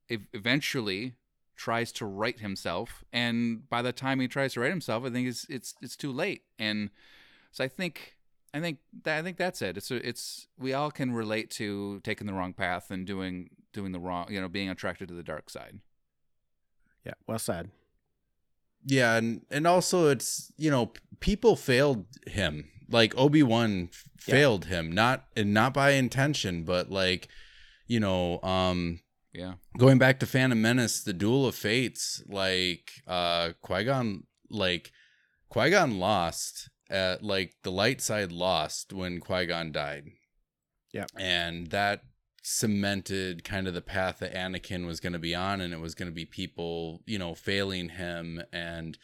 eventually 0.08 1.14
tries 1.56 1.92
to 1.92 2.06
right 2.06 2.38
himself. 2.38 3.04
And 3.12 3.68
by 3.68 3.82
the 3.82 3.92
time 3.92 4.20
he 4.20 4.28
tries 4.28 4.54
to 4.54 4.60
right 4.60 4.70
himself 4.70 5.04
i 5.04 5.10
think 5.10 5.28
it's 5.28 5.44
it's 5.48 5.74
it's 5.82 5.96
too 5.96 6.12
late. 6.12 6.42
And 6.58 6.90
so 7.50 7.64
i 7.64 7.68
think 7.68 8.17
i 8.54 8.60
think 8.60 8.78
that 9.04 9.18
i 9.18 9.22
think 9.22 9.36
that's 9.36 9.60
it 9.62 9.76
it's 9.76 9.90
a, 9.90 10.08
it's 10.08 10.46
we 10.58 10.72
all 10.72 10.90
can 10.90 11.12
relate 11.12 11.50
to 11.50 12.00
taking 12.04 12.26
the 12.26 12.32
wrong 12.32 12.52
path 12.52 12.90
and 12.90 13.06
doing 13.06 13.50
doing 13.72 13.92
the 13.92 14.00
wrong 14.00 14.26
you 14.30 14.40
know 14.40 14.48
being 14.48 14.68
attracted 14.70 15.08
to 15.08 15.14
the 15.14 15.22
dark 15.22 15.50
side 15.50 15.80
Yeah, 17.04 17.14
well 17.26 17.38
said. 17.38 17.70
Yeah, 18.84 19.16
and 19.16 19.42
and 19.50 19.66
also 19.66 20.08
it's 20.08 20.52
you 20.56 20.70
know 20.70 20.92
people 21.20 21.56
failed 21.56 22.06
him. 22.26 22.70
Like 22.90 23.14
Obi 23.16 23.42
Wan 23.42 23.90
Yeah. 24.26 24.34
failed 24.34 24.64
him, 24.66 24.90
not 24.92 25.26
and 25.36 25.52
not 25.52 25.74
by 25.74 25.90
intention, 25.90 26.64
but 26.64 26.90
like 26.90 27.28
you 27.86 28.00
know, 28.00 28.40
um, 28.42 29.00
yeah 29.32 29.54
going 29.78 29.98
back 29.98 30.18
to 30.20 30.26
Phantom 30.26 30.60
Menace, 30.60 31.02
the 31.02 31.12
Duel 31.12 31.46
of 31.46 31.54
Fates, 31.54 32.22
like 32.28 32.92
uh, 33.06 33.52
Qui 33.62 33.84
Gon, 33.84 34.24
like 34.50 34.92
Qui 35.48 35.70
Gon 35.70 35.98
lost 35.98 36.68
at 36.90 37.22
like 37.22 37.54
the 37.62 37.72
light 37.72 38.00
side 38.00 38.32
lost 38.32 38.92
when 38.92 39.20
Qui 39.20 39.46
Gon 39.46 39.72
died. 39.72 40.04
Yeah. 40.92 41.04
and 41.18 41.66
that 41.68 42.02
cemented 42.42 43.44
kind 43.44 43.68
of 43.68 43.74
the 43.74 43.82
path 43.82 44.20
that 44.20 44.34
Anakin 44.34 44.86
was 44.86 45.00
going 45.00 45.12
to 45.12 45.18
be 45.18 45.34
on, 45.34 45.60
and 45.60 45.74
it 45.74 45.80
was 45.80 45.94
going 45.94 46.08
to 46.08 46.14
be 46.14 46.24
people, 46.24 47.02
you 47.04 47.18
know, 47.18 47.34
failing 47.34 47.90
him 47.90 48.42
and 48.52 48.98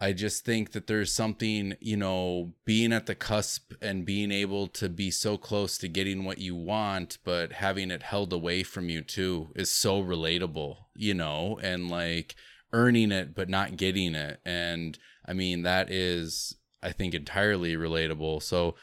I 0.00 0.12
just 0.12 0.44
think 0.44 0.72
that 0.72 0.86
there's 0.86 1.12
something, 1.12 1.74
you 1.80 1.96
know, 1.96 2.52
being 2.64 2.92
at 2.92 3.06
the 3.06 3.16
cusp 3.16 3.72
and 3.82 4.06
being 4.06 4.30
able 4.30 4.68
to 4.68 4.88
be 4.88 5.10
so 5.10 5.36
close 5.36 5.76
to 5.78 5.88
getting 5.88 6.24
what 6.24 6.38
you 6.38 6.54
want, 6.54 7.18
but 7.24 7.54
having 7.54 7.90
it 7.90 8.04
held 8.04 8.32
away 8.32 8.62
from 8.62 8.88
you 8.88 9.02
too 9.02 9.48
is 9.56 9.72
so 9.72 10.00
relatable, 10.00 10.76
you 10.94 11.14
know, 11.14 11.58
and 11.62 11.90
like 11.90 12.36
earning 12.72 13.10
it 13.10 13.34
but 13.34 13.48
not 13.48 13.76
getting 13.76 14.14
it. 14.14 14.40
And 14.46 14.96
I 15.26 15.32
mean, 15.32 15.62
that 15.62 15.90
is, 15.90 16.54
I 16.82 16.92
think, 16.92 17.14
entirely 17.14 17.76
relatable. 17.76 18.42
So 18.42 18.74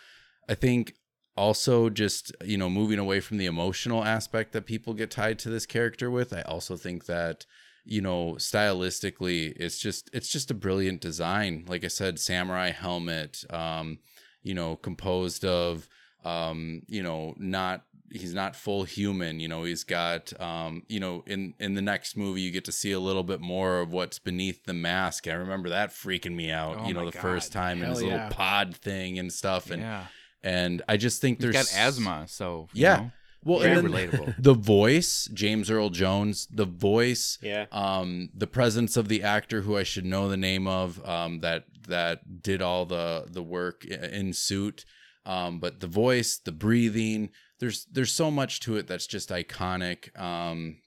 I 0.50 0.56
think 0.56 0.96
also 1.38 1.90
just, 1.90 2.32
you 2.44 2.58
know, 2.58 2.70
moving 2.70 3.00
away 3.00 3.20
from 3.20 3.38
the 3.38 3.46
emotional 3.46 4.04
aspect 4.04 4.54
that 4.54 4.66
people 4.66 4.94
get 4.94 5.12
tied 5.12 5.40
to 5.40 5.50
this 5.50 5.66
character 5.66 6.10
with, 6.10 6.34
I 6.34 6.42
also 6.42 6.76
think 6.76 7.06
that 7.06 7.46
you 7.86 8.02
know 8.02 8.34
stylistically 8.38 9.54
it's 9.58 9.78
just 9.78 10.10
it's 10.12 10.30
just 10.30 10.50
a 10.50 10.56
brilliant 10.56 11.00
design 11.00 11.64
like 11.68 11.84
i 11.84 11.88
said 11.88 12.20
samurai 12.20 12.72
helmet 12.72 13.44
um 13.52 14.00
you 14.42 14.56
know 14.56 14.76
composed 14.76 15.46
of 15.46 15.88
um 16.24 16.82
you 16.88 17.04
know 17.04 17.36
not 17.38 17.86
he's 18.12 18.34
not 18.34 18.56
full 18.56 18.84
human 18.84 19.40
you 19.40 19.48
know 19.48 19.64
he's 19.64 19.84
got 19.84 20.32
um 20.40 20.84
you 20.88 21.00
know 21.00 21.24
in 21.28 21.54
in 21.60 21.74
the 21.74 21.82
next 21.82 22.16
movie 22.16 22.42
you 22.42 22.52
get 22.52 22.64
to 22.66 22.72
see 22.72 22.92
a 22.92 23.00
little 23.00 23.24
bit 23.24 23.42
more 23.42 23.80
of 23.82 23.92
what's 23.92 24.20
beneath 24.20 24.64
the 24.66 24.74
mask 24.74 25.28
i 25.28 25.34
remember 25.34 25.70
that 25.70 25.90
freaking 25.90 26.36
me 26.36 26.52
out 26.52 26.78
Oh 26.80 26.88
you 26.88 26.94
know 26.94 27.04
my 27.06 27.12
the 27.12 27.18
first 27.18 27.54
God. 27.54 27.60
time 27.60 27.82
in 27.84 27.90
his 27.90 28.00
Hell 28.02 28.10
little 28.10 28.30
pod 28.30 28.76
thing 28.76 29.18
and 29.20 29.32
stuff 29.34 29.70
and 29.72 29.82
yeah. 29.82 30.06
and 30.44 30.82
i 30.88 30.98
just 30.98 31.20
think 31.22 31.38
He's 31.42 31.52
there's 31.52 31.72
got 31.72 31.80
asthma, 31.80 32.26
so 32.28 32.68
you 32.74 32.84
Yeah. 32.84 32.96
know, 32.98 33.12
well 33.44 33.60
very 33.60 33.78
and 33.78 33.88
relatable. 33.90 34.36
the 34.40 34.54
voice 34.54 35.28
james 35.34 35.70
earl 35.72 35.90
jones 35.90 36.48
the 36.52 36.66
voice 36.66 37.38
Yeah. 37.42 37.66
um 37.72 38.30
the 38.36 38.48
presence 38.48 38.98
of 38.98 39.08
the 39.08 39.24
actor 39.24 39.62
who 39.62 39.76
i 39.78 39.84
should 39.84 40.06
know 40.06 40.30
the 40.30 40.38
name 40.38 40.68
of 40.68 41.04
um 41.08 41.40
that 41.42 41.66
that 41.88 42.42
did 42.44 42.62
all 42.62 42.86
the 42.86 43.26
the 43.30 43.44
work 43.44 43.84
in 43.86 44.34
suit 44.34 44.86
um 45.26 45.60
but 45.60 45.80
the 45.80 45.88
voice 45.88 46.38
the 46.38 46.52
breathing 46.52 47.30
there's 47.60 47.86
there's 47.92 48.12
so 48.12 48.30
much 48.30 48.60
to 48.60 48.76
it 48.78 48.88
that's 48.88 49.08
just 49.08 49.30
iconic 49.30 50.18
um 50.20 50.78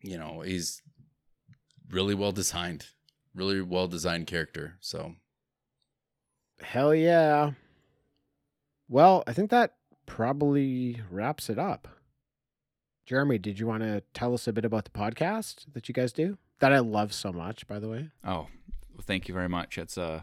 you 0.00 0.18
know 0.18 0.40
he's 0.40 0.82
really 1.90 2.14
well 2.14 2.32
designed 2.32 2.86
really 3.34 3.60
well 3.60 3.88
designed 3.88 4.26
character 4.26 4.76
so 4.80 5.14
Hell 6.60 6.94
yeah. 6.94 7.52
Well, 8.88 9.22
I 9.26 9.32
think 9.32 9.50
that 9.50 9.74
probably 10.06 11.00
wraps 11.10 11.48
it 11.48 11.58
up. 11.58 11.88
Jeremy, 13.06 13.38
did 13.38 13.58
you 13.58 13.66
want 13.66 13.82
to 13.82 14.02
tell 14.12 14.34
us 14.34 14.46
a 14.46 14.52
bit 14.52 14.64
about 14.64 14.84
the 14.84 14.90
podcast 14.90 15.72
that 15.72 15.88
you 15.88 15.94
guys 15.94 16.12
do? 16.12 16.36
That 16.60 16.72
I 16.72 16.80
love 16.80 17.12
so 17.12 17.32
much, 17.32 17.66
by 17.66 17.78
the 17.78 17.88
way. 17.88 18.10
Oh, 18.24 18.48
well, 18.92 19.02
thank 19.02 19.28
you 19.28 19.34
very 19.34 19.48
much. 19.48 19.78
It's 19.78 19.96
uh, 19.96 20.22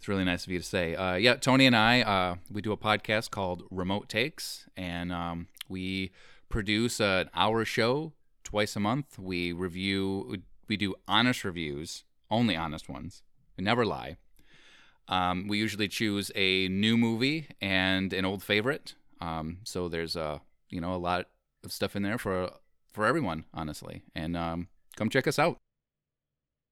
it's 0.00 0.08
really 0.08 0.24
nice 0.24 0.46
of 0.46 0.50
you 0.50 0.58
to 0.58 0.64
say. 0.64 0.94
Uh, 0.94 1.16
yeah, 1.16 1.34
Tony 1.34 1.66
and 1.66 1.76
I, 1.76 2.00
uh, 2.00 2.36
we 2.50 2.62
do 2.62 2.72
a 2.72 2.76
podcast 2.78 3.30
called 3.30 3.64
Remote 3.70 4.08
Takes, 4.08 4.66
and 4.74 5.12
um, 5.12 5.48
we 5.68 6.10
produce 6.48 7.00
an 7.00 7.28
hour 7.34 7.66
show 7.66 8.14
twice 8.42 8.74
a 8.76 8.80
month. 8.80 9.18
We 9.18 9.52
review, 9.52 10.38
we 10.68 10.78
do 10.78 10.94
honest 11.06 11.44
reviews, 11.44 12.04
only 12.30 12.56
honest 12.56 12.88
ones. 12.88 13.22
We 13.58 13.64
never 13.64 13.84
lie. 13.84 14.16
Um, 15.06 15.46
we 15.48 15.58
usually 15.58 15.88
choose 15.88 16.32
a 16.34 16.66
new 16.68 16.96
movie 16.96 17.48
and 17.60 18.14
an 18.14 18.24
old 18.24 18.42
favorite. 18.42 18.94
Um, 19.20 19.58
so 19.64 19.90
there's 19.90 20.16
a 20.16 20.40
you 20.70 20.80
know 20.80 20.94
a 20.94 20.96
lot 20.96 21.26
of 21.62 21.72
stuff 21.72 21.94
in 21.94 22.02
there 22.02 22.16
for 22.16 22.50
for 22.90 23.04
everyone, 23.04 23.44
honestly. 23.52 24.00
And 24.14 24.34
um, 24.34 24.68
come 24.96 25.10
check 25.10 25.26
us 25.26 25.38
out. 25.38 25.58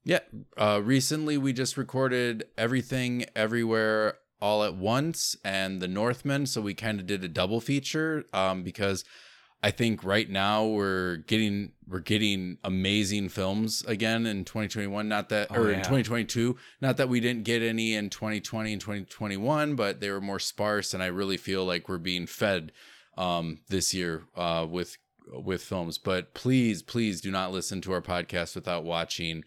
Yeah. 0.09 0.21
Uh, 0.57 0.81
recently, 0.83 1.37
we 1.37 1.53
just 1.53 1.77
recorded 1.77 2.47
Everything 2.57 3.27
Everywhere 3.37 4.15
All 4.41 4.65
at 4.65 4.75
Once 4.75 5.37
and 5.45 5.83
The 5.83 5.87
Northman. 5.87 6.47
So 6.47 6.63
we 6.63 6.73
kind 6.73 6.99
of 6.99 7.05
did 7.05 7.23
a 7.25 7.29
double 7.29 7.61
feature 7.61 8.25
um, 8.33 8.63
because 8.63 9.05
I 9.63 9.71
think 9.71 10.03
right 10.03 10.31
now 10.31 10.65
we're 10.65 11.17
getting 11.17 11.73
we're 11.87 12.01
getting 12.01 12.57
amazing 12.65 13.29
films 13.29 13.85
again 13.87 14.25
in 14.25 14.47
2021. 14.47 15.07
Not 15.07 15.29
that 15.29 15.49
Oh, 15.51 15.57
or 15.57 15.71
in 15.71 15.81
2022. 15.81 16.57
Not 16.81 16.97
that 16.97 17.11
we 17.11 17.21
didn't 17.21 17.45
get 17.45 17.61
any 17.61 17.93
in 17.93 18.09
2020 18.09 18.73
and 18.73 18.81
2021, 18.81 19.77
but 19.77 20.01
they 20.01 20.11
were 20.11 20.23
more 20.23 20.39
sparse. 20.39 20.95
And 20.95 21.03
I 21.03 21.09
really 21.09 21.37
feel 21.37 21.67
like 21.67 21.87
we're 21.87 21.99
being 21.99 22.27
fed 22.27 22.73
um, 23.19 23.59
this 23.69 23.93
year 23.93 24.23
uh, 24.35 24.67
with 24.67 24.97
with 25.31 25.63
films. 25.63 25.99
But 25.99 26.33
please, 26.33 26.83
please 26.83 27.21
do 27.21 27.31
not 27.31 27.53
listen 27.53 27.83
to 27.83 27.93
our 27.93 28.01
podcast 28.01 28.55
without 28.55 28.85
watching 28.85 29.45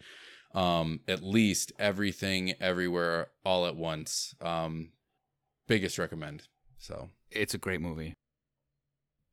um 0.54 1.00
at 1.08 1.22
least 1.22 1.72
everything 1.78 2.54
everywhere 2.60 3.28
all 3.44 3.66
at 3.66 3.74
once 3.76 4.34
um 4.40 4.90
biggest 5.66 5.98
recommend 5.98 6.48
so 6.78 7.08
It's 7.30 7.54
a 7.54 7.58
great 7.58 7.80
movie. 7.80 8.16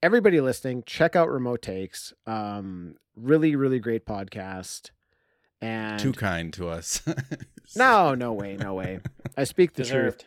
Everybody 0.01 0.39
listening, 0.39 0.83
check 0.85 1.15
out 1.15 1.29
Remote 1.29 1.61
Takes. 1.61 2.13
Um, 2.25 2.95
really, 3.17 3.55
really 3.57 3.79
great 3.79 4.05
podcast. 4.05 4.91
And 5.61 5.99
too 5.99 6.13
kind 6.13 6.53
to 6.53 6.69
us 6.69 7.01
no, 7.75 8.15
no 8.15 8.31
way, 8.31 8.55
no 8.55 8.75
way. 8.75 9.01
I 9.35 9.43
speak 9.43 9.73
the 9.73 9.83
truth. 9.83 9.89
Deserved. 9.89 10.25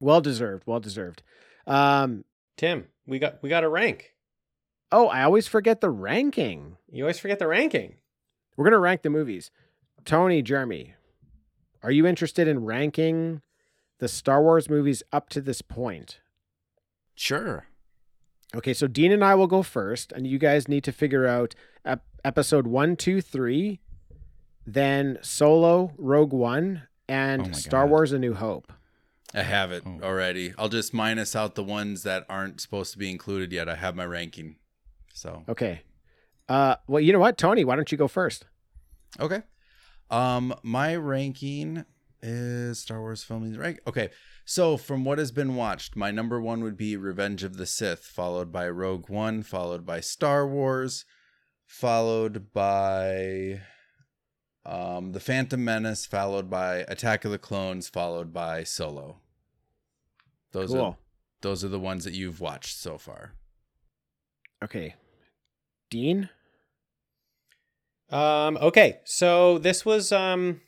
Well 0.00 0.22
deserved, 0.22 0.62
well 0.66 0.80
deserved. 0.80 1.22
Um, 1.66 2.24
Tim, 2.56 2.86
we 3.06 3.18
got 3.18 3.42
we 3.42 3.50
got 3.50 3.64
a 3.64 3.68
rank. 3.68 4.14
oh, 4.92 5.08
I 5.08 5.24
always 5.24 5.46
forget 5.46 5.82
the 5.82 5.90
ranking. 5.90 6.78
You 6.90 7.04
always 7.04 7.18
forget 7.18 7.38
the 7.38 7.46
ranking. 7.48 7.96
We're 8.56 8.64
gonna 8.64 8.78
rank 8.78 9.02
the 9.02 9.10
movies. 9.10 9.50
Tony, 10.04 10.42
Jeremy, 10.42 10.94
are 11.82 11.90
you 11.90 12.06
interested 12.06 12.48
in 12.48 12.64
ranking 12.64 13.42
the 13.98 14.08
Star 14.08 14.42
Wars 14.42 14.68
movies 14.68 15.02
up 15.12 15.28
to 15.30 15.40
this 15.40 15.62
point? 15.62 16.20
Sure. 17.14 17.66
Okay, 18.54 18.74
so 18.74 18.86
Dean 18.86 19.12
and 19.12 19.24
I 19.24 19.34
will 19.34 19.46
go 19.46 19.62
first, 19.62 20.10
and 20.12 20.26
you 20.26 20.38
guys 20.38 20.68
need 20.68 20.82
to 20.84 20.92
figure 20.92 21.26
out 21.26 21.54
ep- 21.84 22.04
episode 22.24 22.66
one, 22.66 22.96
two, 22.96 23.20
three, 23.20 23.80
then 24.66 25.18
Solo, 25.22 25.92
Rogue 25.96 26.32
One, 26.32 26.82
and 27.08 27.48
Oh 27.48 27.52
Star 27.52 27.84
God. 27.84 27.90
Wars: 27.90 28.12
A 28.12 28.18
New 28.18 28.34
Hope. 28.34 28.72
i 29.34 29.42
have 29.42 29.70
it 29.70 29.84
Oh. 29.86 30.00
already 30.02 30.52
i'll 30.58 30.68
just 30.68 30.92
minus 30.92 31.36
out 31.36 31.54
the 31.54 31.62
ones 31.62 32.02
that 32.02 32.26
aren't 32.28 32.60
supposed 32.60 32.90
to 32.92 32.98
be 32.98 33.08
included 33.10 33.52
yet 33.52 33.68
i 33.68 33.76
have 33.76 33.94
my 33.94 34.04
ranking 34.04 34.56
so 35.14 35.44
Okay. 35.48 35.82
Uh, 36.48 36.74
well, 36.88 37.00
you 37.00 37.12
know 37.12 37.20
what, 37.20 37.38
Tony? 37.38 37.64
Why 37.64 37.76
don't 37.76 37.92
you 37.92 37.98
go 37.98 38.08
first? 38.08 38.44
Okay. 39.20 39.42
Um, 40.10 40.54
my 40.62 40.96
ranking 40.96 41.84
is 42.22 42.80
Star 42.80 43.00
Wars 43.00 43.22
filming 43.22 43.56
rank. 43.56 43.80
Okay, 43.86 44.10
so 44.44 44.76
from 44.76 45.04
what 45.04 45.18
has 45.18 45.30
been 45.32 45.54
watched, 45.56 45.96
my 45.96 46.10
number 46.10 46.40
one 46.40 46.62
would 46.62 46.76
be 46.76 46.96
Revenge 46.96 47.44
of 47.44 47.56
the 47.56 47.66
Sith, 47.66 48.04
followed 48.04 48.50
by 48.52 48.68
Rogue 48.68 49.08
One, 49.08 49.42
followed 49.42 49.86
by 49.86 50.00
Star 50.00 50.46
Wars, 50.46 51.04
followed 51.66 52.52
by 52.52 53.60
um 54.66 55.12
the 55.12 55.20
Phantom 55.20 55.64
Menace, 55.64 56.04
followed 56.06 56.50
by 56.50 56.84
Attack 56.88 57.24
of 57.24 57.30
the 57.30 57.38
Clones, 57.38 57.88
followed 57.88 58.32
by 58.32 58.64
Solo. 58.64 59.20
Those 60.52 60.70
Cool. 60.70 60.80
are 60.80 60.96
those 61.42 61.64
are 61.64 61.68
the 61.68 61.78
ones 61.80 62.04
that 62.04 62.12
you've 62.14 62.40
watched 62.40 62.76
so 62.76 62.98
far. 62.98 63.32
Okay. 64.62 64.94
Dean? 65.88 66.28
Um, 68.10 68.58
okay, 68.60 69.00
so 69.04 69.58
this 69.58 69.84
was 69.84 70.10
um, 70.10 70.60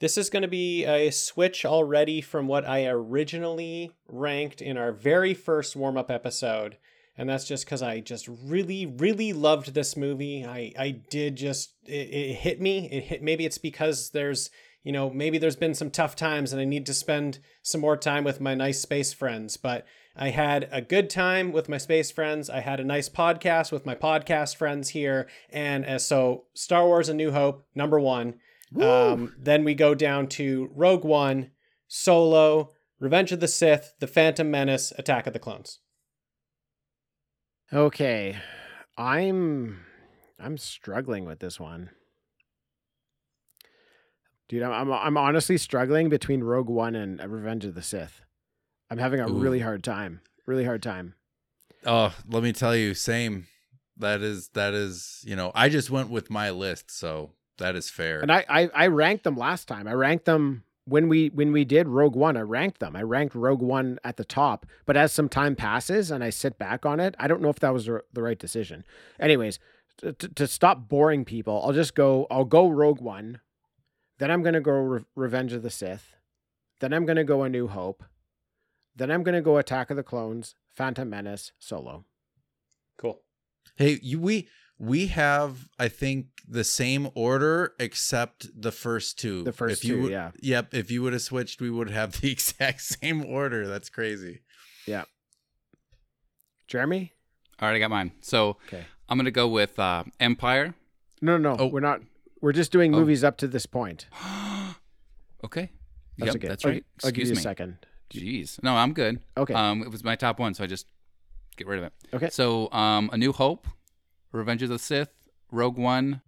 this 0.00 0.18
is 0.18 0.28
going 0.28 0.42
to 0.42 0.48
be 0.48 0.84
a 0.84 1.10
switch 1.10 1.64
already 1.64 2.20
from 2.20 2.46
what 2.46 2.68
I 2.68 2.86
originally 2.86 3.92
ranked 4.06 4.60
in 4.60 4.76
our 4.76 4.92
very 4.92 5.32
first 5.32 5.76
warm 5.76 5.96
up 5.96 6.10
episode, 6.10 6.76
and 7.16 7.28
that's 7.28 7.46
just 7.46 7.64
because 7.64 7.82
I 7.82 8.00
just 8.00 8.28
really, 8.28 8.84
really 8.84 9.32
loved 9.32 9.72
this 9.72 9.96
movie. 9.96 10.44
I 10.44 10.72
I 10.78 10.90
did 10.90 11.36
just 11.36 11.74
it, 11.86 12.08
it 12.10 12.34
hit 12.34 12.60
me. 12.60 12.90
It 12.90 13.04
hit 13.04 13.22
maybe 13.22 13.46
it's 13.46 13.58
because 13.58 14.10
there's 14.10 14.50
you 14.84 14.92
know 14.92 15.08
maybe 15.08 15.38
there's 15.38 15.56
been 15.56 15.74
some 15.74 15.90
tough 15.90 16.16
times 16.16 16.52
and 16.52 16.60
I 16.60 16.66
need 16.66 16.84
to 16.86 16.94
spend 16.94 17.38
some 17.62 17.80
more 17.80 17.96
time 17.96 18.24
with 18.24 18.42
my 18.42 18.54
nice 18.54 18.80
space 18.80 19.14
friends, 19.14 19.56
but 19.56 19.86
I 20.16 20.30
had 20.30 20.68
a 20.72 20.82
good 20.82 21.08
time 21.08 21.52
with 21.52 21.68
my 21.68 21.78
space 21.78 22.10
friends. 22.10 22.50
I 22.50 22.60
had 22.60 22.80
a 22.80 22.84
nice 22.84 23.08
podcast 23.08 23.72
with 23.72 23.86
my 23.86 23.94
podcast 23.94 24.56
friends 24.56 24.90
here. 24.90 25.28
And 25.50 25.84
uh, 25.84 25.98
so, 25.98 26.44
Star 26.54 26.86
Wars 26.86 27.08
A 27.08 27.14
New 27.14 27.30
Hope, 27.30 27.64
number 27.74 27.98
one. 28.00 28.34
Um, 28.80 29.34
then 29.38 29.64
we 29.64 29.74
go 29.74 29.94
down 29.94 30.28
to 30.28 30.70
Rogue 30.74 31.04
One, 31.04 31.50
Solo, 31.88 32.70
Revenge 33.00 33.32
of 33.32 33.40
the 33.40 33.48
Sith, 33.48 33.94
The 33.98 34.06
Phantom 34.06 34.48
Menace, 34.48 34.92
Attack 34.96 35.26
of 35.26 35.32
the 35.32 35.38
Clones. 35.38 35.80
Okay. 37.72 38.36
I'm 38.96 39.80
I'm 40.38 40.58
struggling 40.58 41.24
with 41.24 41.38
this 41.40 41.58
one. 41.58 41.90
Dude, 44.48 44.62
I'm 44.62 44.72
I'm, 44.72 44.92
I'm 44.92 45.16
honestly 45.16 45.56
struggling 45.56 46.08
between 46.08 46.42
Rogue 46.42 46.68
One 46.68 46.94
and 46.94 47.20
Revenge 47.20 47.64
of 47.64 47.74
the 47.74 47.82
Sith. 47.82 48.22
I'm 48.90 48.98
having 48.98 49.20
a 49.20 49.28
Ooh. 49.28 49.38
really 49.38 49.60
hard 49.60 49.84
time. 49.84 50.20
Really 50.46 50.64
hard 50.64 50.82
time. 50.82 51.14
Oh, 51.86 52.14
let 52.28 52.42
me 52.42 52.52
tell 52.52 52.74
you, 52.76 52.94
same. 52.94 53.46
That 53.96 54.20
is 54.22 54.48
that 54.54 54.74
is, 54.74 55.22
you 55.26 55.36
know, 55.36 55.52
I 55.54 55.68
just 55.68 55.90
went 55.90 56.10
with 56.10 56.30
my 56.30 56.50
list, 56.50 56.90
so 56.90 57.30
That 57.58 57.76
is 57.76 57.90
fair. 57.90 58.20
And 58.20 58.32
I, 58.32 58.44
I 58.48 58.70
I 58.74 58.86
ranked 58.88 59.24
them 59.24 59.36
last 59.36 59.68
time. 59.68 59.86
I 59.86 59.92
ranked 59.92 60.24
them 60.24 60.64
when 60.86 61.08
we 61.08 61.28
when 61.28 61.52
we 61.52 61.64
did 61.64 61.86
Rogue 61.88 62.16
One. 62.16 62.36
I 62.36 62.40
ranked 62.40 62.80
them. 62.80 62.96
I 62.96 63.02
ranked 63.02 63.34
Rogue 63.34 63.60
One 63.62 63.98
at 64.02 64.16
the 64.16 64.24
top. 64.24 64.64
But 64.86 64.96
as 64.96 65.12
some 65.12 65.28
time 65.28 65.54
passes 65.54 66.10
and 66.10 66.24
I 66.24 66.30
sit 66.30 66.58
back 66.58 66.84
on 66.86 66.98
it, 67.00 67.14
I 67.18 67.28
don't 67.28 67.42
know 67.42 67.50
if 67.50 67.60
that 67.60 67.74
was 67.74 67.84
the 67.86 68.02
right 68.22 68.38
decision. 68.38 68.84
Anyways, 69.20 69.58
to, 69.98 70.12
to- 70.14 70.28
to 70.28 70.46
stop 70.46 70.88
boring 70.88 71.24
people, 71.26 71.62
I'll 71.64 71.74
just 71.74 71.94
go. 71.94 72.26
I'll 72.30 72.46
go 72.46 72.68
Rogue 72.70 73.00
One. 73.02 73.40
Then 74.18 74.30
I'm 74.30 74.42
gonna 74.42 74.60
go 74.62 74.72
Re- 74.72 75.04
Revenge 75.14 75.52
of 75.52 75.62
the 75.62 75.70
Sith. 75.70 76.14
Then 76.80 76.92
I'm 76.94 77.04
gonna 77.06 77.24
go 77.24 77.42
A 77.42 77.48
New 77.50 77.68
Hope. 77.68 78.02
Then 78.96 79.10
I'm 79.10 79.22
gonna 79.22 79.42
go 79.42 79.56
Attack 79.58 79.90
of 79.90 79.96
the 79.96 80.02
Clones, 80.02 80.54
Phantom 80.74 81.08
Menace, 81.08 81.52
Solo. 81.58 82.04
Cool. 82.98 83.20
Hey, 83.76 83.98
you, 84.02 84.20
we 84.20 84.48
we 84.78 85.06
have 85.08 85.68
I 85.78 85.88
think 85.88 86.26
the 86.48 86.64
same 86.64 87.08
order 87.14 87.74
except 87.78 88.48
the 88.60 88.72
first 88.72 89.18
two. 89.18 89.44
The 89.44 89.52
first 89.52 89.78
if 89.82 89.84
you 89.88 89.96
two, 89.96 90.02
would- 90.02 90.10
yeah. 90.12 90.30
Yep. 90.40 90.74
If 90.74 90.90
you 90.90 91.02
would 91.02 91.12
have 91.12 91.22
switched, 91.22 91.60
we 91.60 91.70
would 91.70 91.90
have 91.90 92.12
the 92.20 92.30
exact 92.30 92.82
same 92.82 93.24
order. 93.24 93.66
That's 93.66 93.88
crazy. 93.88 94.40
Yeah. 94.86 95.04
Jeremy? 96.66 97.12
All 97.60 97.68
right, 97.68 97.76
I 97.76 97.78
got 97.78 97.90
mine. 97.90 98.12
So 98.20 98.56
Okay. 98.68 98.84
I'm 99.08 99.18
gonna 99.18 99.30
go 99.30 99.48
with 99.48 99.78
uh, 99.78 100.04
Empire. 100.18 100.74
No, 101.20 101.36
no, 101.36 101.54
no. 101.54 101.64
Oh. 101.64 101.66
we're 101.66 101.80
not. 101.80 102.00
We're 102.40 102.52
just 102.52 102.72
doing 102.72 102.94
Oh. 102.94 102.98
movies 103.00 103.22
up 103.22 103.36
to 103.38 103.48
this 103.48 103.66
point. 103.66 104.06
okay. 105.44 105.70
That's 106.18 106.26
yep, 106.28 106.36
okay. 106.36 106.48
that's 106.48 106.64
I'll- 106.64 106.70
right. 106.72 106.84
I'll, 107.04 107.10
give 107.10 107.22
Excuse 107.22 107.28
you 107.28 107.34
a 107.34 107.36
me. 107.36 107.42
second. 107.42 107.86
Jeez. 108.12 108.62
No, 108.62 108.74
I'm 108.76 108.92
good. 108.92 109.20
Okay. 109.36 109.54
Um, 109.54 109.82
it 109.82 109.90
was 109.90 110.02
my 110.04 110.16
top 110.16 110.38
one, 110.38 110.54
so 110.54 110.64
I 110.64 110.66
just 110.66 110.86
get 111.56 111.66
rid 111.66 111.78
of 111.78 111.84
it. 111.84 111.92
Okay. 112.14 112.30
So, 112.30 112.70
um, 112.72 113.08
A 113.12 113.16
New 113.18 113.32
Hope, 113.32 113.66
Revenge 114.32 114.62
of 114.62 114.68
the 114.68 114.78
Sith, 114.78 115.10
Rogue 115.52 115.78
One, 115.78 116.22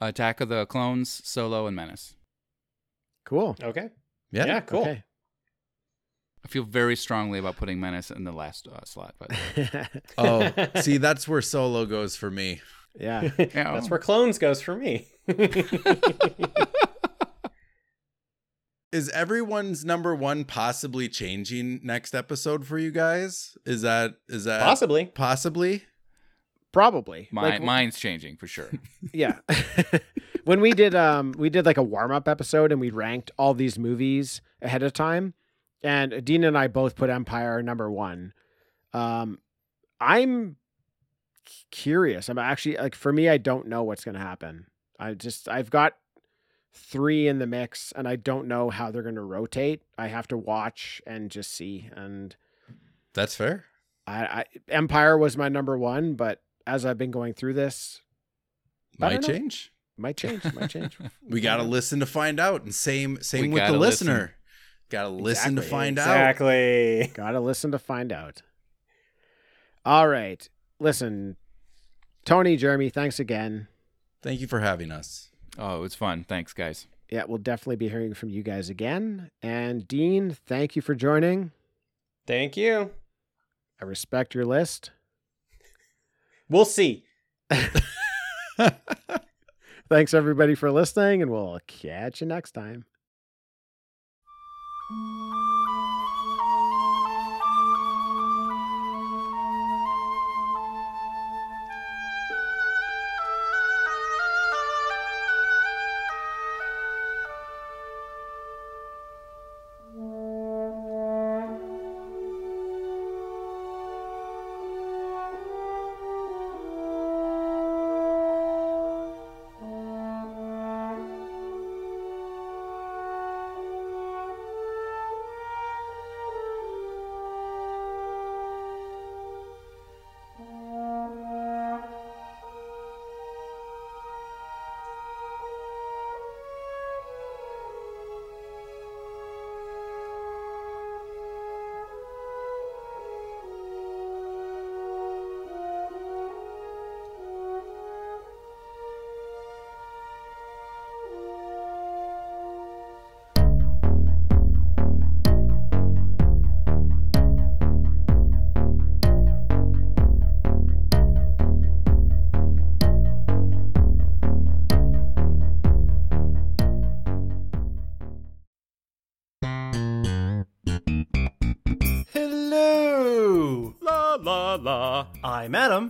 Attack 0.00 0.40
of 0.40 0.48
the 0.48 0.66
Clones, 0.66 1.20
Solo, 1.24 1.66
and 1.66 1.76
Menace. 1.76 2.14
Cool. 3.24 3.56
Okay. 3.62 3.90
Yeah. 4.32 4.46
Yeah, 4.46 4.60
cool. 4.60 4.80
Okay. 4.82 5.04
I 6.44 6.48
feel 6.48 6.64
very 6.64 6.96
strongly 6.96 7.38
about 7.38 7.56
putting 7.56 7.78
Menace 7.80 8.10
in 8.10 8.24
the 8.24 8.32
last 8.32 8.66
uh, 8.66 8.80
slot, 8.84 9.14
but 9.18 9.30
Oh, 10.18 10.50
see, 10.80 10.96
that's 10.96 11.28
where 11.28 11.42
Solo 11.42 11.84
goes 11.84 12.16
for 12.16 12.30
me. 12.30 12.60
yeah. 12.98 13.28
That's 13.36 13.90
where 13.90 13.98
clones 13.98 14.38
goes 14.38 14.60
for 14.62 14.74
me. 14.74 15.06
Is 18.92 19.08
everyone's 19.10 19.84
number 19.84 20.14
one 20.14 20.44
possibly 20.44 21.08
changing 21.08 21.80
next 21.84 22.14
episode 22.14 22.66
for 22.66 22.76
you 22.78 22.90
guys? 22.90 23.56
Is 23.64 23.82
that 23.82 24.14
is 24.28 24.44
that 24.44 24.62
Possibly. 24.62 25.06
possibly? 25.06 25.84
Probably. 26.72 27.28
my, 27.32 27.50
Like, 27.50 27.62
mine's 27.62 27.98
changing 27.98 28.36
for 28.36 28.46
sure. 28.46 28.70
Yeah. 29.12 29.38
when 30.44 30.60
we 30.60 30.72
did 30.72 30.94
um 30.94 31.34
we 31.38 31.50
did 31.50 31.66
like 31.66 31.76
a 31.76 31.82
warm-up 31.82 32.26
episode 32.28 32.72
and 32.72 32.80
we 32.80 32.90
ranked 32.90 33.30
all 33.38 33.54
these 33.54 33.78
movies 33.78 34.40
ahead 34.62 34.82
of 34.82 34.92
time 34.92 35.34
and 35.82 36.24
Dean 36.24 36.44
and 36.44 36.58
I 36.58 36.66
both 36.68 36.96
put 36.96 37.10
Empire 37.10 37.62
number 37.62 37.90
1. 37.90 38.32
Um 38.92 39.38
I'm 40.00 40.56
curious. 41.70 42.28
I'm 42.28 42.38
actually 42.38 42.76
like 42.76 42.94
for 42.96 43.12
me 43.12 43.28
I 43.28 43.36
don't 43.38 43.68
know 43.68 43.84
what's 43.84 44.04
going 44.04 44.14
to 44.16 44.20
happen. 44.20 44.66
I 44.98 45.14
just 45.14 45.48
I've 45.48 45.70
got 45.70 45.94
3 46.72 47.28
in 47.28 47.38
the 47.38 47.46
mix 47.46 47.92
and 47.92 48.06
I 48.08 48.16
don't 48.16 48.46
know 48.48 48.70
how 48.70 48.90
they're 48.90 49.02
going 49.02 49.14
to 49.16 49.22
rotate. 49.22 49.82
I 49.98 50.08
have 50.08 50.28
to 50.28 50.36
watch 50.36 51.00
and 51.06 51.30
just 51.30 51.52
see 51.52 51.88
and 51.94 52.34
That's 53.14 53.34
fair. 53.34 53.64
I, 54.06 54.24
I 54.24 54.44
Empire 54.68 55.16
was 55.18 55.36
my 55.36 55.48
number 55.48 55.76
1, 55.78 56.14
but 56.14 56.42
as 56.66 56.84
I've 56.86 56.98
been 56.98 57.10
going 57.10 57.32
through 57.34 57.54
this, 57.54 58.00
Might 58.98 59.22
change. 59.22 59.72
might 59.96 60.16
change, 60.16 60.42
might 60.54 60.70
change. 60.70 60.96
We 61.28 61.40
gotta 61.40 61.62
listen 61.62 62.00
to 62.00 62.06
find 62.06 62.38
out. 62.40 62.62
And 62.62 62.74
same 62.74 63.20
same 63.22 63.42
We 63.42 63.48
with 63.48 63.62
the 63.62 63.66
gotta 63.68 63.78
listen. 63.78 64.06
listener. 64.08 64.34
Gotta 64.88 65.08
listen 65.08 65.54
to 65.56 65.60
Exactly. 65.62 65.70
find 65.70 65.98
out. 65.98 66.30
Exactly. 66.30 67.10
Gotta 67.14 67.40
listen 67.40 67.70
to 67.72 67.78
find 67.78 68.12
out. 68.12 68.42
All 69.84 70.08
right. 70.08 70.48
Listen, 70.78 71.36
Tony, 72.24 72.56
Jeremy, 72.56 72.90
thanks 72.90 73.18
again. 73.20 73.68
Thank 74.22 74.40
you 74.40 74.46
for 74.46 74.60
having 74.60 74.90
us. 74.90 75.29
Oh, 75.58 75.76
it 75.76 75.80
was 75.80 75.94
fun. 75.94 76.24
Thanks, 76.24 76.52
guys. 76.52 76.86
Yeah, 77.10 77.24
we'll 77.26 77.38
definitely 77.38 77.76
be 77.76 77.88
hearing 77.88 78.14
from 78.14 78.28
you 78.30 78.42
guys 78.42 78.70
again. 78.70 79.30
And 79.42 79.86
Dean, 79.88 80.36
thank 80.46 80.76
you 80.76 80.82
for 80.82 80.94
joining. 80.94 81.50
Thank 82.26 82.56
you. 82.56 82.90
I 83.80 83.84
respect 83.84 84.34
your 84.34 84.44
list. 84.44 84.90
We'll 86.48 86.64
see. 86.64 87.04
Thanks 89.88 90.12
everybody 90.14 90.56
for 90.56 90.72
listening, 90.72 91.22
and 91.22 91.30
we'll 91.30 91.60
catch 91.68 92.20
you 92.20 92.26
next 92.26 92.50
time. 92.52 92.84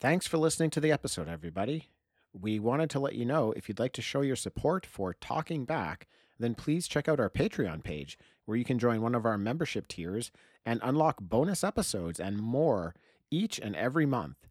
Thanks 0.00 0.26
for 0.26 0.36
listening 0.38 0.70
to 0.70 0.80
the 0.80 0.92
episode, 0.92 1.28
everybody. 1.28 1.88
We 2.32 2.58
wanted 2.58 2.90
to 2.90 3.00
let 3.00 3.14
you 3.14 3.24
know 3.24 3.52
if 3.52 3.68
you'd 3.68 3.78
like 3.78 3.92
to 3.94 4.02
show 4.02 4.20
your 4.20 4.36
support 4.36 4.84
for 4.84 5.14
Talking 5.14 5.64
Back, 5.64 6.08
then 6.38 6.54
please 6.54 6.88
check 6.88 7.08
out 7.08 7.20
our 7.20 7.30
Patreon 7.30 7.82
page 7.82 8.18
where 8.44 8.58
you 8.58 8.64
can 8.64 8.78
join 8.78 9.00
one 9.00 9.14
of 9.14 9.24
our 9.24 9.38
membership 9.38 9.88
tiers 9.88 10.30
and 10.66 10.80
unlock 10.82 11.20
bonus 11.20 11.62
episodes 11.62 12.18
and 12.18 12.38
more 12.38 12.94
each 13.30 13.58
and 13.58 13.76
every 13.76 14.04
month. 14.04 14.48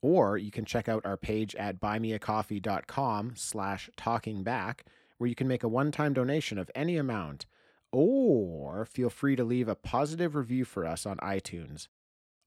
Or 0.00 0.38
you 0.38 0.50
can 0.50 0.64
check 0.64 0.88
out 0.88 1.04
our 1.04 1.16
page 1.16 1.54
at 1.56 1.80
buymeacoffee.com 1.80 3.34
slash 3.36 3.90
talking 3.96 4.42
back 4.42 4.86
where 5.18 5.28
you 5.28 5.34
can 5.34 5.46
make 5.48 5.62
a 5.62 5.68
one-time 5.68 6.14
donation 6.14 6.58
of 6.58 6.70
any 6.74 6.96
amount. 6.96 7.46
Or 7.92 8.84
feel 8.86 9.10
free 9.10 9.36
to 9.36 9.44
leave 9.44 9.68
a 9.68 9.74
positive 9.74 10.34
review 10.34 10.64
for 10.64 10.84
us 10.86 11.06
on 11.06 11.18
iTunes. 11.18 11.88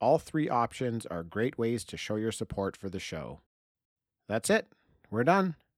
All 0.02 0.18
three 0.18 0.50
options 0.50 1.06
are 1.06 1.24
great 1.24 1.58
ways 1.58 1.84
to 1.86 1.98
show 1.98 2.16
your 2.16 2.32
support 2.32 2.78
for 2.78 2.90
the 2.90 3.00
show. 3.00 3.42
That's 4.28 4.50
it. 4.50 4.68
We're 5.12 5.24
done. 5.24 5.56